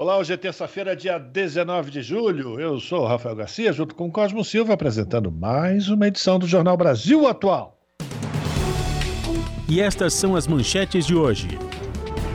Olá, 0.00 0.16
hoje 0.16 0.32
é 0.32 0.36
terça-feira, 0.38 0.96
dia 0.96 1.18
19 1.18 1.90
de 1.90 2.00
julho. 2.00 2.58
Eu 2.58 2.80
sou 2.80 3.02
o 3.02 3.06
Rafael 3.06 3.36
Garcia, 3.36 3.70
junto 3.70 3.94
com 3.94 4.10
Cosmo 4.10 4.42
Silva, 4.42 4.72
apresentando 4.72 5.30
mais 5.30 5.90
uma 5.90 6.08
edição 6.08 6.38
do 6.38 6.46
Jornal 6.46 6.74
Brasil 6.74 7.28
Atual. 7.28 7.78
E 9.68 9.78
estas 9.78 10.14
são 10.14 10.34
as 10.34 10.46
manchetes 10.46 11.04
de 11.04 11.14
hoje. 11.14 11.48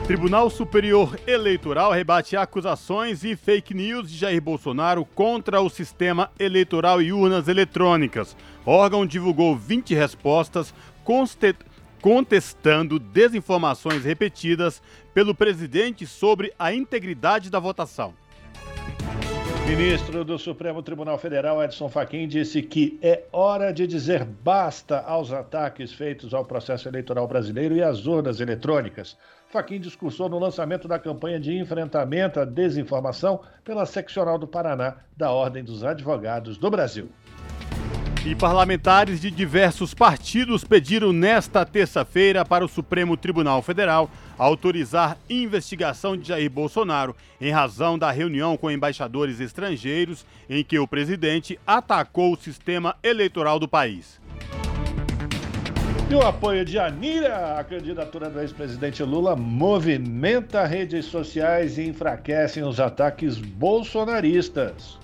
Tribunal 0.06 0.48
Superior 0.52 1.20
Eleitoral 1.26 1.92
rebate 1.92 2.38
acusações 2.38 3.24
e 3.24 3.36
fake 3.36 3.74
news 3.74 4.12
de 4.12 4.18
Jair 4.20 4.40
Bolsonaro 4.40 5.04
contra 5.04 5.60
o 5.60 5.68
sistema 5.68 6.30
eleitoral 6.38 7.02
e 7.02 7.12
urnas 7.12 7.48
eletrônicas. 7.48 8.38
O 8.64 8.70
órgão 8.70 9.08
divulgou 9.08 9.58
20 9.58 9.96
respostas 9.96 10.72
contestando 12.00 13.00
desinformações 13.00 14.06
repetidas 14.06 14.84
pelo 15.16 15.34
presidente 15.34 16.06
sobre 16.06 16.54
a 16.60 16.74
integridade 16.74 17.50
da 17.50 17.58
votação. 17.58 18.14
Ministro 19.66 20.26
do 20.26 20.38
Supremo 20.38 20.84
Tribunal 20.84 21.18
Federal, 21.18 21.64
Edson 21.64 21.88
Fachin, 21.88 22.28
disse 22.28 22.62
que 22.62 23.00
é 23.02 23.24
hora 23.32 23.72
de 23.72 23.88
dizer 23.88 24.26
basta 24.26 25.00
aos 25.00 25.32
ataques 25.32 25.94
feitos 25.94 26.34
ao 26.34 26.44
processo 26.44 26.90
eleitoral 26.90 27.28
brasileiro 27.28 27.76
e 27.76 27.82
às 27.82 28.06
urnas 28.06 28.42
eletrônicas. 28.42 29.18
Fachin 29.48 29.80
discursou 29.80 30.28
no 30.28 30.38
lançamento 30.38 30.86
da 30.86 31.00
campanha 31.00 31.40
de 31.40 31.58
enfrentamento 31.58 32.42
à 32.42 32.46
desinformação 32.46 33.40
pela 33.64 33.86
seccional 33.86 34.38
do 34.38 34.46
Paraná 34.46 34.98
da 35.16 35.32
Ordem 35.32 35.64
dos 35.64 35.82
Advogados 35.82 36.58
do 36.58 36.70
Brasil. 36.70 37.10
E 38.26 38.34
parlamentares 38.34 39.22
de 39.22 39.30
diversos 39.30 39.94
partidos 39.94 40.64
pediram 40.64 41.14
nesta 41.14 41.64
terça-feira 41.64 42.44
para 42.44 42.66
o 42.66 42.68
Supremo 42.68 43.16
Tribunal 43.16 43.62
Federal 43.62 44.10
autorizar 44.36 45.16
investigação 45.30 46.18
de 46.18 46.30
Jair 46.30 46.50
Bolsonaro 46.50 47.16
em 47.40 47.52
razão 47.52 48.00
da 48.00 48.10
reunião 48.10 48.58
com 48.58 48.72
embaixadores 48.72 49.40
estrangeiros 49.40 50.26
em 50.50 50.64
que 50.64 50.80
o 50.80 50.88
presidente 50.88 51.60
atacou 51.68 52.34
o 52.34 52.36
sistema 52.36 52.96
eleitoral 53.04 53.60
do 53.60 53.68
país. 53.68 54.20
E 56.10 56.16
o 56.16 56.22
apoio 56.22 56.66
de 56.66 56.80
Anira 56.80 57.60
à 57.60 57.64
candidatura 57.64 58.28
do 58.28 58.42
ex-presidente 58.42 59.04
Lula 59.04 59.36
movimenta 59.36 60.66
redes 60.66 61.06
sociais 61.06 61.78
e 61.78 61.84
enfraquecem 61.84 62.64
os 62.64 62.80
ataques 62.80 63.38
bolsonaristas. 63.38 64.98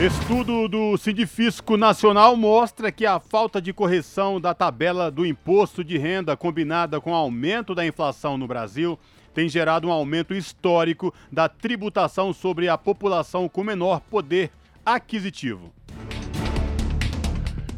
Estudo 0.00 0.68
do 0.68 0.96
Sindifisco 0.96 1.76
Nacional 1.76 2.36
mostra 2.36 2.92
que 2.92 3.04
a 3.04 3.18
falta 3.18 3.60
de 3.60 3.72
correção 3.72 4.40
da 4.40 4.54
tabela 4.54 5.10
do 5.10 5.26
imposto 5.26 5.82
de 5.82 5.98
renda 5.98 6.36
combinada 6.36 7.00
com 7.00 7.10
o 7.10 7.16
aumento 7.16 7.74
da 7.74 7.84
inflação 7.84 8.38
no 8.38 8.46
Brasil 8.46 8.96
tem 9.34 9.48
gerado 9.48 9.88
um 9.88 9.90
aumento 9.90 10.32
histórico 10.32 11.12
da 11.32 11.48
tributação 11.48 12.32
sobre 12.32 12.68
a 12.68 12.78
população 12.78 13.48
com 13.48 13.64
menor 13.64 14.00
poder 14.08 14.52
aquisitivo. 14.86 15.72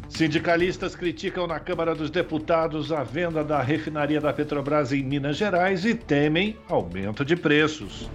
Sindicalistas 0.07 0.95
criticam 0.95 1.47
na 1.47 1.59
Câmara 1.59 1.95
dos 1.95 2.11
Deputados 2.11 2.91
a 2.91 3.01
venda 3.01 3.43
da 3.43 3.63
refinaria 3.63 4.21
da 4.21 4.31
Petrobras 4.31 4.93
em 4.93 5.01
Minas 5.01 5.37
Gerais 5.37 5.85
e 5.85 5.95
temem 5.95 6.55
aumento 6.69 7.25
de 7.25 7.35
preços. 7.35 8.07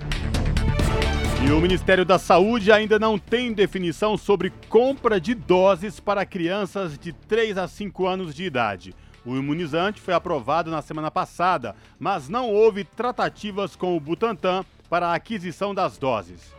E 1.45 1.51
o 1.53 1.61
Ministério 1.61 2.05
da 2.05 2.19
Saúde 2.19 2.73
ainda 2.73 2.99
não 2.99 3.19
tem 3.19 3.53
definição 3.53 4.17
sobre 4.17 4.53
compra 4.69 5.21
de 5.21 5.35
doses 5.35 6.01
para 6.01 6.25
crianças 6.25 6.99
de 6.99 7.13
3 7.13 7.59
a 7.59 7.69
5 7.69 8.07
anos 8.07 8.35
de 8.35 8.45
idade. 8.45 8.95
O 9.25 9.37
imunizante 9.37 10.01
foi 10.01 10.15
aprovado 10.15 10.71
na 10.71 10.81
semana 10.81 11.11
passada, 11.11 11.75
mas 11.99 12.29
não 12.29 12.49
houve 12.51 12.85
tratativas 12.85 13.77
com 13.77 13.97
o 13.97 14.01
Butantan 14.01 14.65
para 14.89 15.09
a 15.09 15.15
aquisição 15.15 15.75
das 15.75 15.99
doses. 15.99 16.55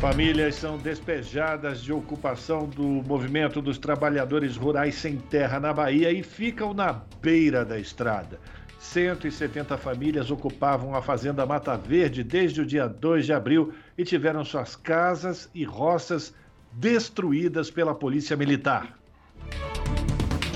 Famílias 0.00 0.54
são 0.54 0.78
despejadas 0.78 1.82
de 1.82 1.92
ocupação 1.92 2.66
do 2.66 2.82
movimento 2.82 3.60
dos 3.60 3.76
trabalhadores 3.76 4.56
rurais 4.56 4.94
sem 4.94 5.18
terra 5.18 5.60
na 5.60 5.74
Bahia 5.74 6.10
e 6.10 6.22
ficam 6.22 6.72
na 6.72 7.02
beira 7.20 7.66
da 7.66 7.78
estrada. 7.78 8.40
170 8.80 9.76
famílias 9.76 10.30
ocupavam 10.30 10.94
a 10.94 11.02
Fazenda 11.02 11.44
Mata 11.44 11.76
Verde 11.76 12.24
desde 12.24 12.62
o 12.62 12.66
dia 12.66 12.88
2 12.88 13.26
de 13.26 13.32
abril 13.32 13.74
e 13.96 14.04
tiveram 14.04 14.42
suas 14.42 14.74
casas 14.74 15.50
e 15.54 15.64
roças 15.64 16.34
destruídas 16.72 17.70
pela 17.70 17.94
Polícia 17.94 18.34
Militar. 18.38 18.98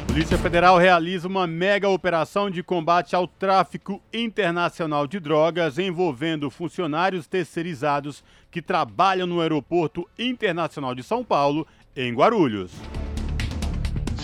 Polícia 0.06 0.38
Federal 0.38 0.78
realiza 0.78 1.28
uma 1.28 1.46
mega 1.46 1.88
operação 1.88 2.48
de 2.48 2.62
combate 2.62 3.14
ao 3.14 3.28
tráfico 3.28 4.02
internacional 4.12 5.06
de 5.06 5.20
drogas 5.20 5.78
envolvendo 5.78 6.50
funcionários 6.50 7.26
terceirizados 7.26 8.24
que 8.50 8.62
trabalham 8.62 9.26
no 9.26 9.40
Aeroporto 9.42 10.08
Internacional 10.18 10.94
de 10.94 11.02
São 11.02 11.22
Paulo, 11.22 11.66
em 11.94 12.14
Guarulhos. 12.14 12.72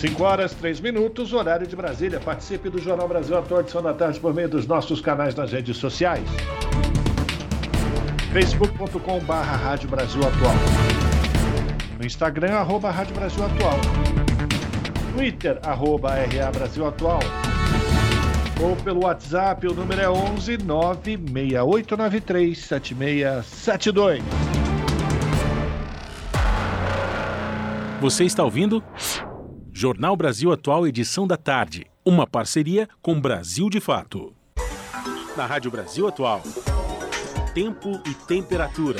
5 0.01 0.23
horas, 0.23 0.53
3 0.55 0.79
minutos, 0.79 1.31
horário 1.31 1.67
de 1.67 1.75
Brasília. 1.75 2.19
Participe 2.19 2.71
do 2.71 2.81
Jornal 2.81 3.07
Brasil 3.07 3.37
Atual, 3.37 3.61
edição 3.61 3.83
da 3.83 3.93
tarde, 3.93 4.19
por 4.19 4.33
meio 4.33 4.49
dos 4.49 4.65
nossos 4.65 4.99
canais 4.99 5.35
nas 5.35 5.51
redes 5.51 5.77
sociais. 5.77 6.27
facebook.com 8.33 9.19
Rádio 9.19 9.87
Brasil 9.87 10.23
Atual. 10.23 10.55
No 11.99 12.03
Instagram, 12.03 12.53
arroba 12.53 12.89
Rádio 12.89 13.13
Brasil 13.13 13.45
Atual. 13.45 13.79
Twitter, 15.13 15.59
arroba 15.61 16.15
RA 16.15 16.51
Brasil 16.51 16.87
Atual. 16.87 17.19
Ou 18.59 18.75
pelo 18.77 19.03
WhatsApp, 19.03 19.67
o 19.67 19.73
número 19.75 20.01
é 20.01 20.09
11 20.09 20.57
96893 20.57 22.57
7672. 22.57 24.23
Você 28.01 28.23
está 28.23 28.43
ouvindo? 28.43 28.83
Jornal 29.73 30.17
Brasil 30.17 30.51
Atual, 30.51 30.85
edição 30.85 31.25
da 31.25 31.37
tarde. 31.37 31.85
Uma 32.05 32.27
parceria 32.27 32.89
com 33.01 33.19
Brasil 33.19 33.69
de 33.69 33.79
Fato. 33.79 34.35
Na 35.35 35.45
Rádio 35.45 35.71
Brasil 35.71 36.07
Atual. 36.07 36.41
Tempo 37.53 38.01
e 38.05 38.13
temperatura. 38.13 38.99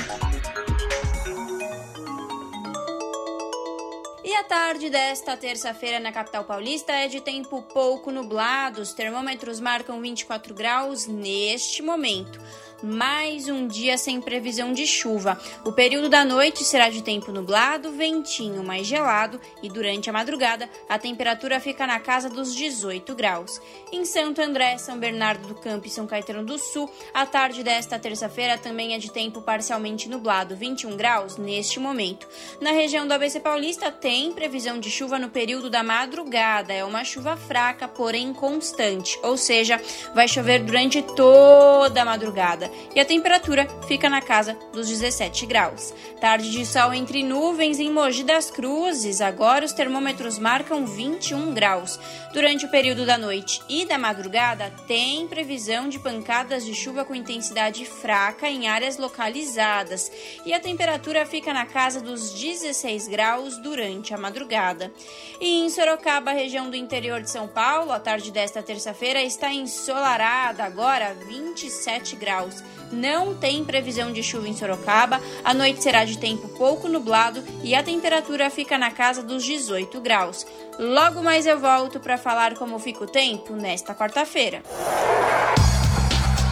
E 4.23 4.33
a 4.33 4.43
tarde 4.45 4.89
desta 4.89 5.35
terça-feira 5.35 5.99
na 5.99 6.11
capital 6.11 6.45
paulista 6.45 6.93
é 6.93 7.09
de 7.09 7.19
tempo 7.19 7.61
pouco 7.61 8.09
nublado. 8.09 8.81
Os 8.81 8.93
termômetros 8.93 9.59
marcam 9.59 9.99
24 9.99 10.53
graus 10.53 11.05
neste 11.05 11.81
momento 11.81 12.39
mais 12.83 13.47
um 13.47 13.67
dia 13.67 13.97
sem 13.97 14.19
previsão 14.19 14.73
de 14.73 14.87
chuva. 14.87 15.39
O 15.63 15.71
período 15.71 16.09
da 16.09 16.25
noite 16.25 16.63
será 16.63 16.89
de 16.89 17.03
tempo 17.03 17.31
nublado, 17.31 17.91
ventinho 17.91 18.63
mais 18.63 18.87
gelado 18.87 19.39
e 19.61 19.69
durante 19.69 20.09
a 20.09 20.13
madrugada 20.13 20.69
a 20.89 20.97
temperatura 20.97 21.59
fica 21.59 21.85
na 21.85 21.99
casa 21.99 22.29
dos 22.29 22.55
18 22.55 23.13
graus. 23.13 23.61
Em 23.91 24.03
Santo 24.03 24.41
André, 24.41 24.77
São 24.77 24.97
Bernardo 24.97 25.47
do 25.47 25.55
Campo 25.55 25.85
e 25.85 25.89
São 25.89 26.07
Caetano 26.07 26.43
do 26.43 26.57
Sul, 26.57 26.89
a 27.13 27.25
tarde 27.25 27.63
desta 27.63 27.99
terça-feira 27.99 28.57
também 28.57 28.95
é 28.95 28.97
de 28.97 29.11
tempo 29.11 29.41
parcialmente 29.41 30.09
nublado, 30.09 30.55
21 30.55 30.97
graus 30.97 31.37
neste 31.37 31.79
momento. 31.79 32.27
Na 32.59 32.71
região 32.71 33.07
do 33.07 33.13
ABC 33.13 33.39
Paulista 33.39 33.91
tem 33.91 34.31
previsão 34.31 34.79
de 34.79 34.89
chuva 34.89 35.19
no 35.19 35.29
período 35.29 35.69
da 35.69 35.83
madrugada. 35.83 36.73
É 36.73 36.83
uma 36.83 37.03
chuva 37.03 37.37
fraca, 37.37 37.87
porém 37.87 38.33
constante, 38.33 39.19
ou 39.21 39.37
seja, 39.37 39.79
vai 40.15 40.27
chover 40.27 40.63
durante 40.63 41.01
toda 41.01 42.01
a 42.01 42.05
madrugada 42.05 42.70
e 42.95 42.99
a 42.99 43.05
temperatura 43.05 43.67
fica 43.87 44.09
na 44.09 44.21
casa 44.21 44.57
dos 44.71 44.87
17 44.87 45.45
graus. 45.45 45.93
Tarde 46.19 46.51
de 46.51 46.65
sol 46.65 46.93
entre 46.93 47.23
nuvens 47.23 47.79
em 47.79 47.91
Mogi 47.91 48.23
das 48.23 48.51
Cruzes, 48.51 49.21
agora 49.21 49.65
os 49.65 49.73
termômetros 49.73 50.37
marcam 50.37 50.85
21 50.85 51.53
graus. 51.53 51.99
Durante 52.33 52.65
o 52.65 52.69
período 52.69 53.05
da 53.05 53.17
noite 53.17 53.61
e 53.67 53.85
da 53.85 53.97
madrugada, 53.97 54.71
tem 54.87 55.27
previsão 55.27 55.89
de 55.89 55.99
pancadas 55.99 56.65
de 56.65 56.73
chuva 56.73 57.03
com 57.03 57.13
intensidade 57.15 57.85
fraca 57.85 58.49
em 58.49 58.67
áreas 58.67 58.97
localizadas 58.97 60.11
e 60.45 60.53
a 60.53 60.59
temperatura 60.59 61.25
fica 61.25 61.53
na 61.53 61.65
casa 61.65 61.99
dos 61.99 62.33
16 62.33 63.07
graus 63.07 63.57
durante 63.57 64.13
a 64.13 64.17
madrugada. 64.17 64.91
E 65.39 65.63
em 65.63 65.69
Sorocaba, 65.69 66.31
região 66.31 66.69
do 66.69 66.75
interior 66.75 67.21
de 67.21 67.29
São 67.29 67.47
Paulo, 67.47 67.91
a 67.91 67.99
tarde 67.99 68.31
desta 68.31 68.61
terça-feira 68.61 69.21
está 69.21 69.51
ensolarada, 69.51 70.63
agora 70.63 71.15
27 71.27 72.15
graus. 72.15 72.60
Não 72.91 73.35
tem 73.35 73.63
previsão 73.63 74.11
de 74.11 74.21
chuva 74.21 74.47
em 74.47 74.53
Sorocaba, 74.53 75.19
a 75.43 75.53
noite 75.53 75.83
será 75.83 76.05
de 76.05 76.17
tempo 76.17 76.47
pouco 76.49 76.87
nublado 76.87 77.43
e 77.63 77.73
a 77.75 77.83
temperatura 77.83 78.49
fica 78.49 78.77
na 78.77 78.91
casa 78.91 79.23
dos 79.23 79.43
18 79.43 79.99
graus. 80.01 80.45
Logo 80.79 81.21
mais 81.21 81.45
eu 81.45 81.59
volto 81.59 81.99
para 81.99 82.17
falar 82.17 82.55
como 82.55 82.79
fica 82.79 83.03
o 83.03 83.07
tempo 83.07 83.53
nesta 83.53 83.93
quarta-feira. 83.93 84.63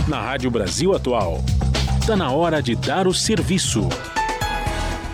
Na 0.07 0.21
Rádio 0.21 0.49
Brasil 0.49 0.95
Atual, 0.95 1.39
está 2.01 2.15
na 2.15 2.31
hora 2.31 2.61
de 2.61 2.75
dar 2.75 3.07
o 3.07 3.13
serviço. 3.13 3.87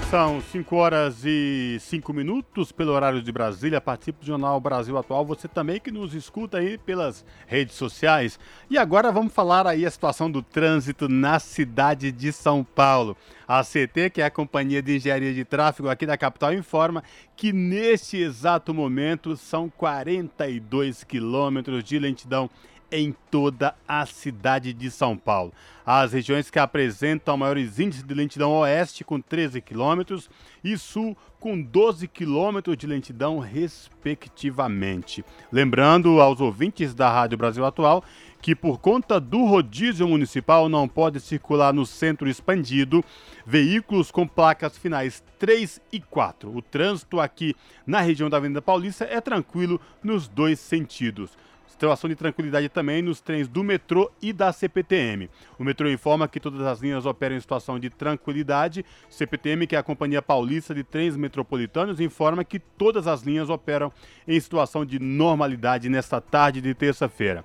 São 0.09 0.39
5 0.39 0.75
horas 0.75 1.25
e 1.25 1.77
5 1.79 2.13
minutos 2.13 2.71
pelo 2.71 2.91
horário 2.91 3.23
de 3.23 3.31
Brasília. 3.31 3.81
Participe 3.81 4.19
do 4.19 4.25
Jornal 4.25 4.59
Brasil 4.61 4.95
Atual. 4.97 5.25
Você 5.25 5.47
também 5.47 5.79
que 5.79 5.89
nos 5.89 6.13
escuta 6.13 6.59
aí 6.59 6.77
pelas 6.77 7.25
redes 7.47 7.75
sociais. 7.75 8.39
E 8.69 8.77
agora 8.77 9.11
vamos 9.11 9.33
falar 9.33 9.65
aí 9.65 9.83
a 9.83 9.89
situação 9.89 10.29
do 10.29 10.43
trânsito 10.43 11.09
na 11.09 11.39
cidade 11.39 12.11
de 12.11 12.31
São 12.31 12.63
Paulo. 12.63 13.17
A 13.47 13.63
CT, 13.63 14.11
que 14.11 14.21
é 14.21 14.25
a 14.25 14.31
Companhia 14.31 14.81
de 14.81 14.95
Engenharia 14.95 15.33
de 15.33 15.43
Tráfego 15.43 15.89
aqui 15.89 16.05
da 16.05 16.17
capital, 16.17 16.53
informa 16.53 17.03
que 17.35 17.51
neste 17.51 18.17
exato 18.17 18.73
momento 18.75 19.35
são 19.35 19.69
42 19.69 21.03
quilômetros 21.03 21.83
de 21.83 21.97
lentidão 21.97 22.49
em 22.95 23.13
toda 23.29 23.75
a 23.87 24.05
cidade 24.05 24.73
de 24.73 24.89
São 24.89 25.17
Paulo. 25.17 25.51
As 25.85 26.13
regiões 26.13 26.49
que 26.49 26.57
apresentam 26.57 27.37
maiores 27.37 27.77
índices 27.77 28.03
de 28.03 28.13
lentidão 28.13 28.51
oeste 28.53 29.03
com 29.03 29.19
13 29.19 29.61
quilômetros 29.61 30.29
e 30.63 30.77
sul 30.77 31.15
com 31.39 31.61
12 31.61 32.07
quilômetros 32.07 32.75
de 32.75 32.87
lentidão 32.87 33.37
respectivamente. 33.37 35.23
Lembrando 35.51 36.19
aos 36.19 36.41
ouvintes 36.41 36.95
da 36.95 37.11
Rádio 37.11 37.37
Brasil 37.37 37.65
Atual 37.65 38.03
que 38.41 38.55
por 38.55 38.79
conta 38.79 39.19
do 39.19 39.43
rodízio 39.45 40.07
municipal 40.07 40.69
não 40.69 40.87
pode 40.87 41.19
circular 41.19 41.73
no 41.73 41.85
centro 41.85 42.29
expandido 42.29 43.03
veículos 43.45 44.11
com 44.11 44.27
placas 44.27 44.77
finais 44.77 45.23
3 45.37 45.81
e 45.91 45.99
4. 45.99 46.55
O 46.55 46.61
trânsito 46.61 47.19
aqui 47.19 47.55
na 47.85 48.01
região 48.01 48.29
da 48.29 48.37
Avenida 48.37 48.61
Paulista 48.61 49.03
é 49.05 49.19
tranquilo 49.19 49.81
nos 50.03 50.27
dois 50.27 50.59
sentidos 50.59 51.31
situação 51.75 52.09
de 52.09 52.15
tranquilidade 52.15 52.69
também 52.69 53.01
nos 53.01 53.21
trens 53.21 53.47
do 53.47 53.63
metrô 53.63 54.09
e 54.21 54.31
da 54.31 54.51
CPTM. 54.51 55.29
O 55.59 55.63
metrô 55.63 55.89
informa 55.89 56.27
que 56.27 56.39
todas 56.39 56.61
as 56.61 56.79
linhas 56.81 57.05
operam 57.05 57.35
em 57.35 57.39
situação 57.39 57.77
de 57.77 57.89
tranquilidade. 57.89 58.85
CPTM, 59.09 59.67
que 59.67 59.75
é 59.75 59.79
a 59.79 59.83
Companhia 59.83 60.21
Paulista 60.21 60.73
de 60.73 60.83
Trens 60.83 61.15
Metropolitanos, 61.15 61.99
informa 61.99 62.43
que 62.43 62.59
todas 62.59 63.07
as 63.07 63.21
linhas 63.21 63.49
operam 63.49 63.91
em 64.27 64.39
situação 64.39 64.85
de 64.85 64.99
normalidade 64.99 65.89
nesta 65.89 66.21
tarde 66.21 66.61
de 66.61 66.73
terça-feira. 66.73 67.43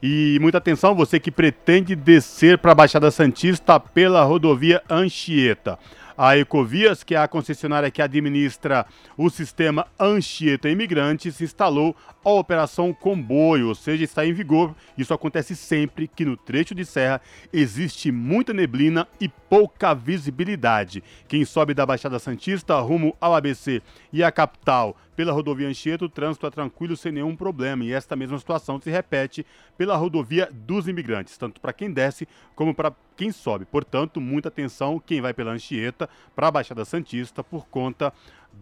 E 0.00 0.38
muita 0.40 0.58
atenção, 0.58 0.94
você 0.94 1.18
que 1.18 1.30
pretende 1.30 1.96
descer 1.96 2.58
para 2.58 2.70
a 2.70 2.74
Baixada 2.74 3.10
Santista 3.10 3.80
pela 3.80 4.22
rodovia 4.22 4.80
Anchieta. 4.88 5.76
A 6.20 6.36
Ecovias, 6.36 7.04
que 7.04 7.14
é 7.14 7.18
a 7.18 7.28
concessionária 7.28 7.92
que 7.92 8.02
administra 8.02 8.84
o 9.16 9.30
sistema 9.30 9.86
Anchieta 10.00 10.68
Imigrantes, 10.68 11.40
instalou 11.40 11.94
a 12.24 12.30
operação 12.30 12.92
comboio, 12.92 13.68
ou 13.68 13.74
seja, 13.76 14.02
está 14.02 14.26
em 14.26 14.32
vigor. 14.32 14.74
Isso 14.96 15.14
acontece 15.14 15.54
sempre 15.54 16.08
que 16.08 16.24
no 16.24 16.36
trecho 16.36 16.74
de 16.74 16.84
serra 16.84 17.20
existe 17.52 18.10
muita 18.10 18.52
neblina 18.52 19.06
e 19.20 19.28
pouca 19.28 19.94
visibilidade. 19.94 21.04
Quem 21.28 21.44
sobe 21.44 21.72
da 21.72 21.86
Baixada 21.86 22.18
Santista 22.18 22.76
rumo 22.80 23.16
ao 23.20 23.36
ABC 23.36 23.80
e 24.12 24.24
à 24.24 24.32
capital 24.32 24.96
pela 25.18 25.32
rodovia 25.32 25.66
Anchieta, 25.66 26.04
o 26.04 26.08
trânsito 26.08 26.46
é 26.46 26.50
tranquilo 26.50 26.96
sem 26.96 27.10
nenhum 27.10 27.34
problema. 27.34 27.82
E 27.84 27.92
esta 27.92 28.14
mesma 28.14 28.38
situação 28.38 28.80
se 28.80 28.88
repete 28.88 29.44
pela 29.76 29.96
rodovia 29.96 30.48
dos 30.52 30.86
imigrantes, 30.86 31.36
tanto 31.36 31.60
para 31.60 31.72
quem 31.72 31.90
desce 31.90 32.28
como 32.54 32.72
para 32.72 32.92
quem 33.16 33.32
sobe. 33.32 33.64
Portanto, 33.64 34.20
muita 34.20 34.46
atenção 34.46 35.02
quem 35.04 35.20
vai 35.20 35.34
pela 35.34 35.50
Anchieta 35.50 36.08
para 36.36 36.46
a 36.46 36.50
Baixada 36.52 36.84
Santista 36.84 37.42
por 37.42 37.66
conta 37.66 38.12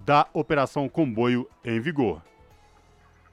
da 0.07 0.27
operação 0.33 0.89
comboio 0.89 1.47
em 1.63 1.79
vigor. 1.79 2.23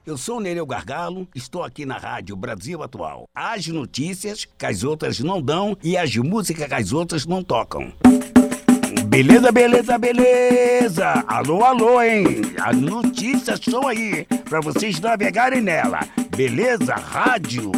Eu 0.04 0.18
sou 0.18 0.38
Nereu 0.38 0.66
Gargalo, 0.66 1.26
estou 1.34 1.64
aqui 1.64 1.86
na 1.86 1.96
Rádio 1.96 2.36
Brasil 2.36 2.82
Atual. 2.82 3.24
As 3.34 3.66
notícias 3.68 4.44
que 4.44 4.66
as 4.66 4.84
outras 4.84 5.18
não 5.20 5.40
dão 5.40 5.74
e 5.82 5.96
as 5.96 6.14
músicas 6.14 6.68
que 6.68 6.74
as 6.74 6.92
outras 6.92 7.24
não 7.24 7.42
tocam. 7.42 7.90
Beleza, 9.14 9.52
beleza, 9.52 9.96
beleza! 9.96 11.24
Alô, 11.28 11.62
alô, 11.62 12.02
hein? 12.02 12.26
As 12.60 12.76
notícias 12.76 13.60
estão 13.60 13.86
aí 13.86 14.26
para 14.50 14.58
vocês 14.60 14.98
navegarem 14.98 15.60
nela. 15.60 16.00
Beleza? 16.36 16.96
Rádio 16.96 17.70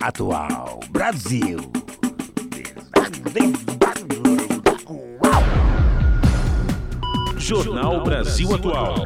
Atual 0.00 0.80
Brasil. 0.88 1.58
Jornal 7.36 8.02
Brasil 8.02 8.54
Atual. 8.54 9.04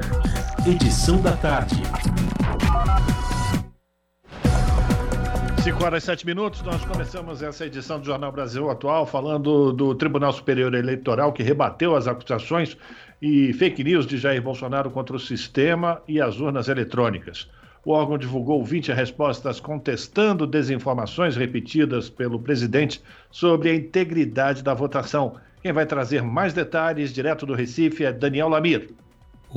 Edição 0.64 1.20
da 1.20 1.32
tarde. 1.32 1.82
5 5.66 5.84
horas 5.84 6.04
e 6.04 6.06
7 6.06 6.24
minutos, 6.24 6.62
nós 6.62 6.84
começamos 6.84 7.42
essa 7.42 7.66
edição 7.66 7.98
do 7.98 8.06
Jornal 8.06 8.30
Brasil 8.30 8.70
Atual 8.70 9.04
falando 9.04 9.72
do 9.72 9.96
Tribunal 9.96 10.32
Superior 10.32 10.72
Eleitoral 10.72 11.32
que 11.32 11.42
rebateu 11.42 11.96
as 11.96 12.06
acusações 12.06 12.76
e 13.20 13.52
fake 13.52 13.82
news 13.82 14.06
de 14.06 14.16
Jair 14.16 14.40
Bolsonaro 14.40 14.92
contra 14.92 15.16
o 15.16 15.18
sistema 15.18 16.00
e 16.06 16.20
as 16.20 16.38
urnas 16.38 16.68
eletrônicas. 16.68 17.50
O 17.84 17.90
órgão 17.90 18.16
divulgou 18.16 18.64
20 18.64 18.92
respostas 18.92 19.58
contestando 19.58 20.46
desinformações 20.46 21.34
repetidas 21.34 22.08
pelo 22.08 22.38
presidente 22.38 23.02
sobre 23.28 23.69
a 23.69 23.74
integridade 23.74 24.62
da 24.62 24.72
votação. 24.72 25.34
Quem 25.64 25.72
vai 25.72 25.84
trazer 25.84 26.22
mais 26.22 26.52
detalhes 26.52 27.12
direto 27.12 27.44
do 27.44 27.54
Recife 27.54 28.04
é 28.04 28.12
Daniel 28.12 28.48
Lamir. 28.48 28.90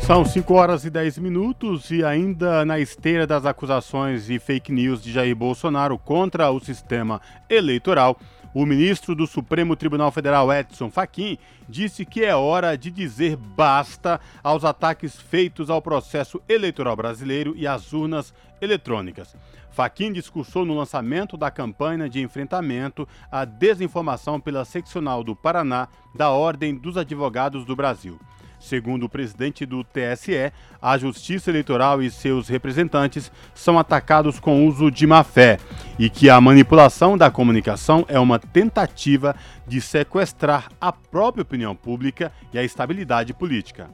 São 0.06 0.24
5 0.24 0.54
horas 0.54 0.86
e 0.86 0.90
10 0.90 1.18
minutos 1.18 1.90
e 1.90 2.02
ainda 2.02 2.64
na 2.64 2.78
esteira 2.78 3.26
das 3.26 3.44
acusações 3.44 4.30
e 4.30 4.38
fake 4.38 4.72
news 4.72 5.02
de 5.02 5.12
Jair 5.12 5.36
Bolsonaro 5.36 5.98
contra 5.98 6.50
o 6.50 6.58
sistema 6.60 7.20
eleitoral, 7.50 8.18
o 8.58 8.64
ministro 8.64 9.14
do 9.14 9.26
Supremo 9.26 9.76
Tribunal 9.76 10.10
Federal 10.10 10.50
Edson 10.50 10.88
Fachin 10.90 11.36
disse 11.68 12.06
que 12.06 12.24
é 12.24 12.34
hora 12.34 12.74
de 12.74 12.90
dizer 12.90 13.36
basta 13.36 14.18
aos 14.42 14.64
ataques 14.64 15.14
feitos 15.14 15.68
ao 15.68 15.82
processo 15.82 16.40
eleitoral 16.48 16.96
brasileiro 16.96 17.52
e 17.54 17.66
às 17.66 17.92
urnas 17.92 18.32
eletrônicas. 18.58 19.36
Fachin 19.70 20.10
discursou 20.10 20.64
no 20.64 20.74
lançamento 20.74 21.36
da 21.36 21.50
campanha 21.50 22.08
de 22.08 22.22
enfrentamento 22.22 23.06
à 23.30 23.44
desinformação 23.44 24.40
pela 24.40 24.64
seccional 24.64 25.22
do 25.22 25.36
Paraná 25.36 25.86
da 26.14 26.30
Ordem 26.30 26.74
dos 26.74 26.96
Advogados 26.96 27.62
do 27.66 27.76
Brasil. 27.76 28.18
Segundo 28.66 29.04
o 29.04 29.08
presidente 29.08 29.64
do 29.64 29.84
TSE, 29.84 30.52
a 30.82 30.98
Justiça 30.98 31.50
Eleitoral 31.50 32.02
e 32.02 32.10
seus 32.10 32.48
representantes 32.48 33.30
são 33.54 33.78
atacados 33.78 34.40
com 34.40 34.66
uso 34.66 34.90
de 34.90 35.06
má 35.06 35.22
fé 35.22 35.60
e 35.96 36.10
que 36.10 36.28
a 36.28 36.40
manipulação 36.40 37.16
da 37.16 37.30
comunicação 37.30 38.04
é 38.08 38.18
uma 38.18 38.40
tentativa 38.40 39.36
de 39.68 39.80
sequestrar 39.80 40.68
a 40.80 40.90
própria 40.90 41.42
opinião 41.42 41.76
pública 41.76 42.32
e 42.52 42.58
a 42.58 42.64
estabilidade 42.64 43.32
política. 43.32 43.88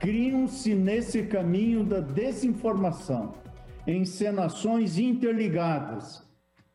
Criam-se 0.00 0.74
nesse 0.74 1.24
caminho 1.24 1.84
da 1.84 2.00
desinformação 2.00 3.34
encenações 3.86 4.96
interligadas, 4.96 6.22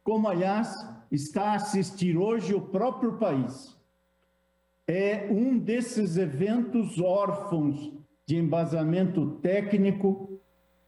como 0.04 0.28
aliás 0.28 0.88
está 1.12 1.54
a 1.54 1.56
assistir 1.56 2.16
hoje 2.16 2.54
o 2.54 2.62
próprio 2.62 3.14
país 3.14 3.73
é 4.88 5.28
um 5.30 5.58
desses 5.58 6.18
eventos 6.18 7.00
órfãos 7.00 7.92
de 8.28 8.38
embasamento 8.38 9.38
técnico, 9.42 10.40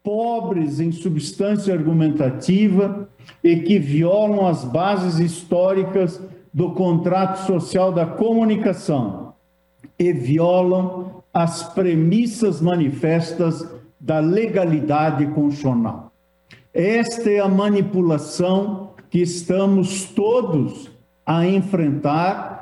pobres 0.02 0.80
em 0.80 0.92
substância 0.92 1.74
argumentativa 1.74 3.08
e 3.42 3.56
que 3.56 3.78
violam 3.78 4.46
as 4.46 4.64
bases 4.64 5.18
históricas 5.18 6.20
do 6.52 6.72
contrato 6.72 7.46
social 7.46 7.92
da 7.92 8.06
comunicação 8.06 9.34
e 9.98 10.12
violam 10.12 11.22
as 11.32 11.74
premissas 11.74 12.60
manifestas 12.60 13.66
da 14.00 14.20
legalidade 14.20 15.26
constitucional. 15.28 16.12
Esta 16.72 17.30
é 17.30 17.40
a 17.40 17.48
manipulação 17.48 18.90
que 19.10 19.20
estamos 19.20 20.04
todos 20.04 20.90
a 21.24 21.46
enfrentar 21.46 22.55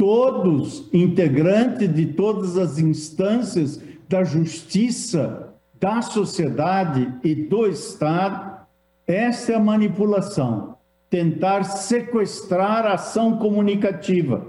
todos, 0.00 0.88
integrantes 0.94 1.94
de 1.94 2.06
todas 2.06 2.56
as 2.56 2.78
instâncias 2.78 3.78
da 4.08 4.24
justiça, 4.24 5.52
da 5.78 6.00
sociedade 6.00 7.12
e 7.22 7.34
do 7.34 7.66
Estado, 7.66 8.66
essa 9.06 9.52
é 9.52 9.56
a 9.56 9.60
manipulação, 9.60 10.76
tentar 11.10 11.64
sequestrar 11.64 12.86
a 12.86 12.94
ação 12.94 13.36
comunicativa 13.36 14.46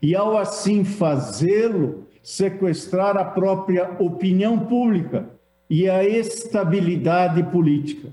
e, 0.00 0.14
ao 0.14 0.38
assim 0.38 0.84
fazê-lo, 0.84 2.06
sequestrar 2.22 3.16
a 3.16 3.24
própria 3.24 3.96
opinião 3.98 4.56
pública 4.56 5.28
e 5.68 5.90
a 5.90 6.04
estabilidade 6.04 7.42
política. 7.50 8.10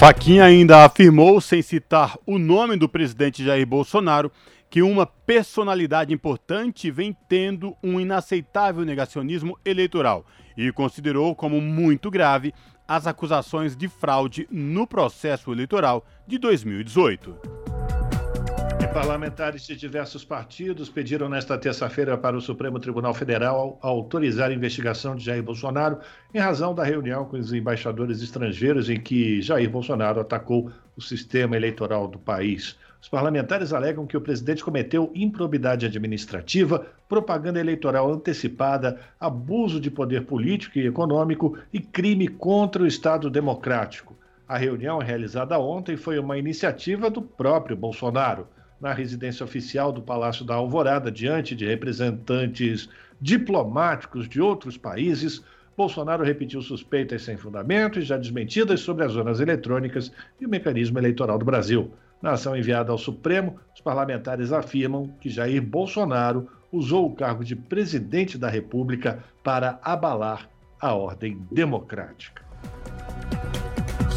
Faquinha 0.00 0.44
ainda 0.44 0.82
afirmou, 0.82 1.42
sem 1.42 1.60
citar 1.60 2.16
o 2.24 2.38
nome 2.38 2.74
do 2.74 2.88
presidente 2.88 3.44
Jair 3.44 3.66
Bolsonaro, 3.66 4.32
que 4.70 4.80
uma 4.80 5.04
personalidade 5.04 6.10
importante 6.14 6.90
vem 6.90 7.14
tendo 7.28 7.76
um 7.84 8.00
inaceitável 8.00 8.82
negacionismo 8.82 9.58
eleitoral 9.62 10.24
e 10.56 10.72
considerou 10.72 11.36
como 11.36 11.60
muito 11.60 12.10
grave 12.10 12.54
as 12.88 13.06
acusações 13.06 13.76
de 13.76 13.88
fraude 13.88 14.48
no 14.50 14.86
processo 14.86 15.52
eleitoral 15.52 16.02
de 16.26 16.38
2018. 16.38 17.99
Parlamentares 18.92 19.64
de 19.64 19.76
diversos 19.76 20.24
partidos 20.24 20.90
pediram 20.90 21.28
nesta 21.28 21.56
terça-feira 21.56 22.18
para 22.18 22.36
o 22.36 22.40
Supremo 22.40 22.80
Tribunal 22.80 23.14
Federal 23.14 23.78
autorizar 23.80 24.50
a 24.50 24.52
investigação 24.52 25.14
de 25.14 25.24
Jair 25.24 25.44
Bolsonaro 25.44 26.00
em 26.34 26.40
razão 26.40 26.74
da 26.74 26.82
reunião 26.82 27.24
com 27.24 27.36
os 27.36 27.52
embaixadores 27.52 28.20
estrangeiros 28.20 28.90
em 28.90 28.98
que 29.00 29.40
Jair 29.40 29.70
Bolsonaro 29.70 30.20
atacou 30.20 30.72
o 30.96 31.00
sistema 31.00 31.56
eleitoral 31.56 32.08
do 32.08 32.18
país. 32.18 32.76
Os 33.00 33.08
parlamentares 33.08 33.72
alegam 33.72 34.08
que 34.08 34.16
o 34.16 34.20
presidente 34.20 34.64
cometeu 34.64 35.12
improbidade 35.14 35.86
administrativa, 35.86 36.84
propaganda 37.08 37.60
eleitoral 37.60 38.12
antecipada, 38.12 38.98
abuso 39.20 39.80
de 39.80 39.90
poder 39.90 40.26
político 40.26 40.80
e 40.80 40.86
econômico 40.88 41.56
e 41.72 41.78
crime 41.78 42.26
contra 42.26 42.82
o 42.82 42.86
Estado 42.88 43.30
democrático. 43.30 44.18
A 44.48 44.58
reunião 44.58 44.98
realizada 44.98 45.56
ontem 45.60 45.96
foi 45.96 46.18
uma 46.18 46.36
iniciativa 46.36 47.08
do 47.08 47.22
próprio 47.22 47.76
Bolsonaro 47.76 48.48
na 48.80 48.92
residência 48.92 49.44
oficial 49.44 49.92
do 49.92 50.00
Palácio 50.00 50.44
da 50.44 50.54
Alvorada, 50.54 51.10
diante 51.10 51.54
de 51.54 51.66
representantes 51.66 52.88
diplomáticos 53.20 54.28
de 54.28 54.40
outros 54.40 54.76
países, 54.76 55.44
Bolsonaro 55.76 56.24
repetiu 56.24 56.60
suspeitas 56.60 57.22
sem 57.22 57.36
fundamento 57.36 57.98
e 57.98 58.02
já 58.02 58.16
desmentidas 58.16 58.80
sobre 58.80 59.04
as 59.04 59.12
zonas 59.12 59.40
eletrônicas 59.40 60.12
e 60.40 60.46
o 60.46 60.48
mecanismo 60.48 60.98
eleitoral 60.98 61.38
do 61.38 61.44
Brasil. 61.44 61.90
Na 62.20 62.32
ação 62.32 62.56
enviada 62.56 62.92
ao 62.92 62.98
Supremo, 62.98 63.58
os 63.74 63.80
parlamentares 63.80 64.52
afirmam 64.52 65.08
que 65.20 65.30
Jair 65.30 65.62
Bolsonaro 65.62 66.48
usou 66.70 67.06
o 67.06 67.14
cargo 67.14 67.42
de 67.42 67.56
presidente 67.56 68.36
da 68.36 68.48
República 68.48 69.24
para 69.42 69.78
abalar 69.82 70.48
a 70.78 70.94
ordem 70.94 71.40
democrática. 71.50 72.42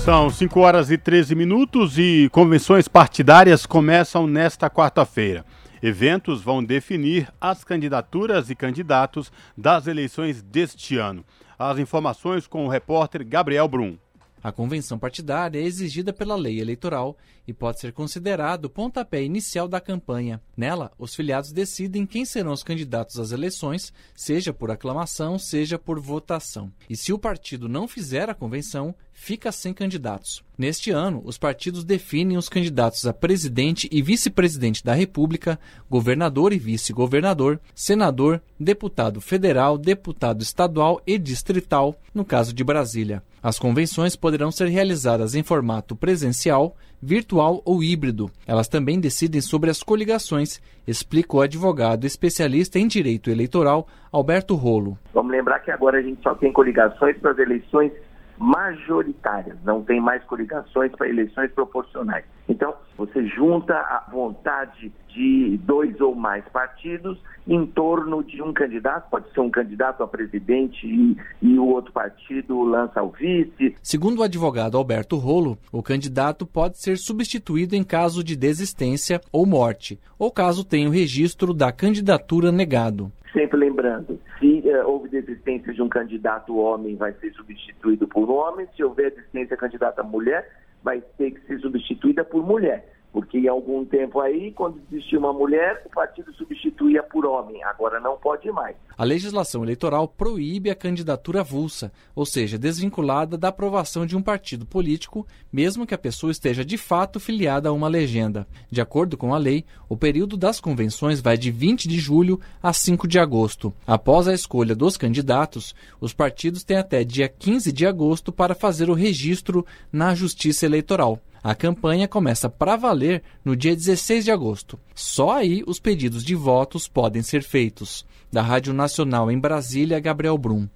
São 0.03 0.29
5 0.29 0.59
horas 0.59 0.91
e 0.91 0.97
13 0.97 1.33
minutos 1.33 1.97
e 1.97 2.27
convenções 2.29 2.89
partidárias 2.89 3.65
começam 3.65 4.27
nesta 4.27 4.69
quarta-feira. 4.69 5.45
Eventos 5.81 6.41
vão 6.41 6.61
definir 6.61 7.31
as 7.39 7.63
candidaturas 7.63 8.49
e 8.49 8.55
candidatos 8.55 9.31
das 9.57 9.87
eleições 9.87 10.41
deste 10.41 10.97
ano. 10.97 11.23
As 11.57 11.79
informações 11.79 12.47
com 12.47 12.65
o 12.65 12.69
repórter 12.69 13.25
Gabriel 13.25 13.65
Brum. 13.69 13.95
A 14.43 14.51
convenção 14.51 14.99
partidária 14.99 15.57
é 15.57 15.63
exigida 15.63 16.11
pela 16.11 16.35
lei 16.35 16.59
eleitoral 16.59 17.15
e 17.47 17.53
pode 17.53 17.79
ser 17.79 17.93
considerado 17.93 18.65
o 18.65 18.69
pontapé 18.69 19.23
inicial 19.23 19.69
da 19.69 19.79
campanha. 19.79 20.41
Nela, 20.55 20.91
os 20.99 21.15
filiados 21.15 21.53
decidem 21.53 22.05
quem 22.05 22.25
serão 22.25 22.51
os 22.51 22.61
candidatos 22.61 23.17
às 23.17 23.31
eleições, 23.31 23.93
seja 24.13 24.51
por 24.51 24.69
aclamação, 24.69 25.39
seja 25.39 25.79
por 25.79 25.97
votação. 25.97 26.69
E 26.89 26.97
se 26.97 27.13
o 27.13 27.17
partido 27.19 27.69
não 27.69 27.87
fizer 27.87 28.29
a 28.29 28.33
convenção, 28.33 28.93
fica 29.23 29.53
sem 29.53 29.73
candidatos. 29.73 30.43
Neste 30.57 30.91
ano, 30.91 31.21
os 31.23 31.37
partidos 31.37 31.85
definem 31.85 32.35
os 32.35 32.49
candidatos 32.49 33.07
a 33.07 33.13
presidente 33.13 33.87
e 33.89 34.01
vice-presidente 34.01 34.83
da 34.83 34.93
República, 34.93 35.57
governador 35.89 36.51
e 36.51 36.59
vice-governador, 36.59 37.57
senador, 37.73 38.41
deputado 38.59 39.21
federal, 39.21 39.77
deputado 39.77 40.41
estadual 40.41 41.01
e 41.07 41.17
distrital, 41.17 41.95
no 42.13 42.25
caso 42.25 42.53
de 42.53 42.65
Brasília. 42.65 43.23
As 43.41 43.57
convenções 43.57 44.15
poderão 44.17 44.51
ser 44.51 44.67
realizadas 44.67 45.35
em 45.35 45.43
formato 45.43 45.95
presencial, 45.95 46.75
virtual 47.01 47.61
ou 47.65 47.81
híbrido. 47.81 48.29
Elas 48.45 48.67
também 48.67 48.99
decidem 48.99 49.39
sobre 49.39 49.69
as 49.69 49.81
coligações, 49.81 50.61
explica 50.85 51.37
o 51.37 51.41
advogado 51.41 52.05
especialista 52.05 52.77
em 52.77 52.87
direito 52.87 53.29
eleitoral 53.29 53.87
Alberto 54.11 54.55
Rolo. 54.55 54.97
Vamos 55.13 55.31
lembrar 55.31 55.59
que 55.59 55.71
agora 55.71 55.97
a 55.97 56.01
gente 56.01 56.21
só 56.21 56.35
tem 56.35 56.51
coligações 56.53 57.17
para 57.17 57.31
as 57.31 57.39
eleições 57.39 57.91
majoritárias, 58.37 59.57
não 59.63 59.83
tem 59.83 59.99
mais 59.99 60.23
coligações 60.23 60.91
para 60.91 61.07
eleições 61.07 61.51
proporcionais. 61.51 62.25
Então, 62.47 62.73
você 62.97 63.25
junta 63.27 63.75
a 63.75 64.05
vontade 64.11 64.91
de 65.13 65.57
dois 65.63 65.99
ou 66.01 66.15
mais 66.15 66.43
partidos 66.49 67.17
em 67.47 67.65
torno 67.65 68.23
de 68.23 68.41
um 68.41 68.53
candidato, 68.53 69.09
pode 69.09 69.31
ser 69.31 69.41
um 69.41 69.49
candidato 69.49 70.01
a 70.01 70.07
presidente 70.07 70.87
e, 70.87 71.17
e, 71.41 71.59
o 71.59 71.65
outro 71.65 71.91
partido 71.91 72.63
lança 72.63 73.03
o 73.03 73.09
vice. 73.09 73.75
Segundo 73.81 74.19
o 74.19 74.23
advogado 74.23 74.77
Alberto 74.77 75.17
Rolo, 75.17 75.57
o 75.71 75.83
candidato 75.83 76.45
pode 76.45 76.77
ser 76.77 76.97
substituído 76.97 77.75
em 77.75 77.83
caso 77.83 78.23
de 78.23 78.35
desistência 78.35 79.19
ou 79.31 79.45
morte, 79.45 79.99
ou 80.17 80.31
caso 80.31 80.63
tenha 80.63 80.87
o 80.87 80.91
registro 80.91 81.53
da 81.53 81.71
candidatura 81.71 82.51
negado. 82.51 83.11
Sempre 83.33 83.57
lembrando, 83.57 84.19
se 84.39 84.61
uh, 84.65 84.87
houve 84.87 85.09
desistência 85.09 85.73
de 85.73 85.81
um 85.81 85.89
candidato 85.89 86.55
homem, 86.55 86.95
vai 86.95 87.13
ser 87.13 87.33
substituído 87.33 88.07
por 88.07 88.29
homem. 88.29 88.67
Se 88.75 88.83
houver 88.83 89.09
desistência 89.09 89.57
candidata 89.57 90.03
mulher, 90.03 90.47
vai 90.83 91.01
ter 91.17 91.31
que 91.31 91.41
ser 91.47 91.59
substituída 91.59 92.23
por 92.23 92.45
mulher. 92.45 92.93
Porque 93.13 93.37
em 93.37 93.47
algum 93.47 93.85
tempo 93.85 94.19
aí, 94.19 94.51
quando 94.51 94.81
existia 94.91 95.19
uma 95.19 95.31
mulher, 95.31 95.83
o 95.85 95.89
partido 95.89 96.33
substituía 96.33 97.03
por 97.03 97.27
homem. 97.27 97.63
Agora 97.63 97.99
não 97.99 98.17
pode 98.17 98.51
mais. 98.51 98.75
A 98.97 99.03
legislação 99.03 99.63
eleitoral 99.63 100.07
proíbe 100.07 100.71
a 100.71 100.75
candidatura 100.75 101.41
avulsa, 101.41 101.91
ou 102.15 102.25
seja, 102.25 102.57
desvinculada 102.57 103.37
da 103.37 103.49
aprovação 103.49 104.03
de 104.03 104.17
um 104.17 104.21
partido 104.21 104.65
político, 104.65 105.27
mesmo 105.51 105.85
que 105.85 105.93
a 105.93 105.97
pessoa 105.97 106.31
esteja 106.31 106.65
de 106.65 106.75
fato 106.75 107.19
filiada 107.19 107.69
a 107.69 107.71
uma 107.71 107.87
legenda. 107.87 108.47
De 108.71 108.81
acordo 108.81 109.15
com 109.15 109.31
a 109.31 109.37
lei, 109.37 109.63
o 109.87 109.95
período 109.95 110.35
das 110.35 110.59
convenções 110.59 111.21
vai 111.21 111.37
de 111.37 111.51
20 111.51 111.87
de 111.87 111.99
julho 111.99 112.39
a 112.63 112.73
5 112.73 113.07
de 113.07 113.19
agosto. 113.19 113.71
Após 113.85 114.27
a 114.27 114.33
escolha 114.33 114.75
dos 114.75 114.97
candidatos, 114.97 115.75
os 116.01 116.13
partidos 116.13 116.63
têm 116.63 116.77
até 116.77 117.03
dia 117.03 117.29
15 117.29 117.71
de 117.71 117.85
agosto 117.85 118.31
para 118.31 118.55
fazer 118.55 118.89
o 118.89 118.93
registro 118.93 119.63
na 119.91 120.15
Justiça 120.15 120.65
Eleitoral. 120.65 121.19
A 121.43 121.53
campanha 121.53 122.07
começa 122.07 122.49
para 122.49 122.77
valer 122.77 123.21
no 123.43 123.53
dia 123.53 123.75
16 123.75 124.23
de 124.23 124.31
agosto. 124.31 124.79
Só 124.95 125.33
aí 125.33 125.61
os 125.67 125.77
pedidos 125.77 126.23
de 126.23 126.35
votos 126.35 126.87
podem 126.87 127.21
ser 127.21 127.43
feitos. 127.43 128.05
Da 128.31 128.41
Rádio 128.41 128.73
Nacional 128.73 129.29
em 129.29 129.37
Brasília, 129.37 129.99
Gabriel 129.99 130.37
Brum. 130.37 130.69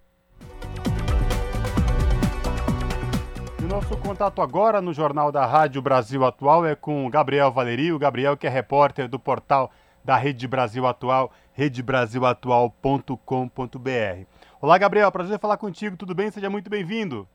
Nosso 3.69 3.95
contato 3.95 4.41
agora 4.41 4.81
no 4.81 4.93
Jornal 4.93 5.31
da 5.31 5.45
Rádio 5.45 5.81
Brasil 5.81 6.25
Atual 6.25 6.65
é 6.65 6.75
com 6.75 7.09
Gabriel 7.09 7.49
Valeri, 7.49 7.93
o 7.93 7.99
Gabriel 7.99 8.35
que 8.35 8.45
é 8.45 8.49
repórter 8.49 9.07
do 9.07 9.17
portal 9.17 9.71
da 10.03 10.17
Rede 10.17 10.49
Brasil 10.49 10.85
Atual, 10.85 11.31
redebrasilatual.com.br. 11.53 14.25
Olá, 14.59 14.77
Gabriel, 14.77 15.09
prazer 15.13 15.39
falar 15.39 15.55
contigo, 15.55 15.95
tudo 15.95 16.13
bem? 16.13 16.29
Seja 16.29 16.49
muito 16.49 16.69
bem-vindo. 16.69 17.25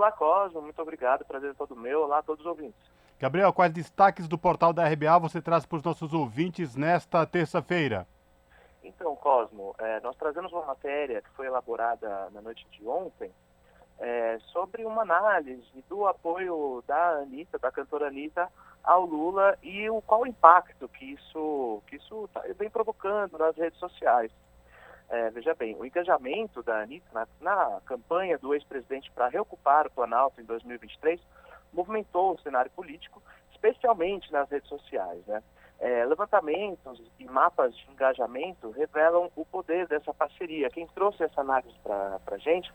Olá, 0.00 0.10
Cosmo, 0.10 0.62
muito 0.62 0.80
obrigado, 0.80 1.26
prazer 1.26 1.50
é 1.50 1.52
todo 1.52 1.76
meu. 1.76 2.04
Olá 2.04 2.20
a 2.20 2.22
todos 2.22 2.40
os 2.40 2.46
ouvintes. 2.46 2.80
Gabriel, 3.18 3.52
quais 3.52 3.70
destaques 3.70 4.26
do 4.26 4.38
portal 4.38 4.72
da 4.72 4.88
RBA 4.88 5.18
você 5.18 5.42
traz 5.42 5.66
para 5.66 5.76
os 5.76 5.82
nossos 5.82 6.14
ouvintes 6.14 6.74
nesta 6.74 7.26
terça-feira? 7.26 8.06
Então, 8.82 9.14
Cosmo, 9.14 9.74
é, 9.78 10.00
nós 10.00 10.16
trazemos 10.16 10.50
uma 10.54 10.64
matéria 10.64 11.20
que 11.20 11.28
foi 11.32 11.48
elaborada 11.48 12.30
na 12.30 12.40
noite 12.40 12.66
de 12.70 12.88
ontem 12.88 13.30
é, 13.98 14.38
sobre 14.50 14.86
uma 14.86 15.02
análise 15.02 15.84
do 15.86 16.06
apoio 16.06 16.82
da 16.86 17.18
Anitta, 17.18 17.58
da 17.58 17.70
cantora 17.70 18.06
Anitta, 18.06 18.48
ao 18.82 19.04
Lula 19.04 19.58
e 19.62 19.90
o 19.90 20.00
qual 20.00 20.22
o 20.22 20.26
impacto 20.26 20.88
que 20.88 21.12
isso 21.12 21.82
que 21.86 21.96
isso 21.96 22.26
tá, 22.32 22.42
vem 22.56 22.70
provocando 22.70 23.36
nas 23.36 23.54
redes 23.54 23.78
sociais. 23.78 24.32
É, 25.10 25.28
veja 25.30 25.54
bem, 25.54 25.74
o 25.76 25.84
engajamento 25.84 26.62
da 26.62 26.82
Anitta 26.82 27.08
na, 27.12 27.26
na 27.40 27.80
campanha 27.84 28.38
do 28.38 28.54
ex-presidente 28.54 29.10
para 29.10 29.26
reocupar 29.26 29.88
o 29.88 29.90
Planalto 29.90 30.40
em 30.40 30.44
2023 30.44 31.20
movimentou 31.72 32.34
o 32.34 32.40
cenário 32.40 32.70
político, 32.70 33.20
especialmente 33.50 34.32
nas 34.32 34.48
redes 34.48 34.68
sociais. 34.68 35.20
Né? 35.26 35.42
É, 35.80 36.04
levantamentos 36.04 37.02
e 37.18 37.24
mapas 37.24 37.76
de 37.76 37.90
engajamento 37.90 38.70
revelam 38.70 39.28
o 39.34 39.44
poder 39.44 39.88
dessa 39.88 40.14
parceria. 40.14 40.70
Quem 40.70 40.86
trouxe 40.88 41.24
essa 41.24 41.40
análise 41.40 41.74
para 41.82 42.20
a 42.30 42.38
gente 42.38 42.72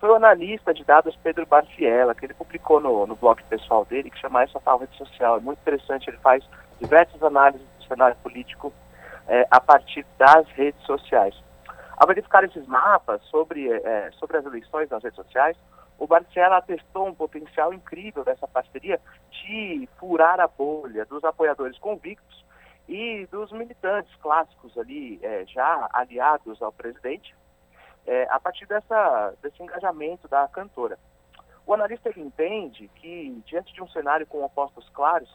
foi 0.00 0.10
o 0.10 0.14
analista 0.16 0.74
de 0.74 0.84
dados 0.84 1.16
Pedro 1.22 1.46
Barciela, 1.46 2.14
que 2.14 2.26
ele 2.26 2.34
publicou 2.34 2.80
no, 2.80 3.06
no 3.06 3.14
blog 3.14 3.40
pessoal 3.44 3.84
dele, 3.84 4.10
que 4.10 4.18
chama 4.18 4.42
Essa 4.42 4.60
Tal 4.60 4.78
Rede 4.78 4.96
Social. 4.96 5.36
É 5.36 5.40
muito 5.40 5.60
interessante, 5.60 6.10
ele 6.10 6.18
faz 6.18 6.44
diversas 6.80 7.22
análises 7.22 7.66
do 7.78 7.84
cenário 7.84 8.16
político 8.16 8.72
é, 9.28 9.46
a 9.48 9.60
partir 9.60 10.04
das 10.16 10.48
redes 10.48 10.80
sociais. 10.84 11.34
Ao 11.98 12.06
verificar 12.06 12.44
esses 12.44 12.64
mapas 12.68 13.20
sobre, 13.24 13.72
é, 13.72 14.10
sobre 14.12 14.36
as 14.36 14.46
eleições 14.46 14.88
nas 14.88 15.02
redes 15.02 15.16
sociais, 15.16 15.56
o 15.98 16.06
Barcela 16.06 16.58
atestou 16.58 17.08
um 17.08 17.14
potencial 17.14 17.74
incrível 17.74 18.22
dessa 18.22 18.46
parceria 18.46 19.00
de 19.32 19.88
furar 19.98 20.38
a 20.38 20.46
bolha 20.46 21.04
dos 21.06 21.24
apoiadores 21.24 21.76
convictos 21.80 22.46
e 22.86 23.26
dos 23.32 23.50
militantes 23.50 24.14
clássicos 24.22 24.78
ali, 24.78 25.18
é, 25.24 25.44
já 25.46 25.88
aliados 25.92 26.62
ao 26.62 26.70
presidente, 26.70 27.34
é, 28.06 28.28
a 28.30 28.38
partir 28.38 28.66
dessa, 28.66 29.34
desse 29.42 29.60
engajamento 29.60 30.28
da 30.28 30.46
cantora. 30.46 30.96
O 31.66 31.74
analista 31.74 32.10
entende 32.16 32.88
que, 32.94 33.42
diante 33.44 33.74
de 33.74 33.82
um 33.82 33.88
cenário 33.88 34.24
com 34.24 34.44
opostos 34.44 34.88
claros, 34.90 35.28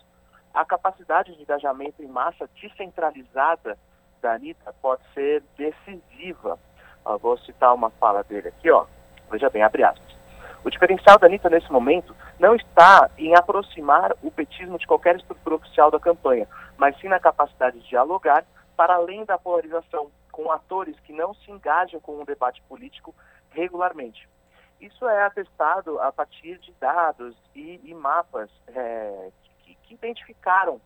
a 0.53 0.63
capacidade 0.63 1.35
de 1.35 1.41
engajamento 1.41 2.01
em 2.01 2.07
massa 2.07 2.49
descentralizada 2.55 3.77
da 4.23 4.33
Anitta 4.33 4.73
pode 4.81 5.03
ser 5.13 5.43
decisiva. 5.57 6.57
Uh, 7.05 7.17
vou 7.19 7.37
citar 7.39 7.75
uma 7.75 7.89
fala 7.91 8.23
dele 8.23 8.47
aqui, 8.47 8.71
ó. 8.71 8.85
Veja 9.29 9.49
bem, 9.49 9.61
abre 9.61 9.83
aspas. 9.83 10.13
O 10.63 10.69
diferencial 10.69 11.19
da 11.19 11.27
Anitta 11.27 11.49
nesse 11.49 11.69
momento 11.69 12.15
não 12.39 12.55
está 12.55 13.11
em 13.17 13.35
aproximar 13.35 14.15
o 14.23 14.31
petismo 14.31 14.79
de 14.79 14.87
qualquer 14.87 15.17
estrutura 15.17 15.55
oficial 15.55 15.91
da 15.91 15.99
campanha, 15.99 16.47
mas 16.77 16.97
sim 16.99 17.09
na 17.09 17.19
capacidade 17.19 17.79
de 17.79 17.89
dialogar 17.89 18.45
para 18.77 18.95
além 18.95 19.25
da 19.25 19.37
polarização, 19.37 20.09
com 20.31 20.49
atores 20.51 20.97
que 21.01 21.11
não 21.13 21.33
se 21.35 21.51
engajam 21.51 21.99
com 21.99 22.19
o 22.19 22.25
debate 22.25 22.61
político 22.63 23.13
regularmente. 23.51 24.27
Isso 24.79 25.07
é 25.07 25.23
atestado 25.23 25.99
a 25.99 26.11
partir 26.11 26.57
de 26.59 26.73
dados 26.79 27.35
e, 27.53 27.79
e 27.83 27.93
mapas 27.93 28.49
é, 28.67 29.29
que, 29.63 29.75
que 29.83 29.93
identificaram 29.93 30.81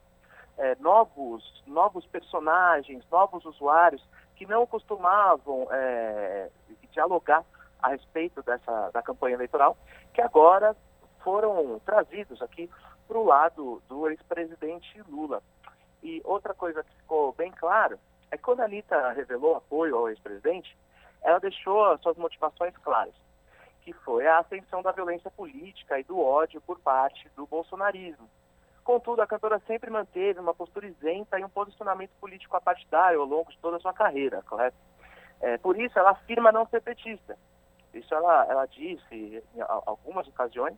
é, 0.58 0.76
novos, 0.80 1.64
novos 1.66 2.06
personagens, 2.08 3.04
novos 3.12 3.46
usuários 3.46 4.04
que 4.36 4.46
não 4.46 4.66
costumavam 4.66 5.68
é, 5.72 6.50
dialogar 6.92 7.44
a 7.82 7.90
respeito 7.90 8.42
dessa 8.42 8.90
da 8.92 9.02
campanha 9.02 9.36
eleitoral, 9.36 9.78
que 10.14 10.22
agora 10.22 10.76
foram 11.24 11.80
trazidos 11.86 12.42
aqui 12.42 12.70
para 13.08 13.18
o 13.18 13.26
lado 13.26 13.82
do 13.88 14.10
ex-presidente 14.10 15.02
Lula. 15.10 15.42
E 16.04 16.22
outra 16.24 16.54
coisa 16.54 16.84
que 16.84 16.96
ficou 16.96 17.34
bem 17.34 17.52
claro 17.52 18.00
é 18.32 18.38
que 18.38 18.44
quando 18.44 18.62
a 18.62 18.66
Anitta 18.66 19.12
revelou 19.12 19.56
apoio 19.56 19.96
ao 19.96 20.10
ex-presidente, 20.10 20.78
ela 21.22 21.40
deixou 21.40 21.98
suas 22.00 22.18
motivações 22.18 22.76
claras, 22.78 23.14
que 23.82 23.94
foi 23.94 24.28
a 24.28 24.40
ascensão 24.40 24.82
da 24.82 24.92
violência 24.92 25.32
política 25.32 26.00
e 26.00 26.04
do 26.04 26.20
ódio 26.20 26.62
por 26.62 26.80
parte 26.80 27.30
do 27.36 27.46
bolsonarismo. 27.46 28.30
Contudo, 28.88 29.22
a 29.22 29.28
cantora 29.28 29.60
sempre 29.68 29.92
manteve 29.92 30.40
uma 30.40 30.54
postura 30.54 30.88
isenta 30.88 31.38
e 31.38 31.44
um 31.44 31.50
posicionamento 31.50 32.12
político 32.22 32.56
apartidário 32.56 33.20
ao 33.20 33.28
longo 33.28 33.52
de 33.52 33.58
toda 33.58 33.76
a 33.76 33.80
sua 33.82 33.92
carreira, 33.92 34.42
correto? 34.44 34.78
É, 35.42 35.58
por 35.58 35.78
isso, 35.78 36.00
ela 36.00 36.12
afirma 36.12 36.54
não 36.54 36.66
ser 36.68 36.82
petista. 36.82 37.38
Isso 37.94 38.16
ela, 38.16 38.46
ela 38.50 38.66
disse 38.66 39.44
em 39.54 39.62
algumas 39.68 40.26
ocasiões, 40.30 40.78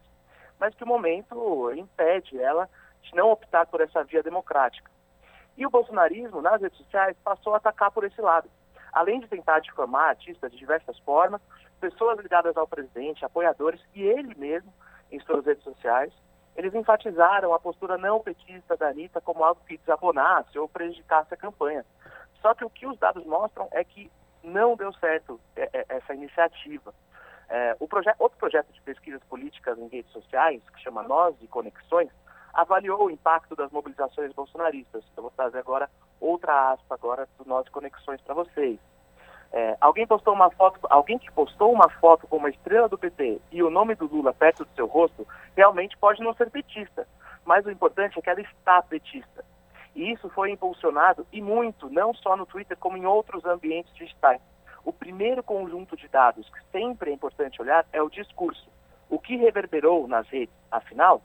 mas 0.59 0.73
que 0.73 0.83
o 0.83 0.87
momento 0.87 1.71
impede 1.75 2.41
ela 2.41 2.67
de 3.03 3.13
não 3.13 3.29
optar 3.29 3.67
por 3.67 3.79
essa 3.79 4.03
via 4.03 4.23
democrática. 4.23 4.89
E 5.55 5.63
o 5.63 5.69
bolsonarismo, 5.69 6.41
nas 6.41 6.59
redes 6.59 6.79
sociais, 6.79 7.15
passou 7.23 7.53
a 7.53 7.57
atacar 7.57 7.91
por 7.91 8.03
esse 8.03 8.19
lado. 8.19 8.49
Além 8.91 9.19
de 9.19 9.27
tentar 9.27 9.59
difamar 9.59 10.09
artistas 10.09 10.51
de 10.51 10.57
diversas 10.57 10.97
formas, 11.01 11.43
pessoas 11.79 12.17
ligadas 12.17 12.57
ao 12.57 12.67
presidente, 12.67 13.23
apoiadores 13.23 13.79
e 13.93 14.01
ele 14.01 14.33
mesmo 14.33 14.73
em 15.11 15.19
suas 15.19 15.45
redes 15.45 15.63
sociais, 15.63 16.11
eles 16.59 16.75
enfatizaram 16.75 17.53
a 17.53 17.59
postura 17.59 17.97
não 17.97 18.19
petista 18.19 18.75
da 18.75 18.89
Anitta 18.89 19.21
como 19.21 19.45
algo 19.45 19.61
que 19.65 19.77
desabonasse 19.77 20.59
ou 20.59 20.67
prejudicasse 20.67 21.33
a 21.33 21.37
campanha. 21.37 21.85
Só 22.41 22.53
que 22.53 22.65
o 22.65 22.69
que 22.69 22.85
os 22.85 22.99
dados 22.99 23.25
mostram 23.25 23.69
é 23.71 23.81
que 23.81 24.11
não 24.43 24.75
deu 24.75 24.91
certo 24.95 25.39
é, 25.55 25.69
é, 25.71 25.85
essa 25.87 26.13
iniciativa. 26.13 26.93
É, 27.47 27.77
o 27.79 27.87
proje 27.87 28.11
outro 28.19 28.37
projeto 28.37 28.73
de 28.73 28.81
pesquisas 28.81 29.23
políticas 29.23 29.79
em 29.79 29.87
redes 29.87 30.11
sociais, 30.11 30.61
que 30.71 30.81
chama 30.81 31.01
Nós 31.03 31.33
e 31.39 31.47
Conexões, 31.47 32.09
avaliou 32.53 33.05
o 33.05 33.09
impacto 33.09 33.55
das 33.55 33.71
mobilizações 33.71 34.33
bolsonaristas. 34.33 35.05
Eu 35.15 35.23
vou 35.23 35.31
trazer 35.31 35.59
agora 35.59 35.89
outra 36.19 36.73
aspa 36.73 36.93
agora 36.93 37.25
do 37.37 37.45
Nós 37.47 37.65
e 37.67 37.71
Conexões 37.71 38.19
para 38.19 38.35
vocês. 38.35 38.77
É, 39.51 39.75
alguém 39.81 40.05
postou 40.05 40.33
uma 40.33 40.51
foto, 40.51 40.79
alguém 40.89 41.17
que 41.17 41.31
postou 41.31 41.71
uma 41.71 41.89
foto 41.89 42.27
com 42.27 42.37
uma 42.37 42.49
estrela 42.49 42.87
do 42.87 42.97
PT 42.97 43.41
e 43.51 43.63
o 43.63 43.69
nome 43.69 43.95
do 43.95 44.05
Lula 44.05 44.33
perto 44.33 44.63
do 44.63 44.75
seu 44.75 44.85
rosto, 44.85 45.27
realmente 45.55 45.97
pode 45.97 46.21
não 46.21 46.33
ser 46.33 46.51
petista. 46.51 47.07
Mas 47.45 47.65
o 47.65 47.71
importante 47.71 48.17
é 48.17 48.21
que 48.21 48.29
ela 48.29 48.41
está 48.41 48.81
petista. 48.81 49.43
E 49.95 50.11
isso 50.11 50.29
foi 50.29 50.51
impulsionado 50.51 51.25
e 51.33 51.41
muito, 51.41 51.89
não 51.89 52.13
só 52.13 52.37
no 52.37 52.45
Twitter, 52.45 52.77
como 52.77 52.95
em 52.95 53.05
outros 53.05 53.43
ambientes 53.43 53.93
digitais. 53.95 54.39
O 54.85 54.93
primeiro 54.93 55.43
conjunto 55.43 55.97
de 55.97 56.07
dados 56.07 56.47
que 56.49 56.59
sempre 56.71 57.09
é 57.09 57.13
importante 57.13 57.61
olhar 57.61 57.85
é 57.91 58.01
o 58.01 58.09
discurso. 58.09 58.69
O 59.09 59.17
que 59.17 59.35
reverberou 59.35 60.07
nas 60.07 60.27
redes, 60.29 60.53
afinal, 60.71 61.21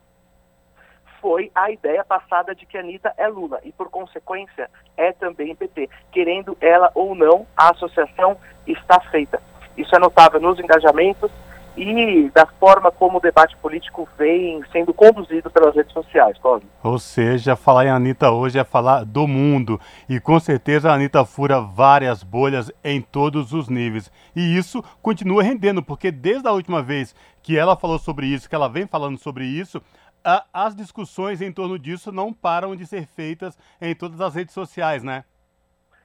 foi 1.25 1.51
a 1.55 1.71
ideia 1.71 2.05
passada 2.05 2.55
de 2.55 2.67
que 2.67 2.77
Anitta 2.77 3.15
é 3.17 3.27
Lula 3.27 3.59
e, 3.65 3.73
por 3.73 3.89
consequência, 3.89 4.69
é 4.95 5.11
também 5.11 5.57
PT. 5.57 5.89
Querendo 6.13 6.55
ela 6.61 6.91
ou 6.95 7.15
não, 7.15 7.47
a 7.57 7.71
associação 7.71 8.37
está 8.67 9.01
feita. 9.11 9.41
Isso 9.75 9.97
é 9.97 9.99
notável 9.99 10.39
nos 10.39 10.59
engajamentos 10.59 11.31
e 11.79 12.31
da 12.35 12.47
forma 12.47 12.91
como 12.91 13.17
o 13.17 13.21
debate 13.21 13.57
político 13.57 14.07
vem 14.19 14.63
sendo 14.71 14.93
conduzido 14.93 15.51
pelas 15.51 15.75
redes 15.75 15.95
sociais, 15.95 16.37
Cosme. 16.39 16.69
Ou 16.83 16.99
seja, 16.99 17.57
falar 17.57 17.87
em 17.87 17.91
Anitta 17.91 18.31
hoje 18.31 18.59
é 18.59 18.65
falar 18.65 19.05
do 19.05 19.27
mundo. 19.27 19.81
E 20.09 20.21
com 20.21 20.39
certeza 20.39 20.91
a 20.91 20.95
Anitta 20.95 21.25
fura 21.25 21.59
várias 21.59 22.23
bolhas 22.23 22.71
em 22.85 23.01
todos 23.01 23.55
os 23.55 23.71
níveis. 23.71 24.13
E 24.37 24.57
isso 24.57 24.85
continua 25.01 25.43
rendendo, 25.43 25.83
porque 25.83 26.13
desde 26.13 26.47
a 26.47 26.53
última 26.53 26.83
vez 26.83 27.15
que 27.43 27.59
ela 27.59 27.77
falou 27.77 27.99
sobre 27.99 28.27
isso, 28.27 28.49
que 28.49 28.55
ela 28.55 28.69
vem 28.69 28.87
falando 28.87 29.19
sobre 29.19 29.45
isso, 29.45 29.83
a, 30.25 30.47
as 30.53 30.75
discussões 30.75 31.43
em 31.43 31.53
torno 31.53 31.79
disso 31.79 32.11
não 32.11 32.33
param 32.33 32.75
de 32.75 32.87
ser 32.87 33.07
feitas 33.07 33.59
em 33.81 33.95
todas 33.95 34.21
as 34.21 34.35
redes 34.35 34.55
sociais, 34.55 35.03
né? 35.03 35.25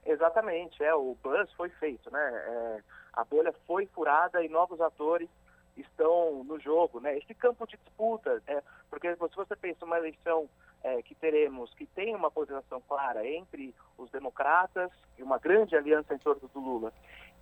Exatamente, 0.04 0.82
é, 0.82 0.94
o 0.94 1.16
buzz 1.22 1.50
foi 1.52 1.68
feito, 1.70 2.10
né? 2.10 2.20
É, 2.20 2.82
a 3.12 3.24
bolha 3.24 3.52
foi 3.66 3.86
furada 3.86 4.44
e 4.44 4.48
novos 4.48 4.80
atores 4.80 5.28
estão 5.76 6.44
no 6.44 6.58
jogo, 6.58 7.00
né? 7.00 7.16
Esse 7.16 7.34
campo 7.34 7.66
de 7.66 7.76
disputa, 7.76 8.42
é, 8.46 8.62
porque 8.90 9.10
se 9.14 9.36
você 9.36 9.56
pensa 9.56 9.84
uma 9.84 9.98
eleição 9.98 10.48
é, 10.82 11.02
que 11.02 11.14
teremos, 11.14 11.72
que 11.74 11.86
tem 11.86 12.14
uma 12.14 12.30
posição 12.30 12.80
clara 12.88 13.26
entre 13.26 13.74
os 13.96 14.10
democratas 14.10 14.90
e 15.18 15.22
uma 15.22 15.38
grande 15.38 15.76
aliança 15.76 16.14
em 16.14 16.18
torno 16.18 16.48
do 16.48 16.60
Lula 16.60 16.92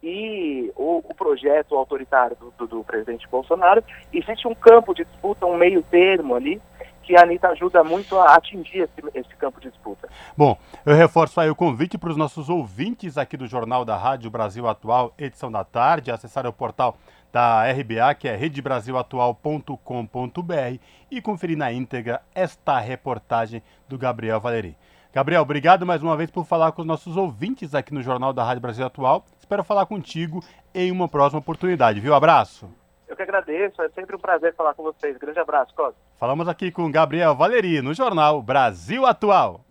e 0.02 0.70
o, 0.76 0.98
o 0.98 1.14
projeto 1.14 1.74
autoritário 1.74 2.36
do, 2.36 2.52
do, 2.56 2.66
do, 2.66 2.84
presidente 2.84 3.26
Bolsonaro, 3.28 3.82
existe 4.12 4.46
um 4.46 4.54
campo 4.54 4.94
de 4.94 5.04
disputa, 5.04 5.46
um 5.46 5.56
meio 5.56 5.82
termo 5.82 6.34
ali, 6.34 6.60
que 7.02 7.16
a 7.16 7.22
Anitta 7.22 7.48
ajuda 7.48 7.82
muito 7.82 8.18
a 8.18 8.34
atingir 8.34 8.80
esse, 8.80 8.92
esse 9.14 9.34
campo 9.36 9.60
de 9.60 9.70
disputa. 9.70 10.08
Bom, 10.36 10.58
eu 10.84 10.94
reforço 10.94 11.40
aí 11.40 11.48
o 11.48 11.54
convite 11.54 11.96
para 11.96 12.10
os 12.10 12.16
nossos 12.16 12.50
ouvintes 12.50 13.16
aqui 13.16 13.36
do 13.36 13.46
Jornal 13.46 13.84
da 13.84 13.96
Rádio 13.96 14.30
Brasil 14.30 14.68
Atual, 14.68 15.14
edição 15.18 15.50
da 15.50 15.64
tarde, 15.64 16.10
acessar 16.10 16.46
o 16.46 16.52
portal 16.52 16.96
da 17.32 17.64
RBA, 17.70 18.14
que 18.14 18.28
é 18.28 18.36
redebrasilatual.com.br, 18.36 20.78
e 21.10 21.22
conferir 21.22 21.56
na 21.56 21.72
íntegra 21.72 22.20
esta 22.34 22.78
reportagem 22.78 23.62
do 23.88 23.98
Gabriel 23.98 24.40
Valeri. 24.40 24.76
Gabriel, 25.18 25.42
obrigado 25.42 25.84
mais 25.84 26.00
uma 26.00 26.16
vez 26.16 26.30
por 26.30 26.46
falar 26.46 26.70
com 26.70 26.82
os 26.82 26.86
nossos 26.86 27.16
ouvintes 27.16 27.74
aqui 27.74 27.92
no 27.92 28.00
Jornal 28.00 28.32
da 28.32 28.44
Rádio 28.44 28.62
Brasil 28.62 28.86
Atual. 28.86 29.26
Espero 29.40 29.64
falar 29.64 29.84
contigo 29.84 30.44
em 30.72 30.92
uma 30.92 31.08
próxima 31.08 31.40
oportunidade, 31.40 31.98
viu? 31.98 32.14
Abraço. 32.14 32.72
Eu 33.08 33.16
que 33.16 33.22
agradeço, 33.22 33.82
é 33.82 33.88
sempre 33.88 34.14
um 34.14 34.18
prazer 34.20 34.54
falar 34.54 34.74
com 34.74 34.84
vocês. 34.84 35.18
Grande 35.18 35.40
abraço, 35.40 35.74
Costa. 35.74 35.96
Falamos 36.20 36.46
aqui 36.46 36.70
com 36.70 36.88
Gabriel 36.88 37.34
Valeri 37.34 37.82
no 37.82 37.92
Jornal 37.92 38.40
Brasil 38.40 39.04
Atual. 39.04 39.64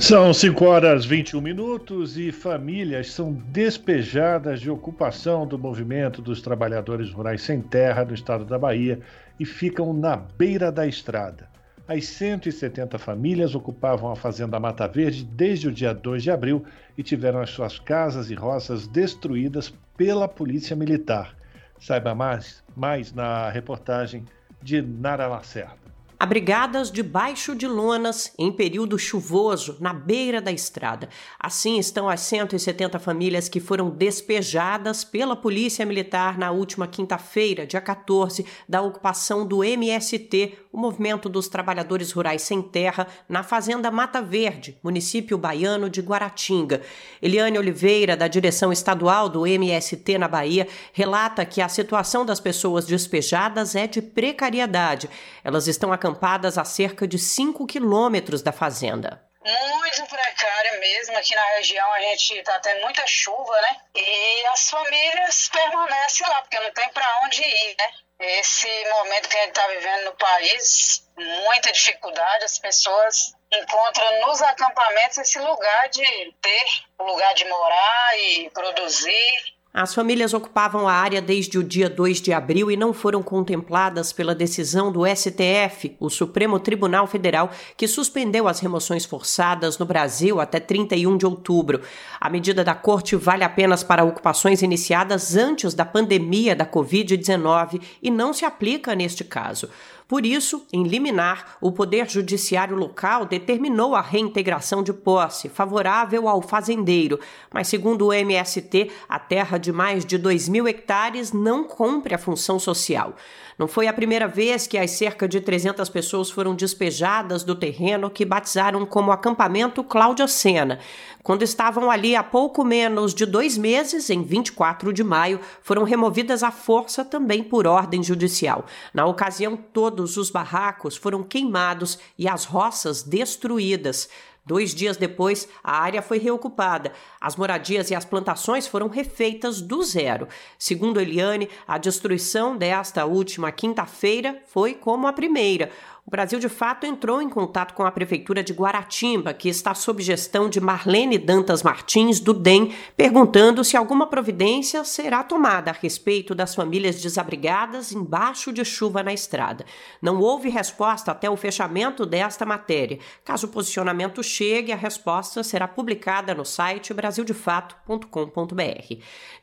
São 0.00 0.34
5 0.34 0.64
horas 0.64 1.04
21 1.04 1.40
minutos 1.40 2.18
e 2.18 2.32
famílias 2.32 3.12
são 3.12 3.32
despejadas 3.32 4.60
de 4.60 4.72
ocupação 4.72 5.46
do 5.46 5.56
movimento 5.56 6.20
dos 6.20 6.42
trabalhadores 6.42 7.12
rurais 7.12 7.42
sem 7.42 7.62
terra 7.62 8.04
no 8.04 8.12
estado 8.12 8.44
da 8.44 8.58
Bahia 8.58 8.98
e 9.38 9.44
ficam 9.44 9.92
na 9.92 10.16
beira 10.16 10.72
da 10.72 10.84
estrada. 10.84 11.57
As 11.88 12.04
170 12.04 12.98
famílias 12.98 13.54
ocupavam 13.54 14.12
a 14.12 14.16
fazenda 14.16 14.60
Mata 14.60 14.86
Verde 14.86 15.24
desde 15.24 15.68
o 15.68 15.72
dia 15.72 15.94
2 15.94 16.22
de 16.22 16.30
abril 16.30 16.62
e 16.98 17.02
tiveram 17.02 17.40
as 17.40 17.48
suas 17.48 17.78
casas 17.78 18.30
e 18.30 18.34
roças 18.34 18.86
destruídas 18.86 19.72
pela 19.96 20.28
Polícia 20.28 20.76
Militar. 20.76 21.34
Saiba 21.80 22.14
mais, 22.14 22.62
mais 22.76 23.14
na 23.14 23.48
reportagem 23.48 24.26
de 24.62 24.82
Nara 24.82 25.26
Lacerda 25.26 25.88
abrigadas 26.18 26.90
debaixo 26.90 27.54
de 27.54 27.66
lonas 27.66 28.32
em 28.36 28.50
período 28.50 28.98
chuvoso 28.98 29.76
na 29.80 29.92
beira 29.92 30.40
da 30.40 30.50
estrada. 30.50 31.08
Assim 31.38 31.78
estão 31.78 32.08
as 32.08 32.20
170 32.22 32.98
famílias 32.98 33.48
que 33.48 33.60
foram 33.60 33.88
despejadas 33.88 35.04
pela 35.04 35.36
Polícia 35.36 35.86
Militar 35.86 36.36
na 36.36 36.50
última 36.50 36.88
quinta-feira, 36.88 37.66
dia 37.66 37.80
14, 37.80 38.44
da 38.68 38.82
ocupação 38.82 39.46
do 39.46 39.62
MST, 39.62 40.58
o 40.72 40.78
Movimento 40.78 41.28
dos 41.28 41.48
Trabalhadores 41.48 42.12
Rurais 42.12 42.42
Sem 42.42 42.62
Terra, 42.62 43.06
na 43.28 43.42
Fazenda 43.42 43.90
Mata 43.90 44.20
Verde, 44.20 44.78
município 44.82 45.38
baiano 45.38 45.88
de 45.88 46.00
Guaratinga. 46.00 46.82
Eliane 47.22 47.58
Oliveira, 47.58 48.16
da 48.16 48.28
direção 48.28 48.72
estadual 48.72 49.28
do 49.28 49.46
MST 49.46 50.18
na 50.18 50.28
Bahia, 50.28 50.68
relata 50.92 51.44
que 51.44 51.60
a 51.60 51.68
situação 51.68 52.24
das 52.24 52.40
pessoas 52.40 52.86
despejadas 52.86 53.74
é 53.74 53.86
de 53.86 54.02
precariedade. 54.02 55.08
Elas 55.42 55.66
estão 55.66 55.92
acampadas 55.92 56.58
a 56.58 56.64
cerca 56.64 57.06
de 57.06 57.18
5 57.18 57.66
quilômetros 57.66 58.42
da 58.42 58.52
fazenda. 58.52 59.22
Muito 59.44 60.04
precária 60.06 60.78
mesmo. 60.78 61.16
Aqui 61.16 61.34
na 61.34 61.44
região 61.56 61.90
a 61.92 62.00
gente 62.00 62.34
está 62.34 62.58
tendo 62.60 62.82
muita 62.82 63.06
chuva, 63.06 63.60
né? 63.62 63.76
E 63.96 64.46
as 64.52 64.68
famílias 64.68 65.48
permanecem 65.48 66.28
lá, 66.28 66.42
porque 66.42 66.60
não 66.60 66.70
tem 66.72 66.88
para 66.90 67.06
onde 67.24 67.40
ir, 67.40 67.76
né? 67.78 68.07
Esse 68.20 68.68
momento 68.90 69.28
que 69.28 69.36
a 69.36 69.40
gente 69.42 69.50
está 69.50 69.66
vivendo 69.68 70.04
no 70.06 70.16
país, 70.16 71.08
muita 71.16 71.72
dificuldade, 71.72 72.44
as 72.44 72.58
pessoas 72.58 73.34
encontram 73.52 74.26
nos 74.26 74.42
acampamentos 74.42 75.18
esse 75.18 75.38
lugar 75.38 75.88
de 75.88 76.34
ter, 76.40 76.66
o 76.98 77.04
lugar 77.04 77.32
de 77.34 77.44
morar 77.44 78.18
e 78.18 78.50
produzir 78.50 79.57
as 79.80 79.94
famílias 79.94 80.34
ocupavam 80.34 80.88
a 80.88 80.92
área 80.92 81.22
desde 81.22 81.56
o 81.56 81.62
dia 81.62 81.88
2 81.88 82.20
de 82.20 82.32
abril 82.32 82.68
e 82.68 82.76
não 82.76 82.92
foram 82.92 83.22
contempladas 83.22 84.12
pela 84.12 84.34
decisão 84.34 84.90
do 84.90 85.06
STF, 85.06 85.94
o 86.00 86.10
Supremo 86.10 86.58
Tribunal 86.58 87.06
Federal, 87.06 87.48
que 87.76 87.86
suspendeu 87.86 88.48
as 88.48 88.58
remoções 88.58 89.04
forçadas 89.04 89.78
no 89.78 89.86
Brasil 89.86 90.40
até 90.40 90.58
31 90.58 91.16
de 91.16 91.24
outubro. 91.24 91.80
A 92.20 92.28
medida 92.28 92.64
da 92.64 92.74
corte 92.74 93.14
vale 93.14 93.44
apenas 93.44 93.84
para 93.84 94.02
ocupações 94.02 94.62
iniciadas 94.62 95.36
antes 95.36 95.74
da 95.74 95.84
pandemia 95.84 96.56
da 96.56 96.66
Covid-19 96.66 97.80
e 98.02 98.10
não 98.10 98.32
se 98.32 98.44
aplica 98.44 98.96
neste 98.96 99.22
caso. 99.22 99.68
Por 100.08 100.24
isso, 100.24 100.66
em 100.72 100.84
liminar, 100.84 101.58
o 101.60 101.70
Poder 101.70 102.08
Judiciário 102.08 102.74
local 102.74 103.26
determinou 103.26 103.94
a 103.94 104.00
reintegração 104.00 104.82
de 104.82 104.90
posse, 104.90 105.50
favorável 105.50 106.26
ao 106.26 106.40
fazendeiro, 106.40 107.20
mas, 107.52 107.68
segundo 107.68 108.06
o 108.06 108.12
MST, 108.14 108.90
a 109.06 109.18
terra 109.18 109.58
de 109.58 109.70
mais 109.70 110.06
de 110.06 110.16
2 110.16 110.48
mil 110.48 110.66
hectares 110.66 111.30
não 111.30 111.62
cumpre 111.62 112.14
a 112.14 112.18
função 112.18 112.58
social. 112.58 113.14
Não 113.58 113.66
foi 113.66 113.88
a 113.88 113.92
primeira 113.92 114.28
vez 114.28 114.68
que 114.68 114.78
as 114.78 114.92
cerca 114.92 115.26
de 115.26 115.40
300 115.40 115.88
pessoas 115.88 116.30
foram 116.30 116.54
despejadas 116.54 117.42
do 117.42 117.56
terreno 117.56 118.08
que 118.08 118.24
batizaram 118.24 118.86
como 118.86 119.10
acampamento 119.10 119.82
Cláudia 119.82 120.28
Sena. 120.28 120.78
Quando 121.24 121.42
estavam 121.42 121.90
ali 121.90 122.14
há 122.14 122.22
pouco 122.22 122.64
menos 122.64 123.12
de 123.12 123.26
dois 123.26 123.58
meses, 123.58 124.10
em 124.10 124.22
24 124.22 124.92
de 124.92 125.02
maio, 125.02 125.40
foram 125.60 125.82
removidas 125.82 126.44
à 126.44 126.52
força 126.52 127.04
também 127.04 127.42
por 127.42 127.66
ordem 127.66 128.00
judicial. 128.00 128.64
Na 128.94 129.04
ocasião, 129.06 129.56
todos 129.56 130.16
os 130.16 130.30
barracos 130.30 130.96
foram 130.96 131.24
queimados 131.24 131.98
e 132.16 132.28
as 132.28 132.44
roças 132.44 133.02
destruídas. 133.02 134.08
Dois 134.48 134.74
dias 134.74 134.96
depois, 134.96 135.46
a 135.62 135.78
área 135.78 136.00
foi 136.00 136.18
reocupada. 136.18 136.90
As 137.20 137.36
moradias 137.36 137.90
e 137.90 137.94
as 137.94 138.06
plantações 138.06 138.66
foram 138.66 138.88
refeitas 138.88 139.60
do 139.60 139.82
zero. 139.82 140.26
Segundo 140.58 140.98
Eliane, 140.98 141.50
a 141.66 141.76
destruição 141.76 142.56
desta 142.56 143.04
última 143.04 143.52
quinta-feira 143.52 144.42
foi 144.46 144.72
como 144.72 145.06
a 145.06 145.12
primeira. 145.12 145.70
O 146.08 146.10
Brasil, 146.10 146.38
de 146.38 146.48
fato, 146.48 146.86
entrou 146.86 147.20
em 147.20 147.28
contato 147.28 147.74
com 147.74 147.84
a 147.84 147.92
Prefeitura 147.92 148.42
de 148.42 148.54
Guaratimba, 148.54 149.34
que 149.34 149.46
está 149.46 149.74
sob 149.74 150.02
gestão 150.02 150.48
de 150.48 150.58
Marlene 150.58 151.18
Dantas 151.18 151.62
Martins, 151.62 152.18
do 152.18 152.32
DEM, 152.32 152.74
perguntando 152.96 153.62
se 153.62 153.76
alguma 153.76 154.06
providência 154.06 154.82
será 154.84 155.22
tomada 155.22 155.70
a 155.70 155.74
respeito 155.74 156.34
das 156.34 156.54
famílias 156.54 156.98
desabrigadas 156.98 157.92
embaixo 157.92 158.50
de 158.54 158.64
chuva 158.64 159.02
na 159.02 159.12
estrada. 159.12 159.66
Não 160.00 160.18
houve 160.18 160.48
resposta 160.48 161.12
até 161.12 161.28
o 161.28 161.36
fechamento 161.36 162.06
desta 162.06 162.46
matéria. 162.46 162.98
Caso 163.22 163.46
o 163.46 163.50
posicionamento 163.50 164.22
chegue, 164.22 164.72
a 164.72 164.76
resposta 164.76 165.44
será 165.44 165.68
publicada 165.68 166.34
no 166.34 166.46
site 166.46 166.94
brasildefato.com.br. 166.94 168.94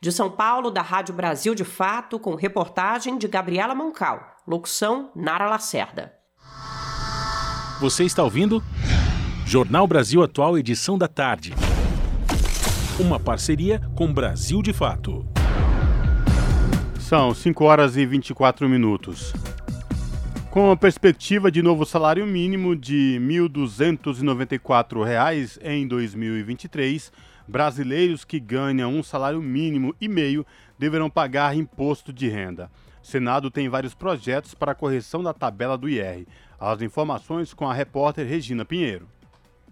De 0.02 0.12
São 0.12 0.32
Paulo, 0.32 0.72
da 0.72 0.82
Rádio 0.82 1.14
Brasil 1.14 1.54
de 1.54 1.64
Fato, 1.64 2.18
com 2.18 2.34
reportagem 2.34 3.20
de 3.20 3.28
Gabriela 3.28 3.76
Moncal. 3.76 4.36
Locução 4.48 5.12
Nara 5.16 5.48
Lacerda. 5.48 6.25
Você 7.80 8.04
está 8.04 8.24
ouvindo? 8.24 8.64
Jornal 9.46 9.86
Brasil 9.86 10.24
Atual, 10.24 10.58
edição 10.58 10.98
da 10.98 11.08
tarde. 11.08 11.54
Uma 13.00 13.20
parceria 13.20 13.82
com 13.96 14.12
Brasil 14.12 14.62
de 14.62 14.72
Fato. 14.72 15.26
São 17.00 17.34
5 17.34 17.64
horas 17.64 17.98
e 17.98 18.06
24 18.06 18.68
minutos. 18.68 19.34
Com 20.50 20.72
a 20.72 20.78
perspectiva 20.78 21.52
de 21.52 21.62
novo 21.62 21.86
salário 21.86 22.26
mínimo 22.26 22.76
de 22.76 23.20
R$ 23.20 23.50
1.294 23.50 25.60
em 25.62 25.86
2023, 25.86 27.12
brasileiros 27.46 28.24
que 28.24 28.40
ganham 28.40 28.96
um 28.96 29.04
salário 29.04 29.42
mínimo 29.42 29.94
e 30.00 30.08
meio 30.08 30.46
deverão 30.80 31.10
pagar 31.10 31.56
imposto 31.56 32.14
de 32.14 32.30
renda. 32.30 32.72
Senado 33.04 33.52
tem 33.52 33.70
vários 33.70 33.94
projetos 33.94 34.56
para 34.56 34.72
a 34.72 34.76
correção 34.76 35.22
da 35.22 35.34
tabela 35.34 35.78
do 35.78 35.88
IR. 35.88 36.26
As 36.60 36.82
informações 36.82 37.54
com 37.54 37.70
a 37.70 37.74
repórter 37.74 38.28
Regina 38.28 38.66
Pinheiro. 38.66 39.08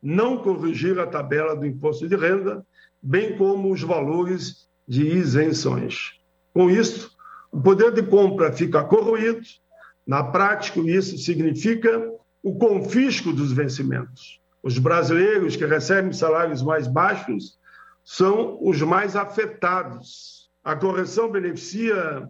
não 0.00 0.38
corrigir 0.38 1.00
a 1.00 1.06
tabela 1.06 1.56
do 1.56 1.66
imposto 1.66 2.06
de 2.06 2.14
renda, 2.14 2.64
bem 3.02 3.36
como 3.36 3.72
os 3.72 3.82
valores 3.82 4.68
de 4.86 5.04
isenções. 5.04 6.20
Com 6.54 6.70
isso, 6.70 7.10
o 7.50 7.60
poder 7.60 7.92
de 7.92 8.04
compra 8.04 8.52
fica 8.52 8.84
corroído. 8.84 9.40
Na 10.06 10.22
prática, 10.22 10.78
isso 10.78 11.18
significa 11.18 12.08
o 12.40 12.56
confisco 12.56 13.32
dos 13.32 13.50
vencimentos. 13.50 14.40
Os 14.66 14.80
brasileiros 14.80 15.54
que 15.54 15.64
recebem 15.64 16.12
salários 16.12 16.60
mais 16.60 16.88
baixos 16.88 17.56
são 18.02 18.58
os 18.60 18.82
mais 18.82 19.14
afetados. 19.14 20.50
A 20.64 20.74
correção 20.74 21.30
beneficia 21.30 22.28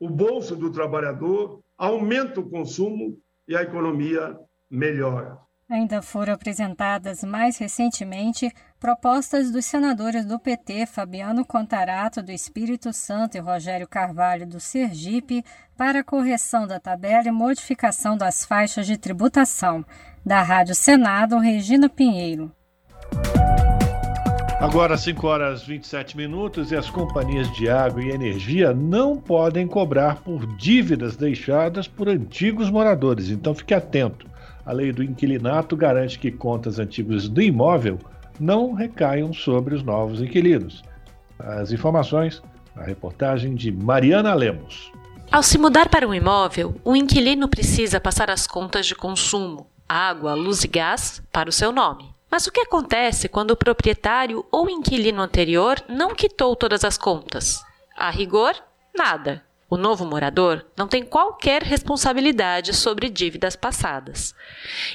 o 0.00 0.08
bolso 0.08 0.56
do 0.56 0.72
trabalhador, 0.72 1.60
aumenta 1.76 2.40
o 2.40 2.48
consumo 2.48 3.18
e 3.46 3.54
a 3.54 3.60
economia 3.60 4.34
melhora. 4.70 5.36
Ainda 5.68 6.00
foram 6.00 6.32
apresentadas 6.32 7.22
mais 7.22 7.58
recentemente 7.58 8.50
propostas 8.80 9.50
dos 9.50 9.66
senadores 9.66 10.24
do 10.24 10.38
PT, 10.38 10.86
Fabiano 10.86 11.44
Contarato, 11.44 12.22
do 12.22 12.32
Espírito 12.32 12.94
Santo, 12.94 13.36
e 13.36 13.40
Rogério 13.40 13.86
Carvalho, 13.86 14.46
do 14.46 14.58
Sergipe, 14.58 15.44
para 15.76 16.02
correção 16.02 16.66
da 16.66 16.80
tabela 16.80 17.28
e 17.28 17.30
modificação 17.30 18.16
das 18.16 18.42
faixas 18.42 18.86
de 18.86 18.96
tributação. 18.96 19.84
Da 20.24 20.40
Rádio 20.42 20.74
Senado, 20.74 21.38
Regina 21.38 21.86
Pinheiro. 21.86 22.50
Agora, 24.58 24.96
5 24.96 25.26
horas 25.26 25.62
27 25.64 26.16
minutos 26.16 26.72
e 26.72 26.76
as 26.76 26.88
companhias 26.88 27.52
de 27.52 27.68
água 27.68 28.02
e 28.02 28.08
energia 28.08 28.72
não 28.72 29.18
podem 29.18 29.66
cobrar 29.66 30.22
por 30.22 30.46
dívidas 30.56 31.16
deixadas 31.16 31.86
por 31.86 32.08
antigos 32.08 32.70
moradores. 32.70 33.28
Então, 33.28 33.54
fique 33.54 33.74
atento. 33.74 34.26
A 34.64 34.72
lei 34.72 34.90
do 34.92 35.02
inquilinato 35.02 35.76
garante 35.76 36.18
que 36.18 36.30
contas 36.30 36.78
antigas 36.78 37.28
do 37.28 37.42
imóvel 37.42 37.98
não 38.40 38.72
recaiam 38.72 39.34
sobre 39.34 39.74
os 39.74 39.82
novos 39.82 40.22
inquilinos. 40.22 40.82
As 41.38 41.70
informações 41.70 42.42
na 42.74 42.82
reportagem 42.82 43.54
de 43.54 43.70
Mariana 43.70 44.32
Lemos. 44.32 44.90
Ao 45.30 45.42
se 45.42 45.58
mudar 45.58 45.90
para 45.90 46.08
um 46.08 46.14
imóvel, 46.14 46.74
o 46.82 46.96
inquilino 46.96 47.46
precisa 47.48 48.00
passar 48.00 48.30
as 48.30 48.46
contas 48.46 48.86
de 48.86 48.94
consumo, 48.94 49.66
água, 49.88 50.34
luz 50.34 50.64
e 50.64 50.68
gás 50.68 51.22
para 51.32 51.48
o 51.48 51.52
seu 51.52 51.70
nome. 51.72 52.14
Mas 52.30 52.46
o 52.46 52.50
que 52.50 52.60
acontece 52.60 53.28
quando 53.28 53.52
o 53.52 53.56
proprietário 53.56 54.44
ou 54.50 54.68
inquilino 54.68 55.22
anterior 55.22 55.80
não 55.88 56.14
quitou 56.14 56.56
todas 56.56 56.84
as 56.84 56.98
contas? 56.98 57.62
A 57.96 58.10
rigor, 58.10 58.54
nada. 58.96 59.44
O 59.70 59.76
novo 59.76 60.04
morador 60.04 60.66
não 60.76 60.88
tem 60.88 61.04
qualquer 61.04 61.62
responsabilidade 61.62 62.74
sobre 62.74 63.08
dívidas 63.08 63.56
passadas. 63.56 64.34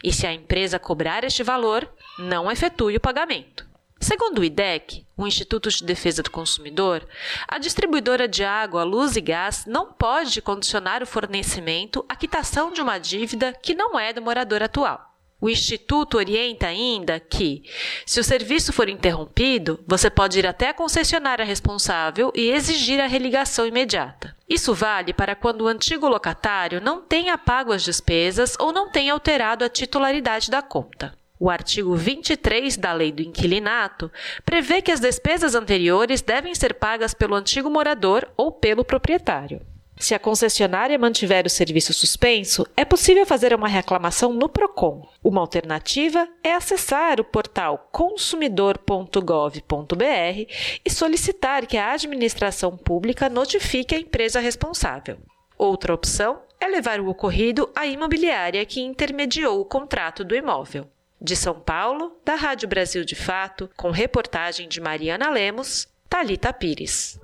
E 0.04 0.12
se 0.12 0.28
a 0.28 0.34
empresa 0.34 0.80
cobrar 0.80 1.24
este 1.24 1.44
valor, 1.44 1.90
não 2.18 2.52
efetue 2.52 2.98
o 2.98 3.00
pagamento. 3.00 3.69
Segundo 4.02 4.40
o 4.40 4.44
IDEC, 4.44 5.06
o 5.18 5.28
Instituto 5.28 5.70
de 5.70 5.84
Defesa 5.84 6.24
do 6.24 6.32
Consumidor, 6.32 7.06
a 7.46 7.58
distribuidora 7.58 8.30
de 8.30 8.46
água, 8.46 8.84
luz 8.84 9.18
e 9.18 9.22
gás 9.22 9.66
não 9.68 9.92
pode 9.92 10.42
condicionar 10.42 11.04
o 11.04 11.08
fornecimento 11.08 12.06
à 12.08 12.16
quitação 12.16 12.72
de 12.72 12.82
uma 12.82 12.98
dívida 12.98 13.54
que 13.62 13.76
não 13.76 14.00
é 14.00 14.14
do 14.14 14.22
morador 14.22 14.64
atual. 14.64 15.10
O 15.42 15.50
Instituto 15.50 16.18
orienta 16.18 16.68
ainda 16.68 17.20
que, 17.20 17.64
se 18.06 18.20
o 18.20 18.24
serviço 18.24 18.72
for 18.74 18.90
interrompido, 18.90 19.84
você 19.86 20.10
pode 20.10 20.40
ir 20.40 20.48
até 20.48 20.70
a 20.70 20.74
concessionária 20.74 21.46
responsável 21.46 22.32
e 22.36 22.50
exigir 22.50 23.00
a 23.02 23.08
religação 23.08 23.66
imediata. 23.66 24.36
Isso 24.48 24.74
vale 24.74 25.14
para 25.14 25.36
quando 25.36 25.62
o 25.62 25.68
antigo 25.68 26.08
locatário 26.08 26.82
não 26.82 27.02
tenha 27.02 27.38
pago 27.38 27.72
as 27.72 27.84
despesas 27.84 28.56
ou 28.60 28.74
não 28.74 28.90
tenha 28.90 29.14
alterado 29.14 29.64
a 29.64 29.70
titularidade 29.70 30.50
da 30.50 30.62
conta. 30.62 31.19
O 31.40 31.50
artigo 31.50 31.96
23 31.96 32.76
da 32.76 32.92
Lei 32.92 33.14
do 33.14 33.22
Inquilinato 33.22 34.12
prevê 34.44 34.82
que 34.82 34.92
as 34.92 35.00
despesas 35.00 35.56
anteriores 35.56 36.22
devem 36.22 36.54
ser 36.54 36.74
pagas 36.74 37.14
pelo 37.14 37.34
antigo 37.34 37.70
morador 37.70 38.28
ou 38.36 38.52
pelo 38.52 38.84
proprietário. 38.84 39.62
Se 40.00 40.14
a 40.14 40.20
concessionária 40.20 40.98
mantiver 40.98 41.46
o 41.46 41.50
serviço 41.50 41.94
suspenso, 41.94 42.66
é 42.76 42.84
possível 42.84 43.26
fazer 43.26 43.54
uma 43.54 43.68
reclamação 43.68 44.34
no 44.34 44.50
Procon. 44.50 45.08
Uma 45.22 45.42
alternativa 45.42 46.28
é 46.42 46.54
acessar 46.54 47.20
o 47.20 47.26
portal 47.26 47.90
consumidor.gov.br 47.92 50.54
e 50.86 50.90
solicitar 50.90 51.66
que 51.66 51.78
a 51.78 51.94
administração 51.94 52.78
pública 52.78 53.30
notifique 53.30 53.96
a 53.96 54.00
empresa 54.00 54.40
responsável. 54.40 55.18
Outra 55.58 55.94
opção 55.94 56.42
é 56.60 56.68
levar 56.68 57.00
o 57.00 57.10
ocorrido 57.10 57.70
à 57.76 57.86
imobiliária 57.86 58.66
que 58.66 58.82
intermediou 58.82 59.60
o 59.60 59.66
contrato 59.66 60.24
do 60.24 60.36
imóvel. 60.36 60.88
De 61.22 61.36
São 61.36 61.54
Paulo, 61.54 62.14
da 62.24 62.36
Rádio 62.36 62.70
Brasil 62.70 63.04
de 63.04 63.14
Fato, 63.14 63.70
com 63.76 63.92
reportagem 63.92 64.70
de 64.70 64.80
Mariana 64.80 65.30
Lemos, 65.30 65.86
Talita 66.10 66.54
Pires. 66.54 67.20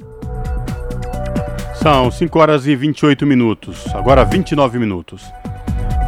São 1.82 2.12
5 2.12 2.38
horas 2.38 2.68
e 2.68 2.76
28 2.76 3.26
minutos, 3.26 3.88
agora 3.96 4.26
29 4.26 4.78
minutos. 4.80 5.24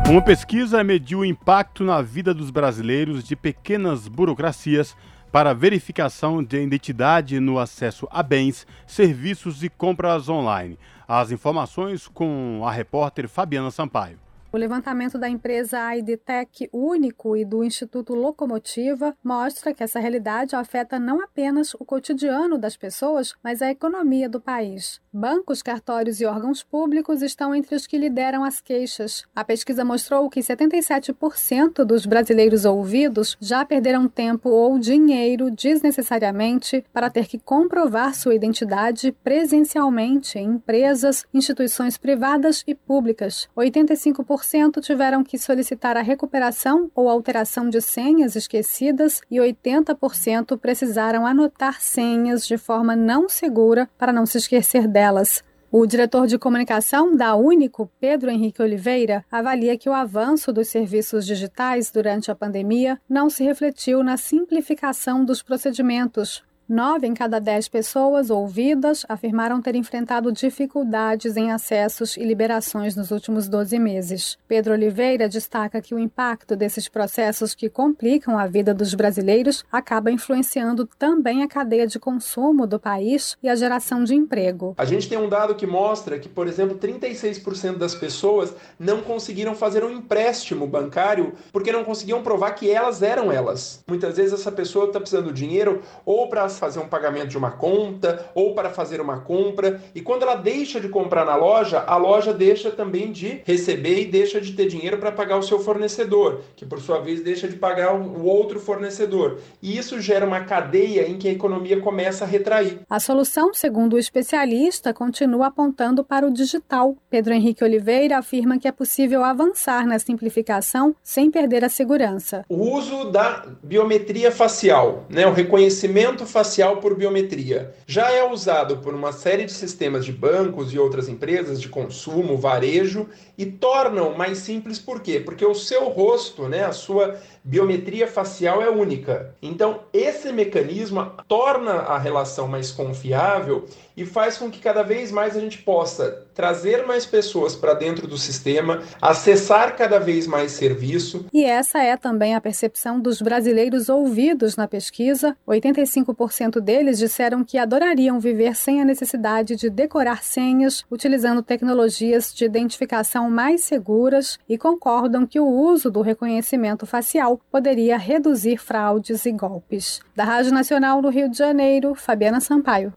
Uma 0.10 0.22
pesquisa 0.22 0.84
mediu 0.84 1.20
o 1.20 1.26
impacto 1.26 1.86
na 1.86 2.02
vida 2.02 2.34
dos 2.34 2.52
brasileiros 2.52 3.24
de 3.24 3.38
pequenas 3.38 4.10
burocracias 4.10 4.94
para 5.32 5.54
verificação 5.54 6.44
de 6.44 6.62
identidade 6.62 7.40
no 7.40 7.58
acesso 7.58 8.06
a 8.12 8.22
bens, 8.22 8.68
serviços 8.86 9.64
e 9.64 9.70
compras 9.70 10.28
online. 10.28 10.78
As 11.08 11.32
informações 11.32 12.06
com 12.06 12.64
a 12.66 12.72
repórter 12.72 13.30
Fabiana 13.30 13.72
Sampaio. 13.72 14.27
O 14.50 14.58
levantamento 14.58 15.18
da 15.18 15.28
empresa 15.28 15.94
IDTech 15.98 16.70
Único 16.72 17.36
e 17.36 17.44
do 17.44 17.66
Instituto 17.66 18.16
Locomotiva 18.16 19.14
mostra 19.22 19.74
que 19.74 19.84
essa 19.84 20.00
realidade 20.00 20.56
afeta 20.56 20.98
não 20.98 21.22
apenas 21.22 21.74
o 21.74 21.80
cotidiano 21.80 22.58
das 22.58 22.78
pessoas, 22.78 23.36
mas 23.44 23.62
a 23.62 23.70
economia 23.70 24.30
do 24.30 24.40
país. 24.40 25.02
Bancos, 25.12 25.62
cartórios 25.62 26.22
e 26.22 26.26
órgãos 26.26 26.64
públicos 26.64 27.22
estão 27.22 27.54
entre 27.54 27.76
os 27.76 27.86
que 27.86 27.98
lideram 27.98 28.44
as 28.44 28.62
queixas. 28.62 29.26
A 29.36 29.44
pesquisa 29.44 29.84
mostrou 29.84 30.30
que 30.30 30.40
77% 30.40 31.84
dos 31.84 32.06
brasileiros 32.06 32.64
ouvidos 32.64 33.36
já 33.42 33.66
perderam 33.66 34.08
tempo 34.08 34.50
ou 34.50 34.80
dinheiro 34.80 35.52
desnecessariamente 35.52 36.86
para 36.94 37.10
ter 37.10 37.28
que 37.28 37.38
comprovar 37.38 38.16
sua 38.16 38.36
identidade 38.36 39.12
presencialmente 39.24 40.40
em 40.40 40.52
empresas, 40.52 41.26
instituições 41.34 41.98
privadas 41.98 42.64
e 42.66 42.74
públicas. 42.74 43.50
85% 43.58 44.37
60% 44.42 44.82
tiveram 44.82 45.24
que 45.24 45.38
solicitar 45.38 45.98
a 45.98 46.02
recuperação 46.02 46.92
ou 46.96 47.10
alteração 47.10 47.70
de 47.70 47.82
senhas 47.82 48.36
esquecidas 48.36 49.22
e 49.30 49.38
80% 49.38 50.58
precisaram 50.58 51.26
anotar 51.26 51.82
senhas 51.82 52.46
de 52.46 52.58
forma 52.58 52.96
não 52.96 53.30
segura 53.30 53.90
para 53.98 54.14
não 54.14 54.26
se 54.26 54.38
esquecer 54.38 54.88
delas. 54.88 55.44
O 55.70 55.86
diretor 55.86 56.28
de 56.28 56.40
comunicação 56.40 57.14
da 57.14 57.36
Único, 57.36 57.92
Pedro 58.00 58.32
Henrique 58.32 58.62
Oliveira, 58.62 59.26
avalia 59.30 59.78
que 59.78 59.90
o 59.90 59.94
avanço 59.94 60.54
dos 60.54 60.70
serviços 60.70 61.26
digitais 61.26 61.92
durante 61.92 62.32
a 62.32 62.36
pandemia 62.36 62.98
não 63.08 63.30
se 63.30 63.44
refletiu 63.44 64.02
na 64.02 64.16
simplificação 64.16 65.26
dos 65.26 65.44
procedimentos, 65.44 66.42
Nove 66.70 67.08
em 67.08 67.14
cada 67.14 67.40
dez 67.40 67.70
pessoas 67.70 68.30
ouvidas 68.30 69.06
afirmaram 69.08 69.62
ter 69.62 69.74
enfrentado 69.76 70.34
dificuldades 70.34 71.38
em 71.38 71.50
acessos 71.50 72.18
e 72.18 72.26
liberações 72.26 72.94
nos 72.94 73.10
últimos 73.10 73.48
12 73.48 73.80
meses. 73.80 74.38
Pedro 74.50 74.74
Oliveira 74.74 75.30
destaca 75.30 75.82
que 75.82 75.96
o 75.96 76.00
impacto 76.00 76.58
desses 76.58 76.90
processos 76.90 77.56
que 77.56 77.70
complicam 77.70 78.38
a 78.38 78.46
vida 78.48 78.74
dos 78.74 78.94
brasileiros 78.94 79.64
acaba 79.72 80.12
influenciando 80.12 80.86
também 81.00 81.42
a 81.42 81.48
cadeia 81.48 81.88
de 81.88 81.98
consumo 81.98 82.68
do 82.68 82.78
país 82.78 83.38
e 83.42 83.48
a 83.48 83.56
geração 83.56 84.04
de 84.04 84.14
emprego. 84.14 84.76
A 84.78 84.84
gente 84.84 85.08
tem 85.08 85.18
um 85.18 85.30
dado 85.30 85.56
que 85.56 85.66
mostra 85.66 86.20
que, 86.20 86.28
por 86.28 86.50
exemplo, 86.50 86.78
36% 86.78 87.78
das 87.78 87.96
pessoas 87.96 88.54
não 88.78 89.00
conseguiram 89.00 89.56
fazer 89.56 89.86
um 89.86 89.90
empréstimo 89.90 90.68
bancário 90.68 91.32
porque 91.54 91.72
não 91.72 91.86
conseguiam 91.86 92.22
provar 92.22 92.52
que 92.52 92.70
elas 92.70 93.02
eram 93.02 93.32
elas. 93.32 93.82
Muitas 93.88 94.18
vezes 94.18 94.34
essa 94.34 94.52
pessoa 94.52 94.88
está 94.88 95.00
precisando 95.00 95.32
de 95.32 95.48
dinheiro 95.48 95.82
ou 96.06 96.28
para 96.28 96.57
fazer 96.58 96.80
um 96.80 96.88
pagamento 96.88 97.28
de 97.28 97.38
uma 97.38 97.52
conta 97.52 98.30
ou 98.36 98.54
para 98.54 98.70
fazer 98.70 99.00
uma 99.00 99.20
compra. 99.20 99.82
E 99.94 100.02
quando 100.02 100.24
ela 100.24 100.36
deixa 100.36 100.80
de 100.80 100.90
comprar 100.90 101.26
na 101.26 101.36
loja, 101.36 101.84
a 101.86 101.98
loja 101.98 102.34
deixa 102.34 102.72
também 102.72 103.12
de 103.12 103.42
receber 103.46 104.02
e 104.02 104.06
deixa 104.06 104.42
de 104.42 104.54
ter 104.54 104.68
dinheiro 104.68 104.98
para 104.98 105.12
pagar 105.12 105.38
o 105.38 105.44
seu 105.44 105.60
fornecedor, 105.60 106.42
que 106.56 106.66
por 106.66 106.80
sua 106.80 107.00
vez 107.00 107.22
deixa 107.22 107.48
de 107.48 107.56
pagar 107.56 107.94
o 107.96 108.26
outro 108.26 108.60
fornecedor. 108.60 109.40
E 109.62 109.78
isso 109.78 110.00
gera 110.02 110.26
uma 110.26 110.42
cadeia 110.42 111.08
em 111.08 111.18
que 111.18 111.28
a 111.28 111.32
economia 111.32 111.80
começa 111.80 112.24
a 112.24 112.28
retrair. 112.28 112.80
A 112.90 113.00
solução, 113.00 113.54
segundo 113.54 113.94
o 113.94 114.00
especialista, 114.00 114.94
continua 114.94 115.48
apontando 115.48 116.04
para 116.04 116.26
o 116.26 116.32
digital. 116.32 116.96
Pedro 117.10 117.34
Henrique 117.34 117.64
Oliveira 117.64 118.18
afirma 118.18 118.58
que 118.58 118.68
é 118.68 118.72
possível 118.72 119.24
avançar 119.24 119.86
na 119.86 120.00
simplificação 120.00 120.96
sem 121.04 121.30
perder 121.30 121.64
a 121.64 121.70
segurança. 121.70 122.44
O 122.50 122.76
uso 122.76 123.12
da 123.12 123.46
biometria 123.64 124.32
facial, 124.32 125.06
né, 125.10 125.26
o 125.28 125.34
reconhecimento 125.34 126.26
facial 126.26 126.47
facial 126.48 126.78
por 126.78 126.96
biometria. 126.96 127.74
Já 127.86 128.10
é 128.10 128.24
usado 128.24 128.78
por 128.78 128.94
uma 128.94 129.12
série 129.12 129.44
de 129.44 129.52
sistemas 129.52 130.06
de 130.06 130.14
bancos 130.14 130.74
e 130.74 130.80
outras 130.80 131.10
empresas 131.10 131.62
de 131.62 131.68
consumo, 131.68 132.38
varejo, 132.38 133.10
e 133.38 133.46
tornam 133.46 134.18
mais 134.18 134.38
simples 134.38 134.80
por 134.80 135.02
quê? 135.02 135.20
Porque 135.20 135.46
o 135.46 135.54
seu 135.54 135.90
rosto, 135.90 136.48
né, 136.48 136.64
a 136.64 136.72
sua 136.72 137.20
biometria 137.44 138.08
facial 138.08 138.62
é 138.62 138.70
única. 138.70 139.36
Então, 139.42 139.82
esse 139.94 140.32
mecanismo 140.32 141.12
torna 141.28 141.74
a 141.74 141.98
relação 141.98 142.48
mais 142.48 142.72
confiável 142.72 143.66
e 143.96 144.06
faz 144.06 144.38
com 144.38 144.50
que 144.50 144.60
cada 144.60 144.84
vez 144.84 145.12
mais 145.12 145.36
a 145.36 145.40
gente 145.40 145.58
possa 145.58 146.28
trazer 146.36 146.86
mais 146.86 147.04
pessoas 147.04 147.56
para 147.56 147.74
dentro 147.74 148.08
do 148.08 148.16
sistema, 148.16 148.84
acessar 149.02 149.76
cada 149.76 150.00
vez 150.00 150.28
mais 150.28 150.52
serviço. 150.52 151.26
E 151.34 151.44
essa 151.44 151.82
é 151.82 151.98
também 151.98 152.36
a 152.36 152.42
percepção 152.42 153.00
dos 153.00 153.20
brasileiros 153.24 153.90
ouvidos 153.90 154.56
na 154.56 154.68
pesquisa. 154.68 155.36
85% 155.48 156.60
deles 156.62 157.00
disseram 157.00 157.44
que 157.44 157.58
adorariam 157.58 158.20
viver 158.20 158.56
sem 158.56 158.80
a 158.80 158.86
necessidade 158.86 159.56
de 159.56 159.68
decorar 159.68 160.24
senhas, 160.24 160.86
utilizando 160.92 161.42
tecnologias 161.42 162.32
de 162.32 162.46
identificação 162.46 163.32
mais 163.32 163.64
seguras 163.64 164.38
e 164.48 164.60
concordam 164.60 165.26
que 165.26 165.40
o 165.40 165.48
uso 165.48 165.90
do 165.90 166.02
reconhecimento 166.02 166.86
facial 166.86 167.37
poderia 167.52 167.98
reduzir 167.98 168.58
fraudes 168.58 169.26
e 169.26 169.32
golpes. 169.32 170.00
Da 170.16 170.24
Rádio 170.24 170.52
Nacional 170.52 171.02
no 171.02 171.10
Rio 171.10 171.30
de 171.30 171.38
Janeiro, 171.38 171.96
Fabiana 171.96 172.40
Sampaio. 172.40 172.94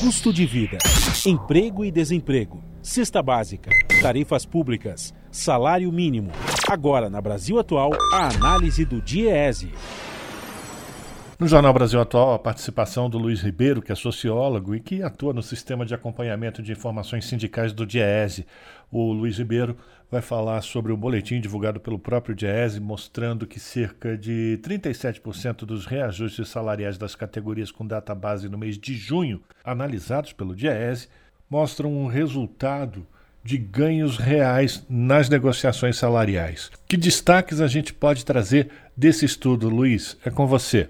Custo 0.00 0.32
de 0.32 0.46
vida, 0.46 0.78
emprego 1.24 1.84
e 1.84 1.90
desemprego, 1.90 2.62
cesta 2.82 3.22
básica, 3.22 3.70
tarifas 4.00 4.44
públicas, 4.44 5.14
salário 5.30 5.90
mínimo. 5.90 6.30
Agora, 6.68 7.08
na 7.08 7.20
Brasil 7.20 7.58
Atual, 7.58 7.90
a 8.12 8.28
análise 8.28 8.84
do 8.84 9.00
DIEESE. 9.00 9.72
No 11.38 11.46
Jornal 11.46 11.74
Brasil 11.74 12.00
Atual, 12.00 12.32
a 12.32 12.38
participação 12.38 13.10
do 13.10 13.18
Luiz 13.18 13.42
Ribeiro, 13.42 13.82
que 13.82 13.92
é 13.92 13.94
sociólogo 13.94 14.74
e 14.74 14.80
que 14.80 15.02
atua 15.02 15.34
no 15.34 15.42
sistema 15.42 15.84
de 15.84 15.94
acompanhamento 15.94 16.62
de 16.62 16.72
informações 16.72 17.26
sindicais 17.26 17.74
do 17.74 17.84
DIEESE. 17.84 18.46
O 18.90 19.12
Luiz 19.12 19.38
Ribeiro 19.38 19.76
vai 20.10 20.22
falar 20.22 20.62
sobre 20.62 20.92
o 20.92 20.96
boletim 20.96 21.40
divulgado 21.40 21.80
pelo 21.80 21.98
próprio 21.98 22.34
DIEESE, 22.34 22.80
mostrando 22.80 23.46
que 23.46 23.58
cerca 23.58 24.16
de 24.16 24.58
37% 24.62 25.64
dos 25.64 25.86
reajustes 25.86 26.48
salariais 26.48 26.96
das 26.96 27.14
categorias 27.14 27.70
com 27.70 27.86
data 27.86 28.14
base 28.14 28.48
no 28.48 28.56
mês 28.56 28.78
de 28.78 28.94
junho, 28.94 29.42
analisados 29.64 30.32
pelo 30.32 30.54
DIEESE, 30.54 31.08
mostram 31.50 31.92
um 31.92 32.06
resultado 32.06 33.06
de 33.42 33.58
ganhos 33.58 34.18
reais 34.18 34.84
nas 34.88 35.28
negociações 35.28 35.96
salariais. 35.96 36.70
Que 36.88 36.96
destaques 36.96 37.60
a 37.60 37.68
gente 37.68 37.94
pode 37.94 38.24
trazer 38.24 38.70
desse 38.96 39.24
estudo, 39.24 39.68
Luiz? 39.68 40.16
É 40.24 40.30
com 40.30 40.46
você. 40.46 40.88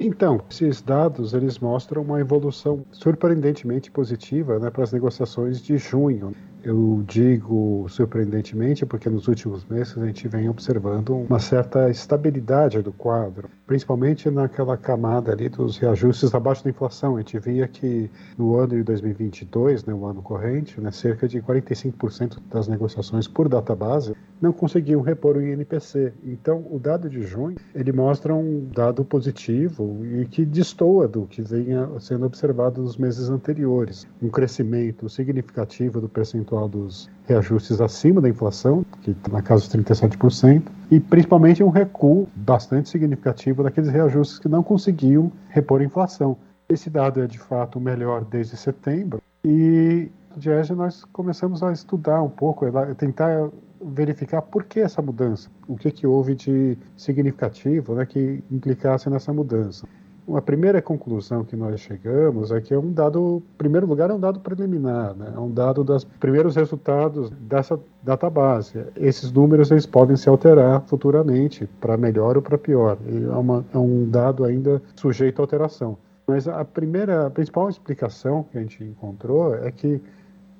Então, 0.00 0.42
esses 0.50 0.80
dados 0.80 1.34
eles 1.34 1.58
mostram 1.58 2.02
uma 2.02 2.18
evolução 2.18 2.84
surpreendentemente 2.90 3.90
positiva 3.90 4.58
né, 4.58 4.70
para 4.70 4.82
as 4.82 4.92
negociações 4.92 5.62
de 5.62 5.76
junho. 5.76 6.34
Eu 6.64 7.02
digo 7.04 7.86
surpreendentemente 7.88 8.86
porque 8.86 9.10
nos 9.10 9.26
últimos 9.26 9.64
meses 9.64 9.98
a 9.98 10.06
gente 10.06 10.28
vem 10.28 10.48
observando 10.48 11.16
uma 11.16 11.40
certa 11.40 11.90
estabilidade 11.90 12.80
do 12.80 12.92
quadro, 12.92 13.48
principalmente 13.66 14.30
naquela 14.30 14.76
camada 14.76 15.32
ali 15.32 15.48
dos 15.48 15.76
reajustes 15.76 16.32
abaixo 16.32 16.62
da 16.62 16.70
inflação. 16.70 17.16
A 17.16 17.18
gente 17.18 17.36
via 17.40 17.66
que 17.66 18.08
no 18.38 18.56
ano 18.56 18.76
de 18.76 18.84
2022, 18.84 19.84
né, 19.84 19.92
o 19.92 20.06
ano 20.06 20.22
corrente, 20.22 20.80
né, 20.80 20.92
cerca 20.92 21.26
de 21.26 21.42
45% 21.42 22.38
das 22.48 22.68
negociações 22.68 23.26
por 23.26 23.48
data 23.48 23.74
base 23.74 24.14
não 24.40 24.52
conseguiam 24.52 25.00
repor 25.00 25.36
o 25.36 25.42
INPC. 25.42 26.12
Então, 26.24 26.64
o 26.70 26.78
dado 26.78 27.10
de 27.10 27.22
junho 27.22 27.56
ele 27.74 27.92
mostra 27.92 28.34
um 28.34 28.68
dado 28.72 29.04
positivo 29.04 30.04
e 30.04 30.26
que 30.26 30.44
destoa 30.44 31.08
do 31.08 31.26
que 31.26 31.42
vinha 31.42 31.88
sendo 31.98 32.24
observado 32.26 32.82
nos 32.82 32.96
meses 32.96 33.28
anteriores, 33.28 34.06
um 34.20 34.28
crescimento 34.28 35.08
significativo 35.08 36.00
do 36.00 36.08
percentual 36.08 36.51
percentual 36.52 36.68
dos 36.68 37.10
reajustes 37.26 37.80
acima 37.80 38.20
da 38.20 38.28
inflação, 38.28 38.84
que 39.02 39.12
está 39.12 39.32
na 39.32 39.42
casa 39.42 39.66
dos 39.66 39.84
37%, 39.84 40.62
e 40.90 41.00
principalmente 41.00 41.62
um 41.62 41.70
recuo 41.70 42.28
bastante 42.36 42.90
significativo 42.90 43.62
daqueles 43.62 43.90
reajustes 43.90 44.38
que 44.38 44.48
não 44.48 44.62
conseguiam 44.62 45.32
repor 45.48 45.80
a 45.80 45.84
inflação. 45.84 46.36
Esse 46.68 46.90
dado 46.90 47.22
é 47.22 47.26
de 47.26 47.38
fato 47.38 47.78
o 47.78 47.80
melhor 47.80 48.24
desde 48.24 48.56
setembro 48.56 49.20
e 49.44 50.10
de 50.36 50.50
nós 50.74 51.04
começamos 51.12 51.62
a 51.62 51.72
estudar 51.72 52.22
um 52.22 52.28
pouco, 52.28 52.66
tentar 52.96 53.50
verificar 53.84 54.40
por 54.42 54.64
que 54.64 54.80
essa 54.80 55.02
mudança, 55.02 55.50
o 55.66 55.76
que, 55.76 55.90
que 55.90 56.06
houve 56.06 56.34
de 56.34 56.78
significativo 56.96 57.94
né, 57.94 58.06
que 58.06 58.42
implicasse 58.50 59.10
nessa 59.10 59.32
mudança. 59.32 59.86
Uma 60.26 60.40
primeira 60.40 60.80
conclusão 60.80 61.44
que 61.44 61.56
nós 61.56 61.80
chegamos 61.80 62.52
é 62.52 62.60
que 62.60 62.72
é 62.72 62.78
um 62.78 62.92
dado, 62.92 63.42
em 63.54 63.56
primeiro 63.58 63.88
lugar, 63.88 64.08
é 64.08 64.14
um 64.14 64.20
dado 64.20 64.38
preliminar, 64.38 65.16
né? 65.16 65.32
é 65.34 65.38
um 65.38 65.50
dado 65.50 65.82
dos 65.82 66.04
primeiros 66.04 66.54
resultados 66.54 67.28
dessa 67.30 67.78
database. 68.04 68.84
Esses 68.94 69.32
números 69.32 69.72
eles 69.72 69.84
podem 69.84 70.16
se 70.16 70.28
alterar 70.28 70.82
futuramente, 70.82 71.68
para 71.80 71.96
melhor 71.96 72.36
ou 72.36 72.42
para 72.42 72.56
pior. 72.56 72.98
É, 73.04 73.36
uma, 73.36 73.64
é, 73.74 73.78
um 73.78 74.08
dado 74.08 74.44
ainda 74.44 74.80
sujeito 74.94 75.40
a 75.40 75.42
alteração. 75.42 75.98
Mas 76.24 76.46
a 76.46 76.64
primeira, 76.64 77.26
a 77.26 77.30
principal 77.30 77.68
explicação 77.68 78.44
que 78.44 78.56
a 78.56 78.60
gente 78.60 78.84
encontrou 78.84 79.56
é 79.56 79.72
que 79.72 80.00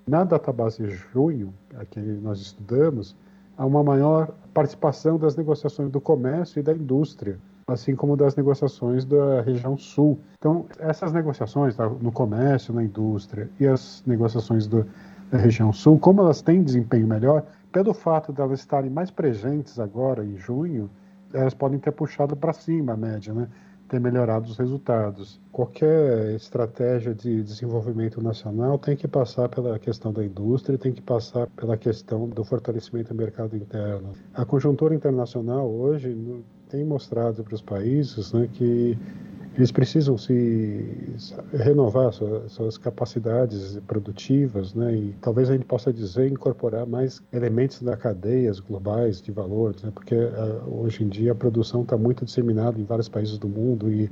na 0.05 0.25
database 0.25 0.85
junho, 0.89 1.55
a 1.79 1.85
que 1.85 2.01
nós 2.01 2.41
estudamos, 2.41 3.15
há 3.57 3.65
uma 3.65 3.85
maior 3.85 4.29
participação 4.53 5.17
das 5.17 5.37
negociações 5.37 5.89
do 5.89 6.01
comércio 6.01 6.59
e 6.59 6.63
da 6.65 6.73
indústria 6.73 7.39
assim 7.67 7.95
como 7.95 8.17
das 8.17 8.37
negociações 8.37 9.05
da 9.05 9.41
região 9.43 9.77
sul. 9.77 10.19
Então, 10.39 10.67
essas 10.79 11.13
negociações 11.13 11.77
tá, 11.77 11.89
no 11.89 12.13
comércio, 12.13 12.75
na 12.75 12.83
indústria 12.83 13.49
e 13.59 13.67
as 13.67 14.03
negociações 14.07 14.67
do, 14.67 14.87
da 15.31 15.39
região 15.39 15.73
sul, 15.73 15.99
como 15.99 16.21
elas 16.21 16.43
têm 16.43 16.63
desempenho 16.63 17.07
melhor, 17.07 17.45
pelo 17.73 17.95
fato 17.95 18.33
de 18.33 18.41
elas 18.41 18.61
estarem 18.61 18.91
mais 18.91 19.11
presentes 19.11 19.79
agora 19.79 20.25
em 20.25 20.37
junho, 20.37 20.91
elas 21.33 21.55
podem 21.55 21.79
ter 21.79 21.93
puxado 21.93 22.37
para 22.37 22.53
cima 22.53 22.93
a 22.93 22.97
média, 22.97 23.33
né? 23.33 23.49
ter 23.93 24.01
melhorado 24.01 24.49
os 24.49 24.57
resultados. 24.57 25.39
Qualquer 25.53 26.35
estratégia 26.35 27.15
de 27.15 27.43
desenvolvimento 27.43 28.23
nacional 28.23 28.79
tem 28.79 28.97
que 28.97 29.07
passar 29.07 29.51
pela 29.51 29.79
questão 29.79 30.11
da 30.15 30.25
indústria, 30.25 30.79
tem 30.79 30.93
que 30.93 31.03
passar 31.03 31.47
pela 31.49 31.77
questão 31.77 32.27
do 32.27 32.43
fortalecimento 32.43 33.13
do 33.13 33.15
mercado 33.15 33.55
interno. 33.55 34.13
A 34.33 34.47
conjuntura 34.47 34.95
internacional 34.95 35.71
hoje 35.71 36.17
tem 36.73 36.85
mostrado 36.85 37.45
para 37.45 37.55
os 37.55 37.61
países 37.61 38.33
né, 38.33 38.49
que 38.51 38.97
eles 39.55 39.71
precisam 39.71 40.17
se 40.17 40.83
renovar 41.53 42.11
suas, 42.49 42.79
capacidades 42.79 43.79
produtivas, 43.87 44.73
né? 44.73 44.95
E 44.97 45.15
talvez 45.21 45.51
a 45.51 45.53
gente 45.53 45.67
possa 45.67 45.93
dizer 45.93 46.33
incorporar 46.33 46.87
mais 46.87 47.23
elementos 47.31 47.83
da 47.83 47.95
cadeias 47.95 48.61
globais 48.61 49.21
de 49.21 49.31
valores, 49.31 49.83
né? 49.83 49.93
Porque 49.95 50.15
uh, 50.15 50.83
hoje 50.83 51.05
em 51.05 51.09
dia 51.09 51.33
a 51.33 51.35
produção 51.35 51.83
está 51.83 51.99
muito 51.99 52.25
disseminada 52.25 52.81
em 52.81 52.85
vários 52.85 53.11
países 53.11 53.37
do 53.37 53.47
mundo 53.47 53.93
e 53.93 54.11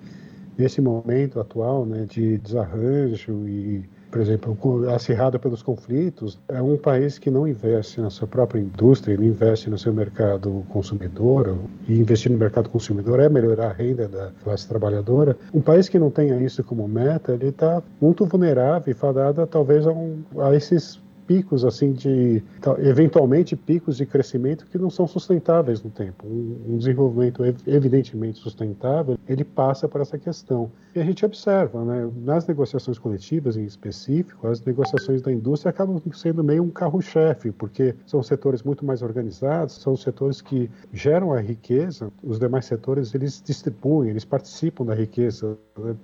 nesse 0.58 0.82
momento 0.82 1.40
atual, 1.40 1.86
né, 1.86 2.04
de 2.04 2.36
desarranjo 2.36 3.48
e 3.48 3.88
por 4.10 4.20
exemplo, 4.20 4.56
acirrada 4.94 5.38
pelos 5.38 5.62
conflitos, 5.62 6.38
é 6.48 6.60
um 6.60 6.76
país 6.76 7.18
que 7.18 7.30
não 7.30 7.46
investe 7.46 8.00
na 8.00 8.10
sua 8.10 8.26
própria 8.26 8.60
indústria, 8.60 9.16
não 9.16 9.24
investe 9.24 9.70
no 9.70 9.78
seu 9.78 9.92
mercado 9.92 10.64
consumidor, 10.68 11.56
e 11.88 11.98
investir 11.98 12.30
no 12.30 12.38
mercado 12.38 12.68
consumidor 12.68 13.20
é 13.20 13.28
melhorar 13.28 13.68
a 13.68 13.72
renda 13.72 14.08
da 14.08 14.30
classe 14.42 14.66
trabalhadora. 14.68 15.36
Um 15.54 15.60
país 15.60 15.88
que 15.88 15.98
não 15.98 16.10
tenha 16.10 16.36
isso 16.42 16.64
como 16.64 16.86
meta, 16.88 17.32
ele 17.32 17.48
está 17.48 17.82
muito 18.00 18.26
vulnerável 18.26 18.90
e 18.90 18.94
fadado 18.94 19.46
talvez 19.46 19.86
a, 19.86 19.92
um, 19.92 20.22
a 20.38 20.54
esses 20.54 21.00
picos 21.30 21.64
assim 21.64 21.92
de 21.92 22.42
eventualmente 22.80 23.54
picos 23.54 23.96
de 23.96 24.04
crescimento 24.04 24.66
que 24.66 24.76
não 24.76 24.90
são 24.90 25.06
sustentáveis 25.06 25.80
no 25.80 25.88
tempo. 25.88 26.26
Um, 26.26 26.76
desenvolvimento 26.76 27.44
evidentemente 27.68 28.40
sustentável 28.40 29.16
ele 29.28 29.44
passa 29.44 29.86
por 29.86 30.00
essa 30.00 30.18
questão 30.18 30.72
e 30.92 30.98
a 30.98 31.04
gente 31.04 31.24
observa, 31.24 31.84
né, 31.84 32.10
nas 32.24 32.48
negociações 32.48 32.98
coletivas 32.98 33.56
em 33.56 33.64
específico, 33.64 34.48
as 34.48 34.60
negociações 34.64 35.22
da 35.22 35.30
indústria 35.30 35.70
acabam 35.70 36.02
sendo 36.12 36.42
meio 36.42 36.64
um 36.64 36.70
carro-chefe 36.70 37.52
porque 37.52 37.94
são 38.04 38.20
setores 38.24 38.64
muito 38.64 38.84
mais 38.84 39.00
organizados, 39.00 39.76
são 39.80 39.96
setores 39.96 40.40
que 40.40 40.68
geram 40.92 41.32
a 41.32 41.40
riqueza, 41.40 42.10
os 42.24 42.40
demais 42.40 42.64
setores 42.64 43.14
eles 43.14 43.40
distribuem, 43.40 44.10
eles 44.10 44.24
participam 44.24 44.84
da 44.84 44.96
riqueza 44.96 45.56
né, 45.78 45.94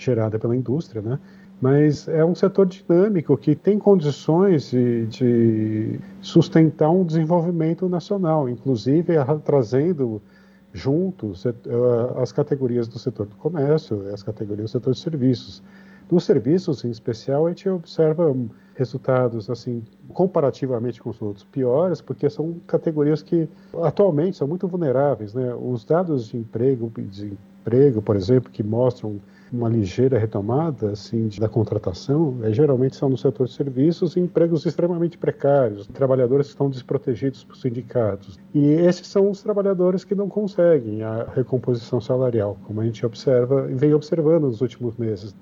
gerada 0.00 0.38
pela 0.38 0.56
indústria, 0.56 1.02
né? 1.02 1.18
Mas 1.60 2.08
é 2.08 2.24
um 2.24 2.34
setor 2.34 2.66
dinâmico 2.66 3.36
que 3.36 3.54
tem 3.54 3.78
condições 3.78 4.70
de, 4.70 5.06
de 5.06 6.00
sustentar 6.22 6.90
um 6.90 7.04
desenvolvimento 7.04 7.88
nacional, 7.88 8.48
inclusive 8.48 9.14
trazendo 9.44 10.22
junto 10.72 11.32
eh, 11.44 12.22
as 12.22 12.32
categorias 12.32 12.88
do 12.88 12.98
setor 12.98 13.26
do 13.26 13.34
comércio 13.36 14.08
as 14.12 14.22
categorias 14.22 14.70
do 14.70 14.72
setor 14.72 14.94
de 14.94 15.00
serviços. 15.00 15.62
Nos 16.10 16.24
serviços, 16.24 16.84
em 16.84 16.90
especial, 16.90 17.46
a 17.46 17.50
gente 17.50 17.68
observa 17.68 18.34
resultados 18.74 19.48
assim 19.50 19.82
comparativamente 20.12 21.00
com 21.00 21.10
os 21.10 21.20
outros 21.20 21.44
piores, 21.44 22.00
porque 22.00 22.28
são 22.28 22.54
categorias 22.66 23.22
que 23.22 23.48
atualmente 23.82 24.36
são 24.36 24.48
muito 24.48 24.66
vulneráveis, 24.66 25.34
né? 25.34 25.54
Os 25.54 25.84
dados 25.84 26.26
de 26.28 26.36
emprego, 26.38 26.90
de 26.96 27.36
emprego, 27.60 28.02
por 28.02 28.16
exemplo, 28.16 28.50
que 28.50 28.62
mostram 28.62 29.20
uma 29.52 29.68
ligeira 29.68 30.18
retomada 30.18 30.92
assim 30.92 31.28
da 31.38 31.48
contratação 31.48 32.38
é, 32.42 32.52
geralmente 32.52 32.96
são 32.96 33.08
no 33.08 33.16
setor 33.16 33.46
de 33.46 33.52
serviços 33.52 34.16
e 34.16 34.20
empregos 34.20 34.64
extremamente 34.66 35.18
precários, 35.18 35.86
trabalhadores 35.86 36.46
que 36.46 36.52
estão 36.52 36.70
desprotegidos 36.70 37.44
por 37.44 37.56
sindicatos. 37.56 38.38
E 38.54 38.64
esses 38.64 39.06
são 39.06 39.30
os 39.30 39.42
trabalhadores 39.42 40.04
que 40.04 40.14
não 40.14 40.28
conseguem 40.28 41.02
a 41.02 41.26
recomposição 41.34 42.00
salarial, 42.00 42.58
como 42.64 42.80
a 42.80 42.84
gente 42.84 43.04
observa 43.04 43.68
e 43.70 43.74
vem 43.74 43.94
observando 43.94 44.44
nos 44.44 44.60
últimos 44.60 44.96
meses. 44.96 45.34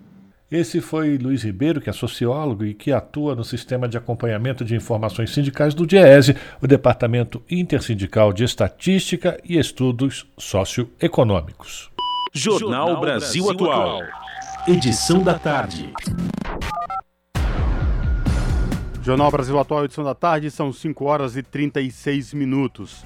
Esse 0.50 0.80
foi 0.80 1.18
Luiz 1.18 1.42
Ribeiro, 1.42 1.78
que 1.78 1.90
é 1.90 1.92
sociólogo 1.92 2.64
e 2.64 2.72
que 2.72 2.90
atua 2.90 3.34
no 3.34 3.44
Sistema 3.44 3.86
de 3.86 3.98
Acompanhamento 3.98 4.64
de 4.64 4.74
Informações 4.74 5.30
Sindicais 5.30 5.74
do 5.74 5.86
DIESE, 5.86 6.36
o 6.62 6.66
Departamento 6.66 7.42
Intersindical 7.50 8.32
de 8.32 8.44
Estatística 8.44 9.38
e 9.44 9.58
Estudos 9.58 10.26
Socioeconômicos. 10.38 11.90
Jornal 12.38 13.00
Brasil 13.00 13.50
Atual. 13.50 14.00
Edição 14.68 15.24
da 15.24 15.36
tarde. 15.36 15.92
Jornal 19.02 19.28
Brasil 19.28 19.58
Atual, 19.58 19.84
edição 19.84 20.04
da 20.04 20.14
tarde, 20.14 20.48
são 20.48 20.72
5 20.72 21.04
horas 21.04 21.36
e 21.36 21.42
36 21.42 22.32
minutos. 22.32 23.04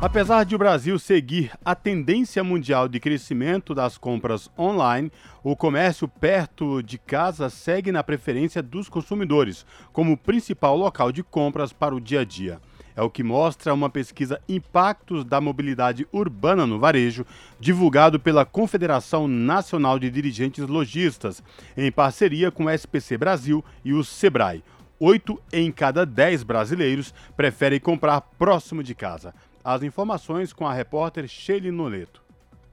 Apesar 0.00 0.44
de 0.44 0.54
o 0.54 0.58
Brasil 0.58 0.96
seguir 0.96 1.50
a 1.64 1.74
tendência 1.74 2.44
mundial 2.44 2.86
de 2.86 3.00
crescimento 3.00 3.74
das 3.74 3.98
compras 3.98 4.48
online, 4.56 5.10
o 5.42 5.56
comércio 5.56 6.06
perto 6.06 6.80
de 6.84 6.98
casa 6.98 7.50
segue 7.50 7.90
na 7.90 8.04
preferência 8.04 8.62
dos 8.62 8.88
consumidores 8.88 9.66
como 9.92 10.16
principal 10.16 10.76
local 10.76 11.10
de 11.10 11.24
compras 11.24 11.72
para 11.72 11.96
o 11.96 12.00
dia 12.00 12.20
a 12.20 12.24
dia. 12.24 12.60
É 12.96 13.02
o 13.02 13.10
que 13.10 13.22
mostra 13.22 13.74
uma 13.74 13.90
pesquisa 13.90 14.40
Impactos 14.48 15.22
da 15.22 15.38
Mobilidade 15.38 16.08
Urbana 16.10 16.66
no 16.66 16.78
Varejo, 16.78 17.26
divulgado 17.60 18.18
pela 18.18 18.46
Confederação 18.46 19.28
Nacional 19.28 19.98
de 19.98 20.10
Dirigentes 20.10 20.66
Logistas, 20.66 21.42
em 21.76 21.92
parceria 21.92 22.50
com 22.50 22.64
o 22.64 22.70
SPC 22.70 23.18
Brasil 23.18 23.62
e 23.84 23.92
o 23.92 24.02
Sebrae. 24.02 24.64
Oito 24.98 25.38
em 25.52 25.70
cada 25.70 26.06
dez 26.06 26.42
brasileiros 26.42 27.12
preferem 27.36 27.78
comprar 27.78 28.22
próximo 28.22 28.82
de 28.82 28.94
casa. 28.94 29.34
As 29.62 29.82
informações 29.82 30.54
com 30.54 30.66
a 30.66 30.72
repórter 30.72 31.28
Shelly 31.28 31.70
Noleto. 31.70 32.25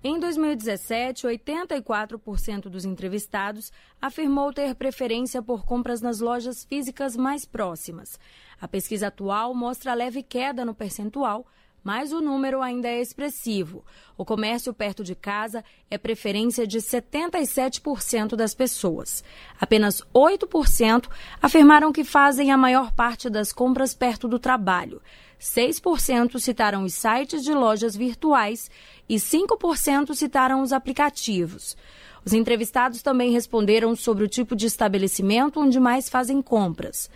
Em 0.06 0.20
2017, 0.20 1.26
84% 1.28 2.64
dos 2.64 2.84
entrevistados 2.84 3.72
afirmou 4.02 4.52
ter 4.52 4.76
preferência 4.76 5.42
por 5.42 5.64
compras 5.64 6.02
nas 6.02 6.20
lojas 6.20 6.66
físicas 6.66 7.16
mais 7.16 7.46
próximas. 7.46 8.20
A 8.60 8.68
pesquisa 8.68 9.08
atual 9.08 9.56
mostra 9.56 9.94
leve 9.94 10.22
queda 10.22 10.66
no 10.66 10.76
percentual, 10.76 11.48
mas 11.82 12.12
o 12.12 12.20
número 12.20 12.62
ainda 12.62 12.90
é 12.90 13.00
expressivo. 13.00 13.86
O 14.18 14.26
comércio 14.26 14.74
perto 14.74 15.06
de 15.06 15.16
casa 15.16 15.64
é 15.90 15.98
preferência 15.98 16.68
de 16.68 16.80
77% 16.80 18.36
das 18.36 18.54
pessoas. 18.54 19.24
Apenas 19.58 20.02
8% 20.14 21.10
afirmaram 21.42 21.94
que 21.94 22.04
fazem 22.04 22.52
a 22.52 22.58
maior 22.58 22.92
parte 22.92 23.30
das 23.30 23.54
compras 23.54 23.94
perto 23.94 24.28
do 24.28 24.38
trabalho. 24.38 25.02
6% 25.44 26.40
citaram 26.40 26.86
os 26.86 26.94
sites 26.94 27.44
de 27.44 27.54
lojas 27.54 27.98
virtuais 27.98 28.72
e 29.10 29.16
5% 29.16 30.16
citaram 30.16 30.62
os 30.62 30.72
aplicativos. 30.72 31.76
Os 32.26 32.32
entrevistados 32.32 33.02
também 33.02 33.34
responderam 33.34 33.94
sobre 33.94 34.24
o 34.24 34.30
tipo 34.30 34.56
de 34.56 34.66
estabelecimento 34.66 35.60
onde 35.60 35.82
mais 35.82 36.08
fazem 36.08 36.42
compras. 36.42 37.10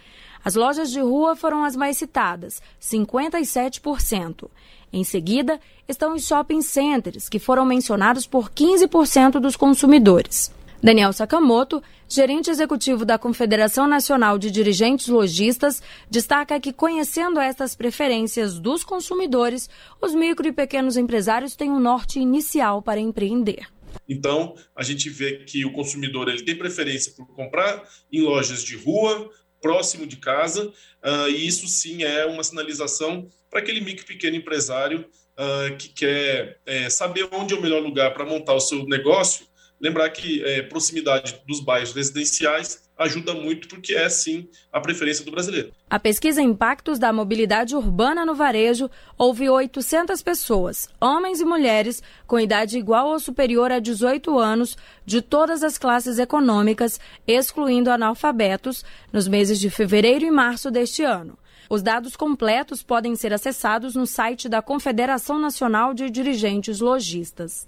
As 0.43 0.55
lojas 0.55 0.91
de 0.91 0.99
rua 0.99 1.37
foram 1.37 1.63
as 1.63 1.77
mais 1.77 1.97
citadas, 1.97 2.61
57%. 2.81 4.49
Em 4.91 5.05
seguida, 5.05 5.59
estão 5.87 6.13
os 6.13 6.27
shopping 6.27 6.61
centers, 6.61 7.29
que 7.29 7.39
foram 7.39 7.65
mencionados 7.65 8.27
por 8.27 8.49
15% 8.49 9.39
dos 9.39 9.55
consumidores. 9.55 10.51
Daniel 10.81 11.11
Sakamoto, 11.11 11.81
gerente 12.07 12.51
executivo 12.51 13.03
da 13.03 13.17
Confederação 13.17 13.87
Nacional 13.87 14.37
de 14.37 14.51
Dirigentes 14.51 15.07
Logistas, 15.07 15.81
destaca 16.09 16.59
que, 16.59 16.71
conhecendo 16.71 17.39
estas 17.39 17.75
preferências 17.75 18.59
dos 18.59 18.83
consumidores, 18.83 19.67
os 19.99 20.13
micro 20.13 20.47
e 20.47 20.51
pequenos 20.51 20.95
empresários 20.95 21.55
têm 21.55 21.71
um 21.71 21.79
norte 21.79 22.19
inicial 22.19 22.81
para 22.81 22.99
empreender. 22.99 23.67
Então, 24.07 24.53
a 24.75 24.83
gente 24.83 25.09
vê 25.09 25.37
que 25.37 25.65
o 25.65 25.73
consumidor 25.73 26.29
ele 26.29 26.43
tem 26.43 26.55
preferência 26.55 27.11
por 27.13 27.25
comprar 27.33 27.83
em 28.13 28.21
lojas 28.21 28.63
de 28.63 28.77
rua, 28.77 29.31
próximo 29.59 30.05
de 30.05 30.17
casa, 30.17 30.67
uh, 30.67 31.27
e 31.27 31.47
isso 31.47 31.67
sim 31.67 32.03
é 32.03 32.25
uma 32.27 32.43
sinalização 32.43 33.27
para 33.49 33.59
aquele 33.59 33.81
micro 33.81 34.03
e 34.03 34.07
pequeno 34.07 34.35
empresário 34.35 35.09
uh, 35.33 35.75
que 35.77 35.89
quer 35.89 36.59
é, 36.67 36.87
saber 36.91 37.27
onde 37.31 37.55
é 37.55 37.57
o 37.57 37.61
melhor 37.61 37.81
lugar 37.81 38.13
para 38.13 38.23
montar 38.23 38.53
o 38.53 38.59
seu 38.59 38.85
negócio 38.85 39.46
Lembrar 39.79 40.09
que 40.09 40.43
é, 40.43 40.63
proximidade 40.63 41.39
dos 41.47 41.59
bairros 41.59 41.93
residenciais 41.93 42.87
ajuda 42.97 43.35
muito 43.35 43.67
porque 43.67 43.93
é 43.93 44.09
sim 44.09 44.49
a 44.73 44.79
preferência 44.81 45.23
do 45.23 45.29
brasileiro. 45.29 45.71
A 45.87 45.99
pesquisa 45.99 46.41
Impactos 46.41 46.97
da 46.97 47.13
Mobilidade 47.13 47.75
Urbana 47.75 48.25
no 48.25 48.33
Varejo 48.33 48.89
houve 49.15 49.47
800 49.47 50.21
pessoas, 50.23 50.89
homens 50.99 51.39
e 51.39 51.45
mulheres, 51.45 52.01
com 52.25 52.39
idade 52.39 52.77
igual 52.77 53.09
ou 53.09 53.19
superior 53.19 53.71
a 53.71 53.79
18 53.79 54.37
anos, 54.39 54.75
de 55.05 55.21
todas 55.21 55.63
as 55.63 55.77
classes 55.77 56.17
econômicas, 56.17 56.99
excluindo 57.27 57.91
analfabetos, 57.91 58.83
nos 59.13 59.27
meses 59.27 59.59
de 59.59 59.69
fevereiro 59.69 60.25
e 60.25 60.31
março 60.31 60.71
deste 60.71 61.03
ano. 61.03 61.37
Os 61.69 61.83
dados 61.83 62.15
completos 62.15 62.81
podem 62.81 63.15
ser 63.15 63.31
acessados 63.31 63.93
no 63.93 64.07
site 64.07 64.49
da 64.49 64.61
Confederação 64.61 65.37
Nacional 65.37 65.93
de 65.93 66.09
Dirigentes 66.09 66.79
Logistas 66.79 67.67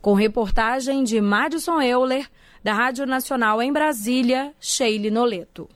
com 0.00 0.14
reportagem 0.14 1.04
de 1.04 1.20
Madison 1.20 1.80
Euler, 1.80 2.26
da 2.62 2.72
Rádio 2.72 3.06
Nacional 3.06 3.62
em 3.62 3.72
Brasília, 3.72 4.52
Sheile 4.58 5.10
Noleto. 5.10 5.68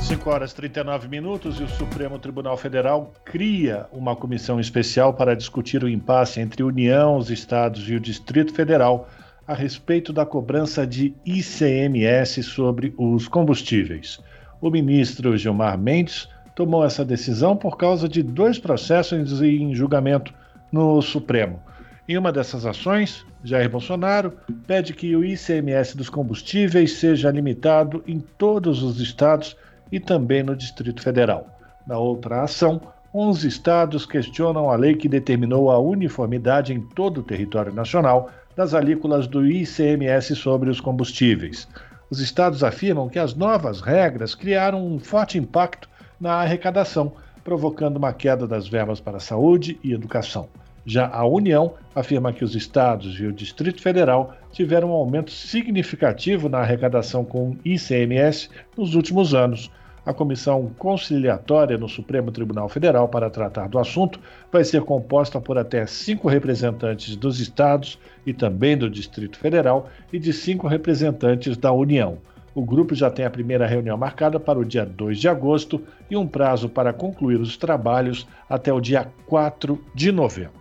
5 0.00 0.30
horas 0.30 0.52
e 0.52 0.56
39 0.56 1.06
minutos 1.06 1.60
e 1.60 1.62
o 1.62 1.68
Supremo 1.68 2.18
Tribunal 2.18 2.56
Federal 2.56 3.12
cria 3.24 3.86
uma 3.92 4.16
comissão 4.16 4.58
especial 4.58 5.12
para 5.12 5.36
discutir 5.36 5.84
o 5.84 5.88
impasse 5.88 6.40
entre 6.40 6.62
União, 6.62 7.16
os 7.16 7.30
estados 7.30 7.88
e 7.88 7.94
o 7.94 8.00
Distrito 8.00 8.54
Federal 8.54 9.08
a 9.46 9.54
respeito 9.54 10.12
da 10.12 10.24
cobrança 10.24 10.86
de 10.86 11.14
ICMS 11.26 12.42
sobre 12.42 12.94
os 12.96 13.28
combustíveis. 13.28 14.18
O 14.60 14.70
ministro 14.70 15.36
Gilmar 15.36 15.78
Mendes 15.78 16.28
tomou 16.54 16.84
essa 16.84 17.04
decisão 17.04 17.56
por 17.56 17.76
causa 17.76 18.08
de 18.08 18.22
dois 18.22 18.58
processos 18.58 19.42
em 19.42 19.74
julgamento 19.74 20.32
no 20.72 21.00
Supremo. 21.02 21.60
Em 22.08 22.16
uma 22.16 22.32
dessas 22.32 22.64
ações, 22.64 23.26
Jair 23.44 23.68
Bolsonaro 23.68 24.32
pede 24.66 24.94
que 24.94 25.14
o 25.14 25.22
ICMS 25.22 25.94
dos 25.94 26.08
combustíveis 26.08 26.94
seja 26.94 27.30
limitado 27.30 28.02
em 28.06 28.18
todos 28.18 28.82
os 28.82 28.98
estados 28.98 29.54
e 29.92 30.00
também 30.00 30.42
no 30.42 30.56
Distrito 30.56 31.02
Federal. 31.02 31.46
Na 31.86 31.98
outra 31.98 32.44
ação, 32.44 32.80
11 33.14 33.46
estados 33.46 34.06
questionam 34.06 34.70
a 34.70 34.76
lei 34.76 34.94
que 34.94 35.06
determinou 35.06 35.70
a 35.70 35.78
uniformidade 35.78 36.72
em 36.72 36.80
todo 36.80 37.18
o 37.18 37.22
território 37.22 37.74
nacional 37.74 38.30
das 38.56 38.72
alíquotas 38.72 39.26
do 39.26 39.46
ICMS 39.46 40.34
sobre 40.34 40.70
os 40.70 40.80
combustíveis. 40.80 41.68
Os 42.08 42.20
estados 42.20 42.64
afirmam 42.64 43.10
que 43.10 43.18
as 43.18 43.34
novas 43.34 43.82
regras 43.82 44.34
criaram 44.34 44.82
um 44.82 44.98
forte 44.98 45.36
impacto 45.36 45.86
na 46.18 46.36
arrecadação, 46.36 47.12
provocando 47.44 47.98
uma 47.98 48.14
queda 48.14 48.46
das 48.46 48.66
verbas 48.66 48.98
para 48.98 49.20
saúde 49.20 49.78
e 49.84 49.92
educação. 49.92 50.48
Já 50.90 51.06
a 51.06 51.26
União 51.26 51.74
afirma 51.94 52.32
que 52.32 52.42
os 52.42 52.54
estados 52.54 53.20
e 53.20 53.26
o 53.26 53.32
Distrito 53.32 53.82
Federal 53.82 54.34
tiveram 54.50 54.88
um 54.88 54.94
aumento 54.94 55.30
significativo 55.30 56.48
na 56.48 56.60
arrecadação 56.60 57.26
com 57.26 57.58
ICMS 57.62 58.48
nos 58.74 58.94
últimos 58.94 59.34
anos. 59.34 59.70
A 60.06 60.14
comissão 60.14 60.72
conciliatória 60.78 61.76
no 61.76 61.90
Supremo 61.90 62.32
Tribunal 62.32 62.70
Federal 62.70 63.06
para 63.06 63.28
tratar 63.28 63.68
do 63.68 63.78
assunto 63.78 64.18
vai 64.50 64.64
ser 64.64 64.80
composta 64.80 65.38
por 65.38 65.58
até 65.58 65.86
cinco 65.86 66.26
representantes 66.26 67.16
dos 67.16 67.38
estados 67.38 67.98
e 68.24 68.32
também 68.32 68.74
do 68.74 68.88
Distrito 68.88 69.36
Federal 69.36 69.90
e 70.10 70.18
de 70.18 70.32
cinco 70.32 70.66
representantes 70.66 71.58
da 71.58 71.70
União. 71.70 72.16
O 72.54 72.64
grupo 72.64 72.94
já 72.94 73.10
tem 73.10 73.26
a 73.26 73.30
primeira 73.30 73.66
reunião 73.66 73.98
marcada 73.98 74.40
para 74.40 74.58
o 74.58 74.64
dia 74.64 74.86
2 74.86 75.18
de 75.18 75.28
agosto 75.28 75.82
e 76.10 76.16
um 76.16 76.26
prazo 76.26 76.66
para 76.66 76.94
concluir 76.94 77.38
os 77.38 77.58
trabalhos 77.58 78.26
até 78.48 78.72
o 78.72 78.80
dia 78.80 79.06
4 79.26 79.78
de 79.94 80.10
novembro. 80.10 80.57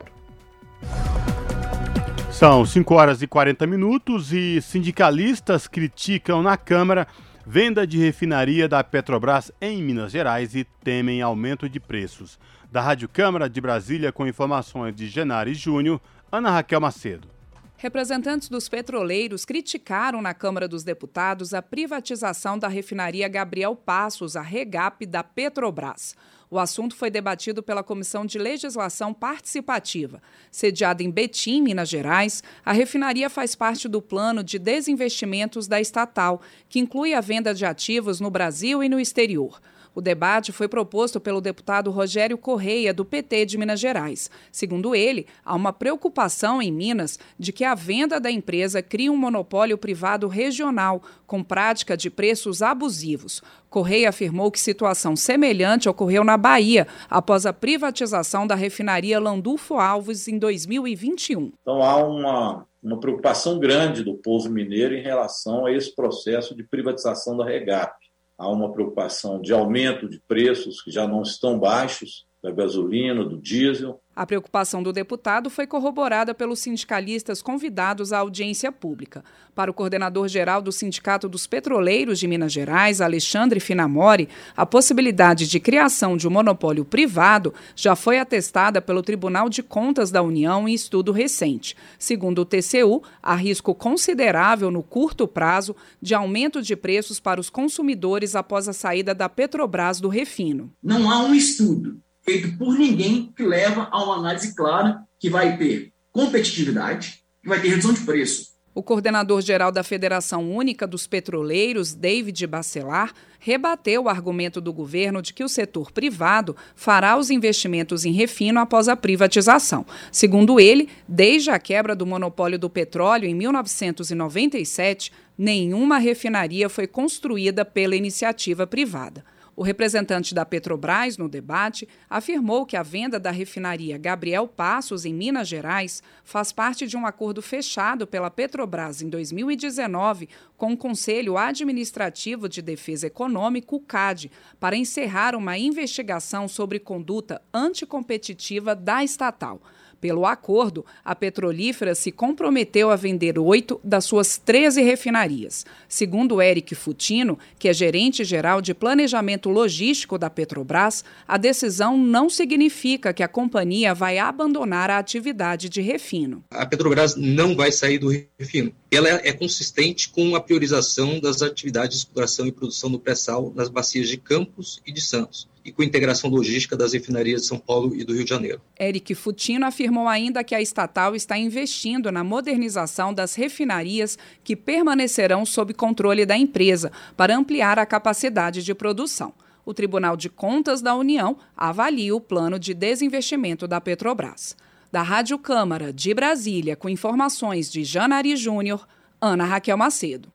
São 2.32 2.66
5 2.66 2.94
horas 2.94 3.22
e 3.22 3.28
40 3.28 3.66
minutos 3.66 4.32
e 4.32 4.62
sindicalistas 4.62 5.68
criticam 5.68 6.44
na 6.44 6.56
Câmara 6.56 7.08
venda 7.50 7.88
de 7.88 7.98
refinaria 7.98 8.68
da 8.68 8.84
Petrobras 8.84 9.52
em 9.62 9.82
Minas 9.82 10.12
Gerais 10.12 10.54
e 10.54 10.66
temem 10.84 11.22
aumento 11.22 11.70
de 11.70 11.80
preços. 11.80 12.38
Da 12.70 12.82
Rádio 12.82 13.08
Câmara 13.08 13.50
de 13.50 13.62
Brasília, 13.62 14.12
com 14.12 14.28
informações 14.28 14.94
de 14.94 15.08
Genari 15.08 15.54
Júnior, 15.54 16.02
Ana 16.30 16.52
Raquel 16.52 16.82
Macedo. 16.82 17.30
Representantes 17.78 18.50
dos 18.50 18.68
petroleiros 18.68 19.46
criticaram 19.46 20.22
na 20.22 20.34
Câmara 20.34 20.68
dos 20.68 20.84
Deputados 20.84 21.54
a 21.54 21.62
privatização 21.62 22.60
da 22.60 22.68
refinaria 22.68 23.30
Gabriel 23.30 23.76
Passos, 23.76 24.36
a 24.36 24.42
Regap 24.42 25.06
da 25.06 25.24
Petrobras. 25.24 26.18
O 26.50 26.58
assunto 26.58 26.96
foi 26.96 27.10
debatido 27.10 27.62
pela 27.62 27.84
Comissão 27.84 28.26
de 28.26 28.38
Legislação 28.38 29.14
Participativa. 29.14 30.22
Sediada 30.50 31.04
em 31.04 31.12
Betim, 31.12 31.62
Minas 31.62 31.90
Gerais, 31.90 32.42
a 32.64 32.72
refinaria 32.72 33.30
faz 33.30 33.54
parte 33.54 33.88
do 33.90 34.02
plano 34.02 34.42
de 34.42 34.58
desinvestimentos 34.58 35.68
da 35.68 35.82
estatal, 35.82 36.42
que 36.70 36.80
inclui 36.80 37.14
a 37.14 37.20
venda 37.20 37.54
de 37.54 37.66
ativos 37.66 38.22
no 38.22 38.32
Brasil 38.32 38.82
e 38.82 38.88
no 38.88 39.00
exterior. 39.00 39.60
O 39.98 40.02
debate 40.02 40.52
foi 40.52 40.68
proposto 40.68 41.20
pelo 41.20 41.42
deputado 41.42 41.90
Rogério 41.90 42.38
Correia, 42.38 42.94
do 42.94 43.04
PT 43.04 43.48
de 43.48 43.58
Minas 43.58 43.80
Gerais. 43.80 44.30
Segundo 44.52 44.94
ele, 44.94 45.26
há 45.44 45.56
uma 45.56 45.74
preocupação 45.74 46.62
em 46.62 46.72
Minas 46.72 47.18
de 47.40 47.52
que 47.52 47.64
a 47.64 47.74
venda 47.74 48.20
da 48.20 48.30
empresa 48.30 48.80
crie 48.80 49.10
um 49.10 49.18
monopólio 49.18 49.76
privado 49.76 50.28
regional, 50.28 51.02
com 51.26 51.44
prática 51.44 51.98
de 51.98 52.12
preços 52.12 52.62
abusivos. 52.62 53.42
Correia 53.72 54.10
afirmou 54.10 54.52
que 54.52 54.60
situação 54.60 55.16
semelhante 55.16 55.90
ocorreu 55.90 56.24
na 56.24 56.38
Bahia, 56.38 56.86
após 57.10 57.48
a 57.48 57.52
privatização 57.52 58.46
da 58.46 58.54
refinaria 58.54 59.20
Landulfo 59.20 59.80
Alves 59.80 60.28
em 60.28 60.38
2021. 60.38 61.54
Então 61.60 61.82
há 61.82 62.06
uma, 62.06 62.68
uma 62.84 63.00
preocupação 63.00 63.58
grande 63.58 64.04
do 64.04 64.14
povo 64.14 64.48
mineiro 64.48 64.94
em 64.94 65.02
relação 65.02 65.66
a 65.66 65.72
esse 65.72 65.96
processo 65.96 66.56
de 66.56 66.64
privatização 66.64 67.36
da 67.36 67.44
Regap 67.44 68.07
há 68.38 68.50
uma 68.50 68.72
preocupação 68.72 69.42
de 69.42 69.52
aumento 69.52 70.08
de 70.08 70.20
preços 70.20 70.82
que 70.82 70.92
já 70.92 71.08
não 71.08 71.22
estão 71.22 71.58
baixos 71.58 72.26
da 72.42 72.52
gasolina, 72.52 73.26
do 73.26 73.42
diesel. 73.42 74.02
A 74.18 74.26
preocupação 74.26 74.82
do 74.82 74.92
deputado 74.92 75.48
foi 75.48 75.68
corroborada 75.68 76.34
pelos 76.34 76.58
sindicalistas 76.58 77.40
convidados 77.40 78.12
à 78.12 78.18
audiência 78.18 78.72
pública. 78.72 79.24
Para 79.54 79.70
o 79.70 79.74
coordenador-geral 79.76 80.60
do 80.60 80.72
Sindicato 80.72 81.30
dos 81.30 81.46
Petroleiros 81.46 82.18
de 82.18 82.28
Minas 82.28 82.52
Gerais, 82.52 83.00
Alexandre 83.00 83.60
Finamori, 83.60 84.28
a 84.56 84.66
possibilidade 84.66 85.48
de 85.48 85.60
criação 85.60 86.18
de 86.18 86.28
um 86.28 86.32
monopólio 86.32 86.84
privado 86.84 87.54
já 87.76 87.96
foi 87.96 88.18
atestada 88.18 88.82
pelo 88.82 89.04
Tribunal 89.04 89.50
de 89.50 89.62
Contas 89.62 90.10
da 90.10 90.24
União 90.24 90.68
em 90.68 90.74
estudo 90.74 91.12
recente. 91.12 91.78
Segundo 92.00 92.40
o 92.40 92.46
TCU, 92.46 93.04
há 93.22 93.36
risco 93.36 93.76
considerável 93.76 94.72
no 94.72 94.82
curto 94.82 95.28
prazo 95.28 95.76
de 96.02 96.16
aumento 96.16 96.60
de 96.60 96.76
preços 96.76 97.20
para 97.20 97.40
os 97.40 97.52
consumidores 97.52 98.36
após 98.36 98.68
a 98.68 98.74
saída 98.74 99.14
da 99.14 99.30
Petrobras 99.30 100.02
do 100.02 100.10
refino. 100.10 100.74
Não 100.82 101.08
há 101.08 101.20
um 101.20 101.36
estudo 101.36 102.02
feito 102.28 102.58
por 102.58 102.78
ninguém 102.78 103.32
que 103.34 103.44
leva 103.44 103.88
a 103.90 104.04
uma 104.04 104.18
análise 104.18 104.54
clara 104.54 105.02
que 105.18 105.30
vai 105.30 105.58
ter 105.58 105.94
competitividade, 106.12 107.24
que 107.42 107.48
vai 107.48 107.62
ter 107.62 107.70
redução 107.70 107.94
de 107.94 108.02
preço. 108.02 108.58
O 108.76 108.84
coordenador-geral 108.84 109.72
da 109.72 109.82
Federação 109.82 110.52
Única 110.52 110.86
dos 110.86 111.08
Petroleiros, 111.08 111.96
David 111.96 112.46
Bacelar, 112.46 113.14
rebateu 113.40 114.04
o 114.04 114.10
argumento 114.10 114.60
do 114.60 114.74
governo 114.74 115.22
de 115.22 115.34
que 115.34 115.44
o 115.44 115.50
setor 115.50 115.90
privado 115.92 116.56
fará 116.76 117.18
os 117.18 117.32
investimentos 117.32 118.04
em 118.04 118.12
refino 118.12 118.60
após 118.60 118.88
a 118.88 118.96
privatização. 118.96 119.86
Segundo 120.12 120.60
ele, 120.60 120.90
desde 121.08 121.50
a 121.50 121.58
quebra 121.58 121.96
do 121.96 122.06
monopólio 122.06 122.60
do 122.60 122.70
petróleo 122.70 123.26
em 123.26 123.34
1997, 123.34 125.12
nenhuma 125.36 125.98
refinaria 125.98 126.68
foi 126.68 126.86
construída 126.88 127.64
pela 127.64 127.96
iniciativa 127.96 128.68
privada. 128.68 129.24
O 129.58 129.64
representante 129.64 130.36
da 130.36 130.46
Petrobras, 130.46 131.18
no 131.18 131.28
debate, 131.28 131.90
afirmou 132.08 132.64
que 132.64 132.78
a 132.78 132.84
venda 132.84 133.20
da 133.20 133.32
refinaria 133.32 133.98
Gabriel 133.98 134.48
Passos, 134.48 135.04
em 135.04 135.12
Minas 135.12 135.48
Gerais, 135.48 136.04
faz 136.24 136.52
parte 136.52 136.86
de 136.86 136.96
um 136.96 137.08
acordo 137.08 137.42
fechado 137.42 138.06
pela 138.06 138.30
Petrobras 138.30 139.02
em 139.02 139.10
2019 139.10 140.30
com 140.56 140.74
o 140.74 140.78
Conselho 140.78 141.40
Administrativo 141.40 142.48
de 142.48 142.62
Defesa 142.62 143.08
Econômica, 143.08 143.76
o 143.76 143.80
CAD, 143.80 144.32
para 144.60 144.78
encerrar 144.78 145.36
uma 145.36 145.58
investigação 145.58 146.48
sobre 146.48 146.78
conduta 146.78 147.42
anticompetitiva 147.52 148.76
da 148.76 149.04
estatal. 149.04 149.60
Pelo 150.00 150.26
acordo, 150.26 150.86
a 151.04 151.16
petrolífera 151.16 151.96
se 151.96 152.12
comprometeu 152.12 152.92
a 152.92 152.96
vender 152.96 153.40
oito 153.40 153.80
das 153.84 154.06
suas 154.06 154.38
13 154.38 154.82
refinarias. 154.82 155.66
Segundo 155.90 156.42
Eric 156.42 156.76
Futino, 156.76 157.38
que 157.58 157.68
é 157.68 157.74
gerente 157.74 158.24
geral 158.24 158.62
de 158.62 158.74
planejamento 158.74 159.50
logístico 159.50 160.18
da 160.18 160.30
Petrobras, 160.30 161.04
a 161.28 161.38
decisão 161.38 161.98
não 161.98 162.30
significa 162.30 163.12
que 163.14 163.24
a 163.24 163.28
companhia 163.28 163.94
vai 163.94 164.20
abandonar 164.20 164.92
a 164.92 165.00
atividade 165.00 165.68
de 165.68 165.82
refino. 165.82 166.44
A 166.52 166.66
Petrobras 166.66 167.16
não 167.16 167.56
vai 167.56 167.72
sair 167.72 167.98
do 167.98 168.10
refino. 168.40 168.72
Ela 168.92 169.10
é 169.10 169.34
consistente 169.34 170.10
com 170.10 170.36
a 170.36 170.42
priorização 170.42 171.20
das 171.20 171.42
atividades 171.42 171.98
de 171.98 172.06
exploração 172.06 172.46
e 172.46 172.52
produção 172.52 172.92
do 172.92 173.00
pré-sal 173.00 173.52
nas 173.56 173.68
bacias 173.68 174.08
de 174.08 174.18
Campos 174.18 174.82
e 174.86 174.92
de 174.92 175.02
Santos 175.02 175.48
e 175.68 175.72
com 175.74 175.84
integração 175.84 176.30
logística 176.30 176.78
das 176.78 176.94
refinarias 176.94 177.42
de 177.42 177.48
São 177.48 177.60
Paulo 177.60 177.94
e 177.94 178.06
do 178.06 178.14
Rio 178.14 178.24
de 178.24 178.30
Janeiro. 178.30 178.62
Eric 178.80 179.14
Futino 179.14 179.66
afirmou 179.66 180.08
ainda 180.08 180.42
que 180.42 180.56
a 180.56 180.62
estatal 180.62 181.14
está 181.14 181.38
investindo 181.38 182.10
na 182.10 182.24
modernização 182.24 183.14
das 183.14 183.36
refinarias 183.36 184.18
que 184.46 184.56
permanecerão 184.56 185.46
sob 185.46 185.74
controle 185.74 186.26
da 186.26 186.38
empresa 186.38 186.90
para 187.18 187.36
ampliar 187.36 187.78
a 187.78 187.86
capacidade 187.86 188.64
de 188.64 188.74
produção. 188.74 189.34
O 189.66 189.74
Tribunal 189.74 190.16
de 190.16 190.30
Contas 190.30 190.82
da 190.82 190.96
União 190.96 191.38
avalia 191.56 192.16
o 192.16 192.22
plano 192.22 192.58
de 192.58 192.74
desinvestimento 192.74 193.68
da 193.68 193.82
Petrobras. 193.82 194.56
Da 194.90 195.02
Rádio 195.02 195.38
Câmara 195.38 195.92
de 195.92 196.14
Brasília, 196.14 196.78
com 196.78 196.88
informações 196.88 197.70
de 197.70 197.84
Janari 197.84 198.38
Júnior, 198.38 198.88
Ana 199.20 199.44
Raquel 199.44 199.78
Macedo. 199.78 200.30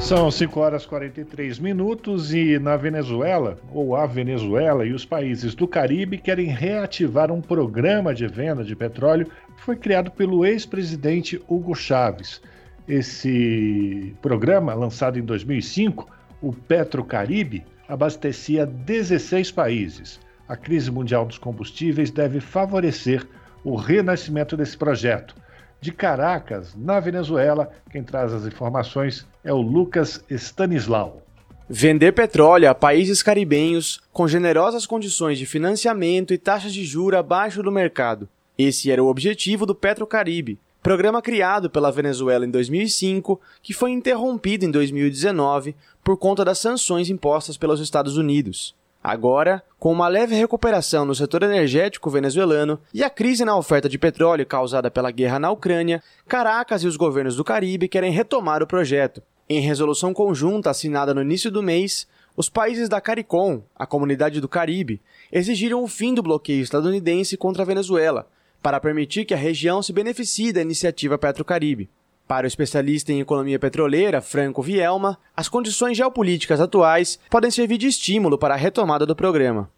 São 0.00 0.30
5 0.30 0.60
horas 0.60 0.84
e 0.84 0.88
43 0.88 1.58
minutos 1.58 2.32
e 2.32 2.58
na 2.58 2.76
Venezuela, 2.76 3.58
ou 3.72 3.96
a 3.96 4.06
Venezuela 4.06 4.86
e 4.86 4.92
os 4.92 5.04
países 5.04 5.54
do 5.54 5.66
Caribe 5.66 6.16
querem 6.16 6.46
reativar 6.46 7.32
um 7.32 7.42
programa 7.42 8.14
de 8.14 8.26
venda 8.26 8.64
de 8.64 8.76
petróleo 8.76 9.26
que 9.56 9.62
foi 9.62 9.76
criado 9.76 10.10
pelo 10.10 10.46
ex-presidente 10.46 11.42
Hugo 11.48 11.74
Chávez. 11.74 12.40
Esse 12.88 14.14
programa, 14.22 14.72
lançado 14.72 15.18
em 15.18 15.22
2005, 15.22 16.08
o 16.40 16.52
Petrocaribe, 16.52 17.64
abastecia 17.88 18.64
16 18.64 19.50
países. 19.50 20.20
A 20.48 20.56
crise 20.56 20.90
mundial 20.90 21.26
dos 21.26 21.38
combustíveis 21.38 22.10
deve 22.10 22.40
favorecer 22.40 23.26
o 23.64 23.74
renascimento 23.74 24.56
desse 24.56 24.78
projeto. 24.78 25.34
De 25.80 25.92
Caracas, 25.92 26.74
na 26.76 26.98
Venezuela, 26.98 27.70
quem 27.90 28.02
traz 28.02 28.32
as 28.32 28.44
informações 28.44 29.26
é 29.44 29.52
o 29.52 29.60
Lucas 29.60 30.24
Stanislau. 30.28 31.22
Vender 31.70 32.12
petróleo 32.12 32.68
a 32.68 32.74
países 32.74 33.22
caribenhos 33.22 34.00
com 34.12 34.26
generosas 34.26 34.86
condições 34.86 35.38
de 35.38 35.46
financiamento 35.46 36.34
e 36.34 36.38
taxas 36.38 36.72
de 36.72 36.84
juros 36.84 37.20
abaixo 37.20 37.62
do 37.62 37.70
mercado. 37.70 38.28
Esse 38.56 38.90
era 38.90 39.04
o 39.04 39.06
objetivo 39.06 39.64
do 39.66 39.74
Petrocaribe, 39.74 40.58
programa 40.82 41.22
criado 41.22 41.68
pela 41.68 41.92
Venezuela 41.92 42.46
em 42.46 42.50
2005, 42.50 43.40
que 43.62 43.72
foi 43.72 43.90
interrompido 43.90 44.64
em 44.64 44.70
2019 44.70 45.76
por 46.02 46.16
conta 46.16 46.44
das 46.44 46.58
sanções 46.58 47.10
impostas 47.10 47.56
pelos 47.56 47.80
Estados 47.80 48.16
Unidos. 48.16 48.74
Agora, 49.08 49.62
com 49.78 49.90
uma 49.90 50.06
leve 50.06 50.34
recuperação 50.34 51.06
no 51.06 51.14
setor 51.14 51.42
energético 51.42 52.10
venezuelano 52.10 52.78
e 52.92 53.02
a 53.02 53.08
crise 53.08 53.42
na 53.42 53.56
oferta 53.56 53.88
de 53.88 53.96
petróleo 53.96 54.44
causada 54.44 54.90
pela 54.90 55.10
guerra 55.10 55.38
na 55.38 55.50
Ucrânia, 55.50 56.02
Caracas 56.26 56.82
e 56.82 56.86
os 56.86 56.94
governos 56.94 57.34
do 57.34 57.42
Caribe 57.42 57.88
querem 57.88 58.12
retomar 58.12 58.62
o 58.62 58.66
projeto. 58.66 59.22
Em 59.48 59.60
resolução 59.60 60.12
conjunta 60.12 60.68
assinada 60.68 61.14
no 61.14 61.22
início 61.22 61.50
do 61.50 61.62
mês, 61.62 62.06
os 62.36 62.50
países 62.50 62.86
da 62.86 63.00
CARICOM, 63.00 63.62
a 63.74 63.86
Comunidade 63.86 64.42
do 64.42 64.48
Caribe, 64.48 65.00
exigiram 65.32 65.82
o 65.82 65.88
fim 65.88 66.12
do 66.12 66.22
bloqueio 66.22 66.60
estadunidense 66.60 67.34
contra 67.38 67.62
a 67.62 67.66
Venezuela, 67.66 68.28
para 68.62 68.78
permitir 68.78 69.24
que 69.24 69.32
a 69.32 69.38
região 69.38 69.82
se 69.82 69.90
beneficie 69.90 70.52
da 70.52 70.60
iniciativa 70.60 71.16
Petrocaribe. 71.16 71.88
Para 72.28 72.44
o 72.44 72.46
especialista 72.46 73.10
em 73.10 73.20
economia 73.20 73.58
petroleira, 73.58 74.20
Franco 74.20 74.60
Vielma, 74.62 75.16
as 75.34 75.48
condições 75.48 75.96
geopolíticas 75.96 76.60
atuais 76.60 77.18
podem 77.30 77.50
servir 77.50 77.78
de 77.78 77.86
estímulo 77.86 78.36
para 78.36 78.52
a 78.52 78.56
retomada 78.56 79.06
do 79.06 79.16
programa. 79.16 79.70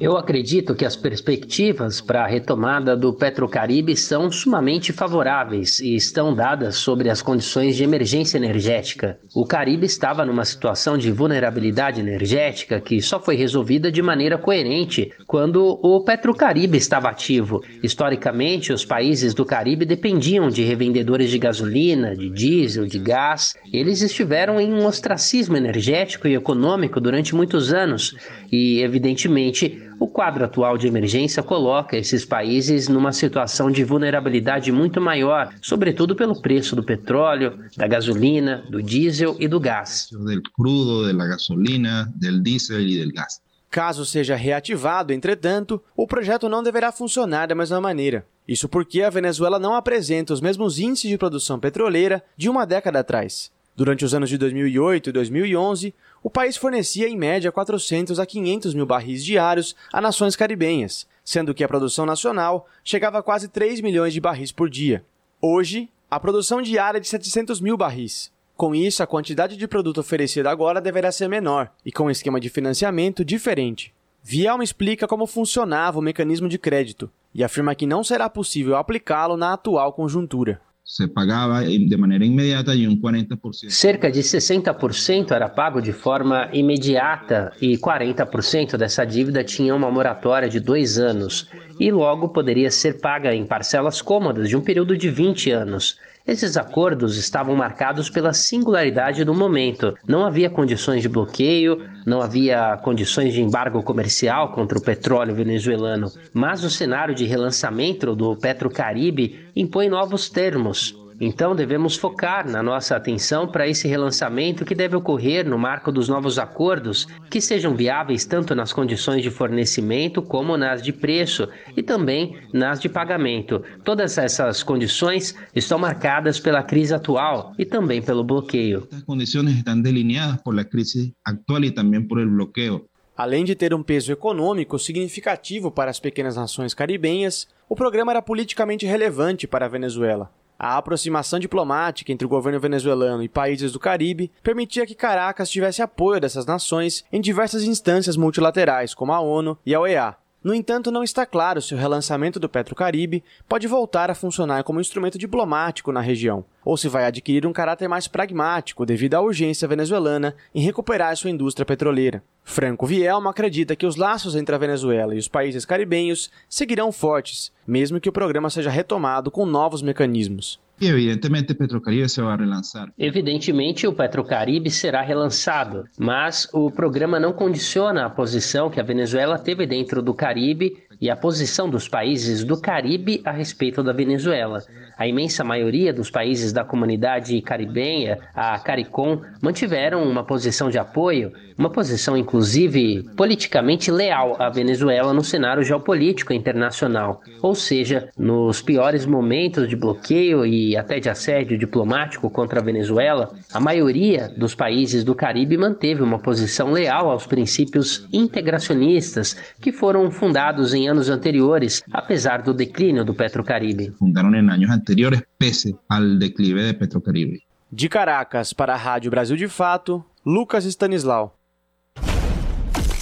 Eu 0.00 0.16
acredito 0.16 0.76
que 0.76 0.84
as 0.84 0.94
perspectivas 0.94 2.00
para 2.00 2.22
a 2.22 2.26
retomada 2.28 2.96
do 2.96 3.12
Petrocaribe 3.12 3.96
são 3.96 4.30
sumamente 4.30 4.92
favoráveis 4.92 5.80
e 5.80 5.96
estão 5.96 6.32
dadas 6.32 6.76
sobre 6.76 7.10
as 7.10 7.20
condições 7.20 7.74
de 7.74 7.82
emergência 7.82 8.36
energética. 8.36 9.18
O 9.34 9.44
Caribe 9.44 9.86
estava 9.86 10.24
numa 10.24 10.44
situação 10.44 10.96
de 10.96 11.10
vulnerabilidade 11.10 11.98
energética 11.98 12.80
que 12.80 13.02
só 13.02 13.18
foi 13.18 13.34
resolvida 13.34 13.90
de 13.90 14.00
maneira 14.00 14.38
coerente 14.38 15.10
quando 15.26 15.80
o 15.82 16.04
Petrocaribe 16.04 16.78
estava 16.78 17.08
ativo. 17.08 17.60
Historicamente, 17.82 18.72
os 18.72 18.84
países 18.84 19.34
do 19.34 19.44
Caribe 19.44 19.84
dependiam 19.84 20.43
de 20.50 20.62
revendedores 20.62 21.30
de 21.30 21.38
gasolina, 21.38 22.16
de 22.16 22.28
diesel, 22.30 22.86
de 22.86 22.98
gás. 22.98 23.54
Eles 23.72 24.02
estiveram 24.02 24.60
em 24.60 24.72
um 24.72 24.86
ostracismo 24.86 25.56
energético 25.56 26.28
e 26.28 26.34
econômico 26.34 27.00
durante 27.00 27.34
muitos 27.34 27.72
anos 27.72 28.16
e, 28.50 28.80
evidentemente, 28.80 29.82
o 29.98 30.08
quadro 30.08 30.44
atual 30.44 30.76
de 30.76 30.86
emergência 30.86 31.42
coloca 31.42 31.96
esses 31.96 32.24
países 32.24 32.88
numa 32.88 33.12
situação 33.12 33.70
de 33.70 33.84
vulnerabilidade 33.84 34.70
muito 34.72 35.00
maior, 35.00 35.52
sobretudo 35.62 36.16
pelo 36.16 36.40
preço 36.40 36.74
do 36.74 36.82
petróleo, 36.82 37.58
da 37.76 37.86
gasolina, 37.86 38.64
do 38.68 38.82
diesel 38.82 39.36
e 39.38 39.48
do 39.48 39.60
gás. 39.60 40.08
Do 40.10 40.42
crudo, 40.56 41.12
da 41.16 41.26
gasolina, 41.26 42.12
diesel 42.42 42.80
e 42.80 43.12
gás. 43.12 43.43
Caso 43.74 44.06
seja 44.06 44.36
reativado, 44.36 45.12
entretanto, 45.12 45.82
o 45.96 46.06
projeto 46.06 46.48
não 46.48 46.62
deverá 46.62 46.92
funcionar 46.92 47.48
da 47.48 47.56
mesma 47.56 47.80
maneira. 47.80 48.24
Isso 48.46 48.68
porque 48.68 49.02
a 49.02 49.10
Venezuela 49.10 49.58
não 49.58 49.74
apresenta 49.74 50.32
os 50.32 50.40
mesmos 50.40 50.78
índices 50.78 51.10
de 51.10 51.18
produção 51.18 51.58
petroleira 51.58 52.22
de 52.36 52.48
uma 52.48 52.64
década 52.64 53.00
atrás. 53.00 53.50
Durante 53.74 54.04
os 54.04 54.14
anos 54.14 54.30
de 54.30 54.38
2008 54.38 55.08
e 55.08 55.12
2011, 55.12 55.92
o 56.22 56.30
país 56.30 56.56
fornecia 56.56 57.08
em 57.08 57.16
média 57.16 57.50
400 57.50 58.20
a 58.20 58.24
500 58.24 58.74
mil 58.74 58.86
barris 58.86 59.24
diários 59.24 59.74
a 59.92 60.00
nações 60.00 60.36
caribenhas, 60.36 61.04
sendo 61.24 61.52
que 61.52 61.64
a 61.64 61.68
produção 61.68 62.06
nacional 62.06 62.68
chegava 62.84 63.18
a 63.18 63.24
quase 63.24 63.48
3 63.48 63.80
milhões 63.80 64.12
de 64.12 64.20
barris 64.20 64.52
por 64.52 64.70
dia. 64.70 65.04
Hoje, 65.42 65.88
a 66.08 66.20
produção 66.20 66.62
diária 66.62 66.98
é 66.98 67.00
de 67.00 67.08
700 67.08 67.60
mil 67.60 67.76
barris, 67.76 68.30
com 68.56 68.74
isso, 68.74 69.02
a 69.02 69.06
quantidade 69.06 69.56
de 69.56 69.66
produto 69.66 69.98
oferecida 69.98 70.50
agora 70.50 70.80
deverá 70.80 71.10
ser 71.10 71.28
menor 71.28 71.70
e 71.84 71.90
com 71.90 72.04
um 72.04 72.10
esquema 72.10 72.38
de 72.38 72.48
financiamento 72.48 73.24
diferente. 73.24 73.92
Vielma 74.22 74.64
explica 74.64 75.06
como 75.06 75.26
funcionava 75.26 75.98
o 75.98 76.02
mecanismo 76.02 76.48
de 76.48 76.56
crédito 76.56 77.10
e 77.34 77.42
afirma 77.42 77.74
que 77.74 77.86
não 77.86 78.04
será 78.04 78.30
possível 78.30 78.76
aplicá-lo 78.76 79.36
na 79.36 79.52
atual 79.52 79.92
conjuntura. 79.92 80.60
Se 80.84 81.08
pagava 81.08 81.64
de 81.64 81.96
maneira 81.96 82.24
imediata 82.26 82.74
e 82.74 82.86
um 82.86 82.94
40%. 82.94 83.70
Cerca 83.70 84.12
de 84.12 84.20
60% 84.20 85.32
era 85.32 85.48
pago 85.48 85.80
de 85.80 85.92
forma 85.92 86.48
imediata 86.52 87.52
e 87.60 87.76
40% 87.76 88.76
dessa 88.76 89.04
dívida 89.04 89.42
tinha 89.42 89.74
uma 89.74 89.90
moratória 89.90 90.48
de 90.48 90.60
dois 90.60 90.98
anos 90.98 91.48
e 91.80 91.90
logo 91.90 92.28
poderia 92.28 92.70
ser 92.70 93.00
paga 93.00 93.34
em 93.34 93.46
parcelas 93.46 94.00
cômodas 94.02 94.48
de 94.48 94.56
um 94.56 94.60
período 94.60 94.96
de 94.96 95.10
20 95.10 95.50
anos. 95.50 95.98
Esses 96.26 96.56
acordos 96.56 97.18
estavam 97.18 97.54
marcados 97.54 98.08
pela 98.08 98.32
singularidade 98.32 99.24
do 99.24 99.34
momento. 99.34 99.94
Não 100.08 100.24
havia 100.24 100.48
condições 100.48 101.02
de 101.02 101.08
bloqueio, 101.08 101.86
não 102.06 102.22
havia 102.22 102.78
condições 102.78 103.34
de 103.34 103.42
embargo 103.42 103.82
comercial 103.82 104.52
contra 104.52 104.78
o 104.78 104.82
petróleo 104.82 105.34
venezuelano, 105.34 106.10
mas 106.32 106.64
o 106.64 106.70
cenário 106.70 107.14
de 107.14 107.26
relançamento 107.26 108.16
do 108.16 108.34
Petrocaribe 108.36 109.50
impõe 109.54 109.90
novos 109.90 110.30
termos. 110.30 111.03
Então 111.20 111.54
devemos 111.54 111.96
focar 111.96 112.48
na 112.48 112.62
nossa 112.62 112.96
atenção 112.96 113.46
para 113.46 113.68
esse 113.68 113.86
relançamento 113.86 114.64
que 114.64 114.74
deve 114.74 114.96
ocorrer 114.96 115.48
no 115.48 115.58
marco 115.58 115.92
dos 115.92 116.08
novos 116.08 116.38
acordos, 116.38 117.06
que 117.30 117.40
sejam 117.40 117.74
viáveis 117.74 118.24
tanto 118.24 118.54
nas 118.54 118.72
condições 118.72 119.22
de 119.22 119.30
fornecimento 119.30 120.20
como 120.20 120.56
nas 120.56 120.82
de 120.82 120.92
preço 120.92 121.48
e 121.76 121.82
também 121.82 122.38
nas 122.52 122.80
de 122.80 122.88
pagamento. 122.88 123.62
Todas 123.84 124.18
essas 124.18 124.62
condições 124.62 125.34
estão 125.54 125.78
marcadas 125.78 126.40
pela 126.40 126.62
crise 126.62 126.94
atual 126.94 127.54
e 127.58 127.64
também 127.64 128.02
pelo 128.02 128.24
bloqueio. 128.24 128.88
Condições 129.06 129.56
estão 129.56 129.80
delineadas 129.80 130.40
por 130.42 130.54
e 130.58 131.70
também 131.70 132.02
por 132.02 132.18
el 132.18 132.28
bloqueio. 132.28 132.86
Além 133.16 133.44
de 133.44 133.54
ter 133.54 133.72
um 133.72 133.82
peso 133.82 134.10
econômico 134.10 134.76
significativo 134.78 135.70
para 135.70 135.90
as 135.90 136.00
pequenas 136.00 136.34
nações 136.34 136.74
caribenhas, 136.74 137.46
o 137.68 137.76
programa 137.76 138.10
era 138.10 138.20
politicamente 138.20 138.84
relevante 138.86 139.46
para 139.46 139.66
a 139.66 139.68
Venezuela. 139.68 140.30
A 140.58 140.76
aproximação 140.76 141.38
diplomática 141.38 142.12
entre 142.12 142.26
o 142.26 142.28
governo 142.28 142.60
venezuelano 142.60 143.22
e 143.22 143.28
países 143.28 143.72
do 143.72 143.80
Caribe 143.80 144.30
permitia 144.42 144.86
que 144.86 144.94
Caracas 144.94 145.50
tivesse 145.50 145.82
apoio 145.82 146.20
dessas 146.20 146.46
nações 146.46 147.04
em 147.12 147.20
diversas 147.20 147.64
instâncias 147.64 148.16
multilaterais, 148.16 148.94
como 148.94 149.12
a 149.12 149.20
ONU 149.20 149.58
e 149.66 149.74
a 149.74 149.80
OEA. 149.80 150.23
No 150.44 150.52
entanto, 150.52 150.90
não 150.90 151.02
está 151.02 151.24
claro 151.24 151.62
se 151.62 151.74
o 151.74 151.78
relançamento 151.78 152.38
do 152.38 152.50
Petrocaribe 152.50 153.24
pode 153.48 153.66
voltar 153.66 154.10
a 154.10 154.14
funcionar 154.14 154.62
como 154.62 154.78
instrumento 154.78 155.16
diplomático 155.16 155.90
na 155.90 156.02
região, 156.02 156.44
ou 156.62 156.76
se 156.76 156.86
vai 156.86 157.06
adquirir 157.06 157.46
um 157.46 157.52
caráter 157.52 157.88
mais 157.88 158.06
pragmático 158.06 158.84
devido 158.84 159.14
à 159.14 159.22
urgência 159.22 159.66
venezuelana 159.66 160.36
em 160.54 160.60
recuperar 160.60 161.16
sua 161.16 161.30
indústria 161.30 161.64
petroleira. 161.64 162.22
Franco 162.44 162.86
Vielma 162.86 163.30
acredita 163.30 163.74
que 163.74 163.86
os 163.86 163.96
laços 163.96 164.36
entre 164.36 164.54
a 164.54 164.58
Venezuela 164.58 165.14
e 165.14 165.18
os 165.18 165.28
países 165.28 165.64
caribenhos 165.64 166.30
seguirão 166.46 166.92
fortes, 166.92 167.50
mesmo 167.66 167.98
que 167.98 168.10
o 168.10 168.12
programa 168.12 168.50
seja 168.50 168.68
retomado 168.68 169.30
com 169.30 169.46
novos 169.46 169.80
mecanismos. 169.80 170.60
E 170.80 170.88
evidentemente 170.88 171.52
o 171.52 171.54
Petrocaribe 171.54 172.08
se 172.08 172.20
vai 172.20 172.36
relançar. 172.36 172.92
Evidentemente 172.98 173.86
o 173.86 173.92
Petrocaribe 173.92 174.70
será 174.70 175.02
relançado, 175.02 175.84
mas 175.98 176.48
o 176.52 176.70
programa 176.70 177.20
não 177.20 177.32
condiciona 177.32 178.04
a 178.04 178.10
posição 178.10 178.68
que 178.68 178.80
a 178.80 178.84
Venezuela 178.84 179.38
teve 179.38 179.66
dentro 179.66 180.02
do 180.02 180.12
Caribe 180.12 180.84
e 181.00 181.10
a 181.10 181.16
posição 181.16 181.68
dos 181.68 181.88
países 181.88 182.44
do 182.44 182.60
Caribe 182.60 183.20
a 183.24 183.30
respeito 183.30 183.82
da 183.82 183.92
Venezuela. 183.92 184.62
A 184.96 185.06
imensa 185.06 185.42
maioria 185.42 185.92
dos 185.92 186.10
países 186.10 186.52
da 186.52 186.64
comunidade 186.64 187.40
caribenha, 187.42 188.18
a 188.34 188.58
CARICOM, 188.58 189.20
mantiveram 189.42 190.02
uma 190.02 190.24
posição 190.24 190.70
de 190.70 190.78
apoio, 190.78 191.32
uma 191.58 191.68
posição 191.68 192.16
inclusive 192.16 193.02
politicamente 193.16 193.90
leal 193.90 194.40
à 194.40 194.48
Venezuela 194.48 195.12
no 195.12 195.22
cenário 195.22 195.62
geopolítico 195.62 196.32
internacional. 196.32 197.20
Ou 197.42 197.54
seja, 197.54 198.08
nos 198.16 198.62
piores 198.62 199.04
momentos 199.04 199.68
de 199.68 199.76
bloqueio 199.76 200.46
e 200.46 200.63
até 200.76 200.98
de 200.98 201.08
assédio 201.10 201.58
diplomático 201.58 202.30
contra 202.30 202.60
a 202.60 202.62
Venezuela, 202.62 203.34
a 203.52 203.60
maioria 203.60 204.28
dos 204.28 204.54
países 204.54 205.04
do 205.04 205.14
Caribe 205.14 205.56
manteve 205.56 206.02
uma 206.02 206.18
posição 206.18 206.72
leal 206.72 207.10
aos 207.10 207.26
princípios 207.26 208.08
integracionistas 208.12 209.36
que 209.60 209.70
foram 209.72 210.10
fundados 210.10 210.72
em 210.72 210.88
anos 210.88 211.08
anteriores, 211.08 211.82
apesar 211.92 212.42
do 212.42 212.54
declínio 212.54 213.04
do 213.04 213.14
Petrocaribe. 213.14 213.92
Fundaram 213.98 214.34
em 214.34 214.38
anos 214.38 214.70
anteriores, 214.70 215.22
pese 215.38 215.76
ao 215.88 216.16
declive 216.16 216.72
de 216.72 216.74
Petrocaribe. 216.74 217.42
De 217.70 217.88
Caracas 217.88 218.52
para 218.52 218.74
a 218.74 218.76
Rádio 218.76 219.10
Brasil 219.10 219.36
de 219.36 219.48
Fato, 219.48 220.04
Lucas 220.24 220.64
Stanislau. 220.64 221.36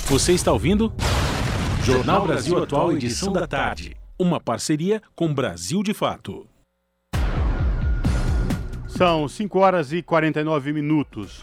Você 0.06 0.32
está 0.32 0.52
ouvindo? 0.52 0.92
Jornal 1.84 2.26
Brasil 2.26 2.62
Atual, 2.62 2.92
edição 2.92 3.32
da 3.32 3.46
tarde. 3.46 3.96
Uma 4.18 4.40
parceria 4.40 5.02
com 5.14 5.32
Brasil 5.32 5.82
de 5.82 5.92
Fato. 5.92 6.46
São 9.02 9.26
5 9.26 9.58
horas 9.58 9.92
e 9.92 10.00
49 10.00 10.72
minutos. 10.72 11.42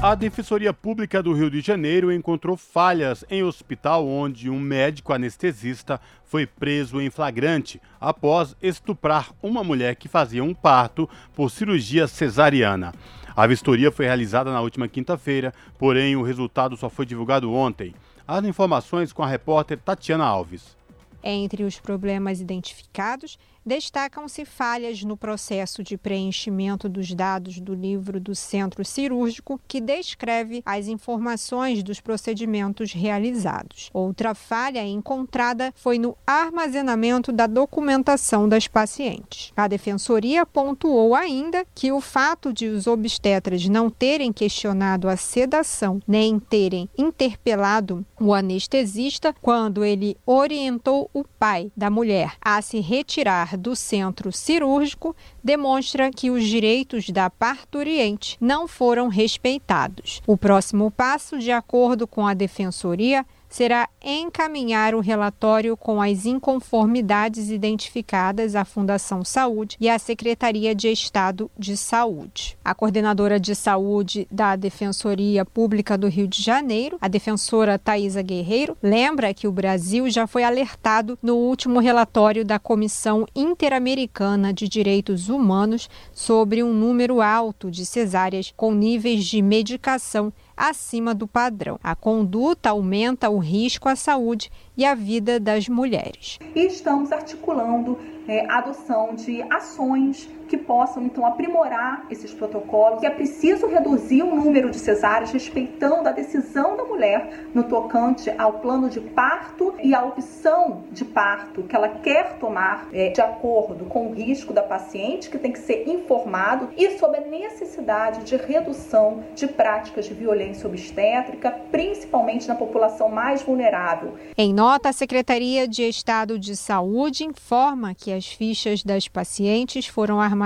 A 0.00 0.14
Defensoria 0.14 0.72
Pública 0.72 1.22
do 1.22 1.34
Rio 1.34 1.50
de 1.50 1.60
Janeiro 1.60 2.10
encontrou 2.10 2.56
falhas 2.56 3.22
em 3.28 3.42
hospital 3.42 4.08
onde 4.08 4.48
um 4.48 4.58
médico 4.58 5.12
anestesista 5.12 6.00
foi 6.24 6.46
preso 6.46 7.02
em 7.02 7.10
flagrante 7.10 7.82
após 8.00 8.56
estuprar 8.62 9.30
uma 9.42 9.62
mulher 9.62 9.94
que 9.96 10.08
fazia 10.08 10.42
um 10.42 10.54
parto 10.54 11.06
por 11.34 11.50
cirurgia 11.50 12.06
cesariana. 12.08 12.94
A 13.36 13.46
vistoria 13.46 13.92
foi 13.92 14.06
realizada 14.06 14.50
na 14.50 14.62
última 14.62 14.88
quinta-feira, 14.88 15.52
porém 15.78 16.16
o 16.16 16.22
resultado 16.22 16.78
só 16.78 16.88
foi 16.88 17.04
divulgado 17.04 17.52
ontem. 17.52 17.94
As 18.26 18.42
informações 18.42 19.12
com 19.12 19.22
a 19.22 19.26
repórter 19.26 19.76
Tatiana 19.76 20.24
Alves. 20.24 20.74
Entre 21.22 21.62
os 21.62 21.78
problemas 21.78 22.40
identificados 22.40 23.38
destacam-se 23.64 24.44
falhas 24.44 25.02
no 25.02 25.16
processo 25.16 25.82
de 25.82 25.96
preenchimento 25.96 26.88
dos 26.88 27.14
dados 27.14 27.60
do 27.60 27.74
livro 27.74 28.20
do 28.20 28.34
centro 28.34 28.84
cirúrgico, 28.84 29.60
que 29.66 29.80
descreve 29.80 30.62
as 30.66 30.86
informações 30.86 31.82
dos 31.82 32.00
procedimentos 32.00 32.92
realizados. 32.92 33.90
Outra 33.92 34.34
falha 34.34 34.84
encontrada 34.84 35.72
foi 35.74 35.98
no 35.98 36.16
armazenamento 36.26 37.32
da 37.32 37.46
documentação 37.46 38.48
das 38.48 38.66
pacientes. 38.66 39.52
A 39.56 39.66
defensoria 39.66 40.44
pontuou 40.44 41.14
ainda 41.14 41.66
que 41.74 41.92
o 41.92 42.00
fato 42.00 42.52
de 42.52 42.66
os 42.66 42.86
obstetras 42.86 43.68
não 43.68 43.88
terem 43.90 44.32
questionado 44.32 45.08
a 45.08 45.16
sedação 45.16 46.00
nem 46.06 46.38
terem 46.38 46.88
interpelado 46.96 48.04
o 48.20 48.32
anestesista 48.32 49.34
quando 49.40 49.84
ele 49.84 50.16
orientou 50.26 51.10
o 51.12 51.24
pai 51.24 51.70
da 51.76 51.90
mulher 51.90 52.34
a 52.40 52.60
se 52.60 52.80
retirar 52.80 53.53
do 53.56 53.74
centro 53.76 54.32
cirúrgico 54.32 55.14
demonstra 55.42 56.10
que 56.10 56.30
os 56.30 56.44
direitos 56.44 57.10
da 57.10 57.28
parturiente 57.28 58.36
não 58.40 58.66
foram 58.66 59.08
respeitados. 59.08 60.22
O 60.26 60.36
próximo 60.36 60.90
passo, 60.90 61.38
de 61.38 61.50
acordo 61.50 62.06
com 62.06 62.26
a 62.26 62.34
Defensoria, 62.34 63.24
será 63.54 63.88
encaminhar 64.02 64.96
o 64.96 65.00
relatório 65.00 65.76
com 65.76 66.02
as 66.02 66.26
inconformidades 66.26 67.50
identificadas 67.50 68.56
à 68.56 68.64
Fundação 68.64 69.24
Saúde 69.24 69.76
e 69.80 69.88
à 69.88 69.96
Secretaria 69.96 70.74
de 70.74 70.88
Estado 70.88 71.48
de 71.56 71.76
Saúde. 71.76 72.58
A 72.64 72.74
coordenadora 72.74 73.38
de 73.38 73.54
saúde 73.54 74.26
da 74.28 74.56
Defensoria 74.56 75.44
Pública 75.44 75.96
do 75.96 76.08
Rio 76.08 76.26
de 76.26 76.42
Janeiro, 76.42 76.98
a 77.00 77.06
defensora 77.06 77.78
Thaisa 77.78 78.22
Guerreiro, 78.22 78.76
lembra 78.82 79.32
que 79.32 79.46
o 79.46 79.52
Brasil 79.52 80.10
já 80.10 80.26
foi 80.26 80.42
alertado 80.42 81.16
no 81.22 81.36
último 81.36 81.78
relatório 81.78 82.44
da 82.44 82.58
Comissão 82.58 83.24
Interamericana 83.36 84.52
de 84.52 84.68
Direitos 84.68 85.28
Humanos 85.28 85.88
sobre 86.12 86.60
um 86.64 86.74
número 86.74 87.22
alto 87.22 87.70
de 87.70 87.86
cesáreas 87.86 88.52
com 88.56 88.74
níveis 88.74 89.24
de 89.24 89.40
medicação 89.40 90.32
acima 90.56 91.14
do 91.14 91.26
padrão. 91.26 91.78
A 91.82 91.94
conduta 91.94 92.70
aumenta 92.70 93.30
o 93.30 93.38
risco 93.38 93.88
à 93.88 93.96
saúde 93.96 94.50
e 94.76 94.84
à 94.84 94.94
vida 94.94 95.38
das 95.38 95.68
mulheres. 95.68 96.38
E 96.54 96.66
estamos 96.66 97.12
articulando 97.12 97.98
é, 98.26 98.46
a 98.46 98.58
adoção 98.58 99.14
de 99.14 99.42
ações 99.52 100.28
que 100.54 100.58
possam 100.58 101.02
então 101.02 101.26
aprimorar 101.26 102.06
esses 102.08 102.32
protocolos. 102.32 103.02
É 103.02 103.10
preciso 103.10 103.66
reduzir 103.66 104.22
o 104.22 104.36
número 104.36 104.70
de 104.70 104.78
cesáreas, 104.78 105.32
respeitando 105.32 106.08
a 106.08 106.12
decisão 106.12 106.76
da 106.76 106.84
mulher 106.84 107.48
no 107.52 107.64
tocante 107.64 108.32
ao 108.38 108.54
plano 108.54 108.88
de 108.88 109.00
parto 109.00 109.74
e 109.82 109.92
a 109.94 110.04
opção 110.04 110.84
de 110.92 111.04
parto 111.04 111.64
que 111.64 111.74
ela 111.74 111.88
quer 111.88 112.38
tomar 112.38 112.88
é, 112.92 113.10
de 113.10 113.20
acordo 113.20 113.86
com 113.86 114.08
o 114.08 114.12
risco 114.12 114.52
da 114.52 114.62
paciente, 114.62 115.28
que 115.28 115.38
tem 115.38 115.50
que 115.50 115.58
ser 115.58 115.88
informado, 115.88 116.68
e 116.76 116.98
sobre 116.98 117.18
a 117.18 117.26
necessidade 117.26 118.24
de 118.24 118.36
redução 118.36 119.24
de 119.34 119.48
práticas 119.48 120.04
de 120.04 120.14
violência 120.14 120.68
obstétrica, 120.68 121.50
principalmente 121.72 122.46
na 122.46 122.54
população 122.54 123.08
mais 123.08 123.42
vulnerável. 123.42 124.14
Em 124.36 124.54
nota, 124.54 124.90
a 124.90 124.92
Secretaria 124.92 125.66
de 125.66 125.82
Estado 125.82 126.38
de 126.38 126.54
Saúde 126.54 127.24
informa 127.24 127.94
que 127.94 128.12
as 128.12 128.26
fichas 128.26 128.84
das 128.84 129.08
pacientes 129.08 129.86
foram 129.86 130.20
armazenadas 130.20 130.43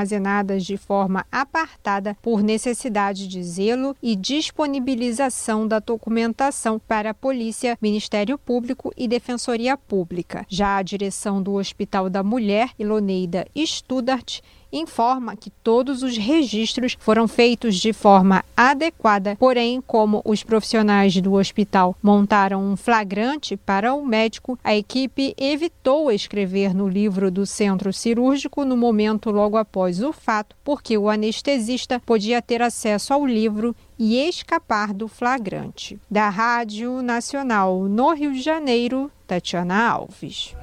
de 0.65 0.77
forma 0.77 1.27
apartada 1.31 2.17
por 2.23 2.43
necessidade 2.43 3.27
de 3.27 3.43
zelo 3.43 3.97
e 4.03 4.15
disponibilização 4.15 5.67
da 5.67 5.79
documentação 5.79 6.79
para 6.79 7.11
a 7.11 7.15
Polícia, 7.15 7.77
Ministério 7.81 8.39
Público 8.39 8.93
e 8.97 9.09
Defensoria 9.09 9.77
Pública. 9.77 10.47
Já 10.49 10.77
a 10.77 10.83
direção 10.83 11.43
do 11.43 11.55
Hospital 11.55 12.09
da 12.09 12.23
Mulher, 12.23 12.71
Iloneida 12.79 13.47
Studart, 13.57 14.41
informa 14.73 15.37
que 15.37 15.51
todos 15.51 16.03
os 16.03 16.17
registros 16.17 16.97
foram 16.99 17.27
feitos 17.27 17.77
de 17.77 17.93
forma 17.93 18.45
adequada, 18.57 19.37
porém, 19.39 19.81
como 19.81 20.23
os 20.25 20.43
profissionais 20.43 21.15
do 21.21 21.35
hospital 21.35 21.97
montaram 22.03 22.63
um 22.63 22.77
flagrante 22.77 23.57
para 23.57 23.95
o 23.95 24.05
médico, 24.05 24.59
a 24.63 24.75
equipe 24.75 25.35
evitou 25.37 26.11
escrever 26.11 26.75
no 26.75 26.89
livro 26.89 27.31
do 27.31 27.47
centro 27.47 27.93
cirúrgico 27.93 28.65
no 28.65 28.77
momento 28.77 29.31
logo 29.31 29.57
após 29.57 30.03
o 30.03 30.13
fato, 30.13 30.57
porque 30.65 30.97
o 30.97 31.09
anestesista 31.09 32.01
podia 32.05 32.43
ter 32.43 32.63
acesso 32.63 33.13
ao 33.13 33.27
livro 33.27 33.75
e 33.99 34.17
escapar 34.29 34.93
do 34.93 35.09
flagrante. 35.09 35.99
Da 36.11 36.29
Rádio 36.29 37.03
Nacional 37.03 37.85
no 37.85 38.13
Rio 38.15 38.33
de 38.33 38.41
Janeiro, 38.41 39.11
Tatiana 39.27 39.89
Alves. 39.89 40.55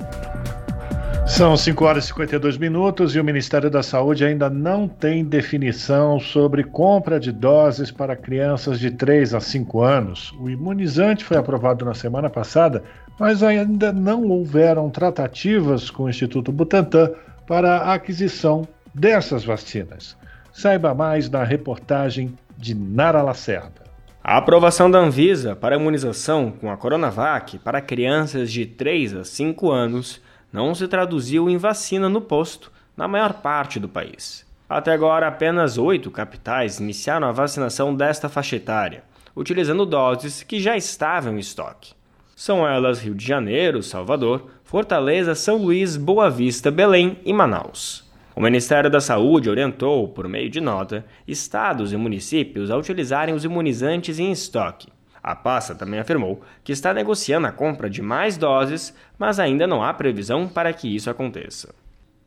São 1.27 1.57
5 1.57 1.83
horas 1.83 2.05
e 2.05 2.07
52 2.09 2.57
minutos 2.57 3.15
e 3.15 3.19
o 3.19 3.23
Ministério 3.23 3.69
da 3.69 3.81
Saúde 3.81 4.23
ainda 4.23 4.47
não 4.47 4.87
tem 4.87 5.25
definição 5.25 6.19
sobre 6.19 6.63
compra 6.63 7.19
de 7.19 7.31
doses 7.31 7.91
para 7.91 8.15
crianças 8.15 8.79
de 8.79 8.91
3 8.91 9.33
a 9.33 9.39
5 9.39 9.81
anos. 9.81 10.31
O 10.39 10.49
imunizante 10.49 11.25
foi 11.25 11.35
aprovado 11.35 11.83
na 11.83 11.95
semana 11.95 12.29
passada, 12.29 12.83
mas 13.19 13.41
ainda 13.41 13.91
não 13.91 14.23
houveram 14.29 14.89
tratativas 14.89 15.89
com 15.89 16.03
o 16.03 16.09
Instituto 16.09 16.51
Butantan 16.51 17.11
para 17.47 17.77
a 17.77 17.95
aquisição 17.95 18.65
dessas 18.93 19.43
vacinas. 19.43 20.15
Saiba 20.53 20.93
mais 20.93 21.29
na 21.29 21.43
reportagem 21.43 22.33
de 22.55 22.75
Nara 22.75 23.21
Lacerda. 23.21 23.83
A 24.23 24.37
aprovação 24.37 24.89
da 24.89 24.99
Anvisa 24.99 25.55
para 25.55 25.75
a 25.75 25.79
imunização 25.79 26.51
com 26.51 26.71
a 26.71 26.77
Coronavac 26.77 27.59
para 27.59 27.81
crianças 27.81 28.51
de 28.51 28.65
3 28.65 29.15
a 29.17 29.23
5 29.23 29.71
anos 29.71 30.21
não 30.51 30.73
se 30.73 30.87
traduziu 30.87 31.49
em 31.49 31.57
vacina 31.57 32.07
no 32.07 32.21
posto 32.21 32.71
na 32.95 33.07
maior 33.07 33.33
parte 33.33 33.79
do 33.79 33.89
país. 33.89 34.45
Até 34.67 34.91
agora, 34.93 35.27
apenas 35.27 35.77
oito 35.77 36.09
capitais 36.09 36.79
iniciaram 36.79 37.27
a 37.27 37.31
vacinação 37.31 37.95
desta 37.95 38.27
faixa 38.27 38.55
etária, 38.55 39.03
utilizando 39.35 39.85
doses 39.85 40.41
que 40.41 40.59
já 40.59 40.75
estavam 40.75 41.35
em 41.35 41.39
estoque. 41.39 41.93
São 42.35 42.67
elas 42.67 42.99
Rio 42.99 43.13
de 43.13 43.25
Janeiro, 43.25 43.83
Salvador, 43.83 44.49
Fortaleza, 44.63 45.35
São 45.35 45.57
Luís, 45.57 45.95
Boa 45.95 46.29
Vista, 46.29 46.71
Belém 46.71 47.19
e 47.23 47.31
Manaus. 47.31 48.03
O 48.35 48.41
Ministério 48.41 48.89
da 48.89 48.99
Saúde 48.99 49.49
orientou, 49.49 50.09
por 50.09 50.27
meio 50.27 50.49
de 50.49 50.59
nota, 50.59 51.05
estados 51.25 51.93
e 51.93 51.97
municípios 51.97 52.69
a 52.69 52.75
utilizarem 52.75 53.33
os 53.33 53.45
imunizantes 53.45 54.19
em 54.19 54.31
estoque, 54.31 54.87
a 55.27 55.35
pasta 55.35 55.73
também 55.73 55.99
afirmou 55.99 56.43
que 56.63 56.71
está 56.71 56.93
negociando 56.93 57.47
a 57.47 57.51
compra 57.51 57.89
de 57.89 57.99
mais 57.99 58.37
doses, 58.37 58.93
mas 59.17 59.39
ainda 59.39 59.65
não 59.65 59.83
há 59.83 59.91
previsão 59.91 60.47
para 60.47 60.71
que 60.71 60.95
isso 60.95 61.09
aconteça. 61.09 61.73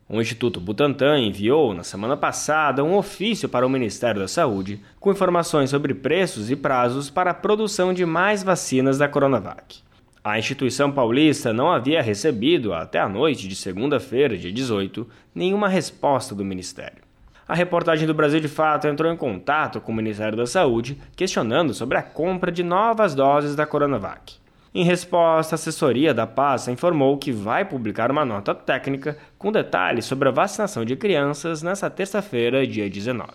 O 0.09 0.19
Instituto 0.19 0.59
Butantan 0.59 1.17
enviou, 1.17 1.73
na 1.73 1.85
semana 1.85 2.17
passada, 2.17 2.83
um 2.83 2.97
ofício 2.97 3.47
para 3.47 3.65
o 3.65 3.69
Ministério 3.69 4.19
da 4.19 4.27
Saúde 4.27 4.81
com 4.99 5.13
informações 5.13 5.69
sobre 5.69 5.93
preços 5.93 6.51
e 6.51 6.57
prazos 6.57 7.09
para 7.09 7.31
a 7.31 7.33
produção 7.33 7.93
de 7.93 8.05
mais 8.05 8.43
vacinas 8.43 8.97
da 8.97 9.07
Coronavac. 9.07 9.79
A 10.21 10.37
instituição 10.37 10.91
paulista 10.91 11.53
não 11.53 11.71
havia 11.71 12.01
recebido, 12.01 12.73
até 12.73 12.99
a 12.99 13.07
noite 13.07 13.47
de 13.47 13.55
segunda-feira, 13.55 14.37
dia 14.37 14.51
18, 14.51 15.07
nenhuma 15.33 15.69
resposta 15.69 16.35
do 16.35 16.43
Ministério. 16.43 17.08
A 17.49 17.55
reportagem 17.55 18.05
do 18.05 18.13
Brasil 18.13 18.39
de 18.39 18.47
Fato 18.47 18.87
entrou 18.87 19.11
em 19.11 19.17
contato 19.17 19.81
com 19.81 19.91
o 19.91 19.95
Ministério 19.95 20.37
da 20.37 20.45
Saúde, 20.45 21.01
questionando 21.15 21.73
sobre 21.73 21.97
a 21.97 22.03
compra 22.03 22.51
de 22.51 22.61
novas 22.61 23.15
doses 23.15 23.55
da 23.55 23.65
Coronavac. 23.65 24.35
Em 24.71 24.83
resposta, 24.83 25.55
a 25.55 25.57
assessoria 25.57 26.13
da 26.13 26.27
pasta 26.27 26.71
informou 26.71 27.17
que 27.17 27.31
vai 27.31 27.65
publicar 27.65 28.11
uma 28.11 28.23
nota 28.23 28.53
técnica 28.53 29.17
com 29.35 29.51
detalhes 29.51 30.05
sobre 30.05 30.29
a 30.29 30.31
vacinação 30.31 30.85
de 30.85 30.95
crianças 30.95 31.63
nesta 31.63 31.89
terça-feira, 31.89 32.67
dia 32.67 32.87
19. 32.87 33.31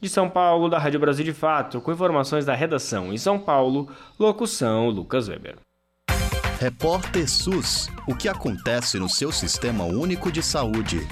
De 0.00 0.08
São 0.08 0.28
Paulo, 0.28 0.68
da 0.68 0.80
Rádio 0.80 0.98
Brasil 0.98 1.24
de 1.24 1.32
Fato, 1.32 1.80
com 1.80 1.92
informações 1.92 2.44
da 2.44 2.56
redação 2.56 3.12
em 3.12 3.16
São 3.16 3.38
Paulo, 3.38 3.88
locução 4.18 4.88
Lucas 4.88 5.28
Weber. 5.28 5.54
Repórter 6.58 7.30
SUS: 7.30 7.88
O 8.08 8.16
que 8.16 8.28
acontece 8.28 8.98
no 8.98 9.08
seu 9.08 9.30
sistema 9.30 9.84
único 9.84 10.32
de 10.32 10.42
saúde? 10.42 11.06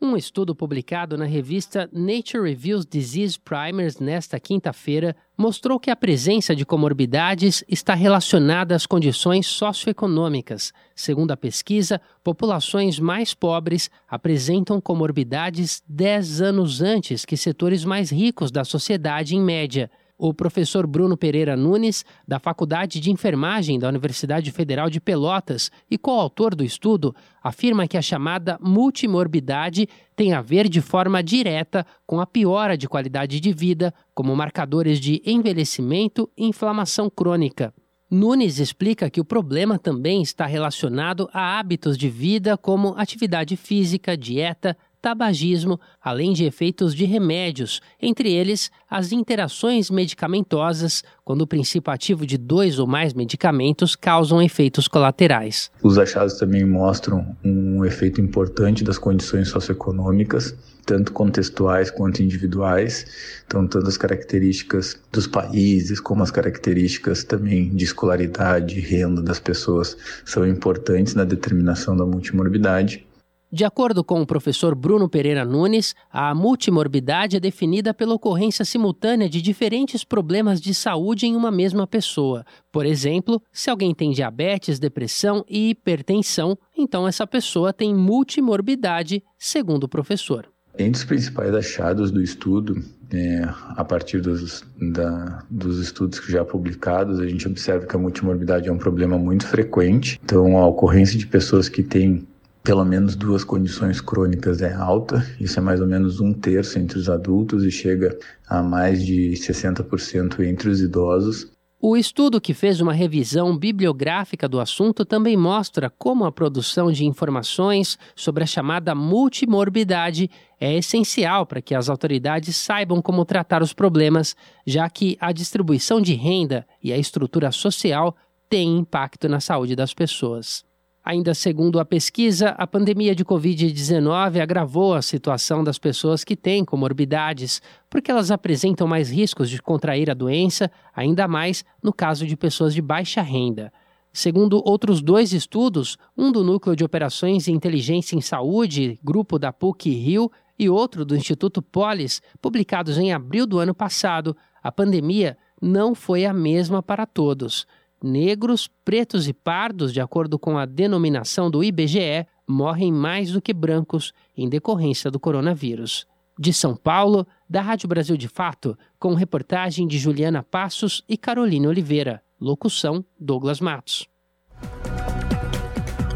Um 0.00 0.16
estudo 0.16 0.54
publicado 0.54 1.18
na 1.18 1.24
revista 1.24 1.90
Nature 1.92 2.48
Reviews 2.48 2.86
Disease 2.86 3.36
Primers 3.36 3.98
nesta 3.98 4.38
quinta-feira 4.38 5.16
mostrou 5.36 5.80
que 5.80 5.90
a 5.90 5.96
presença 5.96 6.54
de 6.54 6.64
comorbidades 6.64 7.64
está 7.68 7.94
relacionada 7.94 8.76
às 8.76 8.86
condições 8.86 9.48
socioeconômicas. 9.48 10.72
Segundo 10.94 11.32
a 11.32 11.36
pesquisa, 11.36 12.00
populações 12.22 13.00
mais 13.00 13.34
pobres 13.34 13.90
apresentam 14.08 14.80
comorbidades 14.80 15.82
10 15.88 16.42
anos 16.42 16.80
antes 16.80 17.24
que 17.24 17.36
setores 17.36 17.84
mais 17.84 18.12
ricos 18.12 18.52
da 18.52 18.62
sociedade 18.62 19.34
em 19.34 19.42
média. 19.42 19.90
O 20.20 20.34
professor 20.34 20.84
Bruno 20.84 21.16
Pereira 21.16 21.56
Nunes, 21.56 22.04
da 22.26 22.40
Faculdade 22.40 22.98
de 22.98 23.08
Enfermagem 23.08 23.78
da 23.78 23.88
Universidade 23.88 24.50
Federal 24.50 24.90
de 24.90 25.00
Pelotas 25.00 25.70
e 25.88 25.96
coautor 25.96 26.56
do 26.56 26.64
estudo, 26.64 27.14
afirma 27.40 27.86
que 27.86 27.96
a 27.96 28.02
chamada 28.02 28.58
multimorbidade 28.60 29.88
tem 30.16 30.32
a 30.32 30.42
ver 30.42 30.68
de 30.68 30.80
forma 30.80 31.22
direta 31.22 31.86
com 32.04 32.20
a 32.20 32.26
piora 32.26 32.76
de 32.76 32.88
qualidade 32.88 33.38
de 33.38 33.52
vida, 33.52 33.94
como 34.12 34.34
marcadores 34.34 34.98
de 34.98 35.22
envelhecimento 35.24 36.28
e 36.36 36.46
inflamação 36.46 37.08
crônica. 37.08 37.72
Nunes 38.10 38.58
explica 38.58 39.10
que 39.10 39.20
o 39.20 39.24
problema 39.24 39.78
também 39.78 40.22
está 40.22 40.46
relacionado 40.46 41.28
a 41.30 41.58
hábitos 41.58 41.96
de 41.96 42.08
vida 42.08 42.56
como 42.56 42.94
atividade 42.96 43.54
física, 43.54 44.16
dieta, 44.16 44.76
tabagismo, 45.00 45.80
além 46.02 46.32
de 46.32 46.44
efeitos 46.44 46.94
de 46.94 47.04
remédios, 47.04 47.80
entre 48.00 48.32
eles 48.32 48.70
as 48.90 49.12
interações 49.12 49.90
medicamentosas, 49.90 51.02
quando 51.24 51.42
o 51.42 51.46
princípio 51.46 51.92
ativo 51.92 52.26
de 52.26 52.38
dois 52.38 52.78
ou 52.78 52.86
mais 52.86 53.12
medicamentos 53.12 53.94
causam 53.94 54.42
efeitos 54.42 54.88
colaterais. 54.88 55.70
Os 55.82 55.98
achados 55.98 56.34
também 56.34 56.64
mostram 56.64 57.36
um 57.44 57.84
efeito 57.84 58.20
importante 58.20 58.82
das 58.82 58.98
condições 58.98 59.48
socioeconômicas, 59.48 60.56
tanto 60.86 61.12
contextuais 61.12 61.90
quanto 61.90 62.22
individuais, 62.22 63.04
então 63.46 63.66
tanto 63.66 63.86
as 63.86 63.98
características 63.98 64.98
dos 65.12 65.26
países 65.26 66.00
como 66.00 66.22
as 66.22 66.30
características 66.30 67.24
também 67.24 67.68
de 67.68 67.84
escolaridade 67.84 68.80
renda 68.80 69.20
das 69.20 69.38
pessoas 69.38 69.96
são 70.24 70.46
importantes 70.46 71.14
na 71.14 71.24
determinação 71.24 71.94
da 71.94 72.06
multimorbidade. 72.06 73.07
De 73.50 73.64
acordo 73.64 74.04
com 74.04 74.20
o 74.20 74.26
professor 74.26 74.74
Bruno 74.74 75.08
Pereira 75.08 75.42
Nunes, 75.42 75.94
a 76.12 76.34
multimorbidade 76.34 77.34
é 77.34 77.40
definida 77.40 77.94
pela 77.94 78.12
ocorrência 78.12 78.62
simultânea 78.62 79.26
de 79.26 79.40
diferentes 79.40 80.04
problemas 80.04 80.60
de 80.60 80.74
saúde 80.74 81.26
em 81.26 81.34
uma 81.34 81.50
mesma 81.50 81.86
pessoa. 81.86 82.44
Por 82.70 82.84
exemplo, 82.84 83.42
se 83.50 83.70
alguém 83.70 83.94
tem 83.94 84.10
diabetes, 84.10 84.78
depressão 84.78 85.46
e 85.48 85.70
hipertensão, 85.70 86.58
então 86.76 87.08
essa 87.08 87.26
pessoa 87.26 87.72
tem 87.72 87.94
multimorbidade, 87.94 89.22
segundo 89.38 89.84
o 89.84 89.88
professor. 89.88 90.46
Entre 90.78 91.00
os 91.00 91.04
principais 91.04 91.54
achados 91.54 92.10
do 92.10 92.22
estudo, 92.22 92.84
é, 93.10 93.48
a 93.70 93.82
partir 93.82 94.20
dos, 94.20 94.62
da, 94.92 95.42
dos 95.48 95.80
estudos 95.80 96.20
já 96.28 96.44
publicados, 96.44 97.18
a 97.18 97.26
gente 97.26 97.48
observa 97.48 97.86
que 97.86 97.96
a 97.96 97.98
multimorbidade 97.98 98.68
é 98.68 98.72
um 98.72 98.76
problema 98.76 99.16
muito 99.16 99.46
frequente. 99.46 100.20
Então, 100.22 100.58
a 100.58 100.66
ocorrência 100.66 101.18
de 101.18 101.26
pessoas 101.26 101.66
que 101.70 101.82
têm 101.82 102.28
pelo 102.68 102.84
menos 102.84 103.16
duas 103.16 103.44
condições 103.44 103.98
crônicas 103.98 104.60
é 104.60 104.74
alta, 104.74 105.26
isso 105.40 105.58
é 105.58 105.62
mais 105.62 105.80
ou 105.80 105.86
menos 105.86 106.20
um 106.20 106.34
terço 106.34 106.78
entre 106.78 106.98
os 106.98 107.08
adultos 107.08 107.64
e 107.64 107.70
chega 107.70 108.18
a 108.46 108.62
mais 108.62 109.02
de 109.02 109.32
60% 109.36 110.40
entre 110.46 110.68
os 110.68 110.82
idosos. 110.82 111.50
O 111.80 111.96
estudo 111.96 112.38
que 112.38 112.52
fez 112.52 112.82
uma 112.82 112.92
revisão 112.92 113.56
bibliográfica 113.56 114.46
do 114.46 114.60
assunto 114.60 115.06
também 115.06 115.34
mostra 115.34 115.88
como 115.88 116.26
a 116.26 116.30
produção 116.30 116.92
de 116.92 117.06
informações 117.06 117.96
sobre 118.14 118.44
a 118.44 118.46
chamada 118.46 118.94
multimorbidade 118.94 120.30
é 120.60 120.76
essencial 120.76 121.46
para 121.46 121.62
que 121.62 121.74
as 121.74 121.88
autoridades 121.88 122.54
saibam 122.54 123.00
como 123.00 123.24
tratar 123.24 123.62
os 123.62 123.72
problemas, 123.72 124.36
já 124.66 124.90
que 124.90 125.16
a 125.18 125.32
distribuição 125.32 126.02
de 126.02 126.12
renda 126.12 126.66
e 126.84 126.92
a 126.92 126.98
estrutura 126.98 127.50
social 127.50 128.14
têm 128.46 128.76
impacto 128.76 129.26
na 129.26 129.40
saúde 129.40 129.74
das 129.74 129.94
pessoas. 129.94 130.67
Ainda 131.08 131.32
segundo 131.32 131.80
a 131.80 131.86
pesquisa, 131.86 132.50
a 132.50 132.66
pandemia 132.66 133.14
de 133.14 133.24
Covid-19 133.24 134.42
agravou 134.42 134.92
a 134.92 135.00
situação 135.00 135.64
das 135.64 135.78
pessoas 135.78 136.22
que 136.22 136.36
têm 136.36 136.66
comorbidades, 136.66 137.62
porque 137.88 138.10
elas 138.10 138.30
apresentam 138.30 138.86
mais 138.86 139.10
riscos 139.10 139.48
de 139.48 139.62
contrair 139.62 140.10
a 140.10 140.14
doença, 140.14 140.70
ainda 140.94 141.26
mais 141.26 141.64
no 141.82 141.94
caso 141.94 142.26
de 142.26 142.36
pessoas 142.36 142.74
de 142.74 142.82
baixa 142.82 143.22
renda. 143.22 143.72
Segundo 144.12 144.62
outros 144.62 145.00
dois 145.00 145.32
estudos, 145.32 145.96
um 146.14 146.30
do 146.30 146.44
Núcleo 146.44 146.76
de 146.76 146.84
Operações 146.84 147.48
e 147.48 147.52
Inteligência 147.52 148.14
em 148.14 148.20
Saúde, 148.20 149.00
grupo 149.02 149.38
da 149.38 149.50
PUC 149.50 149.88
Rio, 149.88 150.30
e 150.58 150.68
outro 150.68 151.06
do 151.06 151.16
Instituto 151.16 151.62
Polis, 151.62 152.20
publicados 152.38 152.98
em 152.98 153.14
abril 153.14 153.46
do 153.46 153.58
ano 153.58 153.74
passado, 153.74 154.36
a 154.62 154.70
pandemia 154.70 155.38
não 155.58 155.94
foi 155.94 156.26
a 156.26 156.34
mesma 156.34 156.82
para 156.82 157.06
todos. 157.06 157.66
Negros, 158.02 158.70
pretos 158.84 159.26
e 159.26 159.32
pardos, 159.32 159.92
de 159.92 160.00
acordo 160.00 160.38
com 160.38 160.56
a 160.56 160.64
denominação 160.64 161.50
do 161.50 161.64
IBGE, 161.64 162.26
morrem 162.46 162.92
mais 162.92 163.32
do 163.32 163.42
que 163.42 163.52
brancos 163.52 164.12
em 164.36 164.48
decorrência 164.48 165.10
do 165.10 165.18
coronavírus. 165.18 166.06
De 166.38 166.52
São 166.52 166.76
Paulo, 166.76 167.26
da 167.50 167.60
Rádio 167.60 167.88
Brasil 167.88 168.16
de 168.16 168.28
Fato, 168.28 168.78
com 168.98 169.14
reportagem 169.14 169.88
de 169.88 169.98
Juliana 169.98 170.42
Passos 170.42 171.02
e 171.08 171.16
Carolina 171.16 171.68
Oliveira. 171.68 172.22
Locução: 172.40 173.04
Douglas 173.18 173.60
Matos. 173.60 174.06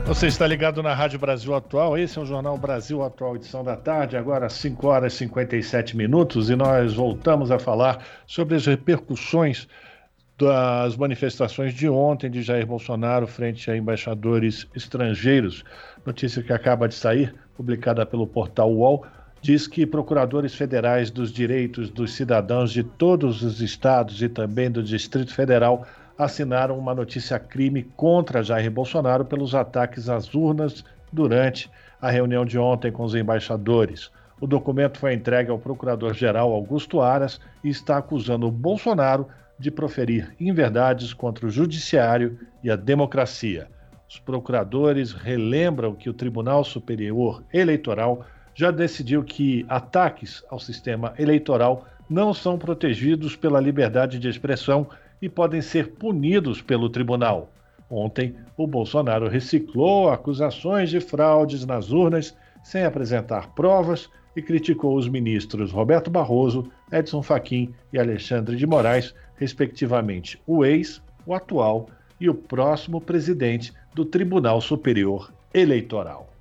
Você 0.07 0.27
está 0.27 0.47
ligado 0.47 0.83
na 0.83 0.95
Rádio 0.95 1.19
Brasil 1.19 1.55
Atual, 1.55 1.97
esse 1.97 2.19
é 2.19 2.23
o 2.23 2.27
Jornal 2.27 2.59
Brasil 2.59 3.03
Atual, 3.03 3.37
edição 3.37 3.65
da 3.65 3.77
tarde, 3.77 4.17
agora 4.17 4.49
5 4.49 4.87
horas 4.87 5.15
e 5.15 5.19
57 5.19 5.97
minutos, 5.97 6.51
e 6.51 6.57
nós 6.57 6.95
voltamos 6.95 7.51
a 7.51 7.59
falar 7.59 8.05
sobre 8.27 8.57
as 8.57 8.67
repercussões 8.67 9.67
das 10.43 10.97
manifestações 10.97 11.73
de 11.73 11.89
ontem 11.89 12.29
de 12.29 12.43
Jair 12.43 12.67
Bolsonaro 12.67 13.29
frente 13.29 13.71
a 13.71 13.77
embaixadores 13.77 14.67
estrangeiros. 14.75 15.65
Notícia 16.05 16.43
que 16.43 16.53
acaba 16.53 16.89
de 16.89 16.97
sair, 16.97 17.33
publicada 17.57 18.05
pelo 18.05 18.27
portal 18.27 18.73
UOL, 18.73 19.07
diz 19.41 19.69
que 19.69 19.87
procuradores 19.87 20.53
federais 20.53 21.13
dos 21.13 21.31
direitos 21.31 21.91
dos 21.91 22.15
cidadãos 22.15 22.73
de 22.73 22.83
todos 22.83 23.45
os 23.45 23.61
estados 23.61 24.21
e 24.21 24.29
também 24.29 24.69
do 24.69 24.83
Distrito 24.83 25.33
Federal 25.33 25.87
assinaram 26.19 26.77
uma 26.77 26.93
notícia 26.93 27.39
crime 27.39 27.85
contra 27.97 28.43
Jair 28.43 28.69
Bolsonaro 28.69 29.25
pelos 29.25 29.55
ataques 29.55 30.09
às 30.09 30.35
urnas 30.35 30.85
durante 31.13 31.71
a 32.01 32.11
reunião 32.11 32.45
de 32.45 32.59
ontem 32.59 32.91
com 32.91 33.05
os 33.05 33.15
embaixadores. 33.15 34.11
O 34.41 34.47
documento 34.49 34.99
foi 34.99 35.15
entregue 35.15 35.53
ao 35.53 35.59
procurador-geral 35.59 36.53
Augusto 36.53 37.01
Aras 37.01 37.41
e 37.63 37.69
está 37.69 37.99
acusando 37.99 38.49
o 38.49 38.51
Bolsonaro 38.51 39.29
de 39.59 39.71
proferir 39.71 40.35
inverdades 40.41 41.13
contra 41.13 41.47
o 41.47 41.51
judiciário 41.51 42.39
e 42.63 42.71
a 42.71 42.77
democracia. 42.77 43.69
Os 44.09 44.19
procuradores 44.19 45.13
relembram 45.13 45.95
que 45.95 46.11
o 46.11 46.15
Tribunal 46.15 46.65
Superior 46.65 47.43
Eleitoral 47.53 48.27
já 48.55 48.71
decidiu 48.71 49.23
que 49.25 49.65
ataques 49.69 50.45
ao 50.51 50.59
sistema 50.59 51.15
eleitoral 51.19 51.87
não 52.09 52.35
são 52.35 52.59
protegidos 52.59 53.35
pela 53.37 53.61
liberdade 53.61 54.19
de 54.19 54.29
expressão 54.29 54.87
e 55.21 55.29
podem 55.29 55.63
ser 55.63 55.93
punidos 55.93 56.61
pelo 56.61 56.91
tribunal. 56.91 57.51
Ontem, 57.89 58.35
o 58.57 58.67
Bolsonaro 58.67 59.29
reciclou 59.29 60.11
acusações 60.11 60.91
de 60.91 61.01
fraudes 61.01 61.65
nas 61.65 61.91
urnas 61.91 62.37
sem 62.63 62.85
apresentar 62.85 63.55
provas 63.55 64.11
e 64.35 64.43
criticou 64.43 64.97
os 64.97 65.09
ministros 65.09 65.73
Roberto 65.73 66.11
Barroso, 66.11 66.71
Edson 66.91 67.23
Fachin 67.23 67.73
e 67.93 67.99
Alexandre 67.99 68.57
de 68.57 68.67
Moraes 68.67 69.15
respectivamente, 69.43 70.41
o 70.47 70.65
ex, 70.65 71.03
o 71.27 71.35
atual 71.35 71.89
e 72.21 72.31
o 72.31 72.35
próximo 72.35 73.01
presidente 73.01 73.73
do 73.93 74.05
Tribunal 74.05 74.61
Superior 74.61 75.33
Eleitoral. 75.53 76.33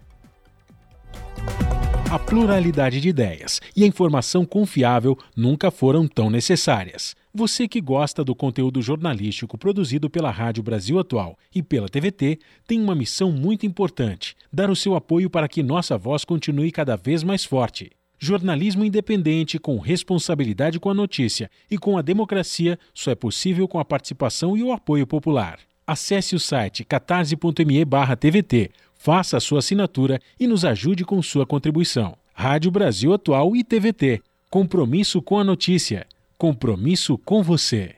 A 2.12 2.20
pluralidade 2.20 3.02
de 3.02 3.10
ideias 3.10 3.60
e 3.76 3.84
a 3.84 3.88
informação 3.88 4.46
confiável 4.46 5.18
nunca 5.36 5.72
foram 5.72 6.08
tão 6.08 6.30
necessárias. 6.30 7.16
Você 7.34 7.68
que 7.68 7.82
gosta 7.82 8.24
do 8.24 8.36
conteúdo 8.36 8.82
jornalístico 8.84 9.58
produzido 9.58 10.08
pela 10.08 10.30
Rádio 10.30 10.62
Brasil 10.62 11.00
Atual 11.00 11.36
e 11.56 11.64
pela 11.64 11.90
TVT 11.90 12.38
tem 12.68 12.80
uma 12.80 12.94
missão 12.94 13.32
muito 13.32 13.66
importante: 13.66 14.36
dar 14.54 14.70
o 14.70 14.76
seu 14.76 14.94
apoio 14.94 15.28
para 15.28 15.48
que 15.48 15.64
nossa 15.64 15.98
voz 15.98 16.24
continue 16.24 16.72
cada 16.72 16.96
vez 16.96 17.24
mais 17.24 17.44
forte. 17.44 17.90
Jornalismo 18.24 18.86
independente, 18.86 19.58
com 19.58 19.80
responsabilidade 19.80 20.80
com 20.80 20.92
a 20.92 20.94
notícia 20.94 21.50
e 21.72 21.76
com 21.76 21.98
a 21.98 22.04
democracia, 22.04 22.78
só 22.94 23.10
é 23.10 23.16
possível 23.16 23.68
com 23.68 23.80
a 23.80 23.84
participação 23.84 24.56
e 24.56 24.62
o 24.62 24.72
apoio 24.72 25.08
popular. 25.08 25.58
Acesse 25.88 26.36
o 26.36 26.40
site 26.40 26.84
catarse.me/tvt, 26.84 28.70
faça 28.94 29.38
a 29.38 29.40
sua 29.40 29.58
assinatura 29.58 30.20
e 30.40 30.46
nos 30.46 30.64
ajude 30.64 31.04
com 31.04 31.20
sua 31.20 31.48
contribuição. 31.48 32.16
Rádio 32.32 32.70
Brasil 32.70 33.12
Atual 33.12 33.56
e 33.56 33.64
TVT. 33.64 34.22
Compromisso 34.52 35.20
com 35.20 35.40
a 35.40 35.44
notícia. 35.44 36.06
Compromisso 36.38 37.18
com 37.18 37.42
você. 37.42 37.96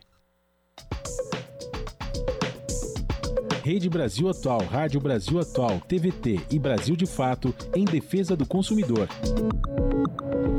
Rede 3.63 3.89
Brasil 3.89 4.27
Atual, 4.27 4.59
Rádio 4.59 4.99
Brasil 4.99 5.39
Atual, 5.39 5.79
TVT 5.87 6.47
e 6.51 6.59
Brasil 6.59 6.97
de 6.97 7.05
Fato 7.05 7.55
em 7.73 7.85
defesa 7.85 8.35
do 8.35 8.45
consumidor. 8.45 9.07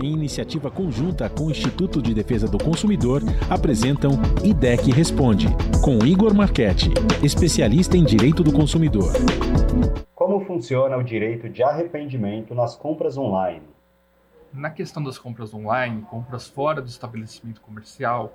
Em 0.02 0.11
iniciativa 0.11 0.70
conjunta 0.70 1.28
com 1.28 1.44
o 1.44 1.50
Instituto 1.50 2.00
de 2.00 2.14
Defesa 2.14 2.48
do 2.48 2.57
Consumidor, 2.57 3.20
apresentam 3.50 4.12
IDEC 4.42 4.90
Responde, 4.90 5.48
com 5.84 5.98
Igor 6.02 6.32
Marchetti, 6.32 6.88
especialista 7.22 7.94
em 7.94 8.05
direito 8.05 8.42
do 8.42 8.55
consumidor. 8.55 9.12
Como 10.14 10.40
funciona 10.46 10.96
o 10.96 11.05
direito 11.05 11.46
de 11.46 11.62
arrependimento 11.62 12.55
nas 12.55 12.74
compras 12.74 13.18
online? 13.18 13.61
Na 14.50 14.70
questão 14.70 15.02
das 15.02 15.18
compras 15.18 15.52
online, 15.52 16.07
compras 16.09 16.48
fora 16.48 16.80
do 16.80 16.88
estabelecimento 16.88 17.61
comercial, 17.61 18.32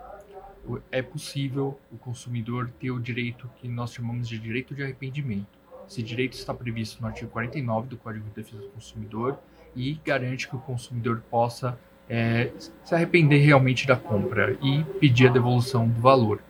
é 0.91 1.01
possível 1.01 1.79
o 1.91 1.97
consumidor 1.97 2.69
ter 2.79 2.91
o 2.91 2.99
direito 2.99 3.49
que 3.57 3.67
nós 3.67 3.93
chamamos 3.93 4.27
de 4.27 4.37
direito 4.37 4.75
de 4.75 4.83
arrependimento. 4.83 5.47
Esse 5.87 6.03
direito 6.03 6.33
está 6.33 6.53
previsto 6.53 7.01
no 7.01 7.07
artigo 7.07 7.31
49 7.31 7.87
do 7.87 7.97
Código 7.97 8.25
de 8.25 8.35
Defesa 8.35 8.61
do 8.61 8.69
Consumidor 8.69 9.39
e 9.75 9.99
garante 10.05 10.47
que 10.47 10.55
o 10.55 10.59
consumidor 10.59 11.23
possa 11.29 11.79
é, 12.07 12.51
se 12.83 12.93
arrepender 12.93 13.37
realmente 13.37 13.87
da 13.87 13.95
compra 13.95 14.57
e 14.61 14.83
pedir 14.99 15.27
a 15.27 15.31
devolução 15.31 15.87
do 15.87 15.99
valor. 15.99 16.41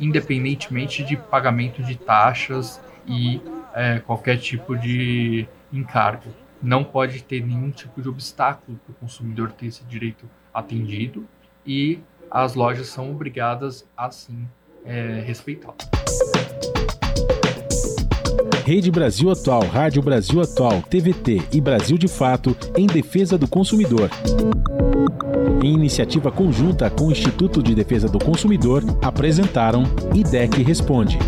independentemente 0.00 1.04
de 1.04 1.16
pagamento 1.16 1.82
de 1.82 1.96
taxas 1.96 2.80
e 3.06 3.42
é, 3.74 3.98
qualquer 4.00 4.38
tipo 4.38 4.76
de 4.76 5.46
encargo. 5.72 6.30
Não 6.62 6.82
pode 6.82 7.22
ter 7.22 7.44
nenhum 7.44 7.70
tipo 7.70 8.00
de 8.00 8.08
obstáculo 8.08 8.78
para 8.78 8.92
o 8.92 8.94
consumidor 8.94 9.52
ter 9.52 9.66
esse 9.66 9.84
direito 9.84 10.28
atendido 10.52 11.28
e 11.66 12.00
as 12.32 12.54
lojas 12.54 12.88
são 12.88 13.10
obrigadas 13.10 13.86
a 13.96 14.10
sim 14.10 14.48
é, 14.84 15.22
respeitá-lo. 15.26 15.76
Rede 18.64 18.90
Brasil 18.90 19.30
Atual, 19.30 19.62
Rádio 19.66 20.00
Brasil 20.00 20.40
Atual, 20.40 20.82
TVT 20.82 21.42
e 21.52 21.60
Brasil 21.60 21.98
de 21.98 22.08
Fato 22.08 22.56
em 22.76 22.86
defesa 22.86 23.36
do 23.36 23.46
consumidor. 23.46 24.08
Em 25.62 25.74
iniciativa 25.74 26.30
conjunta 26.30 26.88
com 26.88 27.08
o 27.08 27.12
Instituto 27.12 27.62
de 27.62 27.74
Defesa 27.74 28.08
do 28.08 28.18
Consumidor, 28.18 28.82
apresentaram 29.02 29.84
IDEC 30.14 30.62
Responde. 30.62 31.18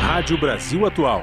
Rádio 0.00 0.38
Brasil 0.38 0.86
Atual. 0.86 1.22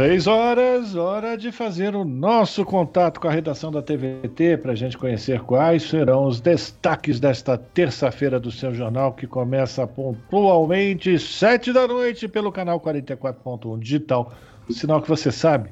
Seis 0.00 0.26
horas, 0.26 0.94
hora 0.94 1.36
de 1.36 1.52
fazer 1.52 1.94
o 1.94 2.06
nosso 2.06 2.64
contato 2.64 3.20
com 3.20 3.28
a 3.28 3.30
redação 3.30 3.70
da 3.70 3.82
TVT 3.82 4.56
para 4.56 4.72
a 4.72 4.74
gente 4.74 4.96
conhecer 4.96 5.42
quais 5.42 5.82
serão 5.82 6.24
os 6.24 6.40
destaques 6.40 7.20
desta 7.20 7.58
terça-feira 7.58 8.40
do 8.40 8.50
seu 8.50 8.72
jornal, 8.72 9.12
que 9.12 9.26
começa 9.26 9.86
pontualmente 9.86 11.18
sete 11.18 11.70
da 11.70 11.86
noite 11.86 12.26
pelo 12.26 12.50
canal 12.50 12.80
44.1 12.80 13.78
digital. 13.78 14.32
O 14.66 14.72
sinal 14.72 15.02
que 15.02 15.08
você 15.08 15.30
sabe 15.30 15.68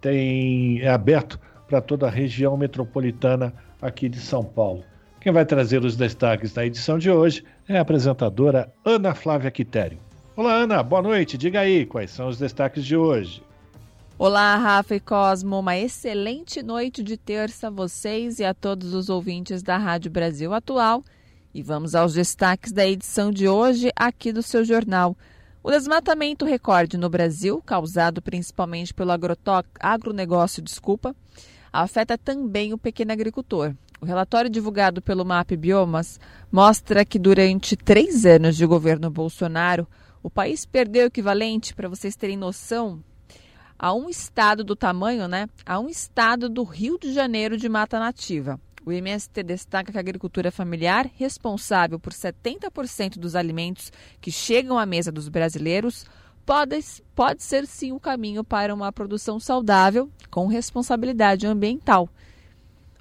tem 0.00 0.80
é 0.80 0.88
aberto 0.88 1.40
para 1.66 1.80
toda 1.80 2.06
a 2.06 2.10
região 2.10 2.56
metropolitana 2.56 3.52
aqui 3.82 4.08
de 4.08 4.20
São 4.20 4.44
Paulo. 4.44 4.84
Quem 5.20 5.32
vai 5.32 5.44
trazer 5.44 5.84
os 5.84 5.96
destaques 5.96 6.52
da 6.52 6.64
edição 6.64 6.96
de 6.96 7.10
hoje 7.10 7.44
é 7.68 7.76
a 7.76 7.80
apresentadora 7.80 8.72
Ana 8.84 9.16
Flávia 9.16 9.50
Quitério. 9.50 9.98
Olá, 10.36 10.52
Ana, 10.52 10.80
boa 10.80 11.02
noite. 11.02 11.36
Diga 11.36 11.58
aí 11.58 11.84
quais 11.84 12.12
são 12.12 12.28
os 12.28 12.38
destaques 12.38 12.84
de 12.84 12.96
hoje. 12.96 13.42
Olá, 14.16 14.54
Rafa 14.54 14.94
e 14.94 15.00
Cosmo. 15.00 15.58
Uma 15.58 15.76
excelente 15.76 16.62
noite 16.62 17.02
de 17.02 17.16
terça 17.16 17.66
a 17.66 17.70
vocês 17.70 18.38
e 18.38 18.44
a 18.44 18.54
todos 18.54 18.94
os 18.94 19.10
ouvintes 19.10 19.60
da 19.60 19.76
Rádio 19.76 20.08
Brasil 20.08 20.54
Atual. 20.54 21.02
E 21.52 21.60
vamos 21.60 21.96
aos 21.96 22.14
destaques 22.14 22.70
da 22.70 22.86
edição 22.86 23.32
de 23.32 23.48
hoje 23.48 23.90
aqui 23.96 24.32
do 24.32 24.40
seu 24.40 24.64
jornal. 24.64 25.16
O 25.64 25.70
desmatamento 25.72 26.44
recorde 26.44 26.96
no 26.96 27.10
Brasil, 27.10 27.60
causado 27.66 28.22
principalmente 28.22 28.94
pelo 28.94 29.10
agronegócio, 29.80 30.62
desculpa, 30.62 31.14
afeta 31.72 32.16
também 32.16 32.72
o 32.72 32.78
pequeno 32.78 33.10
agricultor. 33.10 33.74
O 34.00 34.06
relatório 34.06 34.48
divulgado 34.48 35.02
pelo 35.02 35.24
MAP 35.24 35.56
Biomas 35.56 36.20
mostra 36.52 37.04
que 37.04 37.18
durante 37.18 37.74
três 37.74 38.24
anos 38.24 38.56
de 38.56 38.64
governo 38.64 39.10
Bolsonaro, 39.10 39.88
o 40.22 40.30
país 40.30 40.64
perdeu 40.64 41.02
o 41.02 41.08
equivalente, 41.08 41.74
para 41.74 41.88
vocês 41.88 42.14
terem 42.14 42.36
noção, 42.36 43.02
a 43.84 43.92
um 43.92 44.08
estado 44.08 44.64
do 44.64 44.74
tamanho, 44.74 45.28
né? 45.28 45.46
A 45.66 45.78
um 45.78 45.90
estado 45.90 46.48
do 46.48 46.62
Rio 46.62 46.98
de 46.98 47.12
Janeiro 47.12 47.54
de 47.54 47.68
mata 47.68 47.98
nativa. 47.98 48.58
O 48.82 48.90
MST 48.90 49.42
destaca 49.42 49.92
que 49.92 49.98
a 49.98 50.00
agricultura 50.00 50.50
familiar, 50.50 51.06
responsável 51.16 52.00
por 52.00 52.14
70% 52.14 53.18
dos 53.18 53.36
alimentos 53.36 53.92
que 54.22 54.32
chegam 54.32 54.78
à 54.78 54.86
mesa 54.86 55.12
dos 55.12 55.28
brasileiros, 55.28 56.06
pode, 56.46 56.82
pode 57.14 57.42
ser 57.42 57.66
sim 57.66 57.92
o 57.92 58.00
caminho 58.00 58.42
para 58.42 58.74
uma 58.74 58.90
produção 58.90 59.38
saudável 59.38 60.08
com 60.30 60.46
responsabilidade 60.46 61.46
ambiental. 61.46 62.08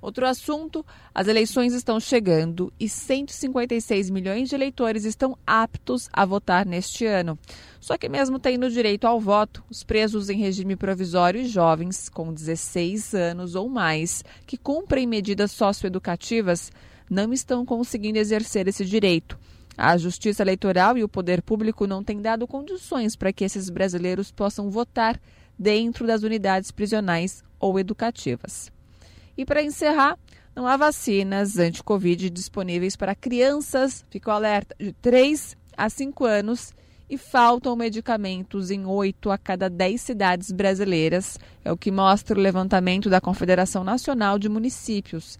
Outro 0.04 0.28
assunto: 0.28 0.86
as 1.16 1.30
eleições 1.30 1.74
estão 1.74 1.98
chegando 1.98 2.74
e 2.78 2.90
156 2.90 4.10
milhões 4.10 4.50
de 4.50 4.56
eleitores 4.56 5.06
estão 5.06 5.38
aptos 5.48 6.10
a 6.12 6.26
votar 6.26 6.66
neste 6.66 7.06
ano. 7.06 7.40
Só 7.80 7.98
que, 7.98 8.10
mesmo 8.10 8.38
tendo 8.38 8.70
direito 8.70 9.08
ao 9.08 9.18
voto, 9.18 9.64
os 9.70 9.82
presos 9.82 10.30
em 10.30 10.38
regime 10.38 10.76
provisório 10.76 11.40
e 11.40 11.48
jovens 11.48 12.10
com 12.10 12.34
16 12.34 13.14
anos 13.14 13.56
ou 13.56 13.70
mais 13.70 14.26
que 14.46 14.58
cumprem 14.58 15.08
medidas 15.08 15.54
socioeducativas 15.54 16.70
não 17.10 17.32
estão 17.32 17.66
conseguindo 17.66 18.20
exercer 18.20 18.68
esse 18.68 18.84
direito. 18.84 19.40
A 19.78 19.96
Justiça 19.96 20.44
Eleitoral 20.44 20.98
e 20.98 21.04
o 21.06 21.10
Poder 21.10 21.42
Público 21.42 21.88
não 21.88 22.04
têm 22.04 22.22
dado 22.22 22.46
condições 22.46 23.16
para 23.16 23.32
que 23.32 23.46
esses 23.46 23.70
brasileiros 23.70 24.34
possam 24.34 24.70
votar 24.70 25.18
dentro 25.58 26.06
das 26.06 26.24
unidades 26.24 26.72
prisionais 26.72 27.42
ou 27.58 27.80
educativas. 27.80 28.70
E 29.38 29.46
para 29.46 29.64
encerrar, 29.64 30.18
não 30.56 30.68
há 30.68 30.78
vacinas 30.78 31.58
anti-Covid 31.58 32.30
disponíveis 32.30 32.96
para 32.96 33.16
crianças, 33.16 34.06
ficou 34.10 34.34
alerta, 34.34 34.76
de 34.80 34.94
3 34.94 35.58
a 35.76 35.90
5 35.90 36.26
anos 36.26 36.74
e 37.10 37.18
faltam 37.18 37.76
medicamentos 37.76 38.72
em 38.72 38.86
8 38.86 39.32
a 39.32 39.38
cada 39.38 39.70
10 39.70 40.00
cidades 40.00 40.52
brasileiras, 40.52 41.40
é 41.64 41.72
o 41.72 41.78
que 41.78 41.92
mostra 41.92 42.38
o 42.38 42.42
levantamento 42.42 43.10
da 43.10 43.20
Confederação 43.20 43.84
Nacional 43.84 44.38
de 44.38 44.48
Municípios. 44.48 45.38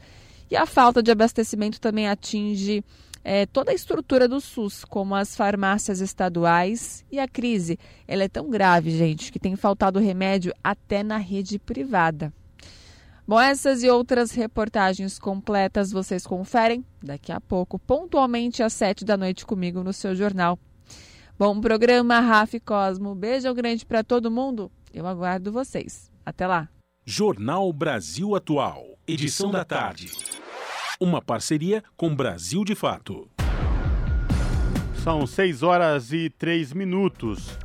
E 0.50 0.56
a 0.56 0.66
falta 0.66 1.02
de 1.02 1.12
abastecimento 1.12 1.80
também 1.80 2.08
atinge 2.08 2.84
é, 3.24 3.46
toda 3.46 3.72
a 3.72 3.74
estrutura 3.74 4.28
do 4.28 4.42
SUS, 4.42 4.84
como 4.84 5.16
as 5.16 5.36
farmácias 5.36 6.02
estaduais. 6.02 7.06
E 7.12 7.20
a 7.20 7.28
crise 7.28 7.80
ela 8.08 8.24
é 8.24 8.28
tão 8.28 8.50
grave, 8.50 8.92
gente, 8.92 9.32
que 9.32 9.40
tem 9.40 9.56
faltado 9.56 10.00
remédio 10.00 10.54
até 10.64 11.02
na 11.02 11.18
rede 11.18 11.58
privada. 11.58 12.34
Bom, 13.26 13.40
essas 13.40 13.84
e 13.84 13.90
outras 13.90 14.32
reportagens 14.32 15.18
completas 15.18 15.92
vocês 15.92 16.28
conferem 16.28 16.86
daqui 17.02 17.32
a 17.32 17.40
pouco, 17.40 17.80
pontualmente 17.80 18.62
às 18.62 18.74
sete 18.74 19.06
da 19.06 19.16
noite 19.16 19.46
comigo 19.46 19.82
no 19.82 19.94
seu 19.94 20.14
jornal. 20.14 20.60
Bom 21.40 21.60
programa, 21.62 22.20
Rafa 22.20 22.60
Cosmo. 22.60 23.16
Beijo 23.16 23.54
grande 23.54 23.86
para 23.86 24.04
todo 24.04 24.30
mundo. 24.30 24.70
Eu 24.94 25.08
aguardo 25.08 25.54
vocês. 25.54 26.12
Até 26.26 26.46
lá. 26.46 26.68
Jornal 27.06 27.72
Brasil 27.72 28.36
Atual, 28.36 28.84
edição 29.08 29.50
da 29.50 29.64
tarde. 29.64 30.12
Uma 31.00 31.22
parceria 31.22 31.82
com 31.96 32.14
Brasil 32.14 32.64
de 32.66 32.76
Fato. 32.76 33.30
São 35.02 35.26
seis 35.26 35.64
horas 35.64 36.12
e 36.12 36.30
três 36.30 36.72
minutos. 36.74 37.58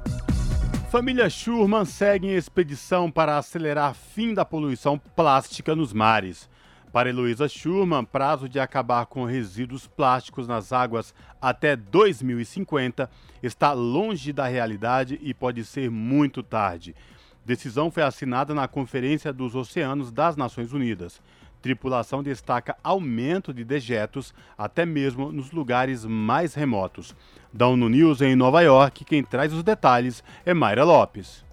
Família 0.91 1.29
Schurman 1.29 1.85
segue 1.85 2.29
em 2.29 2.35
expedição 2.35 3.11
para 3.11 3.37
acelerar 3.37 3.95
fim 3.95 4.33
da 4.33 4.43
poluição 4.43 4.99
plástica 4.99 5.77
nos 5.77 5.93
mares. 5.93 6.49
Para 6.91 7.11
Heloísa 7.11 7.47
Schurman, 7.47 8.07
prazo 8.07 8.49
de 8.49 8.59
acabar 8.59 9.05
com 9.05 9.27
resíduos 9.27 9.87
plásticos 9.87 10.49
nas 10.49 10.73
águas 10.73 11.15
até 11.43 11.77
2050 11.77 13.11
está 13.43 13.75
longe 13.75 14.33
da 14.33 14.47
realidade 14.47 15.21
e 15.23 15.35
pode 15.35 15.63
ser 15.63 15.91
muito 15.91 16.43
tarde. 16.43 16.97
Decisão 17.45 17.91
foi 17.91 18.03
assinada 18.03 18.55
na 18.55 18.67
Conferência 18.67 19.31
dos 19.31 19.55
Oceanos 19.55 20.11
das 20.11 20.37
Nações 20.37 20.73
Unidas. 20.73 21.21
Tripulação 21.61 22.23
destaca 22.23 22.77
aumento 22.85 23.53
de 23.53 23.65
dejetos 23.65 24.33
até 24.57 24.87
mesmo 24.87 25.33
nos 25.33 25.51
lugares 25.51 26.05
mais 26.05 26.55
remotos. 26.55 27.17
Da 27.53 27.67
ONU 27.67 27.89
News 27.89 28.21
em 28.21 28.37
Nova 28.37 28.61
York, 28.61 29.05
quem 29.05 29.25
traz 29.25 29.53
os 29.53 29.65
detalhes 29.65 30.23
é 30.47 30.55
Mayra 30.55 30.85
Lopes. 30.85 31.45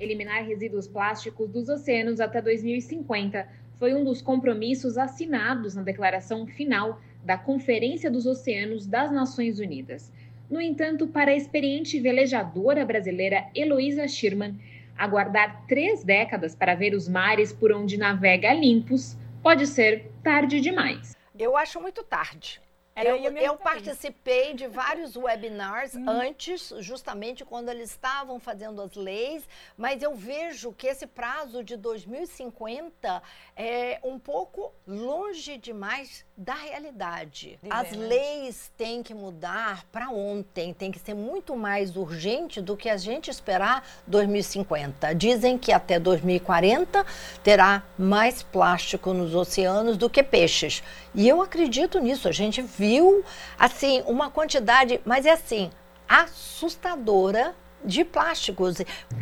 Eliminar 0.00 0.44
resíduos 0.44 0.88
plásticos 0.88 1.48
dos 1.48 1.68
oceanos 1.68 2.20
até 2.20 2.42
2050 2.42 3.48
foi 3.78 3.94
um 3.94 4.04
dos 4.04 4.20
compromissos 4.20 4.98
assinados 4.98 5.74
na 5.74 5.82
declaração 5.82 6.46
final 6.46 7.00
da 7.24 7.38
Conferência 7.38 8.10
dos 8.10 8.26
Oceanos 8.26 8.86
das 8.86 9.10
Nações 9.10 9.58
Unidas. 9.58 10.12
No 10.50 10.60
entanto, 10.60 11.06
para 11.06 11.32
a 11.32 11.36
experiente 11.36 11.98
velejadora 11.98 12.84
brasileira 12.84 13.46
Heloísa 13.54 14.06
Schirman, 14.06 14.56
aguardar 14.98 15.64
três 15.66 16.02
décadas 16.02 16.54
para 16.54 16.74
ver 16.74 16.94
os 16.94 17.08
mares 17.08 17.52
por 17.52 17.72
onde 17.72 17.96
navega 17.96 18.52
limpos 18.52 19.16
pode 19.42 19.66
ser 19.66 20.10
tarde 20.22 20.60
demais. 20.60 21.16
Eu 21.38 21.56
acho 21.56 21.80
muito 21.80 22.02
tarde. 22.02 22.60
Eu, 22.96 23.16
eu, 23.16 23.56
participei 23.58 24.54
de 24.54 24.66
vários 24.66 25.16
webinars 25.18 25.94
hum. 25.94 26.08
antes, 26.08 26.72
justamente 26.78 27.44
quando 27.44 27.68
eles 27.68 27.90
estavam 27.90 28.40
fazendo 28.40 28.80
as 28.80 28.94
leis, 28.94 29.46
mas 29.76 30.02
eu 30.02 30.14
vejo 30.14 30.72
que 30.72 30.86
esse 30.86 31.06
prazo 31.06 31.62
de 31.62 31.76
2050 31.76 33.22
é 33.54 34.00
um 34.02 34.18
pouco 34.18 34.72
longe 34.86 35.58
demais 35.58 36.24
da 36.34 36.54
realidade. 36.54 37.58
De 37.62 37.70
as 37.70 37.92
né? 37.92 38.06
leis 38.06 38.72
têm 38.78 39.02
que 39.02 39.12
mudar 39.12 39.84
para 39.92 40.08
ontem, 40.08 40.72
tem 40.72 40.90
que 40.90 40.98
ser 40.98 41.14
muito 41.14 41.54
mais 41.54 41.96
urgente 41.96 42.62
do 42.62 42.76
que 42.76 42.88
a 42.88 42.96
gente 42.96 43.30
esperar 43.30 43.86
2050. 44.06 45.14
Dizem 45.14 45.58
que 45.58 45.70
até 45.70 45.98
2040 45.98 47.04
terá 47.42 47.82
mais 47.98 48.42
plástico 48.42 49.12
nos 49.12 49.34
oceanos 49.34 49.96
do 49.98 50.08
que 50.08 50.22
peixes. 50.22 50.82
E 51.14 51.28
eu 51.28 51.40
acredito 51.40 51.98
nisso. 51.98 52.28
A 52.28 52.32
gente 52.32 52.62
viu, 52.86 53.24
assim, 53.58 54.02
uma 54.06 54.30
quantidade, 54.30 55.00
mas 55.04 55.26
é 55.26 55.32
assim, 55.32 55.70
assustadora 56.08 57.52
de 57.84 58.04
plásticos. 58.04 58.76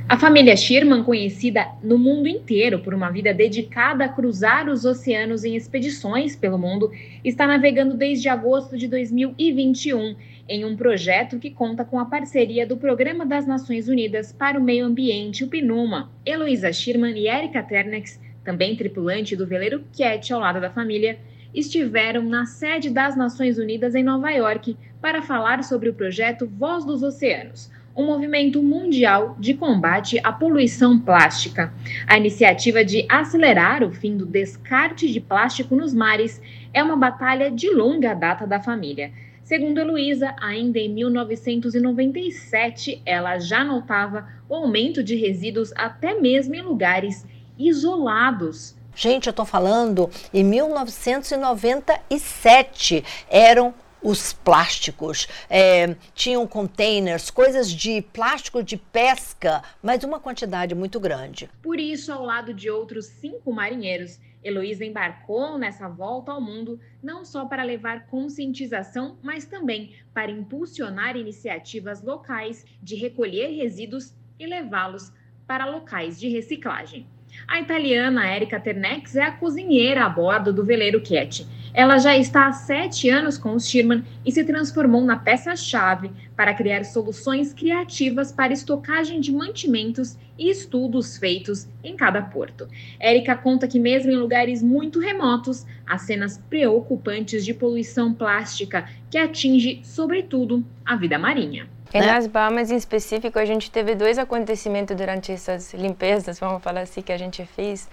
A 0.08 0.18
família 0.18 0.56
Sherman, 0.56 1.02
conhecida 1.02 1.66
no 1.82 1.98
mundo 1.98 2.28
inteiro 2.28 2.78
por 2.78 2.94
uma 2.94 3.10
vida 3.10 3.32
dedicada 3.32 4.04
a 4.04 4.08
cruzar 4.08 4.68
os 4.68 4.84
oceanos 4.84 5.44
em 5.44 5.56
expedições 5.56 6.36
pelo 6.36 6.58
mundo, 6.58 6.90
está 7.24 7.46
navegando 7.46 7.94
desde 7.94 8.28
agosto 8.28 8.76
de 8.76 8.86
2021 8.86 10.14
em 10.46 10.64
um 10.64 10.76
projeto 10.76 11.38
que 11.38 11.50
conta 11.50 11.84
com 11.84 11.98
a 11.98 12.04
parceria 12.04 12.66
do 12.66 12.76
Programa 12.76 13.24
das 13.24 13.46
Nações 13.46 13.88
Unidas 13.88 14.30
para 14.30 14.58
o 14.58 14.62
Meio 14.62 14.84
Ambiente, 14.84 15.42
o 15.42 15.48
PNUMA. 15.48 16.10
Heloísa 16.24 16.70
Sherman 16.70 17.18
e 17.18 17.28
Erika 17.28 17.62
Ternex, 17.62 18.20
também 18.44 18.76
tripulante 18.76 19.34
do 19.34 19.46
veleiro 19.46 19.84
Cat 19.96 20.32
ao 20.32 20.40
lado 20.40 20.60
da 20.60 20.70
família, 20.70 21.18
estiveram 21.54 22.22
na 22.22 22.44
sede 22.44 22.90
das 22.90 23.16
Nações 23.16 23.58
Unidas 23.58 23.94
em 23.94 24.02
Nova 24.02 24.30
York 24.30 24.76
para 25.00 25.22
falar 25.22 25.62
sobre 25.62 25.88
o 25.88 25.94
projeto 25.94 26.46
Voz 26.46 26.84
dos 26.84 27.02
Oceanos, 27.02 27.70
um 27.96 28.04
movimento 28.04 28.62
mundial 28.62 29.36
de 29.38 29.54
combate 29.54 30.20
à 30.24 30.32
poluição 30.32 30.98
plástica. 30.98 31.72
A 32.06 32.18
iniciativa 32.18 32.84
de 32.84 33.06
acelerar 33.08 33.84
o 33.84 33.92
fim 33.92 34.16
do 34.16 34.26
descarte 34.26 35.12
de 35.12 35.20
plástico 35.20 35.76
nos 35.76 35.94
mares 35.94 36.42
é 36.72 36.82
uma 36.82 36.96
batalha 36.96 37.50
de 37.50 37.70
longa 37.70 38.14
data 38.14 38.46
da 38.46 38.60
família. 38.60 39.12
Segundo 39.44 39.78
Heloísa, 39.78 40.34
ainda 40.40 40.78
em 40.78 40.88
1997, 40.88 43.02
ela 43.04 43.38
já 43.38 43.62
notava 43.62 44.26
o 44.48 44.54
aumento 44.54 45.04
de 45.04 45.14
resíduos 45.14 45.70
até 45.76 46.18
mesmo 46.18 46.54
em 46.54 46.62
lugares 46.62 47.26
isolados 47.58 48.74
Gente, 48.94 49.26
eu 49.26 49.32
estou 49.32 49.44
falando 49.44 50.08
em 50.32 50.44
1997 50.44 53.04
eram 53.28 53.74
os 54.04 54.34
plásticos, 54.34 55.26
é, 55.48 55.96
tinham 56.14 56.46
containers, 56.46 57.30
coisas 57.30 57.72
de 57.72 58.02
plástico 58.02 58.62
de 58.62 58.76
pesca, 58.76 59.62
mas 59.82 60.04
uma 60.04 60.20
quantidade 60.20 60.74
muito 60.74 61.00
grande. 61.00 61.48
Por 61.62 61.80
isso, 61.80 62.12
ao 62.12 62.22
lado 62.22 62.52
de 62.52 62.68
outros 62.68 63.06
cinco 63.06 63.50
marinheiros, 63.50 64.20
Heloísa 64.44 64.84
embarcou 64.84 65.56
nessa 65.56 65.88
volta 65.88 66.32
ao 66.32 66.40
mundo 66.40 66.78
não 67.02 67.24
só 67.24 67.46
para 67.46 67.62
levar 67.62 68.06
conscientização, 68.08 69.16
mas 69.22 69.46
também 69.46 69.94
para 70.12 70.30
impulsionar 70.30 71.16
iniciativas 71.16 72.02
locais 72.02 72.62
de 72.82 72.94
recolher 72.94 73.56
resíduos 73.56 74.14
e 74.38 74.46
levá-los 74.46 75.10
para 75.46 75.64
locais 75.64 76.20
de 76.20 76.28
reciclagem. 76.28 77.06
A 77.46 77.60
italiana 77.60 78.34
Erika 78.34 78.58
Ternex 78.58 79.16
é 79.16 79.22
a 79.22 79.32
cozinheira 79.32 80.04
a 80.04 80.08
bordo 80.08 80.52
do 80.52 80.64
veleiro 80.64 81.00
Cat. 81.00 81.46
Ela 81.74 81.98
já 81.98 82.16
está 82.16 82.46
há 82.46 82.52
sete 82.52 83.10
anos 83.10 83.36
com 83.36 83.52
os 83.54 83.68
Sherman 83.68 84.04
e 84.24 84.30
se 84.30 84.44
transformou 84.44 85.02
na 85.02 85.16
peça-chave 85.16 86.10
para 86.36 86.54
criar 86.54 86.84
soluções 86.84 87.52
criativas 87.52 88.30
para 88.30 88.52
estocagem 88.52 89.20
de 89.20 89.32
mantimentos 89.32 90.16
e 90.38 90.48
estudos 90.48 91.18
feitos 91.18 91.68
em 91.82 91.96
cada 91.96 92.22
porto. 92.22 92.68
Érica 92.98 93.36
conta 93.36 93.66
que, 93.66 93.80
mesmo 93.80 94.12
em 94.12 94.16
lugares 94.16 94.62
muito 94.62 95.00
remotos, 95.00 95.66
há 95.84 95.98
cenas 95.98 96.38
preocupantes 96.48 97.44
de 97.44 97.52
poluição 97.52 98.14
plástica 98.14 98.88
que 99.10 99.18
atinge, 99.18 99.80
sobretudo, 99.82 100.64
a 100.84 100.94
vida 100.94 101.18
marinha. 101.18 101.73
E 101.94 102.00
né? 102.00 102.06
nas 102.06 102.26
Bahamas, 102.26 102.72
em 102.72 102.76
específico, 102.76 103.38
a 103.38 103.44
gente 103.44 103.70
teve 103.70 103.94
dois 103.94 104.18
acontecimentos 104.18 104.96
durante 104.96 105.30
essas 105.30 105.72
limpezas, 105.72 106.40
vamos 106.40 106.60
falar 106.60 106.80
assim, 106.80 107.00
que 107.00 107.12
a 107.12 107.16
gente 107.16 107.46
fez. 107.46 107.88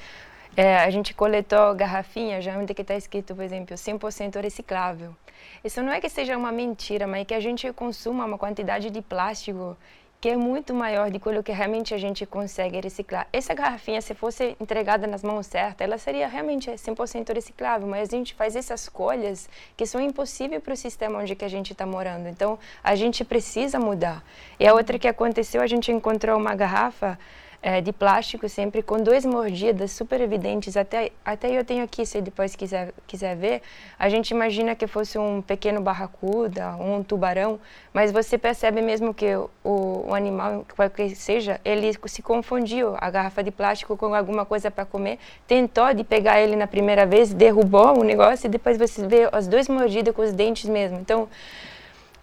É, 0.57 0.77
a 0.77 0.89
gente 0.89 1.13
coletou 1.13 1.75
garrafinhas 1.75 2.43
já 2.43 2.57
onde 2.57 2.73
está 2.73 2.95
escrito, 2.95 3.35
por 3.35 3.43
exemplo, 3.43 3.75
100% 3.75 4.41
reciclável. 4.41 5.15
Isso 5.63 5.83
não 5.83 5.93
é 5.93 6.01
que 6.01 6.09
seja 6.09 6.35
uma 6.35 6.51
mentira, 6.51 7.05
mas 7.05 7.21
é 7.21 7.25
que 7.25 7.33
a 7.35 7.39
gente 7.39 7.71
consuma 7.73 8.25
uma 8.25 8.39
quantidade 8.39 8.89
de 8.89 9.01
plástico 9.03 9.77
que 10.21 10.29
é 10.29 10.37
muito 10.37 10.71
maior 10.71 11.09
do 11.09 11.19
que 11.43 11.51
realmente 11.51 11.95
a 11.95 11.97
gente 11.97 12.27
consegue 12.27 12.79
reciclar. 12.79 13.27
Essa 13.33 13.55
garrafinha, 13.55 13.99
se 14.03 14.13
fosse 14.13 14.55
entregada 14.59 15.07
nas 15.07 15.23
mãos 15.23 15.47
certas, 15.47 15.83
ela 15.83 15.97
seria 15.97 16.27
realmente 16.27 16.69
100% 16.69 17.33
reciclável, 17.33 17.87
mas 17.87 18.13
a 18.13 18.17
gente 18.17 18.35
faz 18.35 18.55
essas 18.55 18.83
escolhas 18.83 19.49
que 19.75 19.83
são 19.83 19.99
impossíveis 19.99 20.61
para 20.61 20.75
o 20.75 20.77
sistema 20.77 21.17
onde 21.17 21.35
que 21.35 21.43
a 21.43 21.47
gente 21.49 21.71
está 21.71 21.87
morando. 21.87 22.27
Então, 22.29 22.59
a 22.83 22.93
gente 22.93 23.25
precisa 23.25 23.79
mudar. 23.79 24.23
E 24.59 24.67
a 24.67 24.75
outra 24.75 24.99
que 24.99 25.07
aconteceu, 25.07 25.59
a 25.59 25.65
gente 25.65 25.91
encontrou 25.91 26.37
uma 26.37 26.53
garrafa 26.53 27.17
é, 27.61 27.79
de 27.79 27.93
plástico 27.93 28.49
sempre 28.49 28.81
com 28.81 28.97
duas 28.97 29.23
mordidas 29.23 29.91
super 29.91 30.19
evidentes. 30.19 30.75
Até, 30.75 31.11
até 31.23 31.51
eu 31.51 31.63
tenho 31.63 31.83
aqui, 31.83 32.05
se 32.05 32.19
depois 32.19 32.55
quiser, 32.55 32.91
quiser 33.05 33.35
ver. 33.35 33.61
A 33.99 34.09
gente 34.09 34.31
imagina 34.31 34.75
que 34.75 34.87
fosse 34.87 35.17
um 35.19 35.41
pequeno 35.41 35.79
barracuda, 35.79 36.75
um 36.77 37.03
tubarão, 37.03 37.59
mas 37.93 38.11
você 38.11 38.37
percebe 38.37 38.81
mesmo 38.81 39.13
que 39.13 39.35
o, 39.63 40.05
o 40.07 40.15
animal, 40.15 40.65
qualquer 40.75 41.09
seja, 41.11 41.61
ele 41.63 41.91
se 42.05 42.21
confundiu 42.21 42.95
a 42.97 43.09
garrafa 43.11 43.43
de 43.43 43.51
plástico 43.51 43.95
com 43.95 44.15
alguma 44.15 44.45
coisa 44.45 44.71
para 44.71 44.85
comer, 44.85 45.19
tentou 45.47 45.93
de 45.93 46.03
pegar 46.03 46.41
ele 46.41 46.55
na 46.55 46.65
primeira 46.65 47.05
vez, 47.05 47.31
derrubou 47.31 47.99
o 47.99 48.03
negócio 48.03 48.47
e 48.47 48.49
depois 48.49 48.77
você 48.77 49.05
vê 49.05 49.29
as 49.31 49.47
duas 49.47 49.67
mordidas 49.67 50.15
com 50.15 50.23
os 50.23 50.33
dentes 50.33 50.67
mesmo. 50.67 50.97
Então, 50.99 51.29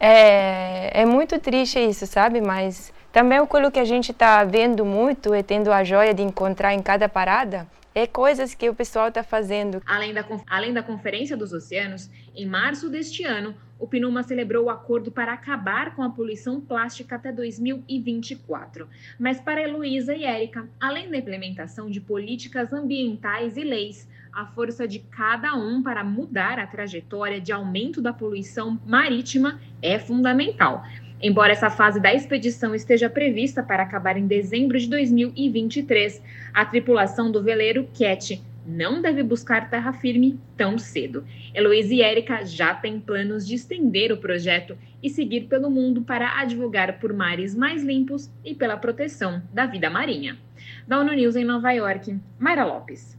é, 0.01 1.03
é 1.03 1.05
muito 1.05 1.39
triste 1.39 1.79
isso, 1.79 2.07
sabe? 2.07 2.41
Mas 2.41 2.93
também 3.13 3.39
aquilo 3.39 3.71
que 3.71 3.81
a 3.81 3.85
gente 3.85 4.13
está 4.13 4.45
vendo 4.45 4.85
muito 4.85 5.35
e 5.35 5.43
tendo 5.43 5.73
a 5.73 5.83
joia 5.83 6.13
de 6.15 6.23
encontrar 6.23 6.75
em 6.75 6.83
cada 6.83 7.09
parada 7.09 7.67
é 7.95 8.07
coisas 8.07 8.55
que 8.55 8.69
o 8.69 8.75
pessoal 8.75 9.09
está 9.09 9.25
fazendo. 9.25 9.83
Além 9.85 10.15
da, 10.15 10.25
além 10.47 10.73
da 10.73 10.83
Conferência 10.83 11.37
dos 11.37 11.53
Oceanos, 11.53 12.09
em 12.35 12.47
março 12.47 12.89
deste 12.89 13.25
ano, 13.25 13.55
o 13.79 13.87
PNUMA 13.87 14.23
celebrou 14.23 14.67
o 14.67 14.71
acordo 14.71 15.11
para 15.11 15.33
acabar 15.33 15.95
com 15.95 16.03
a 16.03 16.11
poluição 16.11 16.61
plástica 16.61 17.17
até 17.17 17.33
2024. 17.33 18.89
Mas 19.19 19.41
para 19.41 19.63
Heloísa 19.63 20.15
e 20.15 20.25
Érica, 20.25 20.69
além 20.81 21.11
da 21.11 21.17
implementação 21.17 21.91
de 21.91 22.01
políticas 22.01 22.73
ambientais 22.73 23.57
e 23.57 23.65
leis, 23.65 24.09
a 24.33 24.47
força 24.47 24.87
de 24.87 25.01
cada 25.01 25.55
um 25.55 25.83
para 25.83 26.05
mudar 26.05 26.59
a 26.59 26.67
trajetória 26.67 27.41
de 27.41 27.51
aumento 27.51 28.01
da 28.01 28.13
poluição 28.13 28.81
marítima 28.87 29.61
é 29.83 29.99
fundamental. 29.99 30.85
Embora 31.21 31.53
essa 31.53 31.69
fase 31.69 31.99
da 31.99 32.15
expedição 32.15 32.75
esteja 32.75 33.11
prevista 33.11 33.61
para 33.61 33.83
acabar 33.83 34.17
em 34.17 34.27
dezembro 34.27 34.79
de 34.79 34.89
2023, 34.89 36.23
a 36.55 36.65
tripulação 36.65 37.31
do 37.31 37.43
veleiro 37.43 37.89
Cat 37.93 38.41
não 38.65 39.03
deve 39.03 39.23
buscar 39.23 39.69
terra 39.69 39.93
firme 39.93 40.39
tão 40.57 40.79
cedo. 40.79 41.27
Heloísa 41.53 41.95
e 41.95 42.03
Érica 42.03 42.45
já 42.45 42.73
têm 42.73 43.01
planos 43.01 43.45
de 43.47 43.55
estender 43.55 44.13
o 44.13 44.19
projeto 44.19 44.79
e 45.03 45.11
seguir 45.11 45.43
pelo 45.43 45.71
mundo 45.71 46.03
para 46.03 46.39
advogar 46.39 47.01
por 47.01 47.13
mares 47.13 47.53
mais 47.53 47.83
limpos 47.83 48.31
e 48.45 48.55
pela 48.55 48.77
proteção 48.77 49.43
da 49.53 49.67
vida 49.67 49.91
marinha. 49.91 50.39
Da 50.87 51.01
ONU 51.01 51.15
News 51.15 51.35
em 51.35 51.45
Nova 51.45 51.73
York, 51.73 52.17
Mayra 52.39 52.65
Lopes. 52.65 53.18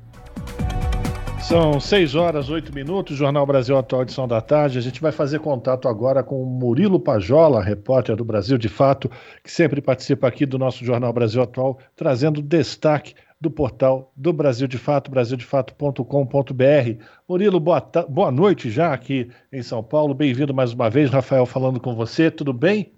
São 1.41 1.79
6 1.79 2.15
horas, 2.15 2.49
8 2.49 2.73
minutos, 2.73 3.17
Jornal 3.17 3.45
Brasil 3.45 3.75
Atual, 3.77 4.03
edição 4.03 4.27
da 4.27 4.39
tarde. 4.39 4.77
A 4.77 4.81
gente 4.81 5.01
vai 5.01 5.11
fazer 5.11 5.39
contato 5.39 5.87
agora 5.87 6.21
com 6.21 6.41
o 6.41 6.45
Murilo 6.45 6.99
Pajola, 6.99 7.63
repórter 7.63 8.15
do 8.15 8.23
Brasil 8.23 8.57
de 8.57 8.69
Fato, 8.69 9.09
que 9.43 9.51
sempre 9.51 9.81
participa 9.81 10.27
aqui 10.27 10.45
do 10.45 10.59
nosso 10.59 10.85
Jornal 10.85 11.11
Brasil 11.11 11.41
Atual, 11.41 11.79
trazendo 11.95 12.41
destaque 12.41 13.15
do 13.41 13.49
portal 13.49 14.11
do 14.15 14.31
Brasil 14.33 14.67
de 14.67 14.77
Fato, 14.77 15.09
brasildefato.com.br. 15.09 17.03
Murilo, 17.27 17.59
boa, 17.59 17.81
boa 18.07 18.31
noite 18.31 18.69
já 18.69 18.93
aqui 18.93 19.31
em 19.51 19.63
São 19.63 19.81
Paulo. 19.81 20.13
Bem-vindo 20.13 20.53
mais 20.53 20.73
uma 20.73 20.89
vez. 20.89 21.09
Rafael 21.09 21.45
falando 21.45 21.79
com 21.79 21.95
você, 21.95 22.29
tudo 22.29 22.53
bem? 22.53 22.93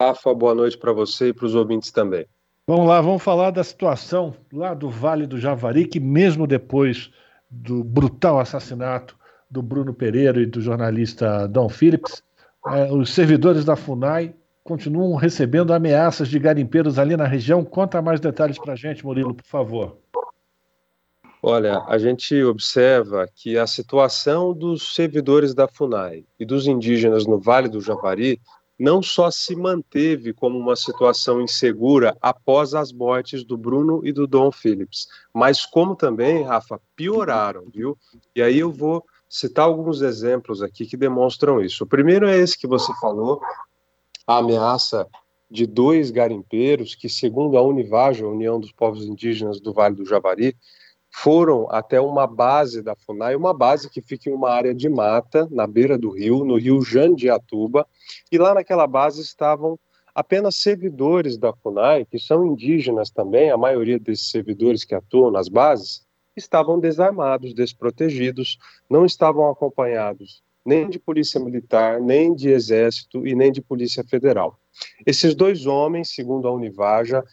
Rafa, 0.00 0.34
boa 0.34 0.54
noite 0.54 0.76
para 0.76 0.92
você 0.92 1.28
e 1.28 1.32
para 1.32 1.46
os 1.46 1.54
ouvintes 1.54 1.90
também. 1.90 2.26
Vamos 2.66 2.88
lá, 2.88 3.00
vamos 3.00 3.22
falar 3.22 3.50
da 3.52 3.62
situação 3.62 4.34
lá 4.52 4.74
do 4.74 4.90
Vale 4.90 5.26
do 5.26 5.38
Javari, 5.38 5.86
que 5.86 6.00
mesmo 6.00 6.46
depois 6.46 7.10
do 7.50 7.84
brutal 7.84 8.40
assassinato 8.40 9.16
do 9.50 9.62
Bruno 9.62 9.94
Pereira 9.94 10.40
e 10.40 10.46
do 10.46 10.60
jornalista 10.60 11.46
Dom 11.46 11.68
Phillips, 11.68 12.22
é, 12.66 12.92
os 12.92 13.10
servidores 13.10 13.64
da 13.64 13.76
FUNAI 13.76 14.34
continuam 14.64 15.14
recebendo 15.14 15.72
ameaças 15.72 16.28
de 16.28 16.38
garimpeiros 16.38 16.98
ali 16.98 17.16
na 17.16 17.26
região. 17.26 17.64
Conta 17.64 18.02
mais 18.02 18.18
detalhes 18.18 18.58
para 18.58 18.72
a 18.72 18.76
gente, 18.76 19.04
Murilo, 19.04 19.34
por 19.34 19.44
favor. 19.44 19.96
Olha, 21.40 21.84
a 21.86 21.96
gente 21.96 22.42
observa 22.42 23.28
que 23.32 23.56
a 23.56 23.68
situação 23.68 24.52
dos 24.52 24.94
servidores 24.96 25.54
da 25.54 25.68
FUNAI 25.68 26.24
e 26.40 26.44
dos 26.44 26.66
indígenas 26.66 27.24
no 27.24 27.38
Vale 27.38 27.68
do 27.68 27.80
Javari 27.80 28.40
não 28.78 29.02
só 29.02 29.30
se 29.30 29.56
manteve 29.56 30.32
como 30.32 30.58
uma 30.58 30.76
situação 30.76 31.40
insegura 31.40 32.16
após 32.20 32.74
as 32.74 32.92
mortes 32.92 33.44
do 33.44 33.56
Bruno 33.56 34.00
e 34.04 34.12
do 34.12 34.26
Dom 34.26 34.52
Phillips, 34.52 35.06
mas 35.32 35.64
como 35.64 35.96
também, 35.96 36.42
Rafa, 36.42 36.80
pioraram, 36.94 37.64
viu? 37.72 37.96
E 38.34 38.42
aí 38.42 38.58
eu 38.58 38.70
vou 38.70 39.04
citar 39.28 39.64
alguns 39.64 40.02
exemplos 40.02 40.62
aqui 40.62 40.86
que 40.86 40.96
demonstram 40.96 41.60
isso. 41.60 41.84
O 41.84 41.86
primeiro 41.86 42.28
é 42.28 42.36
esse 42.36 42.58
que 42.58 42.66
você 42.66 42.92
falou, 43.00 43.40
a 44.26 44.38
ameaça 44.38 45.06
de 45.50 45.66
dois 45.66 46.10
garimpeiros 46.10 46.94
que, 46.94 47.08
segundo 47.08 47.56
a 47.56 47.62
Univaja, 47.62 48.24
a 48.24 48.28
União 48.28 48.58
dos 48.58 48.72
Povos 48.72 49.04
Indígenas 49.04 49.60
do 49.60 49.72
Vale 49.72 49.94
do 49.94 50.04
Javari, 50.04 50.56
foram 51.18 51.66
até 51.70 51.98
uma 51.98 52.26
base 52.26 52.82
da 52.82 52.94
FUNAI, 52.94 53.34
uma 53.34 53.54
base 53.54 53.88
que 53.88 54.02
fica 54.02 54.28
em 54.28 54.34
uma 54.34 54.50
área 54.50 54.74
de 54.74 54.86
mata, 54.86 55.48
na 55.50 55.66
beira 55.66 55.96
do 55.96 56.10
rio, 56.10 56.44
no 56.44 56.56
rio 56.56 56.82
Jandiatuba, 56.82 57.86
e 58.30 58.36
lá 58.36 58.52
naquela 58.52 58.86
base 58.86 59.22
estavam 59.22 59.78
apenas 60.14 60.56
servidores 60.56 61.38
da 61.38 61.54
FUNAI, 61.54 62.04
que 62.04 62.18
são 62.18 62.46
indígenas 62.46 63.08
também, 63.08 63.50
a 63.50 63.56
maioria 63.56 63.98
desses 63.98 64.30
servidores 64.30 64.84
que 64.84 64.94
atuam 64.94 65.30
nas 65.30 65.48
bases, 65.48 66.06
estavam 66.36 66.78
desarmados, 66.78 67.54
desprotegidos, 67.54 68.58
não 68.88 69.06
estavam 69.06 69.48
acompanhados 69.48 70.44
nem 70.66 70.90
de 70.90 70.98
polícia 70.98 71.40
militar, 71.40 71.98
nem 72.00 72.34
de 72.34 72.50
exército 72.50 73.26
e 73.26 73.34
nem 73.34 73.50
de 73.50 73.62
polícia 73.62 74.04
federal. 74.04 74.58
Esses 75.06 75.34
dois 75.34 75.64
homens, 75.64 76.10
segundo 76.10 76.46
a 76.46 76.52
Univaja, 76.52 77.24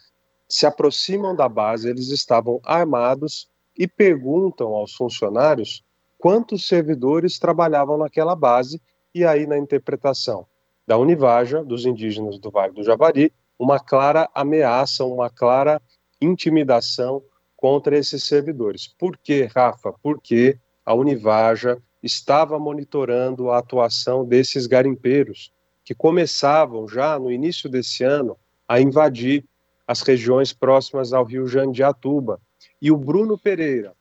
se 0.48 0.64
aproximam 0.64 1.34
da 1.34 1.48
base, 1.48 1.90
eles 1.90 2.10
estavam 2.10 2.60
armados 2.62 3.52
e 3.76 3.86
perguntam 3.86 4.68
aos 4.74 4.94
funcionários 4.94 5.84
quantos 6.18 6.66
servidores 6.66 7.38
trabalhavam 7.38 7.98
naquela 7.98 8.34
base, 8.34 8.80
e 9.14 9.24
aí 9.24 9.46
na 9.46 9.58
interpretação 9.58 10.46
da 10.86 10.98
Univaja, 10.98 11.64
dos 11.64 11.86
indígenas 11.86 12.38
do 12.38 12.50
Vale 12.50 12.72
do 12.72 12.82
Javari, 12.82 13.32
uma 13.58 13.78
clara 13.78 14.28
ameaça, 14.34 15.04
uma 15.04 15.30
clara 15.30 15.80
intimidação 16.20 17.22
contra 17.56 17.96
esses 17.96 18.24
servidores. 18.24 18.86
Por 18.86 19.16
quê, 19.16 19.48
Rafa? 19.54 19.94
Porque 20.02 20.58
a 20.84 20.94
Univaja 20.94 21.80
estava 22.02 22.58
monitorando 22.58 23.50
a 23.50 23.58
atuação 23.58 24.24
desses 24.24 24.66
garimpeiros, 24.66 25.52
que 25.84 25.94
começavam 25.94 26.86
já 26.86 27.18
no 27.18 27.30
início 27.30 27.68
desse 27.68 28.04
ano 28.04 28.36
a 28.68 28.80
invadir 28.80 29.44
as 29.86 30.02
regiões 30.02 30.52
próximas 30.52 31.12
ao 31.12 31.24
rio 31.24 31.46
Jandiatuba, 31.46 32.40
e 32.84 32.92
o 32.92 32.98
Bruno 32.98 33.38
Pereira, 33.38 33.94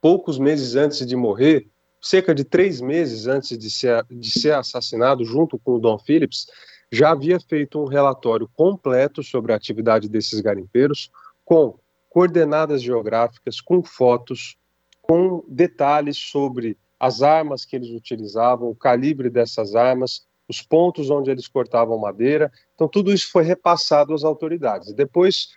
poucos 0.00 0.38
meses 0.38 0.74
antes 0.76 1.06
de 1.06 1.14
morrer, 1.14 1.68
cerca 2.00 2.34
de 2.34 2.42
três 2.42 2.80
meses 2.80 3.26
antes 3.26 3.58
de 3.58 3.70
ser, 3.70 4.02
de 4.10 4.30
ser 4.30 4.54
assassinado, 4.54 5.26
junto 5.26 5.58
com 5.58 5.74
o 5.74 5.78
Dom 5.78 5.98
Phillips, 5.98 6.46
já 6.90 7.10
havia 7.10 7.38
feito 7.38 7.78
um 7.78 7.84
relatório 7.84 8.48
completo 8.56 9.22
sobre 9.22 9.52
a 9.52 9.56
atividade 9.56 10.08
desses 10.08 10.40
garimpeiros, 10.40 11.10
com 11.44 11.78
coordenadas 12.08 12.80
geográficas, 12.80 13.60
com 13.60 13.82
fotos, 13.82 14.56
com 15.02 15.44
detalhes 15.46 16.16
sobre 16.16 16.78
as 16.98 17.20
armas 17.20 17.66
que 17.66 17.76
eles 17.76 17.90
utilizavam, 17.90 18.70
o 18.70 18.74
calibre 18.74 19.28
dessas 19.28 19.74
armas, 19.74 20.26
os 20.48 20.62
pontos 20.62 21.10
onde 21.10 21.30
eles 21.30 21.46
cortavam 21.46 21.98
madeira. 21.98 22.50
Então, 22.74 22.88
tudo 22.88 23.12
isso 23.12 23.30
foi 23.30 23.44
repassado 23.44 24.14
às 24.14 24.24
autoridades. 24.24 24.94
Depois, 24.94 25.48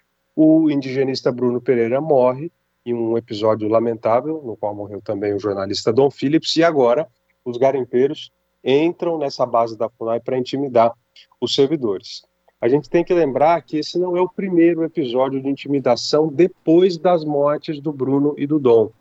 o 0.42 0.72
indigenista 0.72 1.34
Bruno 1.34 1.60
Pereira 1.60 2.00
morre 2.00 2.50
em 2.86 2.94
um 2.94 3.18
episódio 3.18 3.68
lamentável, 3.68 4.42
no 4.42 4.56
qual 4.56 4.74
morreu 4.74 5.02
também 5.02 5.34
o 5.34 5.40
jornalista 5.40 5.92
Dom 5.92 6.10
Phillips, 6.10 6.56
e 6.56 6.64
agora 6.64 7.06
os 7.44 7.58
garimpeiros 7.58 8.32
entram 8.64 9.18
nessa 9.18 9.46
base 9.46 9.78
da 9.78 9.90
FUNAI 9.90 10.22
para 10.22 10.38
intimidar 10.38 10.94
os 11.42 11.54
servidores. 11.54 12.24
A 12.62 12.70
gente 12.70 12.90
tem 12.90 13.04
que 13.04 13.14
lembrar 13.14 13.62
que 13.64 13.80
esse 13.80 14.00
não 14.00 14.16
é 14.16 14.22
o 14.22 14.30
primeiro 14.30 14.82
episódio 14.82 15.42
de 15.42 15.50
intimidação 15.50 16.30
depois 16.30 16.98
das 16.98 17.26
mortes 17.26 17.82
do 17.82 17.92
Bruno 17.92 18.34
e 18.38 18.48
do 18.48 18.60
Dom. 18.60 18.92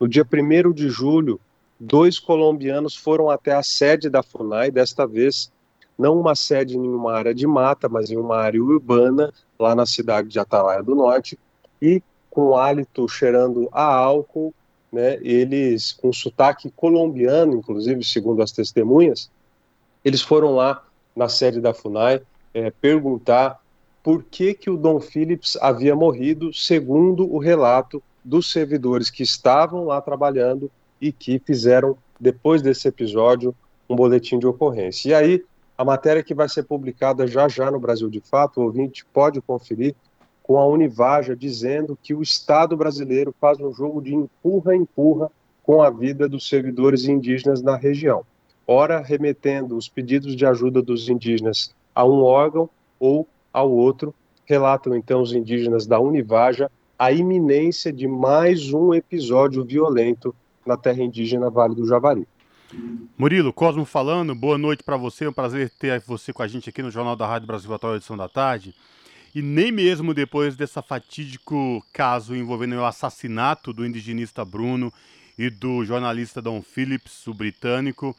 No 0.00 0.08
dia 0.08 0.26
1 0.26 0.72
de 0.72 0.88
julho, 0.88 1.40
dois 1.78 2.18
colombianos 2.18 2.96
foram 2.96 3.30
até 3.30 3.52
a 3.52 3.62
sede 3.62 4.10
da 4.10 4.20
FUNAI, 4.20 4.72
desta 4.72 5.06
vez 5.06 5.52
não 5.98 6.18
uma 6.18 6.34
sede 6.34 6.76
em 6.76 6.88
uma 6.88 7.12
área 7.12 7.34
de 7.34 7.46
mata, 7.46 7.88
mas 7.88 8.10
em 8.10 8.16
uma 8.16 8.36
área 8.36 8.62
urbana, 8.62 9.32
lá 9.58 9.74
na 9.74 9.84
cidade 9.84 10.28
de 10.28 10.38
Atalaia 10.38 10.82
do 10.82 10.94
Norte, 10.94 11.38
e 11.82 12.00
com 12.30 12.56
hálito 12.56 13.08
cheirando 13.08 13.68
a 13.72 13.82
álcool, 13.82 14.54
né, 14.92 15.18
eles, 15.20 15.92
com 15.92 16.12
sotaque 16.12 16.70
colombiano, 16.70 17.54
inclusive, 17.54 18.04
segundo 18.04 18.42
as 18.42 18.52
testemunhas, 18.52 19.30
eles 20.04 20.22
foram 20.22 20.54
lá 20.54 20.82
na 21.14 21.28
sede 21.28 21.60
da 21.60 21.74
FUNAI 21.74 22.22
é, 22.54 22.70
perguntar 22.70 23.60
por 24.02 24.22
que, 24.22 24.54
que 24.54 24.70
o 24.70 24.76
Dom 24.76 25.00
Phillips 25.00 25.58
havia 25.60 25.94
morrido, 25.94 26.54
segundo 26.54 27.30
o 27.30 27.38
relato 27.38 28.02
dos 28.24 28.50
servidores 28.50 29.10
que 29.10 29.22
estavam 29.22 29.84
lá 29.84 30.00
trabalhando 30.00 30.70
e 31.00 31.12
que 31.12 31.38
fizeram, 31.38 31.96
depois 32.18 32.62
desse 32.62 32.88
episódio, 32.88 33.54
um 33.88 33.96
boletim 33.96 34.38
de 34.38 34.46
ocorrência. 34.46 35.10
E 35.10 35.14
aí 35.14 35.44
a 35.78 35.84
matéria 35.84 36.24
que 36.24 36.34
vai 36.34 36.48
ser 36.48 36.64
publicada 36.64 37.24
já 37.24 37.48
já 37.48 37.70
no 37.70 37.78
Brasil 37.78 38.10
de 38.10 38.20
Fato, 38.20 38.60
o 38.60 38.64
ouvinte 38.64 39.06
pode 39.12 39.40
conferir, 39.40 39.94
com 40.42 40.58
a 40.58 40.66
Univaja 40.66 41.36
dizendo 41.36 41.96
que 42.02 42.12
o 42.12 42.20
Estado 42.20 42.76
brasileiro 42.76 43.32
faz 43.40 43.60
um 43.60 43.72
jogo 43.72 44.02
de 44.02 44.12
empurra-empurra 44.12 45.30
com 45.62 45.80
a 45.80 45.88
vida 45.88 46.28
dos 46.28 46.48
servidores 46.48 47.04
indígenas 47.04 47.62
na 47.62 47.76
região. 47.76 48.24
Ora, 48.66 49.00
remetendo 49.00 49.76
os 49.76 49.88
pedidos 49.88 50.34
de 50.34 50.44
ajuda 50.44 50.82
dos 50.82 51.08
indígenas 51.08 51.72
a 51.94 52.04
um 52.04 52.22
órgão 52.22 52.68
ou 52.98 53.28
ao 53.52 53.70
outro, 53.70 54.12
relatam 54.46 54.96
então 54.96 55.22
os 55.22 55.32
indígenas 55.32 55.86
da 55.86 56.00
Univaja 56.00 56.68
a 56.98 57.12
iminência 57.12 57.92
de 57.92 58.08
mais 58.08 58.72
um 58.72 58.92
episódio 58.92 59.64
violento 59.64 60.34
na 60.66 60.76
terra 60.76 61.04
indígena 61.04 61.48
Vale 61.48 61.76
do 61.76 61.86
Javari. 61.86 62.26
Murilo, 63.16 63.52
Cosmo 63.52 63.84
falando, 63.84 64.34
boa 64.34 64.58
noite 64.58 64.82
para 64.82 64.96
você, 64.96 65.24
é 65.24 65.28
um 65.28 65.32
prazer 65.32 65.70
ter 65.70 66.00
você 66.00 66.32
com 66.32 66.42
a 66.42 66.48
gente 66.48 66.68
aqui 66.68 66.82
no 66.82 66.90
Jornal 66.90 67.16
da 67.16 67.26
Rádio 67.26 67.46
Brasil 67.46 67.72
Atual, 67.72 67.96
edição 67.96 68.16
da 68.16 68.28
tarde. 68.28 68.74
E 69.34 69.40
nem 69.40 69.72
mesmo 69.72 70.12
depois 70.12 70.54
desse 70.54 70.80
fatídico 70.82 71.84
caso 71.92 72.36
envolvendo 72.36 72.74
o 72.76 72.84
assassinato 72.84 73.72
do 73.72 73.86
indigenista 73.86 74.44
Bruno 74.44 74.92
e 75.38 75.48
do 75.48 75.84
jornalista 75.84 76.42
Don 76.42 76.60
Phillips, 76.60 77.26
o 77.26 77.32
britânico, 77.32 78.14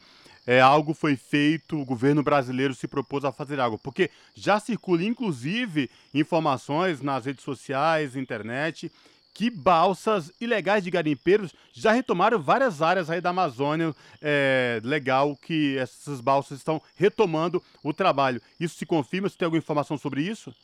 é, 0.46 0.60
algo 0.60 0.94
foi 0.94 1.16
feito, 1.16 1.78
o 1.78 1.84
governo 1.84 2.22
brasileiro 2.22 2.74
se 2.74 2.88
propôs 2.88 3.24
a 3.24 3.32
fazer 3.32 3.60
algo. 3.60 3.78
Porque 3.78 4.10
já 4.34 4.58
circula, 4.58 5.04
inclusive, 5.04 5.88
informações 6.12 7.00
nas 7.00 7.24
redes 7.24 7.44
sociais, 7.44 8.16
internet, 8.16 8.90
que 9.32 9.50
balsas 9.50 10.32
ilegais 10.40 10.84
de 10.84 10.90
garimpeiros 10.90 11.54
já 11.72 11.92
retomaram 11.92 12.40
várias 12.40 12.82
áreas 12.82 13.08
aí 13.08 13.20
da 13.20 13.30
Amazônia. 13.30 13.94
É 14.20 14.80
legal 14.84 15.36
que 15.36 15.78
essas 15.78 16.20
balsas 16.20 16.58
estão 16.58 16.80
retomando 16.94 17.62
o 17.82 17.92
trabalho. 17.92 18.40
Isso 18.58 18.76
se 18.76 18.86
confirma? 18.86 19.28
Você 19.28 19.38
tem 19.38 19.46
alguma 19.46 19.58
informação 19.58 19.96
sobre 19.96 20.22
isso? 20.22 20.54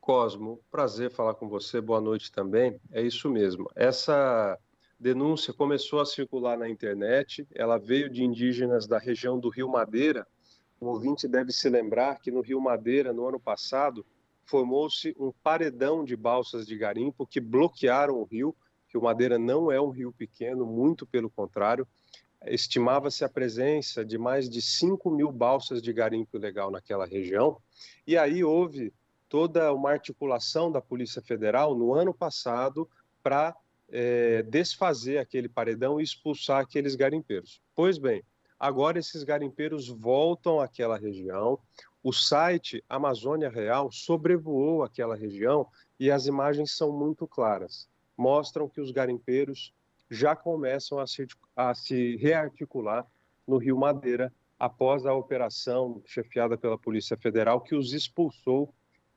Cosmo, 0.00 0.60
prazer 0.70 1.10
falar 1.10 1.34
com 1.34 1.48
você. 1.48 1.80
Boa 1.80 2.00
noite 2.00 2.30
também. 2.30 2.78
É 2.92 3.00
isso 3.00 3.30
mesmo. 3.30 3.70
Essa 3.74 4.58
denúncia 5.00 5.52
começou 5.52 6.00
a 6.00 6.06
circular 6.06 6.58
na 6.58 6.68
internet. 6.68 7.46
Ela 7.54 7.78
veio 7.78 8.10
de 8.10 8.22
indígenas 8.22 8.86
da 8.86 8.98
região 8.98 9.40
do 9.40 9.48
Rio 9.48 9.68
Madeira. 9.68 10.26
O 10.78 10.86
ouvinte 10.86 11.26
deve 11.26 11.52
se 11.52 11.70
lembrar 11.70 12.20
que 12.20 12.30
no 12.30 12.42
Rio 12.42 12.60
Madeira, 12.60 13.12
no 13.12 13.26
ano 13.26 13.40
passado, 13.40 14.04
formou-se 14.44 15.14
um 15.18 15.32
paredão 15.42 16.04
de 16.04 16.16
balsas 16.16 16.66
de 16.66 16.76
garimpo 16.76 17.26
que 17.26 17.40
bloquearam 17.40 18.14
o 18.14 18.24
rio, 18.24 18.54
que 18.88 18.98
o 18.98 19.02
Madeira 19.02 19.38
não 19.38 19.70
é 19.72 19.80
um 19.80 19.90
rio 19.90 20.12
pequeno, 20.12 20.64
muito 20.64 21.06
pelo 21.06 21.30
contrário. 21.30 21.86
Estimava-se 22.46 23.24
a 23.24 23.28
presença 23.28 24.04
de 24.04 24.18
mais 24.18 24.48
de 24.48 24.60
5 24.60 25.10
mil 25.10 25.32
balsas 25.32 25.80
de 25.80 25.92
garimpo 25.92 26.36
ilegal 26.36 26.70
naquela 26.70 27.06
região. 27.06 27.58
E 28.06 28.16
aí 28.16 28.44
houve 28.44 28.92
toda 29.28 29.72
uma 29.72 29.90
articulação 29.90 30.70
da 30.70 30.80
Polícia 30.80 31.20
Federal 31.22 31.74
no 31.74 31.94
ano 31.94 32.14
passado 32.14 32.88
para 33.22 33.56
é, 33.90 34.42
desfazer 34.42 35.18
aquele 35.18 35.48
paredão 35.48 36.00
e 36.00 36.04
expulsar 36.04 36.60
aqueles 36.60 36.94
garimpeiros. 36.94 37.60
Pois 37.74 37.98
bem, 37.98 38.22
agora 38.60 38.98
esses 38.98 39.24
garimpeiros 39.24 39.88
voltam 39.88 40.60
àquela 40.60 40.96
região. 40.96 41.58
O 42.04 42.12
site 42.12 42.84
Amazônia 42.86 43.48
Real 43.48 43.90
sobrevoou 43.90 44.82
aquela 44.82 45.16
região 45.16 45.66
e 45.98 46.10
as 46.10 46.26
imagens 46.26 46.76
são 46.76 46.92
muito 46.92 47.26
claras. 47.26 47.88
Mostram 48.14 48.68
que 48.68 48.78
os 48.78 48.90
garimpeiros 48.90 49.72
já 50.10 50.36
começam 50.36 50.98
a 50.98 51.06
se, 51.06 51.26
a 51.56 51.74
se 51.74 52.16
rearticular 52.16 53.06
no 53.48 53.56
Rio 53.56 53.78
Madeira 53.78 54.30
após 54.58 55.06
a 55.06 55.14
operação 55.14 56.02
chefiada 56.04 56.58
pela 56.58 56.76
Polícia 56.76 57.16
Federal 57.16 57.62
que 57.62 57.74
os 57.74 57.94
expulsou 57.94 58.68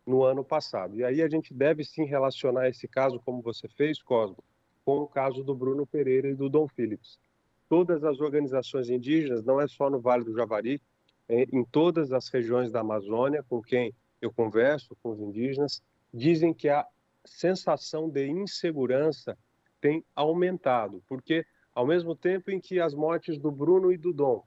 no 0.06 0.24
ano 0.24 0.42
passado. 0.42 0.96
E 0.96 1.04
aí 1.04 1.22
a 1.22 1.28
gente 1.28 1.54
deve 1.54 1.84
sim 1.84 2.06
relacionar 2.06 2.70
esse 2.70 2.88
caso, 2.88 3.20
como 3.20 3.42
você 3.42 3.68
fez, 3.68 4.02
Cosmo, 4.02 4.42
com 4.86 5.00
o 5.00 5.08
caso 5.08 5.44
do 5.44 5.54
Bruno 5.54 5.86
Pereira 5.86 6.30
e 6.30 6.36
do 6.36 6.48
Dom 6.48 6.70
Phillips. 6.70 7.20
Todas 7.68 8.06
as 8.06 8.22
organizações 8.22 8.90
indígenas, 8.90 9.44
não 9.44 9.60
é 9.60 9.68
só 9.68 9.90
no 9.90 10.00
Vale 10.00 10.24
do 10.24 10.34
Javari, 10.34 10.82
em 11.30 11.64
todas 11.66 12.12
as 12.12 12.30
regiões 12.30 12.72
da 12.72 12.80
Amazônia, 12.80 13.44
com 13.48 13.62
quem 13.62 13.94
eu 14.22 14.32
converso, 14.32 14.96
com 15.02 15.12
os 15.12 15.20
indígenas, 15.20 15.82
dizem 16.14 16.54
que 16.54 16.70
a 16.70 16.86
sensação 17.26 18.10
de 18.10 18.28
insegurança 18.28 19.38
tem 19.82 20.04
aumentado, 20.16 21.04
porque 21.08 21.46
ao 21.76 21.86
mesmo 21.86 22.16
tempo 22.16 22.50
em 22.50 22.60
que 22.60 22.80
as 22.80 22.94
mortes 22.94 23.38
do 23.38 23.52
Bruno 23.52 23.92
e 23.92 23.98
do 23.98 24.12
Dom 24.12 24.44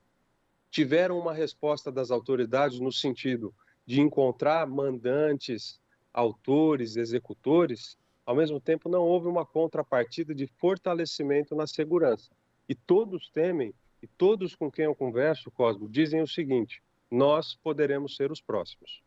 tiveram 0.70 1.18
uma 1.18 1.32
resposta 1.32 1.92
das 1.92 2.10
autoridades 2.10 2.80
no 2.80 2.90
sentido 2.90 3.54
de 3.86 4.00
encontrar 4.00 4.66
mandantes, 4.66 5.80
autores, 6.12 6.96
executores, 6.96 7.96
ao 8.24 8.34
mesmo 8.34 8.60
tempo 8.60 8.88
não 8.88 9.02
houve 9.02 9.26
uma 9.26 9.44
contrapartida 9.44 10.34
de 10.34 10.46
fortalecimento 10.46 11.54
na 11.54 11.66
segurança. 11.66 12.30
E 12.68 12.74
todos 12.74 13.28
temem, 13.30 13.74
e 14.02 14.06
todos 14.06 14.54
com 14.54 14.70
quem 14.70 14.84
eu 14.84 14.94
converso, 14.94 15.50
Cosmo, 15.50 15.88
dizem 15.88 16.22
o 16.22 16.26
seguinte: 16.26 16.82
nós 17.10 17.54
poderemos 17.54 18.16
ser 18.16 18.30
os 18.30 18.40
próximos. 18.40 19.02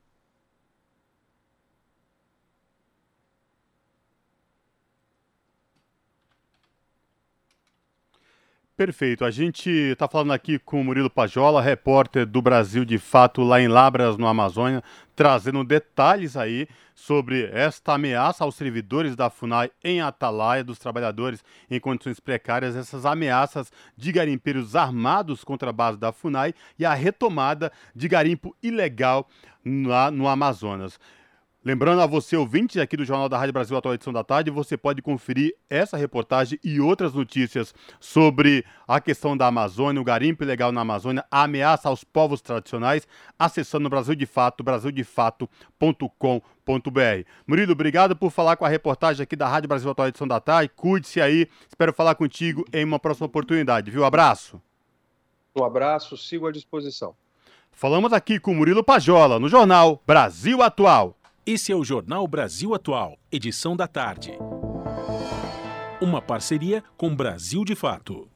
Perfeito. 8.76 9.24
A 9.24 9.30
gente 9.30 9.70
está 9.70 10.08
falando 10.08 10.34
aqui 10.34 10.58
com 10.58 10.82
o 10.82 10.84
Murilo 10.84 11.08
Pajola, 11.08 11.62
repórter 11.62 12.26
do 12.26 12.41
Brasil 12.41 12.84
de 12.84 12.98
Fato, 12.98 13.44
lá 13.44 13.62
em 13.62 13.68
Labras, 13.68 14.18
no 14.18 14.26
Amazônia, 14.26 14.84
trazendo 15.16 15.64
detalhes 15.64 16.36
aí 16.36 16.68
sobre 16.95 17.44
esta 17.54 17.94
ameaça 17.94 18.44
aos 18.44 18.56
servidores 18.56 19.16
da 19.16 19.30
FUNAI 19.30 19.70
em 19.84 20.02
Atalaia, 20.02 20.64
dos 20.64 20.80
trabalhadores 20.80 21.44
em 21.70 21.80
condições 21.80 22.20
precárias, 22.20 22.76
essas 22.76 23.06
ameaças 23.06 23.72
de 23.95 24.12
garimpeiros 24.12 24.76
armados 24.76 25.44
contra 25.44 25.70
a 25.70 25.74
base 25.74 26.00
da 26.00 26.12
FUNAI 26.12 26.56
e 26.78 26.84
a 26.84 26.95
retomada 26.95 27.72
de 27.95 28.08
garimpo 28.08 28.56
ilegal 28.64 29.30
lá 29.64 30.10
no 30.10 30.28
Amazonas. 30.28 31.00
Lembrando 31.65 32.02
a 32.02 32.06
você, 32.06 32.35
ouvinte 32.35 32.81
aqui 32.81 32.98
do 32.98 33.06
Jornal 33.06 33.30
da 33.30 33.38
Rádio 33.38 33.53
Brasil 33.53 33.77
Atual 33.77 33.94
Edição 33.94 34.11
da 34.11 34.22
Tarde, 34.22 34.52
você 34.52 34.76
pode 34.76 35.02
conferir 35.02 35.56
essa 35.69 35.95
reportagem 35.95 36.60
e 36.61 36.81
outras 36.81 37.14
notícias 37.14 37.73
sobre 38.02 38.65
a 38.85 38.99
questão 38.99 39.38
da 39.38 39.48
Amazônia, 39.48 40.02
o 40.02 40.03
garimpo 40.03 40.44
ilegal 40.44 40.73
na 40.73 40.81
Amazônia, 40.81 41.23
a 41.31 41.44
ameaça 41.44 41.88
aos 41.88 42.03
povos 42.03 42.41
tradicionais, 42.41 43.07
acessando 43.40 43.88
o 43.88 43.90
Brasil 43.90 44.14
de 44.14 44.26
Fato, 44.26 44.61
brasildefato.com.br. 44.61 47.30
Murilo, 47.48 47.72
obrigado 47.72 48.14
por 48.14 48.30
falar 48.30 48.57
com 48.57 48.65
a 48.65 48.69
reportagem 48.69 49.23
aqui 49.23 49.38
da 49.38 49.48
Rádio 49.48 49.69
Brasil 49.69 49.90
Atual 49.90 50.10
Edição 50.10 50.27
da 50.27 50.41
Tarde. 50.41 50.69
Cuide-se 50.76 51.22
aí, 51.22 51.48
espero 51.69 51.94
falar 51.94 52.15
contigo 52.15 52.65
em 52.73 52.84
uma 52.84 52.99
próxima 52.99 53.27
oportunidade, 53.27 53.90
viu? 53.90 54.03
Abraço. 54.03 54.61
Um 55.56 55.64
abraço, 55.64 56.18
sigo 56.18 56.45
à 56.45 56.52
disposição. 56.52 57.15
Falamos 57.72 58.11
aqui 58.11 58.38
com 58.38 58.53
Murilo 58.53 58.84
Pajola, 58.84 59.40
no 59.40 59.48
Jornal 59.48 60.03
Brasil 60.06 60.61
Atual. 60.61 61.18
Esse 61.45 61.74
é 61.74 61.76
o 61.76 61.84
Jornal 61.84 62.26
Brasil 62.26 62.74
Atual, 62.74 63.18
edição 63.30 63.76
da 63.76 63.86
tarde. 63.86 64.32
Uma 66.02 66.22
parceria 66.22 66.82
com 66.95 67.14
Brasil 67.14 67.65
de 67.65 67.76
Fato. 67.76 68.30